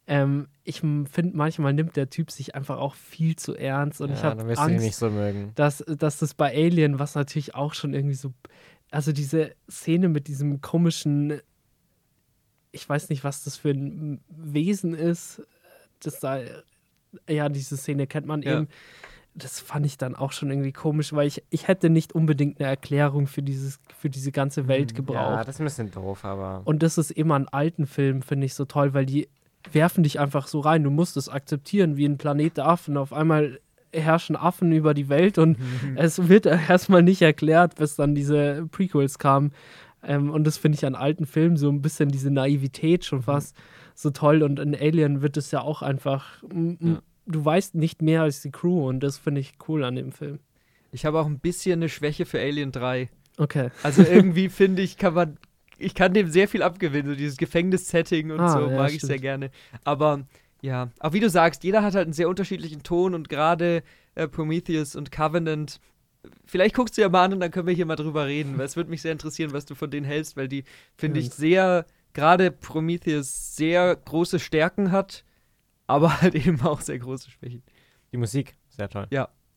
ähm, 0.07 0.47
ich 0.63 0.79
finde, 0.79 1.31
manchmal 1.34 1.73
nimmt 1.73 1.95
der 1.95 2.09
Typ 2.09 2.31
sich 2.31 2.55
einfach 2.55 2.77
auch 2.77 2.95
viel 2.95 3.36
zu 3.36 3.55
ernst 3.55 4.01
und 4.01 4.11
ich 4.11 4.19
ja, 4.21 4.31
habe 4.31 4.43
du 4.43 4.49
ihn 4.49 4.57
Angst, 4.57 4.86
nicht 4.86 4.95
so 4.95 5.09
mögen. 5.09 5.51
dass, 5.55 5.77
dass 5.88 6.19
das 6.19 6.34
bei 6.34 6.53
Alien, 6.53 6.99
was 6.99 7.15
natürlich 7.15 7.53
auch 7.55 7.73
schon 7.73 7.93
irgendwie 7.93 8.15
so, 8.15 8.34
also 8.91 9.11
diese 9.11 9.51
Szene 9.69 10.07
mit 10.09 10.27
diesem 10.27 10.61
komischen, 10.61 11.39
ich 12.74 12.89
weiß 12.89 13.09
nicht, 13.09 13.24
was 13.24 13.43
das 13.45 13.55
für 13.55 13.69
ein 13.69 14.19
Wesen 14.28 14.93
ist, 14.93 15.41
das 16.01 16.19
da, 16.19 16.39
ja, 17.30 17.47
diese 17.47 17.78
Szene 17.78 18.07
kennt 18.07 18.28
man 18.28 18.41
Ja. 18.41 18.55
eben. 18.57 18.67
Das 19.36 19.59
fand 19.59 19.86
ich 19.86 19.97
dann 19.97 20.15
auch 20.15 20.32
schon 20.32 20.51
irgendwie 20.51 20.74
komisch, 20.74 21.13
weil 21.13 21.28
ich, 21.28 21.43
ich 21.49 21.67
hätte 21.67 21.89
nicht 21.89 22.13
unbedingt 22.13 22.59
eine 22.59 22.69
Erklärung 22.69 23.26
für, 23.26 23.41
dieses, 23.41 23.80
für 23.97 24.09
diese 24.09 24.32
ganze 24.32 24.67
Welt 24.67 24.91
Hm, 24.91 24.95
gebraucht. 24.97 25.38
Ja, 25.38 25.43
das 25.43 25.55
ist 25.55 25.61
ein 25.61 25.65
bisschen 25.65 25.91
doof, 25.91 26.24
aber. 26.26 26.61
Und 26.65 26.84
das 26.84 26.97
ist 26.99 27.09
immer 27.11 27.36
an 27.36 27.47
alten 27.47 27.88
Filmen, 27.88 28.21
finde 28.21 28.45
ich 28.45 28.53
so 28.53 28.65
toll, 28.65 28.93
weil 28.93 29.05
die 29.07 29.30
werfen 29.71 30.03
dich 30.03 30.19
einfach 30.19 30.47
so 30.47 30.59
rein. 30.59 30.84
Du 30.84 30.91
musst 30.91 31.17
es 31.17 31.30
akzeptieren, 31.30 31.97
wie 31.97 32.05
ein 32.05 32.17
Planet 32.19 32.57
der 32.57 32.67
Affen. 32.67 32.97
Auf 32.97 33.11
einmal 33.13 33.59
herrschen 33.91 34.36
Affen 34.36 34.71
über 34.71 34.93
die 34.93 35.07
Welt 35.09 35.38
und 35.38 35.57
es 35.95 36.28
wird 36.28 36.45
erstmal 36.69 37.01
nicht 37.03 37.21
erklärt, 37.21 37.76
bis 37.76 37.95
dann 37.95 38.13
diese 38.15 38.67
Prequels 38.71 39.19
kamen. 39.19 39.51
Ähm, 40.06 40.30
und 40.30 40.43
das 40.45 40.58
finde 40.58 40.78
ich 40.78 40.86
an 40.86 40.95
alten 40.95 41.26
Filmen 41.26 41.58
so 41.58 41.70
ein 41.70 41.82
bisschen 41.82 42.10
diese 42.10 42.30
Naivität 42.32 43.06
schon 43.06 43.22
fast 43.22 43.56
so 43.95 44.10
toll. 44.10 44.43
Und 44.43 44.60
in 44.60 44.76
Alien 44.76 45.22
wird 45.22 45.38
es 45.38 45.51
ja 45.51 45.62
auch 45.62 45.82
einfach, 45.82 46.43
Ja. 46.80 47.01
du 47.26 47.45
weißt 47.45 47.76
nicht 47.76 48.01
mehr 48.01 48.22
als 48.24 48.41
die 48.41 48.51
Crew 48.51 48.88
und 48.88 49.01
das 49.01 49.18
finde 49.18 49.41
ich 49.41 49.54
cool 49.68 49.84
an 49.84 49.95
dem 49.95 50.12
Film. 50.12 50.39
Ich 50.91 51.06
habe 51.06 51.20
auch 51.20 51.26
ein 51.26 51.39
bisschen 51.39 51.80
eine 51.80 51.89
Schwäche 51.89 52.26
für 52.26 52.39
Alien 52.39 52.72
3. 52.72 53.10
Okay. 53.38 53.70
Also 53.82 54.04
irgendwie 54.04 54.49
finde 54.49 54.82
ich, 54.82 54.97
kann 54.97 55.14
man, 55.14 55.38
ich 55.78 55.95
kann 55.95 56.14
dem 56.14 56.30
sehr 56.30 56.47
viel 56.47 56.62
abgewinnen, 56.64 57.12
so 57.12 57.16
dieses 57.18 57.38
Gefängnis-Setting 57.38 58.32
und 58.32 58.39
Ah, 58.41 58.49
so 58.49 58.70
ja, 58.70 58.78
mag 58.78 58.89
ich 58.89 58.97
stimmt. 58.97 59.08
sehr 59.10 59.20
gerne. 59.20 59.49
Aber 59.84 60.26
ja, 60.62 60.89
aber 60.99 61.14
wie 61.14 61.20
du 61.20 61.30
sagst, 61.30 61.64
jeder 61.64 61.82
hat 61.84 61.93
halt 61.95 62.06
einen 62.06 62.14
sehr 62.14 62.30
unterschiedlichen 62.30 62.84
Ton 62.84 63.14
und 63.16 63.28
gerade 63.30 63.84
äh, 64.16 64.28
Prometheus 64.28 64.95
und 64.95 65.12
Covenant, 65.12 65.80
vielleicht 66.45 66.76
guckst 66.76 66.97
du 66.97 67.01
ja 67.01 67.09
mal 67.09 67.26
an 67.26 67.34
und 67.34 67.39
dann 67.39 67.51
können 67.51 67.67
wir 67.67 67.74
hier 67.74 67.86
mal 67.86 67.95
drüber 67.95 68.28
reden, 68.28 68.57
weil 68.57 68.65
es 68.65 68.76
würde 68.76 68.89
mich 68.89 69.01
sehr 69.01 69.11
interessieren, 69.11 69.53
was 69.53 69.65
du 69.65 69.76
von 69.76 69.91
denen 69.91 70.05
hältst, 70.05 70.38
weil 70.38 70.47
die, 70.47 70.63
finde 70.95 71.19
ich, 71.19 71.28
Stimmt. 71.28 71.39
sehr, 71.39 71.86
gerade 72.13 72.51
Prometheus 72.51 73.55
sehr 73.55 73.95
große 73.95 74.39
Stärken 74.39 74.91
hat, 74.91 75.24
aber 75.88 76.21
halt 76.21 76.36
eben 76.36 76.61
auch 76.61 76.82
sehr 76.82 76.99
große 76.99 77.32
Schwächen. 77.32 77.63
Die 78.11 78.17
Musik, 78.17 78.55
sehr 78.69 78.89
toll. 78.89 79.07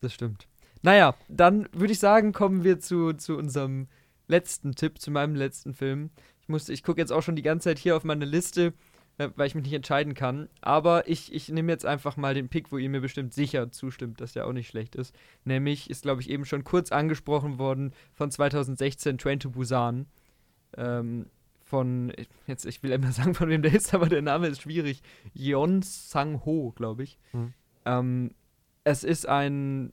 Das 0.00 0.12
stimmt. 0.12 0.46
Naja, 0.82 1.14
dann 1.28 1.68
würde 1.72 1.92
ich 1.92 1.98
sagen, 1.98 2.32
kommen 2.32 2.64
wir 2.64 2.80
zu, 2.80 3.12
zu 3.14 3.36
unserem 3.36 3.88
letzten 4.28 4.74
Tipp, 4.74 5.00
zu 5.00 5.10
meinem 5.10 5.34
letzten 5.34 5.74
Film. 5.74 6.10
Ich 6.42 6.48
musste, 6.48 6.72
ich 6.72 6.82
gucke 6.82 7.00
jetzt 7.00 7.12
auch 7.12 7.22
schon 7.22 7.36
die 7.36 7.42
ganze 7.42 7.70
Zeit 7.70 7.78
hier 7.78 7.96
auf 7.96 8.04
meine 8.04 8.24
Liste, 8.24 8.72
weil 9.18 9.46
ich 9.46 9.54
mich 9.54 9.64
nicht 9.64 9.72
entscheiden 9.72 10.14
kann. 10.14 10.48
Aber 10.60 11.08
ich, 11.08 11.32
ich 11.32 11.48
nehme 11.48 11.72
jetzt 11.72 11.86
einfach 11.86 12.16
mal 12.16 12.34
den 12.34 12.48
Pick, 12.48 12.70
wo 12.70 12.78
ihr 12.78 12.90
mir 12.90 13.00
bestimmt 13.00 13.32
sicher 13.32 13.72
zustimmt, 13.72 14.20
dass 14.20 14.34
der 14.34 14.46
auch 14.46 14.52
nicht 14.52 14.68
schlecht 14.68 14.94
ist. 14.94 15.14
Nämlich 15.44 15.88
ist, 15.88 16.02
glaube 16.02 16.20
ich, 16.20 16.30
eben 16.30 16.44
schon 16.44 16.64
kurz 16.64 16.92
angesprochen 16.92 17.58
worden 17.58 17.92
von 18.12 18.30
2016 18.30 19.18
Train 19.18 19.40
to 19.40 19.50
Busan. 19.50 20.06
Ähm, 20.76 21.26
von, 21.64 22.12
jetzt, 22.46 22.64
ich 22.66 22.82
will 22.82 22.92
immer 22.92 23.12
sagen, 23.12 23.34
von 23.34 23.48
wem 23.48 23.62
der 23.62 23.74
ist, 23.74 23.94
aber 23.94 24.08
der 24.08 24.22
Name 24.22 24.48
ist 24.48 24.62
schwierig. 24.62 25.02
Yeon 25.34 25.82
Sang-ho, 25.82 26.72
glaube 26.76 27.04
ich. 27.04 27.18
Hm. 27.32 27.52
Ähm, 27.84 28.30
es 28.84 29.02
ist 29.02 29.26
ein 29.26 29.92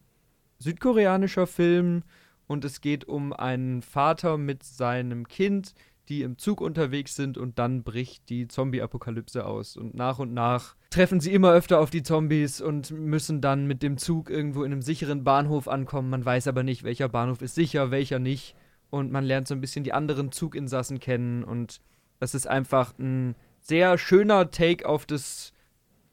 südkoreanischer 0.59 1.47
Film 1.47 2.03
und 2.47 2.65
es 2.65 2.81
geht 2.81 3.05
um 3.05 3.33
einen 3.33 3.81
Vater 3.81 4.37
mit 4.37 4.63
seinem 4.63 5.27
Kind, 5.27 5.73
die 6.09 6.21
im 6.21 6.37
Zug 6.37 6.61
unterwegs 6.61 7.15
sind 7.15 7.37
und 7.37 7.59
dann 7.59 7.83
bricht 7.83 8.29
die 8.29 8.47
Zombie-Apokalypse 8.47 9.45
aus. 9.45 9.77
Und 9.77 9.95
nach 9.95 10.19
und 10.19 10.33
nach 10.33 10.75
treffen 10.89 11.19
sie 11.19 11.33
immer 11.33 11.53
öfter 11.53 11.79
auf 11.79 11.89
die 11.89 12.03
Zombies 12.03 12.61
und 12.61 12.91
müssen 12.91 13.41
dann 13.41 13.67
mit 13.67 13.81
dem 13.81 13.97
Zug 13.97 14.29
irgendwo 14.29 14.63
in 14.63 14.71
einem 14.71 14.81
sicheren 14.81 15.23
Bahnhof 15.23 15.67
ankommen. 15.67 16.09
Man 16.09 16.25
weiß 16.25 16.47
aber 16.47 16.63
nicht, 16.63 16.83
welcher 16.83 17.09
Bahnhof 17.09 17.41
ist 17.41 17.55
sicher, 17.55 17.91
welcher 17.91 18.19
nicht. 18.19 18.55
Und 18.89 19.11
man 19.11 19.23
lernt 19.23 19.47
so 19.47 19.55
ein 19.55 19.61
bisschen 19.61 19.83
die 19.83 19.93
anderen 19.93 20.31
Zuginsassen 20.31 20.99
kennen 20.99 21.43
und 21.43 21.81
das 22.19 22.35
ist 22.35 22.47
einfach 22.47 22.97
ein 22.99 23.35
sehr 23.59 23.97
schöner 23.97 24.51
Take 24.51 24.87
auf 24.87 25.05
das 25.05 25.51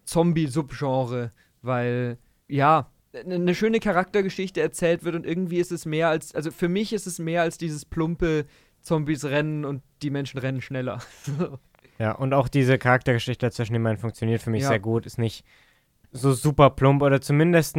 Zombie-Subgenre, 0.05 1.33
weil, 1.63 2.19
ja, 2.49 2.91
eine 3.13 3.55
schöne 3.55 3.81
Charaktergeschichte 3.81 4.61
erzählt 4.61 5.05
wird 5.05 5.17
und 5.17 5.27
irgendwie 5.27 5.59
ist 5.59 5.73
es 5.73 5.85
mehr 5.85 6.09
als, 6.09 6.35
also 6.35 6.51
für 6.51 6.69
mich 6.69 6.93
ist 6.93 7.07
es 7.07 7.19
mehr 7.19 7.43
als 7.43 7.59
dieses 7.59 7.85
plumpe 7.85 8.47
Zombies 8.83 9.25
rennen 9.25 9.65
und 9.65 9.83
die 10.03 10.11
Menschen 10.11 10.39
rennen 10.39 10.61
schneller. 10.61 11.01
Ja, 11.99 12.13
und 12.13 12.33
auch 12.33 12.49
diese 12.49 12.79
Charaktergeschichte 12.79 13.51
zwischen 13.51 13.75
den 13.75 13.83
beiden 13.85 13.99
funktioniert 13.99 14.41
für 14.41 14.49
mich 14.49 14.63
Ja. 14.63 14.69
sehr 14.69 14.79
gut. 14.81 15.05
Ist 15.05 15.19
nicht 15.19 15.45
so 16.13 16.33
super 16.33 16.71
plump 16.71 17.03
oder 17.03 17.21
zumindest 17.21 17.77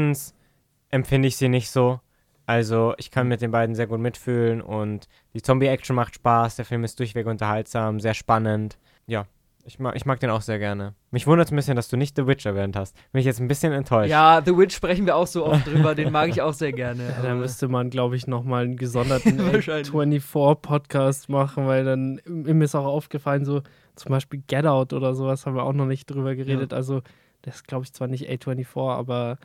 empfinde 0.90 1.28
ich 1.28 1.38
sie 1.38 1.50
nicht 1.50 1.72
so. 1.72 2.00
Also 2.46 2.94
ich 3.00 3.10
kann 3.10 3.28
mit 3.28 3.42
den 3.42 3.50
beiden 3.50 3.74
sehr 3.74 3.88
gut 3.88 4.00
mitfühlen 4.00 4.62
und 4.62 5.08
die 5.34 5.42
Zombie-Action 5.42 5.96
macht 5.96 6.14
Spaß. 6.14 6.56
Der 6.56 6.66
Film 6.66 6.84
ist 6.84 7.00
durchweg 7.00 7.26
unterhaltsam, 7.26 8.00
sehr 8.00 8.14
spannend. 8.14 8.78
Ja, 9.08 9.26
ich 9.66 9.80
mag, 9.80 9.96
ich 9.96 10.06
mag 10.06 10.20
den 10.20 10.30
auch 10.30 10.42
sehr 10.42 10.60
gerne. 10.60 10.94
Mich 11.12 11.28
wundert 11.28 11.48
es 11.48 11.52
ein 11.52 11.56
bisschen, 11.56 11.76
dass 11.76 11.88
du 11.88 11.98
nicht 11.98 12.16
The 12.16 12.28
Witch 12.28 12.46
erwähnt 12.46 12.76
hast. 12.76 12.96
Bin 13.12 13.20
ich 13.20 13.26
jetzt 13.26 13.40
ein 13.40 13.48
bisschen 13.48 13.74
enttäuscht. 13.74 14.10
ja, 14.10 14.42
The 14.44 14.58
Witch 14.58 14.76
sprechen 14.76 15.06
wir 15.06 15.16
auch 15.16 15.28
so 15.28 15.46
oft 15.46 15.68
drüber, 15.68 15.96
den 15.96 16.12
mag 16.12 16.30
ich 16.30 16.42
auch 16.42 16.54
sehr 16.54 16.72
gerne. 16.74 17.04
Ja, 17.04 17.22
da 17.22 17.36
müsste 17.36 17.68
man, 17.68 17.90
glaube 17.90 18.16
ich, 18.16 18.28
nochmal 18.28 18.64
einen 18.64 18.78
gesonderten 18.78 19.38
Wahrscheinlich. 19.54 19.90
24-Podcast 19.90 21.30
machen, 21.30 21.68
weil 21.68 21.86
dann 21.86 22.22
mir 22.26 22.64
ist 22.64 22.76
auch 22.76 22.86
aufgefallen, 22.86 23.46
so 23.46 23.62
zum 23.96 24.12
Beispiel 24.12 24.42
Get 24.48 24.66
Out 24.66 24.94
oder 24.94 25.14
sowas 25.14 25.46
haben 25.46 25.56
wir 25.56 25.64
auch 25.64 25.74
noch 25.74 25.86
nicht 25.86 26.10
drüber 26.10 26.36
geredet. 26.36 26.74
Also, 26.74 27.02
das 27.42 27.56
ist, 27.58 27.68
glaube 27.68 27.84
ich, 27.86 27.94
zwar 27.94 28.08
nicht 28.08 28.30
A24, 28.30 28.92
aber 28.92 29.38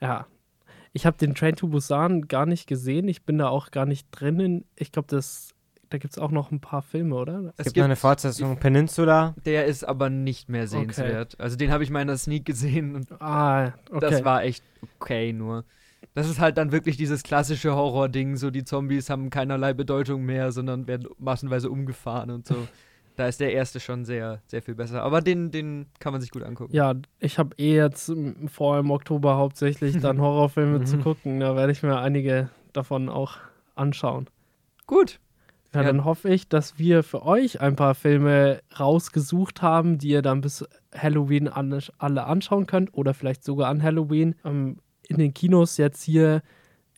ja. 0.00 0.26
Ich 0.94 1.06
habe 1.06 1.16
den 1.16 1.34
Train 1.34 1.56
to 1.56 1.68
Busan 1.68 2.28
gar 2.28 2.44
nicht 2.44 2.66
gesehen. 2.66 3.08
Ich 3.08 3.24
bin 3.24 3.38
da 3.38 3.48
auch 3.48 3.70
gar 3.70 3.86
nicht 3.86 4.08
drinnen. 4.10 4.66
Ich 4.76 4.92
glaube, 4.92 5.08
das 5.08 5.51
da 5.92 5.98
gibt 5.98 6.14
es 6.14 6.18
auch 6.18 6.30
noch 6.30 6.50
ein 6.50 6.60
paar 6.60 6.82
Filme, 6.82 7.14
oder? 7.16 7.52
es 7.56 7.66
gibt 7.66 7.76
noch 7.76 7.84
eine 7.84 7.96
Fortsetzung, 7.96 8.56
Peninsula. 8.58 9.34
Der 9.44 9.66
ist 9.66 9.84
aber 9.84 10.08
nicht 10.08 10.48
mehr 10.48 10.66
sehenswert. 10.66 11.38
Also 11.38 11.56
den 11.56 11.70
habe 11.70 11.84
ich 11.84 11.90
mal 11.90 12.00
in 12.00 12.08
der 12.08 12.16
Sneak 12.16 12.44
gesehen 12.44 12.96
und 12.96 13.12
Ah, 13.20 13.74
okay. 13.90 14.00
das 14.00 14.24
war 14.24 14.42
echt 14.42 14.64
okay 15.00 15.32
nur. 15.32 15.64
Das 16.14 16.28
ist 16.28 16.40
halt 16.40 16.58
dann 16.58 16.72
wirklich 16.72 16.96
dieses 16.96 17.22
klassische 17.22 17.74
Horror-Ding, 17.74 18.36
so 18.36 18.50
die 18.50 18.64
Zombies 18.64 19.08
haben 19.10 19.30
keinerlei 19.30 19.72
Bedeutung 19.72 20.24
mehr, 20.24 20.50
sondern 20.52 20.86
werden 20.86 21.08
massenweise 21.18 21.70
umgefahren 21.70 22.30
und 22.30 22.46
so. 22.46 22.56
da 23.16 23.26
ist 23.28 23.40
der 23.40 23.52
erste 23.52 23.78
schon 23.80 24.04
sehr, 24.04 24.40
sehr 24.46 24.62
viel 24.62 24.74
besser. 24.74 25.02
Aber 25.02 25.20
den, 25.20 25.50
den 25.50 25.86
kann 26.00 26.12
man 26.12 26.20
sich 26.20 26.30
gut 26.30 26.42
angucken. 26.42 26.74
Ja, 26.74 26.94
ich 27.18 27.38
habe 27.38 27.54
eh 27.58 27.76
jetzt 27.76 28.10
vor 28.46 28.78
im 28.78 28.90
Oktober 28.90 29.36
hauptsächlich 29.36 30.00
dann 30.00 30.20
Horrorfilme 30.22 30.84
zu 30.84 30.98
gucken. 30.98 31.40
Da 31.40 31.54
werde 31.54 31.72
ich 31.72 31.82
mir 31.82 31.98
einige 31.98 32.48
davon 32.72 33.08
auch 33.08 33.36
anschauen. 33.74 34.28
Gut. 34.86 35.20
Ja, 35.74 35.82
dann 35.82 36.04
hoffe 36.04 36.28
ich, 36.28 36.48
dass 36.48 36.78
wir 36.78 37.02
für 37.02 37.24
euch 37.24 37.60
ein 37.60 37.76
paar 37.76 37.94
Filme 37.94 38.60
rausgesucht 38.78 39.62
haben, 39.62 39.98
die 39.98 40.08
ihr 40.08 40.22
dann 40.22 40.40
bis 40.42 40.64
Halloween 40.94 41.48
an, 41.48 41.78
alle 41.98 42.24
anschauen 42.24 42.66
könnt 42.66 42.92
oder 42.94 43.14
vielleicht 43.14 43.42
sogar 43.44 43.68
an 43.68 43.82
Halloween. 43.82 44.34
Ähm, 44.44 44.76
in 45.08 45.16
den 45.18 45.32
Kinos 45.34 45.76
jetzt 45.78 46.02
hier 46.02 46.42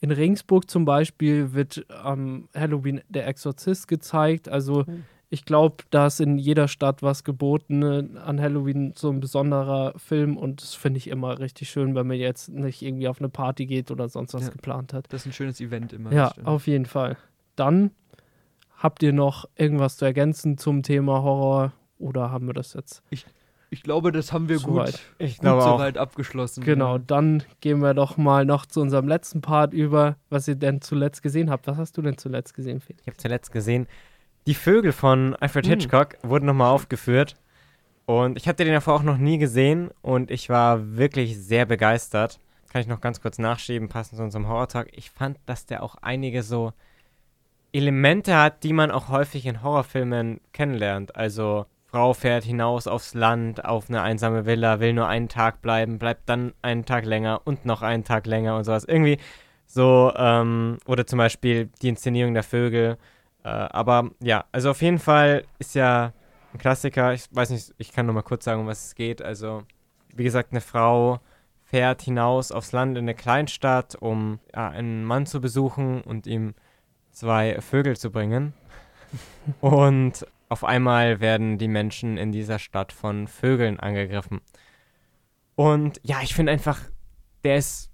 in 0.00 0.10
Regensburg 0.10 0.68
zum 0.68 0.84
Beispiel 0.84 1.52
wird 1.54 1.86
am 1.88 2.48
Halloween 2.54 3.00
Der 3.08 3.26
Exorzist 3.26 3.88
gezeigt. 3.88 4.48
Also 4.48 4.84
ich 5.30 5.44
glaube, 5.44 5.84
da 5.90 6.06
ist 6.08 6.20
in 6.20 6.36
jeder 6.38 6.68
Stadt 6.68 7.02
was 7.02 7.24
geboten 7.24 7.82
äh, 7.82 8.18
an 8.18 8.40
Halloween, 8.40 8.92
so 8.96 9.10
ein 9.10 9.20
besonderer 9.20 9.94
Film 9.96 10.36
und 10.36 10.62
das 10.62 10.74
finde 10.74 10.98
ich 10.98 11.08
immer 11.08 11.38
richtig 11.38 11.70
schön, 11.70 11.94
wenn 11.94 12.06
man 12.06 12.18
jetzt 12.18 12.50
nicht 12.50 12.82
irgendwie 12.82 13.08
auf 13.08 13.18
eine 13.20 13.28
Party 13.30 13.66
geht 13.66 13.90
oder 13.90 14.08
sonst 14.08 14.34
was 14.34 14.42
Ja. 14.44 14.50
geplant 14.50 14.92
hat. 14.92 15.06
Das 15.10 15.22
ist 15.22 15.26
ein 15.26 15.32
schönes 15.32 15.60
Event 15.60 15.92
immer. 15.92 16.12
Ja, 16.12 16.32
auf 16.44 16.66
jeden 16.66 16.86
Fall. 16.86 17.16
Dann 17.56 17.90
habt 18.84 19.02
ihr 19.02 19.14
noch 19.14 19.46
irgendwas 19.56 19.96
zu 19.96 20.04
ergänzen 20.04 20.58
zum 20.58 20.82
Thema 20.82 21.22
Horror 21.22 21.72
oder 21.98 22.30
haben 22.30 22.46
wir 22.46 22.52
das 22.52 22.74
jetzt? 22.74 23.02
Ich 23.70 23.82
glaube, 23.82 24.12
das 24.12 24.32
haben 24.32 24.48
wir 24.48 24.58
Soweit. 24.58 24.92
gut, 24.92 25.00
Ich 25.18 25.38
gut 25.38 25.62
soweit 25.62 25.96
abgeschlossen. 25.98 26.62
Genau, 26.62 26.98
dann 26.98 27.42
gehen 27.60 27.80
wir 27.80 27.94
doch 27.94 28.16
mal 28.18 28.44
noch 28.44 28.66
zu 28.66 28.80
unserem 28.82 29.08
letzten 29.08 29.40
Part 29.40 29.72
über, 29.72 30.16
was 30.28 30.46
ihr 30.46 30.54
denn 30.54 30.82
zuletzt 30.82 31.22
gesehen 31.22 31.50
habt. 31.50 31.66
Was 31.66 31.78
hast 31.78 31.96
du 31.96 32.02
denn 32.02 32.18
zuletzt 32.18 32.54
gesehen, 32.54 32.80
Felix? 32.80 33.02
Ich 33.02 33.08
habe 33.08 33.16
zuletzt 33.16 33.50
gesehen, 33.50 33.88
die 34.46 34.54
Vögel 34.54 34.92
von 34.92 35.34
Alfred 35.36 35.64
Hm. 35.64 35.70
Hitchcock 35.72 36.16
wurden 36.22 36.44
nochmal 36.46 36.70
aufgeführt. 36.70 37.36
Und 38.06 38.36
ich 38.36 38.46
hatte 38.46 38.64
den 38.64 38.74
davor 38.74 38.94
auch 38.96 39.02
noch 39.02 39.16
nie 39.16 39.38
gesehen 39.38 39.90
und 40.02 40.30
ich 40.30 40.50
war 40.50 40.96
wirklich 40.96 41.38
sehr 41.38 41.64
begeistert. 41.64 42.38
Kann 42.70 42.82
ich 42.82 42.86
noch 42.86 43.00
ganz 43.00 43.22
kurz 43.22 43.38
nachschieben, 43.38 43.88
passend 43.88 44.18
zu 44.18 44.22
unserem 44.22 44.46
Horrortag. 44.46 44.88
Ich 44.92 45.10
fand, 45.10 45.38
dass 45.46 45.64
der 45.64 45.82
auch 45.82 45.96
einige 46.02 46.42
so 46.42 46.74
Elemente 47.74 48.36
hat, 48.36 48.62
die 48.62 48.72
man 48.72 48.90
auch 48.90 49.08
häufig 49.08 49.46
in 49.46 49.62
Horrorfilmen 49.62 50.40
kennenlernt. 50.52 51.16
Also 51.16 51.66
Frau 51.86 52.14
fährt 52.14 52.44
hinaus 52.44 52.86
aufs 52.86 53.14
Land, 53.14 53.64
auf 53.64 53.88
eine 53.88 54.02
einsame 54.02 54.46
Villa, 54.46 54.78
will 54.78 54.92
nur 54.92 55.08
einen 55.08 55.28
Tag 55.28 55.60
bleiben, 55.60 55.98
bleibt 55.98 56.28
dann 56.28 56.52
einen 56.62 56.84
Tag 56.84 57.04
länger 57.04 57.40
und 57.44 57.66
noch 57.66 57.82
einen 57.82 58.04
Tag 58.04 58.26
länger 58.26 58.56
und 58.56 58.64
sowas. 58.64 58.84
Irgendwie 58.84 59.18
so, 59.66 60.12
ähm, 60.16 60.78
oder 60.86 61.04
zum 61.06 61.18
Beispiel 61.18 61.68
die 61.82 61.88
Inszenierung 61.88 62.32
der 62.34 62.44
Vögel. 62.44 62.96
Äh, 63.42 63.48
aber 63.48 64.10
ja, 64.20 64.44
also 64.52 64.70
auf 64.70 64.80
jeden 64.80 65.00
Fall 65.00 65.44
ist 65.58 65.74
ja 65.74 66.12
ein 66.52 66.58
Klassiker. 66.58 67.12
Ich 67.12 67.26
weiß 67.32 67.50
nicht, 67.50 67.74
ich 67.78 67.92
kann 67.92 68.06
nur 68.06 68.14
mal 68.14 68.22
kurz 68.22 68.44
sagen, 68.44 68.60
um 68.60 68.66
was 68.68 68.86
es 68.86 68.94
geht. 68.94 69.20
Also, 69.20 69.62
wie 70.14 70.24
gesagt, 70.24 70.52
eine 70.52 70.60
Frau 70.60 71.18
fährt 71.64 72.02
hinaus 72.02 72.52
aufs 72.52 72.70
Land 72.70 72.96
in 72.96 73.04
eine 73.04 73.14
Kleinstadt, 73.14 73.96
um 73.96 74.38
ja, 74.54 74.68
einen 74.68 75.04
Mann 75.04 75.26
zu 75.26 75.40
besuchen 75.40 76.02
und 76.02 76.28
ihm 76.28 76.54
zwei 77.14 77.60
Vögel 77.60 77.96
zu 77.96 78.10
bringen. 78.10 78.52
und 79.60 80.26
auf 80.48 80.64
einmal 80.64 81.20
werden 81.20 81.58
die 81.58 81.68
Menschen 81.68 82.16
in 82.16 82.32
dieser 82.32 82.58
Stadt 82.58 82.92
von 82.92 83.26
Vögeln 83.26 83.80
angegriffen. 83.80 84.40
Und 85.56 86.00
ja, 86.02 86.20
ich 86.22 86.34
finde 86.34 86.52
einfach, 86.52 86.80
der 87.44 87.56
ist 87.56 87.90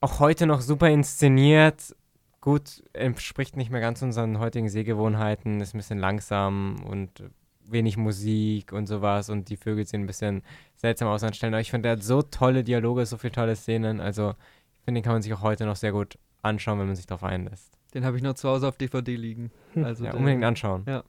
auch 0.00 0.20
heute 0.20 0.46
noch 0.46 0.60
super 0.60 0.88
inszeniert. 0.88 1.94
Gut, 2.40 2.82
entspricht 2.92 3.56
nicht 3.56 3.70
mehr 3.70 3.80
ganz 3.80 4.02
unseren 4.02 4.38
heutigen 4.38 4.68
Sehgewohnheiten, 4.68 5.60
ist 5.60 5.74
ein 5.74 5.78
bisschen 5.78 5.98
langsam 5.98 6.76
und 6.84 7.24
wenig 7.64 7.96
Musik 7.96 8.72
und 8.72 8.86
sowas 8.86 9.30
und 9.30 9.48
die 9.48 9.56
Vögel 9.56 9.86
sehen 9.86 10.02
ein 10.02 10.06
bisschen 10.06 10.42
seltsam 10.76 11.08
aus 11.08 11.22
an 11.22 11.34
Stellen. 11.34 11.54
Aber 11.54 11.60
ich 11.60 11.70
finde, 11.70 11.88
der 11.88 11.92
hat 11.96 12.02
so 12.02 12.22
tolle 12.22 12.64
Dialoge, 12.64 13.06
so 13.06 13.16
viele 13.16 13.32
tolle 13.32 13.56
Szenen. 13.56 14.00
Also, 14.00 14.34
ich 14.74 14.84
finde, 14.84 15.00
den 15.00 15.04
kann 15.04 15.14
man 15.14 15.22
sich 15.22 15.32
auch 15.32 15.42
heute 15.42 15.64
noch 15.64 15.76
sehr 15.76 15.92
gut 15.92 16.18
anschauen, 16.42 16.78
wenn 16.80 16.86
man 16.86 16.96
sich 16.96 17.06
darauf 17.06 17.24
einlässt. 17.24 17.78
Den 17.94 18.04
habe 18.04 18.16
ich 18.16 18.22
noch 18.22 18.34
zu 18.34 18.48
Hause 18.48 18.68
auf 18.68 18.76
DVD 18.76 19.16
liegen. 19.16 19.50
Hm. 19.74 19.84
Also 19.84 20.04
ja, 20.04 20.14
unbedingt 20.14 20.44
anschauen. 20.44 20.84
Ja. 20.86 21.04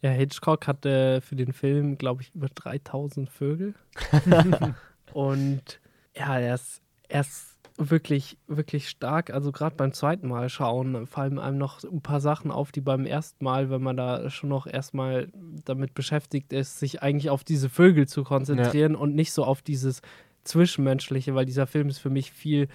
Ja, 0.00 0.10
Hitchcock 0.10 0.66
hatte 0.66 1.20
für 1.20 1.36
den 1.36 1.52
Film, 1.52 1.96
glaube 1.96 2.22
ich, 2.22 2.34
über 2.34 2.48
3000 2.48 3.30
Vögel. 3.30 3.74
und 5.12 5.80
ja, 6.16 6.38
er 6.38 6.56
ist, 6.56 6.82
er 7.08 7.20
ist 7.20 7.60
wirklich, 7.76 8.36
wirklich 8.48 8.88
stark. 8.88 9.30
Also 9.30 9.52
gerade 9.52 9.76
beim 9.76 9.92
zweiten 9.92 10.28
Mal 10.28 10.48
schauen 10.48 11.06
fallen 11.06 11.38
einem 11.38 11.58
noch 11.58 11.84
ein 11.84 12.02
paar 12.02 12.20
Sachen 12.20 12.50
auf, 12.50 12.72
die 12.72 12.80
beim 12.80 13.06
ersten 13.06 13.44
Mal, 13.44 13.70
wenn 13.70 13.82
man 13.82 13.96
da 13.96 14.28
schon 14.28 14.48
noch 14.48 14.66
erstmal 14.66 15.28
damit 15.64 15.94
beschäftigt 15.94 16.52
ist, 16.52 16.80
sich 16.80 17.00
eigentlich 17.00 17.30
auf 17.30 17.44
diese 17.44 17.68
Vögel 17.68 18.08
zu 18.08 18.24
konzentrieren 18.24 18.94
ja. 18.94 18.98
und 18.98 19.14
nicht 19.14 19.32
so 19.32 19.44
auf 19.44 19.62
dieses 19.62 20.02
Zwischenmenschliche, 20.42 21.36
weil 21.36 21.46
dieser 21.46 21.68
Film 21.68 21.88
ist 21.88 21.98
für 21.98 22.10
mich 22.10 22.32
viel 22.32 22.64
äh, 22.64 22.68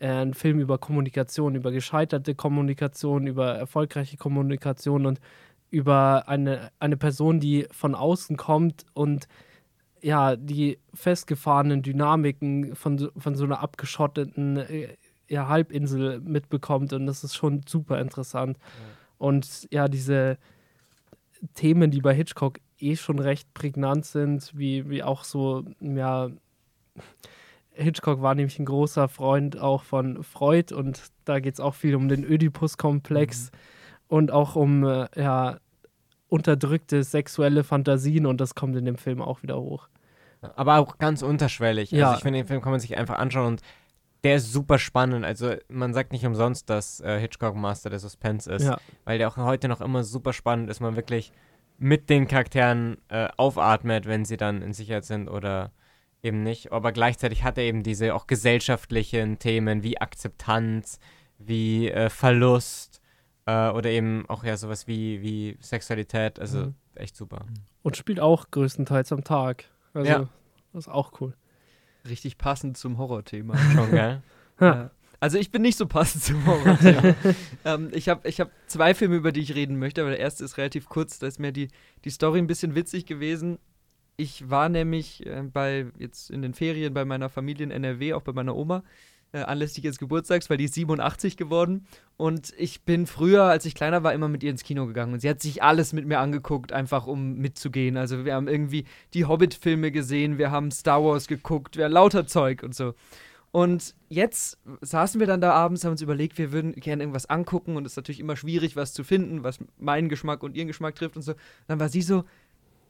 ein 0.00 0.34
Film 0.34 0.60
über 0.60 0.78
Kommunikation, 0.78 1.54
über 1.54 1.72
gescheiterte 1.72 2.34
Kommunikation, 2.34 3.26
über 3.26 3.54
erfolgreiche 3.54 4.16
Kommunikation 4.16 5.06
und 5.06 5.20
über 5.70 6.28
eine, 6.28 6.70
eine 6.78 6.96
Person, 6.96 7.40
die 7.40 7.66
von 7.70 7.94
außen 7.94 8.36
kommt 8.36 8.86
und 8.94 9.28
ja, 10.00 10.36
die 10.36 10.78
festgefahrenen 10.94 11.82
Dynamiken 11.82 12.76
von, 12.76 13.10
von 13.16 13.34
so 13.34 13.44
einer 13.44 13.60
abgeschotteten 13.60 14.58
äh, 14.58 14.96
ja, 15.28 15.48
Halbinsel 15.48 16.20
mitbekommt 16.20 16.92
und 16.92 17.06
das 17.06 17.24
ist 17.24 17.34
schon 17.34 17.62
super 17.66 18.00
interessant. 18.00 18.56
Ja. 18.58 18.64
Und 19.18 19.66
ja, 19.72 19.88
diese 19.88 20.38
Themen, 21.54 21.90
die 21.90 22.00
bei 22.00 22.14
Hitchcock 22.14 22.60
eh 22.78 22.96
schon 22.96 23.18
recht 23.18 23.52
prägnant 23.54 24.06
sind, 24.06 24.52
wie, 24.56 24.88
wie 24.88 25.02
auch 25.02 25.24
so, 25.24 25.64
ja, 25.80 26.30
Hitchcock 27.78 28.20
war 28.20 28.34
nämlich 28.34 28.58
ein 28.58 28.64
großer 28.64 29.08
Freund 29.08 29.58
auch 29.58 29.82
von 29.82 30.22
Freud 30.22 30.74
und 30.74 31.02
da 31.24 31.40
geht 31.40 31.54
es 31.54 31.60
auch 31.60 31.74
viel 31.74 31.94
um 31.94 32.08
den 32.08 32.24
Oedipus-Komplex 32.24 33.50
mhm. 33.52 33.58
und 34.08 34.30
auch 34.32 34.56
um 34.56 34.84
äh, 34.84 35.06
ja, 35.16 35.58
unterdrückte 36.28 37.04
sexuelle 37.04 37.64
Fantasien 37.64 38.26
und 38.26 38.40
das 38.40 38.54
kommt 38.54 38.76
in 38.76 38.84
dem 38.84 38.96
Film 38.96 39.22
auch 39.22 39.42
wieder 39.42 39.60
hoch. 39.60 39.88
Aber 40.40 40.78
auch 40.78 40.98
ganz 40.98 41.22
unterschwellig. 41.22 41.92
Also 41.92 42.00
ja. 42.00 42.06
Also 42.08 42.18
ich 42.18 42.22
finde, 42.22 42.40
den 42.40 42.46
Film 42.46 42.60
kann 42.60 42.72
man 42.72 42.80
sich 42.80 42.96
einfach 42.96 43.18
anschauen 43.18 43.46
und 43.46 43.62
der 44.24 44.36
ist 44.36 44.52
super 44.52 44.78
spannend. 44.78 45.24
Also 45.24 45.54
man 45.68 45.94
sagt 45.94 46.12
nicht 46.12 46.26
umsonst, 46.26 46.68
dass 46.68 47.00
äh, 47.00 47.18
Hitchcock 47.20 47.54
Master 47.54 47.90
der 47.90 47.98
Suspense 47.98 48.52
ist, 48.52 48.64
ja. 48.64 48.78
weil 49.04 49.18
der 49.18 49.28
auch 49.28 49.36
heute 49.36 49.68
noch 49.68 49.80
immer 49.80 50.02
super 50.02 50.32
spannend 50.32 50.70
ist. 50.70 50.80
Man 50.80 50.96
wirklich 50.96 51.32
mit 51.78 52.10
den 52.10 52.26
Charakteren 52.26 52.98
äh, 53.08 53.28
aufatmet, 53.36 54.06
wenn 54.06 54.24
sie 54.24 54.36
dann 54.36 54.62
in 54.62 54.72
Sicherheit 54.72 55.04
sind 55.04 55.28
oder 55.28 55.70
eben 56.22 56.42
nicht. 56.42 56.72
Aber 56.72 56.92
gleichzeitig 56.92 57.44
hat 57.44 57.58
er 57.58 57.64
eben 57.64 57.82
diese 57.82 58.14
auch 58.14 58.26
gesellschaftlichen 58.26 59.38
Themen 59.38 59.82
wie 59.82 60.00
Akzeptanz, 60.00 60.98
wie 61.38 61.90
äh, 61.90 62.10
Verlust 62.10 63.00
äh, 63.46 63.70
oder 63.70 63.90
eben 63.90 64.28
auch 64.28 64.44
ja 64.44 64.56
sowas 64.56 64.86
wie, 64.86 65.22
wie 65.22 65.56
Sexualität. 65.60 66.38
Also 66.38 66.66
mhm. 66.66 66.74
echt 66.94 67.16
super. 67.16 67.46
Und 67.82 67.96
spielt 67.96 68.20
auch 68.20 68.50
größtenteils 68.50 69.12
am 69.12 69.24
Tag. 69.24 69.64
Also, 69.94 70.10
ja. 70.10 70.28
das 70.72 70.86
ist 70.86 70.92
auch 70.92 71.20
cool. 71.20 71.34
Richtig 72.08 72.38
passend 72.38 72.76
zum 72.76 72.98
Horrorthema. 72.98 73.56
Schon, 73.74 73.90
gell? 73.90 74.22
ja. 74.60 74.90
Also 75.20 75.36
ich 75.38 75.50
bin 75.50 75.62
nicht 75.62 75.76
so 75.76 75.86
passend 75.86 76.22
zum 76.22 76.46
Horrorthema. 76.46 77.14
ähm, 77.64 77.90
ich 77.92 78.08
habe 78.08 78.28
ich 78.28 78.40
hab 78.40 78.50
zwei 78.66 78.94
Filme, 78.94 79.16
über 79.16 79.32
die 79.32 79.40
ich 79.40 79.54
reden 79.54 79.78
möchte, 79.78 80.00
aber 80.00 80.10
der 80.10 80.20
erste 80.20 80.44
ist 80.44 80.58
relativ 80.58 80.88
kurz, 80.88 81.18
da 81.18 81.26
ist 81.26 81.40
mir 81.40 81.50
die, 81.50 81.68
die 82.04 82.10
Story 82.10 82.38
ein 82.38 82.46
bisschen 82.46 82.76
witzig 82.76 83.04
gewesen. 83.06 83.58
Ich 84.20 84.50
war 84.50 84.68
nämlich 84.68 85.24
äh, 85.26 85.44
bei 85.44 85.86
jetzt 85.96 86.30
in 86.30 86.42
den 86.42 86.52
Ferien 86.52 86.92
bei 86.92 87.04
meiner 87.04 87.28
Familie 87.28 87.62
in 87.62 87.70
NRW, 87.70 88.14
auch 88.14 88.22
bei 88.22 88.32
meiner 88.32 88.56
Oma, 88.56 88.82
äh, 89.30 89.38
anlässlich 89.38 89.84
ihres 89.84 89.98
Geburtstags, 89.98 90.50
weil 90.50 90.56
die 90.56 90.64
ist 90.64 90.74
87 90.74 91.36
geworden. 91.36 91.86
Und 92.16 92.52
ich 92.58 92.82
bin 92.82 93.06
früher, 93.06 93.44
als 93.44 93.64
ich 93.64 93.76
kleiner 93.76 94.02
war, 94.02 94.12
immer 94.12 94.26
mit 94.26 94.42
ihr 94.42 94.50
ins 94.50 94.64
Kino 94.64 94.86
gegangen. 94.86 95.12
Und 95.12 95.20
sie 95.20 95.30
hat 95.30 95.40
sich 95.40 95.62
alles 95.62 95.92
mit 95.92 96.04
mir 96.04 96.18
angeguckt, 96.18 96.72
einfach 96.72 97.06
um 97.06 97.34
mitzugehen. 97.34 97.96
Also 97.96 98.24
wir 98.24 98.34
haben 98.34 98.48
irgendwie 98.48 98.86
die 99.14 99.24
Hobbit-Filme 99.24 99.92
gesehen, 99.92 100.36
wir 100.36 100.50
haben 100.50 100.72
Star 100.72 101.00
Wars 101.04 101.28
geguckt, 101.28 101.76
wir 101.76 101.88
lauter 101.88 102.26
Zeug 102.26 102.64
und 102.64 102.74
so. 102.74 102.94
Und 103.52 103.94
jetzt 104.08 104.58
saßen 104.80 105.20
wir 105.20 105.28
dann 105.28 105.40
da 105.40 105.52
abends, 105.52 105.84
haben 105.84 105.92
uns 105.92 106.02
überlegt, 106.02 106.38
wir 106.38 106.50
würden 106.50 106.72
gerne 106.72 107.04
irgendwas 107.04 107.26
angucken 107.26 107.76
und 107.76 107.86
es 107.86 107.92
ist 107.92 107.96
natürlich 107.96 108.20
immer 108.20 108.36
schwierig, 108.36 108.74
was 108.74 108.92
zu 108.92 109.04
finden, 109.04 109.44
was 109.44 109.60
meinen 109.78 110.08
Geschmack 110.08 110.42
und 110.42 110.56
ihren 110.56 110.66
Geschmack 110.66 110.96
trifft 110.96 111.14
und 111.14 111.22
so. 111.22 111.34
Dann 111.68 111.78
war 111.78 111.88
sie 111.88 112.02
so, 112.02 112.24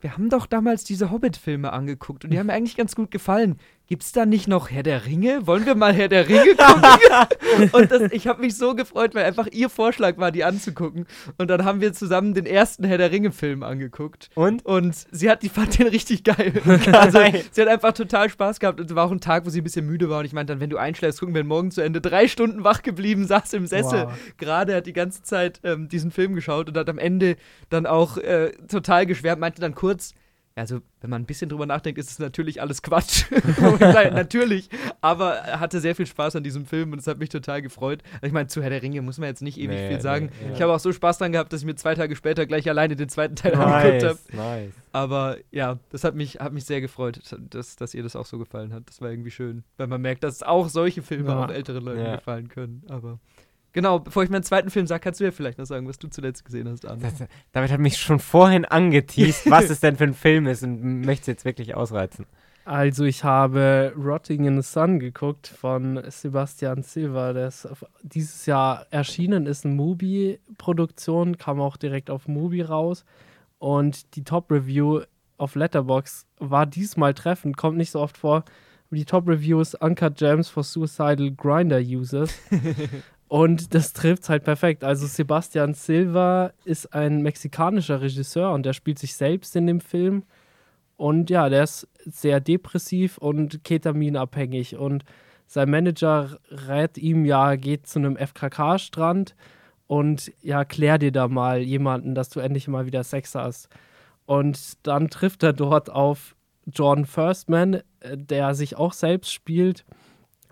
wir 0.01 0.13
haben 0.13 0.31
doch 0.31 0.47
damals 0.47 0.85
diese 0.85 1.11
Hobbit-Filme 1.11 1.73
angeguckt 1.73 2.25
und 2.25 2.31
die 2.31 2.39
haben 2.39 2.47
mir 2.47 2.53
eigentlich 2.53 2.77
ganz 2.77 2.95
gut 2.95 3.11
gefallen. 3.11 3.59
Gibt's 3.89 4.13
da 4.13 4.27
nicht 4.27 4.49
noch 4.49 4.71
Herr 4.71 4.83
der 4.83 5.07
Ringe? 5.07 5.47
Wollen 5.47 5.65
wir 5.65 5.75
mal 5.75 5.95
Herr 5.95 6.09
der 6.09 6.29
Ringe 6.29 6.55
gucken? 6.57 7.73
und 7.73 7.91
das, 7.91 8.13
ich 8.13 8.27
habe 8.27 8.43
mich 8.43 8.55
so 8.55 8.75
gefreut, 8.75 9.15
weil 9.15 9.25
einfach 9.25 9.47
ihr 9.51 9.71
Vorschlag 9.71 10.19
war, 10.19 10.31
die 10.31 10.45
anzugucken. 10.45 11.07
Und 11.39 11.49
dann 11.49 11.65
haben 11.65 11.81
wir 11.81 11.95
zusammen 11.95 12.35
den 12.35 12.45
ersten 12.45 12.85
Herr 12.85 12.99
der 12.99 13.11
Ringe-Film 13.11 13.63
angeguckt. 13.63 14.29
Und? 14.35 14.63
Und 14.67 14.95
sie 15.11 15.31
hat, 15.31 15.43
die 15.43 15.49
fand 15.49 15.79
den 15.79 15.87
richtig 15.87 16.23
geil. 16.23 16.53
also, 16.93 17.19
sie 17.51 17.63
hat 17.63 17.69
einfach 17.69 17.95
total 17.95 18.29
Spaß 18.29 18.61
gehabt. 18.61 18.79
Und 18.79 18.91
es 18.91 18.95
war 18.95 19.07
auch 19.07 19.11
ein 19.11 19.23
Tag, 19.23 19.47
wo 19.47 19.51
sie 19.51 19.63
ein 19.63 19.65
bisschen 19.65 19.87
müde 19.87 20.11
war. 20.11 20.19
Und 20.19 20.27
ich 20.27 20.35
meinte 20.35 20.53
dann, 20.53 20.61
wenn 20.61 20.69
du 20.69 20.77
einschläfst, 20.77 21.21
gucken 21.21 21.35
wir 21.35 21.43
morgen 21.43 21.71
zu 21.71 21.81
Ende. 21.81 22.03
Drei 22.03 22.29
Stunden 22.29 22.65
wach 22.65 22.83
geblieben, 22.83 23.27
saß 23.27 23.55
im 23.55 23.67
Sessel. 23.67 24.05
Wow. 24.05 24.13
Gerade 24.37 24.75
hat 24.75 24.87
die 24.87 24.93
ganze 24.93 25.23
Zeit 25.23 25.61
ähm, 25.65 25.89
diesen 25.89 26.11
Film 26.11 26.35
geschaut 26.35 26.69
und 26.69 26.77
hat 26.77 26.91
am 26.91 26.99
Ende 26.99 27.37
dann 27.71 27.87
auch 27.87 28.19
äh, 28.19 28.53
total 28.69 29.07
geschwärmt, 29.07 29.41
meinte 29.41 29.63
dann 29.63 29.75
kurz, 29.75 30.13
also 30.59 30.81
wenn 31.01 31.11
man 31.11 31.23
ein 31.23 31.27
bisschen 31.27 31.49
drüber 31.49 31.67
nachdenkt, 31.67 31.99
ist 31.99 32.11
es 32.11 32.19
natürlich 32.19 32.61
alles 32.61 32.83
Quatsch. 32.83 33.27
natürlich. 33.81 34.69
Aber 35.01 35.35
er 35.35 35.61
hatte 35.61 35.81
sehr 35.81 35.95
viel 35.95 36.07
Spaß 36.07 36.37
an 36.37 36.43
diesem 36.43 36.67
Film 36.67 36.93
und 36.93 36.99
es 36.99 37.07
hat 37.07 37.19
mich 37.19 37.29
total 37.29 37.63
gefreut. 37.63 38.03
Also 38.15 38.27
ich 38.27 38.33
meine, 38.33 38.49
zu 38.49 38.63
Herr 38.63 38.71
der 38.71 38.83
Ringe 38.83 39.01
muss 39.03 39.19
man 39.19 39.29
jetzt 39.29 39.43
nicht 39.43 39.59
ewig 39.59 39.77
nee, 39.77 39.89
viel 39.89 40.01
sagen. 40.01 40.31
Nee, 40.41 40.49
ja. 40.49 40.55
Ich 40.55 40.63
habe 40.63 40.73
auch 40.73 40.81
so 40.81 40.93
Spaß 40.93 41.19
dran 41.19 41.33
gehabt, 41.33 41.53
dass 41.53 41.61
ich 41.61 41.67
mir 41.67 41.77
zwei 41.77 41.95
Tage 41.95 42.17
später 42.17 42.47
gleich 42.47 42.69
alleine 42.69 42.97
den 42.97 43.09
zweiten 43.09 43.37
Teil 43.37 43.53
nice, 43.53 43.61
angeguckt 43.61 44.05
habe. 44.05 44.19
Nice. 44.37 44.73
Aber 44.93 45.37
ja, 45.51 45.79
das 45.91 46.05
hat 46.05 46.15
mich, 46.15 46.41
hat 46.41 46.53
mich 46.53 46.65
sehr 46.65 46.81
gefreut, 46.81 47.21
dass, 47.51 47.77
dass 47.77 47.95
ihr 47.95 48.03
das 48.03 48.17
auch 48.17 48.27
so 48.27 48.39
gefallen 48.39 48.73
hat. 48.73 48.89
Das 48.89 49.01
war 49.01 49.11
irgendwie 49.11 49.31
schön. 49.31 49.63
Weil 49.77 49.87
man 49.87 50.01
merkt, 50.01 50.25
dass 50.25 50.43
auch 50.43 50.69
solche 50.69 51.03
Filme 51.03 51.29
ja. 51.29 51.45
auch 51.45 51.51
älteren 51.51 51.85
Leuten 51.85 52.01
ja. 52.01 52.17
gefallen 52.17 52.49
können. 52.49 52.83
Aber 52.89 53.21
Genau, 53.79 54.01
bevor 54.01 54.25
ich 54.25 54.29
meinen 54.29 54.43
zweiten 54.43 54.71
Film 54.71 54.89
sage, 54.89 54.99
kannst 54.99 55.21
du 55.21 55.25
ja 55.25 55.31
vielleicht 55.31 55.57
noch 55.57 55.65
sagen, 55.65 55.87
was 55.87 56.01
du 56.01 56.09
zuletzt 56.09 56.45
gesehen 56.45 56.69
hast, 56.69 56.85
Arne. 56.85 57.01
Das, 57.01 57.29
David 57.53 57.71
hat 57.71 57.79
mich 57.79 57.97
schon 57.97 58.19
vorhin 58.19 58.65
angeteased, 58.65 59.49
was 59.49 59.71
es 59.71 59.79
denn 59.79 59.97
für 59.97 60.03
ein 60.03 60.15
Film 60.15 60.49
ist 60.49 60.65
und 60.65 61.03
möchte 61.03 61.31
jetzt 61.31 61.45
wirklich 61.45 61.77
ausreizen. 61.77 62.27
Also 62.65 63.05
ich 63.05 63.23
habe 63.23 63.93
Rotting 63.97 64.47
in 64.47 64.61
the 64.61 64.69
Sun 64.69 64.99
geguckt 64.99 65.47
von 65.47 66.03
Sebastian 66.09 66.83
Silva, 66.83 67.33
der 67.33 67.47
ist 67.47 67.69
dieses 68.03 68.47
Jahr 68.47 68.85
erschienen, 68.91 69.47
ist 69.47 69.65
eine 69.65 69.77
Mubi-Produktion, 69.77 71.39
kam 71.39 71.61
auch 71.61 71.77
direkt 71.77 72.11
auf 72.11 72.27
Mubi 72.27 72.63
raus 72.63 73.05
und 73.61 74.17
die 74.17 74.25
Top-Review 74.25 75.03
auf 75.37 75.55
Letterbox 75.55 76.27
war 76.41 76.67
diesmal 76.67 77.15
treffend, 77.15 77.57
kommt 77.57 77.77
nicht 77.77 77.93
so 77.93 78.01
oft 78.01 78.19
vor. 78.19 78.45
Die 78.91 79.05
Top-Review 79.05 79.61
ist 79.61 79.75
Uncut 79.81 80.17
Gems 80.17 80.49
for 80.49 80.65
Suicidal 80.65 81.31
Grinder 81.31 81.79
Users 81.79 82.33
Und 83.29 83.75
das 83.75 83.93
trifft 83.93 84.29
halt 84.31 84.45
perfekt. 84.45 84.83
Also 84.83 85.07
Sebastian 85.07 85.75
Silva 85.75 86.53
ist 86.65 86.95
ein 86.95 87.21
mexikanischer 87.21 88.01
Regisseur 88.01 88.53
und 88.53 88.65
der 88.65 88.73
spielt 88.73 88.99
sich 88.99 89.15
selbst 89.15 89.55
in 89.55 89.67
dem 89.67 89.81
Film. 89.81 90.25
Und 90.97 91.29
ja, 91.31 91.49
der 91.49 91.65
ist 91.65 91.87
sehr 92.07 92.41
depressiv 92.41 93.19
und 93.19 93.63
ketaminabhängig. 93.65 94.77
Und 94.77 95.05
sein 95.47 95.71
Manager 95.71 96.39
rät 96.51 96.97
ihm 96.97 97.27
ja, 97.27 97.57
geht 97.57 97.87
zu 97.87 97.99
einem 97.99 98.17
FKK-Strand 98.17 99.35
und 99.87 100.33
ja, 100.43 100.65
klär 100.65 100.99
dir 100.99 101.13
da 101.13 101.29
mal 101.29 101.61
jemanden, 101.61 102.15
dass 102.15 102.31
du 102.31 102.41
endlich 102.41 102.67
mal 102.67 102.87
wieder 102.87 103.05
Sex 103.05 103.35
hast. 103.35 103.69
Und 104.27 104.87
dann 104.87 105.09
trifft 105.09 105.43
er 105.43 105.53
dort 105.53 105.91
auf 105.91 106.35
Jordan 106.67 107.07
Firstman, 107.07 107.75
äh, 108.01 108.17
der 108.17 108.55
sich 108.55 108.77
auch 108.77 108.93
selbst 108.93 109.33
spielt. 109.33 109.85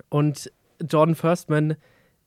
Und 0.09 0.51
Jordan 0.81 1.15
Firstman 1.15 1.77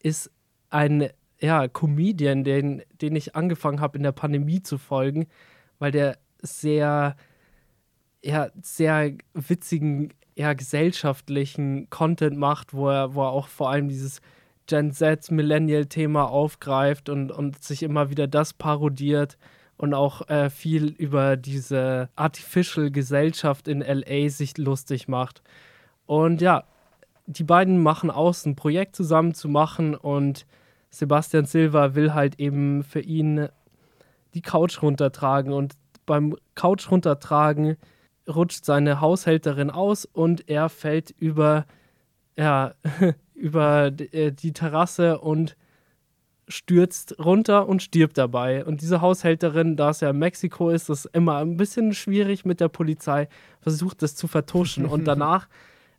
ist 0.02 0.32
ein 0.70 1.10
ja, 1.40 1.68
Comedian, 1.68 2.44
den, 2.44 2.84
den 3.02 3.16
ich 3.16 3.36
angefangen 3.36 3.80
habe 3.80 3.98
in 3.98 4.04
der 4.04 4.12
Pandemie 4.12 4.62
zu 4.62 4.78
folgen, 4.78 5.28
weil 5.80 5.92
der 5.92 6.18
sehr, 6.42 7.16
ja, 8.24 8.50
sehr 8.62 9.14
witzigen, 9.34 10.14
ja, 10.36 10.54
gesellschaftlichen 10.54 11.90
Content 11.90 12.38
macht, 12.38 12.74
wo 12.74 12.90
er, 12.90 13.16
wo 13.16 13.24
er 13.24 13.32
auch 13.32 13.48
vor 13.48 13.70
allem 13.70 13.88
dieses 13.90 14.22
Gen 14.68 14.92
Z 14.92 15.32
Millennial-Thema 15.32 16.30
aufgreift 16.30 17.10
und, 17.10 17.32
und 17.32 17.64
sich 17.64 17.84
immer 17.84 18.10
wieder 18.10 18.28
das 18.28 18.54
parodiert 18.54 19.38
und 19.78 19.94
auch 19.94 20.28
äh, 20.30 20.50
viel 20.50 20.88
über 20.90 21.38
diese 21.38 22.10
Artificial 22.16 22.92
Gesellschaft 22.92 23.68
in 23.68 23.80
LA 23.82 24.30
sich 24.30 24.58
lustig 24.58 25.08
macht. 25.08 25.42
Und 26.06 26.42
ja, 26.42 26.66
die 27.26 27.44
beiden 27.44 27.82
machen 27.82 28.12
aus, 28.12 28.46
ein 28.46 28.56
Projekt 28.56 28.96
zusammen 28.96 29.34
zu 29.34 29.48
machen 29.48 29.96
und 29.96 30.46
Sebastian 30.90 31.46
Silva 31.46 31.96
will 31.96 32.14
halt 32.14 32.40
eben 32.40 32.84
für 32.84 33.02
ihn 33.02 33.48
die 34.34 34.42
Couch 34.42 34.82
runtertragen 34.82 35.54
und 35.54 35.76
beim 36.06 36.36
Couch 36.56 36.90
runtertragen 36.90 37.78
rutscht 38.28 38.66
seine 38.66 39.02
Haushälterin 39.02 39.70
aus 39.70 40.06
und 40.06 40.50
er 40.50 40.70
fällt 40.70 41.12
über 41.12 41.66
ja 42.38 42.74
über 43.34 43.92
äh, 44.12 44.32
die 44.32 44.54
Terrasse 44.54 45.20
und 45.20 45.56
stürzt 46.50 47.20
runter 47.20 47.70
und 47.70 47.84
stirbt 47.84 48.18
dabei. 48.18 48.66
Und 48.66 48.82
diese 48.82 49.02
Haushälterin, 49.02 49.78
da 49.78 49.92
es 49.92 50.02
ja 50.02 50.10
in 50.10 50.18
Mexiko 50.18 50.72
ist, 50.72 50.90
ist 50.90 51.06
immer 51.06 51.38
ein 51.38 51.58
bisschen 51.58 51.94
schwierig 51.94 52.44
mit 52.44 52.60
der 52.60 52.70
Polizei, 52.70 53.30
versucht 53.62 54.02
das 54.02 54.16
zu 54.16 54.28
vertuschen. 54.28 54.86
und 54.86 55.06
danach, 55.08 55.48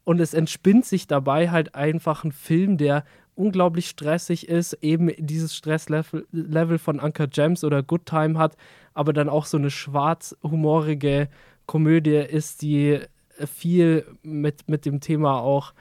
und 0.03 0.21
es 0.21 0.35
entspinnt 0.35 0.87
sich 0.87 1.07
dabei 1.07 1.51
halt 1.51 1.75
einfach 1.75 2.25
ein 2.25 2.33
Film, 2.33 2.79
der 2.79 3.05
unglaublich 3.41 3.89
stressig 3.89 4.49
ist, 4.49 4.75
eben 4.83 5.11
dieses 5.19 5.57
Stresslevel 5.57 6.27
Level 6.31 6.79
von 6.79 7.01
Anker 7.01 7.27
Gems 7.27 7.65
oder 7.65 7.83
Good 7.83 8.07
Time 8.07 8.39
hat, 8.39 8.57
aber 8.93 9.13
dann 9.13 9.29
auch 9.29 9.47
so 9.47 9.57
eine 9.57 9.71
schwarzhumorige 9.71 11.29
Komödie 11.67 12.17
ist, 12.17 12.63
die 12.63 13.01
viel 13.47 14.05
mit, 14.23 14.69
mit 14.69 14.85
dem 14.85 15.01
Thema 15.01 15.41
auch 15.41 15.73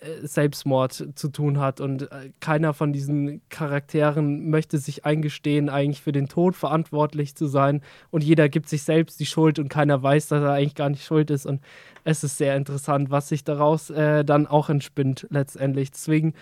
äh, 0.00 0.26
Selbstmord 0.26 1.08
zu 1.14 1.28
tun 1.28 1.58
hat. 1.58 1.80
Und 1.80 2.10
äh, 2.10 2.30
keiner 2.40 2.74
von 2.74 2.92
diesen 2.92 3.40
Charakteren 3.48 4.50
möchte 4.50 4.78
sich 4.78 5.04
eingestehen, 5.04 5.68
eigentlich 5.68 6.00
für 6.00 6.12
den 6.12 6.28
Tod 6.28 6.56
verantwortlich 6.56 7.34
zu 7.34 7.46
sein. 7.46 7.82
Und 8.10 8.24
jeder 8.24 8.48
gibt 8.48 8.68
sich 8.68 8.82
selbst 8.82 9.20
die 9.20 9.26
Schuld 9.26 9.58
und 9.58 9.68
keiner 9.68 10.02
weiß, 10.02 10.28
dass 10.28 10.42
er 10.42 10.52
eigentlich 10.52 10.74
gar 10.74 10.90
nicht 10.90 11.04
schuld 11.04 11.30
ist. 11.30 11.46
Und 11.46 11.60
es 12.04 12.24
ist 12.24 12.38
sehr 12.38 12.56
interessant, 12.56 13.10
was 13.10 13.28
sich 13.28 13.44
daraus 13.44 13.90
äh, 13.90 14.24
dann 14.24 14.46
auch 14.46 14.68
entspinnt 14.68 15.26
letztendlich. 15.30 15.90
Deswegen 15.90 16.34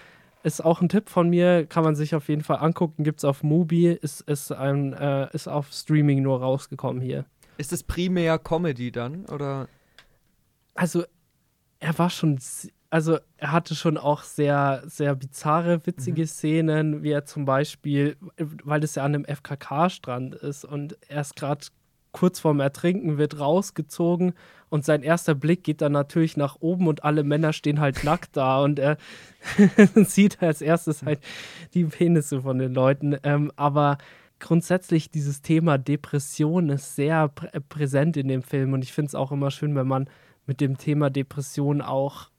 ist 0.42 0.64
auch 0.64 0.80
ein 0.80 0.88
Tipp 0.88 1.08
von 1.08 1.28
mir, 1.28 1.66
kann 1.66 1.84
man 1.84 1.94
sich 1.94 2.14
auf 2.14 2.28
jeden 2.28 2.42
Fall 2.42 2.58
angucken, 2.58 3.04
gibt 3.04 3.20
es 3.20 3.24
auf 3.24 3.42
Mubi, 3.42 3.88
ist, 3.88 4.20
ist, 4.22 4.52
ein, 4.52 4.92
äh, 4.92 5.28
ist 5.32 5.48
auf 5.48 5.72
Streaming 5.72 6.22
nur 6.22 6.40
rausgekommen 6.40 7.02
hier. 7.02 7.24
Ist 7.56 7.72
es 7.72 7.82
primär 7.82 8.38
Comedy 8.38 8.92
dann 8.92 9.26
oder? 9.26 9.68
Also 10.74 11.04
er 11.80 11.98
war 11.98 12.10
schon 12.10 12.38
also 12.90 13.18
er 13.36 13.52
hatte 13.52 13.74
schon 13.74 13.98
auch 13.98 14.22
sehr, 14.22 14.82
sehr 14.86 15.14
bizarre, 15.14 15.86
witzige 15.86 16.22
mhm. 16.22 16.26
Szenen, 16.26 17.02
wie 17.02 17.10
er 17.10 17.24
zum 17.24 17.44
Beispiel, 17.44 18.16
weil 18.36 18.82
es 18.82 18.94
ja 18.94 19.04
an 19.04 19.14
einem 19.14 19.24
FKK-Strand 19.24 20.34
ist 20.36 20.64
und 20.64 20.96
er 21.08 21.20
ist 21.20 21.36
gerade 21.36 21.66
kurz 22.12 22.40
vorm 22.40 22.60
Ertrinken, 22.60 23.18
wird 23.18 23.38
rausgezogen 23.38 24.32
und 24.70 24.84
sein 24.84 25.02
erster 25.02 25.34
Blick 25.34 25.64
geht 25.64 25.80
dann 25.80 25.92
natürlich 25.92 26.36
nach 26.36 26.56
oben 26.60 26.86
und 26.86 27.04
alle 27.04 27.24
Männer 27.24 27.52
stehen 27.52 27.80
halt 27.80 28.04
nackt 28.04 28.36
da 28.36 28.62
und 28.62 28.78
er 28.78 28.96
sieht 29.94 30.42
als 30.42 30.62
erstes 30.62 31.02
halt 31.02 31.20
die 31.74 31.84
Penisse 31.84 32.42
von 32.42 32.58
den 32.58 32.74
Leuten. 32.74 33.16
Ähm, 33.22 33.52
aber 33.56 33.98
grundsätzlich 34.38 35.10
dieses 35.10 35.42
Thema 35.42 35.78
Depression 35.78 36.68
ist 36.68 36.96
sehr 36.96 37.28
prä 37.28 37.48
präsent 37.68 38.16
in 38.16 38.28
dem 38.28 38.42
Film 38.42 38.72
und 38.72 38.82
ich 38.82 38.92
finde 38.92 39.08
es 39.08 39.14
auch 39.14 39.32
immer 39.32 39.50
schön, 39.50 39.74
wenn 39.74 39.88
man 39.88 40.08
mit 40.46 40.60
dem 40.60 40.78
Thema 40.78 41.10
Depression 41.10 41.82
auch 41.82 42.30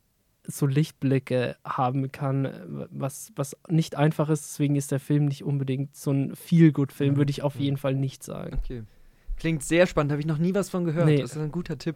so 0.51 0.65
Lichtblicke 0.65 1.56
haben 1.64 2.11
kann, 2.11 2.88
was, 2.91 3.31
was 3.35 3.56
nicht 3.68 3.95
einfach 3.95 4.30
ist. 4.30 4.45
Deswegen 4.45 4.76
ist 4.76 4.91
der 4.91 4.99
Film 4.99 5.26
nicht 5.26 5.43
unbedingt 5.43 5.95
so 5.95 6.11
ein 6.11 6.35
Feel-Good-Film, 6.35 7.18
würde 7.18 7.30
ich 7.30 7.43
auf 7.43 7.56
jeden 7.57 7.77
Fall 7.77 7.93
nicht 7.93 8.23
sagen. 8.23 8.57
Okay. 8.57 8.84
Klingt 9.38 9.64
sehr 9.64 9.85
spannend, 9.85 10.11
habe 10.11 10.22
ich 10.22 10.27
noch 10.27 10.38
nie 10.38 10.53
was 10.53 10.69
von 10.69 10.85
gehört. 10.85 11.06
Nee. 11.06 11.22
Das 11.22 11.31
ist 11.31 11.38
ein 11.38 11.51
guter 11.51 11.77
Tipp. 11.77 11.95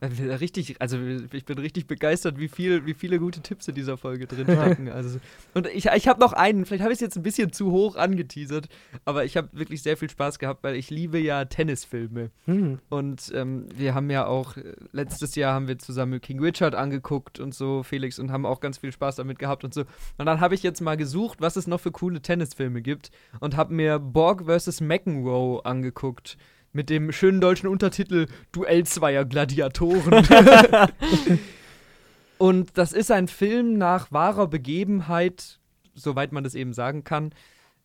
Richtig, 0.00 0.80
also 0.80 0.96
ich 1.32 1.44
bin 1.44 1.58
richtig 1.58 1.88
begeistert, 1.88 2.38
wie, 2.38 2.46
viel, 2.48 2.86
wie 2.86 2.94
viele 2.94 3.18
gute 3.18 3.40
Tipps 3.40 3.66
in 3.66 3.74
dieser 3.74 3.96
Folge 3.96 4.28
drin 4.28 4.44
stecken. 4.44 4.88
Also, 4.88 5.18
und 5.54 5.66
ich, 5.66 5.86
ich 5.86 6.06
habe 6.06 6.20
noch 6.20 6.32
einen, 6.32 6.66
vielleicht 6.66 6.82
habe 6.82 6.92
ich 6.92 6.98
es 6.98 7.00
jetzt 7.00 7.16
ein 7.16 7.24
bisschen 7.24 7.52
zu 7.52 7.72
hoch 7.72 7.96
angeteasert, 7.96 8.68
aber 9.04 9.24
ich 9.24 9.36
habe 9.36 9.48
wirklich 9.52 9.82
sehr 9.82 9.96
viel 9.96 10.08
Spaß 10.08 10.38
gehabt, 10.38 10.62
weil 10.62 10.76
ich 10.76 10.90
liebe 10.90 11.18
ja 11.18 11.44
Tennisfilme. 11.46 12.30
Hm. 12.44 12.78
Und 12.88 13.32
ähm, 13.34 13.66
wir 13.74 13.94
haben 13.94 14.08
ja 14.10 14.26
auch, 14.26 14.56
äh, 14.56 14.74
letztes 14.92 15.34
Jahr 15.34 15.54
haben 15.54 15.66
wir 15.66 15.78
zusammen 15.78 16.20
King 16.20 16.40
Richard 16.40 16.76
angeguckt 16.76 17.40
und 17.40 17.52
so, 17.52 17.82
Felix, 17.82 18.20
und 18.20 18.30
haben 18.30 18.46
auch 18.46 18.60
ganz 18.60 18.78
viel 18.78 18.92
Spaß 18.92 19.16
damit 19.16 19.40
gehabt 19.40 19.64
und 19.64 19.74
so. 19.74 19.80
Und 20.16 20.26
dann 20.26 20.40
habe 20.40 20.54
ich 20.54 20.62
jetzt 20.62 20.80
mal 20.80 20.96
gesucht, 20.96 21.40
was 21.40 21.56
es 21.56 21.66
noch 21.66 21.80
für 21.80 21.90
coole 21.90 22.22
Tennisfilme 22.22 22.82
gibt 22.82 23.10
und 23.40 23.56
habe 23.56 23.74
mir 23.74 23.98
Borg 23.98 24.44
vs. 24.46 24.80
McEnroe 24.80 25.64
angeguckt 25.64 26.38
mit 26.72 26.90
dem 26.90 27.12
schönen 27.12 27.40
deutschen 27.40 27.68
Untertitel 27.68 28.26
Duell 28.52 28.84
zweier 28.84 29.24
Gladiatoren. 29.24 30.26
und 32.38 32.76
das 32.76 32.92
ist 32.92 33.10
ein 33.10 33.28
Film 33.28 33.78
nach 33.78 34.12
wahrer 34.12 34.48
Begebenheit, 34.48 35.60
soweit 35.94 36.32
man 36.32 36.44
das 36.44 36.54
eben 36.54 36.72
sagen 36.72 37.04
kann, 37.04 37.32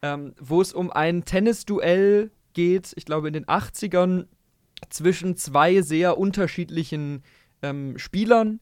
ähm, 0.01 0.34
wo 0.39 0.61
es 0.61 0.73
um 0.73 0.91
ein 0.91 1.26
Tennisduell 1.26 2.31
geht, 2.53 2.93
ich 2.95 3.05
glaube 3.05 3.27
in 3.27 3.34
den 3.34 3.45
80ern, 3.45 4.27
zwischen 4.89 5.38
zwei 5.38 5.81
sehr 5.81 6.18
unterschiedlichen 6.18 7.23
ähm, 7.61 7.97
Spielern 7.97 8.60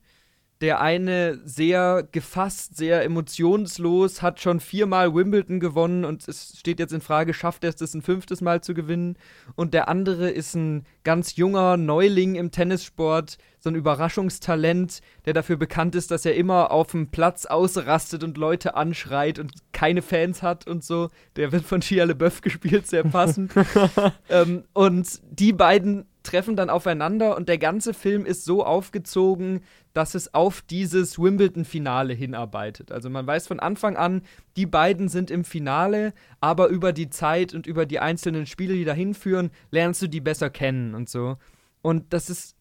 der 0.62 0.80
eine 0.80 1.40
sehr 1.44 2.08
gefasst, 2.12 2.78
sehr 2.78 3.04
emotionslos, 3.04 4.22
hat 4.22 4.40
schon 4.40 4.60
viermal 4.60 5.14
Wimbledon 5.14 5.60
gewonnen 5.60 6.06
und 6.06 6.28
es 6.28 6.56
steht 6.60 6.80
jetzt 6.80 6.94
in 6.94 7.02
Frage, 7.02 7.34
schafft 7.34 7.64
er 7.64 7.72
es, 7.72 7.94
ein 7.96 8.04
fünftes 8.04 8.42
Mal 8.42 8.62
zu 8.62 8.76
gewinnen. 8.76 9.18
Und 9.56 9.74
der 9.74 9.88
andere 9.88 10.30
ist 10.30 10.54
ein 10.54 10.86
ganz 11.04 11.36
junger 11.36 11.78
Neuling 11.78 12.36
im 12.36 12.52
Tennissport, 12.52 13.40
so 13.60 13.72
ein 13.72 13.76
Überraschungstalent, 13.76 15.02
der 15.26 15.34
dafür 15.34 15.58
bekannt 15.58 15.96
ist, 15.96 16.12
dass 16.12 16.26
er 16.26 16.36
immer 16.36 16.70
auf 16.70 16.92
dem 16.92 17.10
Platz 17.10 17.48
ausrastet 17.48 18.24
und 18.24 18.38
Leute 18.38 18.76
anschreit 18.76 19.40
und 19.40 19.52
keine 19.72 20.04
Fans 20.04 20.44
hat 20.44 20.68
und 20.68 20.84
so. 20.84 21.10
Der 21.38 21.52
wird 21.52 21.66
von 21.66 21.82
Shia 21.82 22.04
LeBeouf 22.04 22.42
gespielt, 22.42 22.86
sehr 22.86 23.04
passend. 23.04 23.52
ähm, 24.30 24.64
und 24.74 25.22
die 25.32 25.54
beiden 25.54 26.06
treffen 26.23 26.56
dann 26.56 26.69
aufeinander 26.69 27.35
und 27.35 27.49
der 27.49 27.57
ganze 27.57 27.93
Film 27.93 28.26
ist 28.26 28.45
so 28.45 28.64
aufgezogen, 28.64 29.61
dass 29.93 30.15
es 30.15 30.34
auf 30.34 30.61
dieses 30.61 31.19
Wimbledon-Finale 31.19 32.14
hinarbeitet. 32.14 32.91
Also 32.91 33.10
man 33.10 33.26
weiß 33.26 33.48
von 33.48 33.60
Anfang 33.60 33.98
an, 33.98 34.22
die 34.56 34.65
beiden 34.65 35.10
sind 35.10 35.31
im 35.31 35.43
Finale, 35.43 36.14
aber 36.39 36.68
über 36.68 36.93
die 36.93 37.10
Zeit 37.10 37.53
und 37.53 37.68
über 37.68 37.85
die 37.85 37.99
einzelnen 37.99 38.45
Spiele, 38.45 38.76
die 38.76 38.85
dahin 38.85 39.14
führen, 39.14 39.52
lernst 39.72 40.02
du 40.02 40.07
die 40.07 40.22
besser 40.22 40.49
kennen 40.49 40.93
und 40.93 41.10
so. 41.10 41.38
Und 41.81 42.14
das 42.14 42.30
ist, 42.30 42.56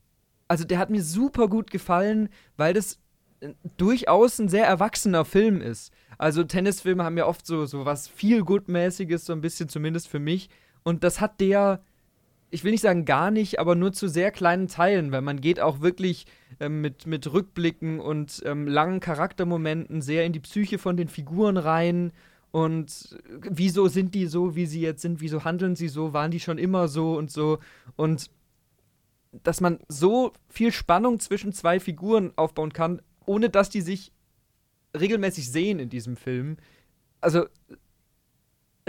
also 0.49 0.65
der 0.65 0.79
hat 0.79 0.91
mir 0.91 1.03
super 1.03 1.49
gut 1.49 1.71
gefallen, 1.71 2.31
weil 2.57 2.73
das 2.73 2.99
äh, 3.41 3.51
durchaus 3.77 4.39
ein 4.39 4.49
sehr 4.49 4.67
erwachsener 4.67 5.25
Film 5.25 5.61
ist. 5.61 5.93
Also 6.17 6.45
Tennisfilme 6.45 7.05
haben 7.05 7.19
ja 7.19 7.27
oft 7.27 7.47
so, 7.47 7.67
so 7.67 7.85
was 7.85 8.09
viel 8.09 8.43
Gutmäßiges, 8.43 9.27
so 9.27 9.33
ein 9.33 9.41
bisschen 9.43 9.69
zumindest 9.69 10.09
für 10.09 10.19
mich. 10.19 10.49
Und 10.83 11.05
das 11.05 11.21
hat 11.21 11.41
der 11.41 11.83
ich 12.51 12.65
will 12.65 12.73
nicht 12.73 12.81
sagen 12.81 13.05
gar 13.05 13.31
nicht, 13.31 13.59
aber 13.61 13.75
nur 13.75 13.93
zu 13.93 14.09
sehr 14.09 14.31
kleinen 14.31 14.69
Teilen, 14.69 15.13
weil 15.13 15.23
man 15.23 15.41
geht 15.41 15.61
auch 15.61 15.81
wirklich 15.81 16.27
ähm, 16.59 16.81
mit, 16.81 17.07
mit 17.07 17.33
Rückblicken 17.33 18.01
und 18.01 18.43
ähm, 18.45 18.67
langen 18.67 19.01
Charaktermomenten 19.01 20.03
sehr 20.03 20.25
in 20.25 20.33
die 20.33 20.41
Psyche 20.41 20.79
von 20.79 20.97
den 20.97 21.09
Figuren 21.09 21.57
rein. 21.57 22.13
Und 22.51 23.17
wieso 23.49 23.87
sind 23.87 24.15
die 24.15 24.27
so, 24.27 24.57
wie 24.57 24.67
sie 24.67 24.81
jetzt 24.81 25.03
sind? 25.03 25.21
Wieso 25.21 25.45
handeln 25.45 25.77
sie 25.77 25.89
so? 25.89 26.13
Waren 26.13 26.33
die 26.33 26.41
schon 26.41 26.59
immer 26.59 26.89
so 26.89 27.17
und 27.17 27.31
so? 27.31 27.59
Und 27.95 28.31
dass 29.45 29.61
man 29.61 29.79
so 29.89 30.33
viel 30.49 30.73
Spannung 30.73 31.21
zwischen 31.21 31.53
zwei 31.53 31.79
Figuren 31.79 32.33
aufbauen 32.35 32.73
kann, 32.73 33.01
ohne 33.27 33.49
dass 33.49 33.71
die 33.71 33.81
sich 33.81 34.11
regelmäßig 34.99 35.51
sehen 35.51 35.79
in 35.79 35.89
diesem 35.89 36.17
Film. 36.17 36.57
Also 37.21 37.47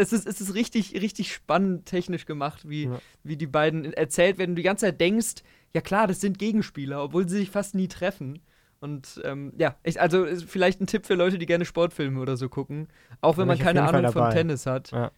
es 0.02 0.14
ist, 0.14 0.28
es 0.28 0.42
ist 0.42 0.54
richtig, 0.54 0.94
richtig 1.02 1.34
spannend 1.34 1.86
technisch 1.86 2.26
gemacht, 2.26 2.68
wie, 2.68 2.86
ja. 2.86 3.00
wie 3.24 3.38
die 3.38 3.48
beiden 3.48 3.94
erzählt 3.94 4.38
werden. 4.38 4.56
Du 4.56 4.62
die 4.62 4.66
ganze 4.66 4.88
Zeit 4.88 5.00
denkst, 5.00 5.44
ja 5.74 5.82
klar, 5.82 6.08
das 6.08 6.22
sind 6.22 6.40
Gegenspieler, 6.40 7.04
obwohl 7.04 7.28
sie 7.30 7.38
sich 7.38 7.52
fast 7.52 7.76
nie 7.76 7.88
treffen. 7.88 8.40
Und 8.80 9.22
ähm, 9.24 9.54
ja, 9.58 9.76
ich, 9.84 10.02
also 10.02 10.26
vielleicht 10.48 10.82
ein 10.82 10.88
Tipp 10.88 11.06
für 11.06 11.14
Leute, 11.14 11.38
die 11.38 11.46
gerne 11.46 11.66
Sportfilme 11.66 12.20
oder 12.20 12.36
so 12.36 12.50
gucken. 12.50 12.88
Auch 13.22 13.38
wenn 13.38 13.48
man 13.48 13.60
keine 13.60 13.84
Ahnung 13.84 14.12
von 14.12 14.32
Tennis 14.32 14.66
hat. 14.66 14.92
Ja. 14.92 15.12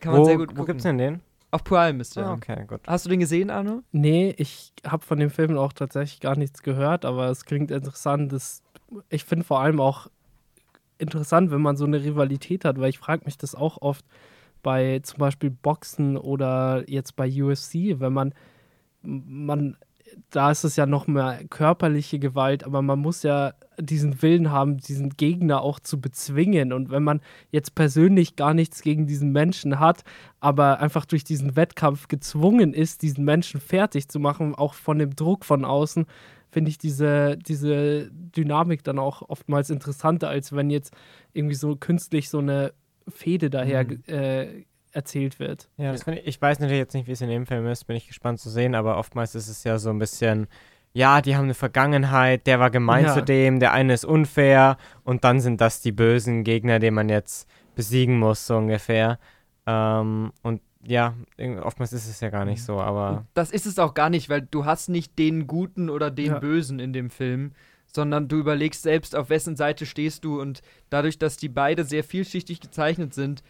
Kann 0.00 0.12
man 0.12 0.20
wo, 0.20 0.24
sehr 0.24 0.36
gut 0.36 0.48
gucken. 0.48 0.62
Wo 0.62 0.66
gibt's 0.66 0.84
denn 0.84 0.98
den? 0.98 1.20
Auf 1.50 1.64
Prime 1.64 2.00
ist 2.00 2.14
der. 2.16 2.26
Ah, 2.26 2.34
okay, 2.34 2.64
gut. 2.66 2.80
Hast 2.86 3.06
du 3.06 3.10
den 3.10 3.20
gesehen, 3.20 3.50
Arno? 3.50 3.82
Nee, 3.90 4.34
ich 4.36 4.72
habe 4.86 5.04
von 5.04 5.18
dem 5.18 5.30
Film 5.30 5.56
auch 5.56 5.72
tatsächlich 5.72 6.20
gar 6.20 6.36
nichts 6.36 6.62
gehört, 6.62 7.04
aber 7.04 7.28
es 7.30 7.44
klingt 7.44 7.70
interessant. 7.70 8.32
Das, 8.32 8.62
ich 9.08 9.24
finde 9.24 9.44
vor 9.44 9.60
allem 9.60 9.80
auch 9.80 10.08
interessant, 10.98 11.50
wenn 11.50 11.62
man 11.62 11.76
so 11.76 11.84
eine 11.84 12.02
Rivalität 12.02 12.64
hat, 12.64 12.78
weil 12.78 12.90
ich 12.90 12.98
frage 12.98 13.24
mich 13.24 13.38
das 13.38 13.54
auch 13.54 13.80
oft 13.80 14.04
bei 14.62 15.00
zum 15.02 15.18
Beispiel 15.18 15.50
Boxen 15.50 16.16
oder 16.16 16.84
jetzt 16.88 17.16
bei 17.16 17.28
UFC, 17.28 18.00
wenn 18.00 18.12
man, 18.12 18.34
man, 19.02 19.76
da 20.30 20.50
ist 20.50 20.64
es 20.64 20.76
ja 20.76 20.86
noch 20.86 21.06
mehr 21.06 21.40
körperliche 21.48 22.18
Gewalt, 22.18 22.64
aber 22.64 22.82
man 22.82 22.98
muss 22.98 23.22
ja 23.22 23.52
diesen 23.78 24.20
Willen 24.22 24.50
haben, 24.50 24.78
diesen 24.78 25.10
Gegner 25.10 25.62
auch 25.62 25.78
zu 25.78 26.00
bezwingen. 26.00 26.72
Und 26.72 26.90
wenn 26.90 27.04
man 27.04 27.20
jetzt 27.50 27.74
persönlich 27.74 28.34
gar 28.36 28.54
nichts 28.54 28.82
gegen 28.82 29.06
diesen 29.06 29.30
Menschen 29.30 29.78
hat, 29.78 30.02
aber 30.40 30.80
einfach 30.80 31.04
durch 31.04 31.24
diesen 31.24 31.54
Wettkampf 31.56 32.08
gezwungen 32.08 32.74
ist, 32.74 33.02
diesen 33.02 33.24
Menschen 33.24 33.60
fertig 33.60 34.08
zu 34.08 34.18
machen, 34.18 34.54
auch 34.54 34.74
von 34.74 34.98
dem 34.98 35.14
Druck 35.14 35.44
von 35.44 35.64
außen, 35.64 36.06
finde 36.50 36.70
ich 36.70 36.78
diese, 36.78 37.36
diese 37.36 38.10
Dynamik 38.12 38.82
dann 38.84 38.98
auch 38.98 39.22
oftmals 39.28 39.70
interessanter, 39.70 40.28
als 40.28 40.54
wenn 40.54 40.70
jetzt 40.70 40.92
irgendwie 41.32 41.54
so 41.54 41.76
künstlich 41.76 42.28
so 42.30 42.38
eine 42.38 42.72
Fehde 43.08 43.50
daher 43.50 43.84
Mhm. 43.84 44.02
äh, 44.08 44.64
erzählt 44.92 45.38
wird. 45.38 45.68
Ja, 45.76 45.92
ich, 45.94 46.06
ich 46.06 46.40
weiß 46.40 46.60
natürlich 46.60 46.78
jetzt 46.80 46.94
nicht, 46.94 47.06
wie 47.06 47.12
es 47.12 47.20
in 47.20 47.28
dem 47.28 47.46
Film 47.46 47.66
ist, 47.66 47.84
bin 47.84 47.96
ich 47.96 48.08
gespannt 48.08 48.40
zu 48.40 48.48
sehen, 48.50 48.74
aber 48.74 48.96
oftmals 48.98 49.34
ist 49.34 49.48
es 49.48 49.62
ja 49.64 49.78
so 49.78 49.90
ein 49.90 49.98
bisschen, 49.98 50.46
ja, 50.94 51.20
die 51.20 51.36
haben 51.36 51.44
eine 51.44 51.54
Vergangenheit, 51.54 52.46
der 52.46 52.58
war 52.58 52.70
gemein 52.70 53.04
Ja. 53.04 53.14
zu 53.14 53.22
dem, 53.22 53.60
der 53.60 53.72
eine 53.72 53.92
ist 53.92 54.04
unfair 54.06 54.78
und 55.04 55.24
dann 55.24 55.40
sind 55.40 55.60
das 55.60 55.80
die 55.82 55.92
bösen 55.92 56.42
Gegner, 56.44 56.78
die 56.78 56.90
man 56.90 57.08
jetzt 57.10 57.46
besiegen 57.74 58.18
muss, 58.18 58.46
so 58.46 58.56
ungefähr. 58.56 59.18
Ähm, 59.66 60.32
und 60.42 60.62
ja, 60.88 61.14
oftmals 61.62 61.92
ist 61.92 62.08
es 62.08 62.20
ja 62.20 62.30
gar 62.30 62.44
nicht 62.44 62.62
so, 62.64 62.80
aber 62.80 63.26
Das 63.34 63.50
ist 63.50 63.66
es 63.66 63.78
auch 63.78 63.94
gar 63.94 64.10
nicht, 64.10 64.28
weil 64.28 64.42
du 64.42 64.64
hast 64.64 64.88
nicht 64.88 65.18
den 65.18 65.46
Guten 65.46 65.90
oder 65.90 66.10
den 66.10 66.26
Ja. 66.32 66.38
Bösen 66.38 66.78
in 66.80 66.92
dem 66.92 67.10
Film, 67.10 67.52
sondern 67.86 68.28
du 68.28 68.36
überlegst 68.38 68.82
selbst, 68.82 69.14
auf 69.16 69.30
wessen 69.30 69.56
Seite 69.56 69.86
stehst 69.86 70.24
du 70.24 70.40
und 70.40 70.62
dadurch, 70.90 71.18
dass 71.18 71.36
die 71.36 71.48
beide 71.48 71.84
sehr 71.84 72.04
vielschichtig 72.04 72.60
gezeichnet 72.60 73.14
sind, 73.14 73.42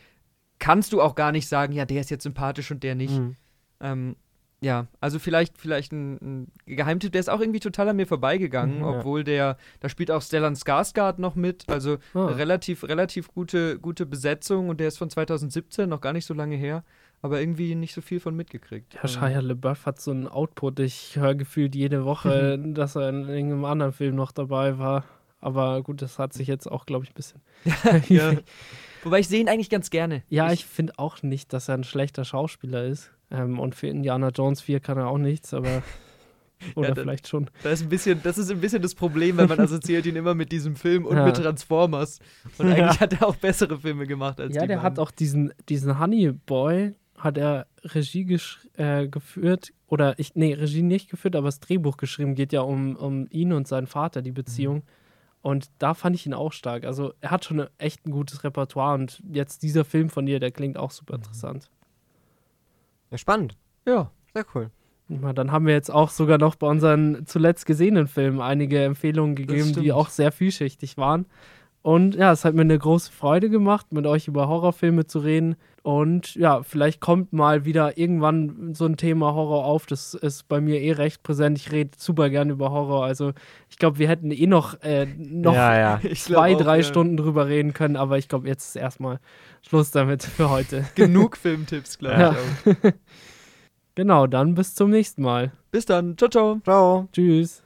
kannst 0.59 0.93
du 0.93 1.01
auch 1.01 1.15
gar 1.15 1.33
nicht 1.33 1.49
sagen, 1.49 1.73
ja, 1.73 1.85
der 1.85 2.01
ist 2.01 2.11
jetzt 2.11 2.25
sympathisch 2.25 2.71
und 2.71 2.83
der 2.83 2.95
nicht. 2.95 3.19
Mhm. 3.19 3.37
Ähm, 3.81 4.17
ja, 4.61 4.89
also 5.01 5.21
vielleicht, 5.21 5.57
vielleicht 5.57 5.93
ein, 5.93 6.15
ein 6.21 6.53
Geheimtipp, 6.67 7.13
der 7.13 7.21
ist 7.21 7.31
auch 7.31 7.41
irgendwie 7.41 7.61
total 7.61 7.89
an 7.91 7.95
mir 7.97 8.09
vorbeigegangen, 8.09 8.79
Mhm, 8.79 8.83
ja. 8.83 8.89
obwohl 8.99 9.23
der, 9.23 9.57
da 9.79 9.89
spielt 9.89 10.11
auch 10.11 10.21
Stellan 10.23 10.55
Skarsgård 10.57 11.21
noch 11.21 11.37
mit, 11.37 11.69
also 11.69 11.99
Ah. 12.13 12.27
relativ, 12.27 12.83
relativ 12.83 13.29
gute, 13.29 13.79
gute 13.79 14.05
Besetzung 14.05 14.69
und 14.69 14.81
der 14.81 14.89
ist 14.89 14.99
von 14.99 15.11
2017, 15.11 15.89
noch 15.89 16.01
gar 16.01 16.13
nicht 16.13 16.27
so 16.27 16.35
lange 16.35 16.57
her, 16.57 16.83
aber 17.23 17.41
irgendwie 17.41 17.75
nicht 17.75 17.95
so 17.95 18.01
viel 18.01 18.21
von 18.21 18.35
mitgekriegt. 18.37 18.95
Ja, 18.95 19.09
Shia 19.09 19.41
LeBeouf 19.41 19.87
hat 19.87 20.01
so 20.01 20.11
einen 20.11 20.29
Output. 20.29 20.81
Ich 20.81 21.17
höre 21.17 21.35
gefühlt 21.35 21.75
jede 21.75 22.05
Woche, 22.05 22.59
dass 22.75 22.95
er 22.97 23.09
in 23.09 23.29
irgendeinem 23.29 23.65
anderen 23.65 23.93
Film 23.93 24.15
noch 24.15 24.33
dabei 24.33 24.79
war. 24.79 25.05
Aber 25.41 25.83
gut, 25.83 26.03
das 26.03 26.19
hat 26.19 26.33
sich 26.33 26.49
jetzt 26.49 26.67
auch, 26.71 26.85
glaube 26.87 27.05
ich, 27.05 27.11
ein 27.11 27.15
bisschen. 27.15 27.41
ja. 28.09 28.33
Wobei 29.05 29.21
ich 29.21 29.29
sehe 29.29 29.41
ihn 29.41 29.49
eigentlich 29.49 29.71
ganz 29.71 29.91
gerne. 29.91 30.23
Ja, 30.29 30.53
ich 30.53 30.65
finde 30.67 30.95
auch 30.97 31.23
nicht, 31.23 31.53
dass 31.53 31.69
er 31.69 31.75
ein 31.75 31.85
schlechter 31.85 32.25
Schauspieler 32.25 32.85
ist. 32.85 33.13
Ähm, 33.31 33.59
und 33.61 33.75
für 33.77 33.87
Indiana 33.87 34.31
Jones 34.31 34.61
4 34.63 34.81
kann 34.81 34.99
er 34.99 35.07
auch 35.09 35.19
nichts, 35.19 35.55
aber. 35.55 35.83
Oder 36.75 36.89
dann- 36.89 37.05
vielleicht 37.05 37.29
schon. 37.29 37.49
Das 37.63 37.75
ist, 37.75 37.83
ein 37.87 37.89
bisschen, 37.89 38.21
das 38.25 38.37
ist 38.37 38.51
ein 38.51 38.61
bisschen 38.61 38.83
das 38.83 38.97
Problem, 38.97 39.37
weil 39.37 39.47
man 39.47 39.61
assoziiert 39.61 40.07
ihn 40.07 40.17
immer 40.17 40.35
mit 40.35 40.51
diesem 40.51 40.75
Film 40.75 41.07
und 41.07 41.17
Ja. 41.17 41.25
mit 41.27 41.37
Transformers. 41.37 42.19
Und 42.59 42.71
Ja. 42.71 42.75
eigentlich 42.75 42.99
hat 43.01 43.13
er 43.13 43.29
auch 43.29 43.37
bessere 43.37 43.79
Filme 43.79 44.09
gemacht 44.09 44.41
als 44.41 44.57
Ja, 44.57 44.67
der 44.67 44.83
hat 44.83 44.95
beiden. 44.97 45.05
auch 45.05 45.13
diesen, 45.13 45.53
diesen 45.69 46.01
Honey 46.01 46.33
Boy, 46.33 46.95
hat 47.19 47.39
er 47.39 47.67
Regie 47.83 48.39
äh, 48.77 49.09
geführt. 49.09 49.73
Oder 49.87 50.19
ich, 50.19 50.35
nee, 50.35 50.55
Regie 50.55 50.83
nicht 50.83 51.11
geführt, 51.11 51.37
aber 51.37 51.49
das 51.49 51.61
Drehbuch 51.61 51.97
geschrieben. 51.97 52.35
Geht 52.35 52.53
ja 52.53 52.63
um, 52.63 52.97
um 52.97 53.27
ihn 53.31 53.53
und 53.53 53.69
seinen 53.69 53.87
Vater, 53.87 54.23
die 54.23 54.33
Beziehung. 54.33 54.83
Und 55.41 55.71
da 55.79 55.95
fand 55.95 56.17
ich 56.17 56.27
ihn 56.27 56.35
auch 56.35 56.53
stark. 56.53 56.85
Also 56.85 57.15
er 57.21 57.31
hat 57.31 57.45
schon 57.45 57.67
echt 57.79 58.07
ein 58.07 58.11
gutes 58.11 58.45
Repertoire 58.45 58.95
und 58.95 59.23
jetzt 59.31 59.63
dieser 59.63 59.85
Film 59.85 60.11
von 60.11 60.27
dir, 60.27 60.41
der 60.41 60.51
klingt 60.51 60.77
auch 60.77 60.91
super 60.91 61.15
interessant. 61.15 61.71
ja, 63.11 63.19
spannend. 63.19 63.57
Ja. 63.87 64.11
Sehr 64.35 64.45
cool. 64.55 64.71
Na, 65.09 65.33
dann 65.33 65.51
haben 65.53 65.67
wir 65.67 65.73
jetzt 65.73 65.91
auch 65.91 66.11
sogar 66.11 66.37
noch 66.37 66.55
bei 66.55 66.67
unseren 66.67 67.25
zuletzt 67.27 67.65
gesehenen 67.65 68.09
Filmen 68.09 68.43
einige 68.43 68.85
Empfehlungen 68.85 69.37
gegeben, 69.37 69.73
die 69.73 69.91
auch 69.91 70.11
sehr 70.11 70.33
vielschichtig 70.33 70.99
waren. 70.99 71.25
Und 71.83 72.17
ja, 72.17 72.33
es 72.33 72.45
hat 72.45 72.55
mir 72.55 72.63
eine 72.63 72.79
große 72.79 73.11
Freude 73.13 73.49
gemacht, 73.51 73.93
mit 73.93 74.07
euch 74.07 74.29
über 74.29 74.49
Horrorfilme 74.49 75.07
zu 75.07 75.21
reden. 75.21 75.57
Und 75.83 76.35
ja, 76.35 76.63
vielleicht 76.63 77.01
kommt 77.01 77.33
mal 77.33 77.65
wieder 77.65 77.97
irgendwann 77.97 78.75
so 78.75 78.85
ein 78.85 78.97
Thema 78.97 79.33
Horror 79.33 79.65
auf. 79.65 79.87
Das 79.87 80.13
ist 80.13 80.49
bei 80.49 80.61
mir 80.61 80.83
eh 80.83 80.93
recht 80.93 81.23
präsent. 81.23 81.57
Ich 81.57 81.73
rede 81.73 81.93
super 81.97 82.29
gern 82.29 82.51
über 82.51 82.71
Horror. 82.73 83.05
Also 83.05 83.33
ich 83.71 83.79
glaube, 83.79 83.99
wir 83.99 84.09
hätten 84.09 84.31
eh 84.31 84.47
noch, 84.47 84.83
äh, 84.83 85.07
noch 85.07 85.55
ja, 85.55 85.79
ja. 85.79 86.01
Zwei, 86.15 86.55
auch, 86.55 86.61
drei 86.61 86.77
ja. 86.79 86.83
Stunden 86.83 87.17
drüber 87.17 87.47
reden 87.47 87.73
können. 87.73 87.97
Aber 87.97 88.19
ich 88.19 88.29
glaube, 88.29 88.49
jetzt 88.49 88.69
ist 88.69 88.77
erstmal 88.77 89.19
Schluss 89.63 89.91
damit 89.91 90.23
für 90.25 90.51
heute. 90.51 90.85
Genug 90.95 91.37
Filmtipps, 91.37 91.99
glaube 91.99 92.21
Ja. 92.21 92.37
ich. 92.67 92.95
Genau, 93.95 94.29
dann 94.29 94.55
bis 94.55 94.77
zum 94.77 94.91
nächsten 94.91 95.23
Mal. 95.23 95.51
Bis 95.73 95.85
dann. 95.85 96.17
Ciao, 96.17 96.31
ciao. 96.31 96.61
Ciao. 96.63 97.09
Tschüss. 97.13 97.65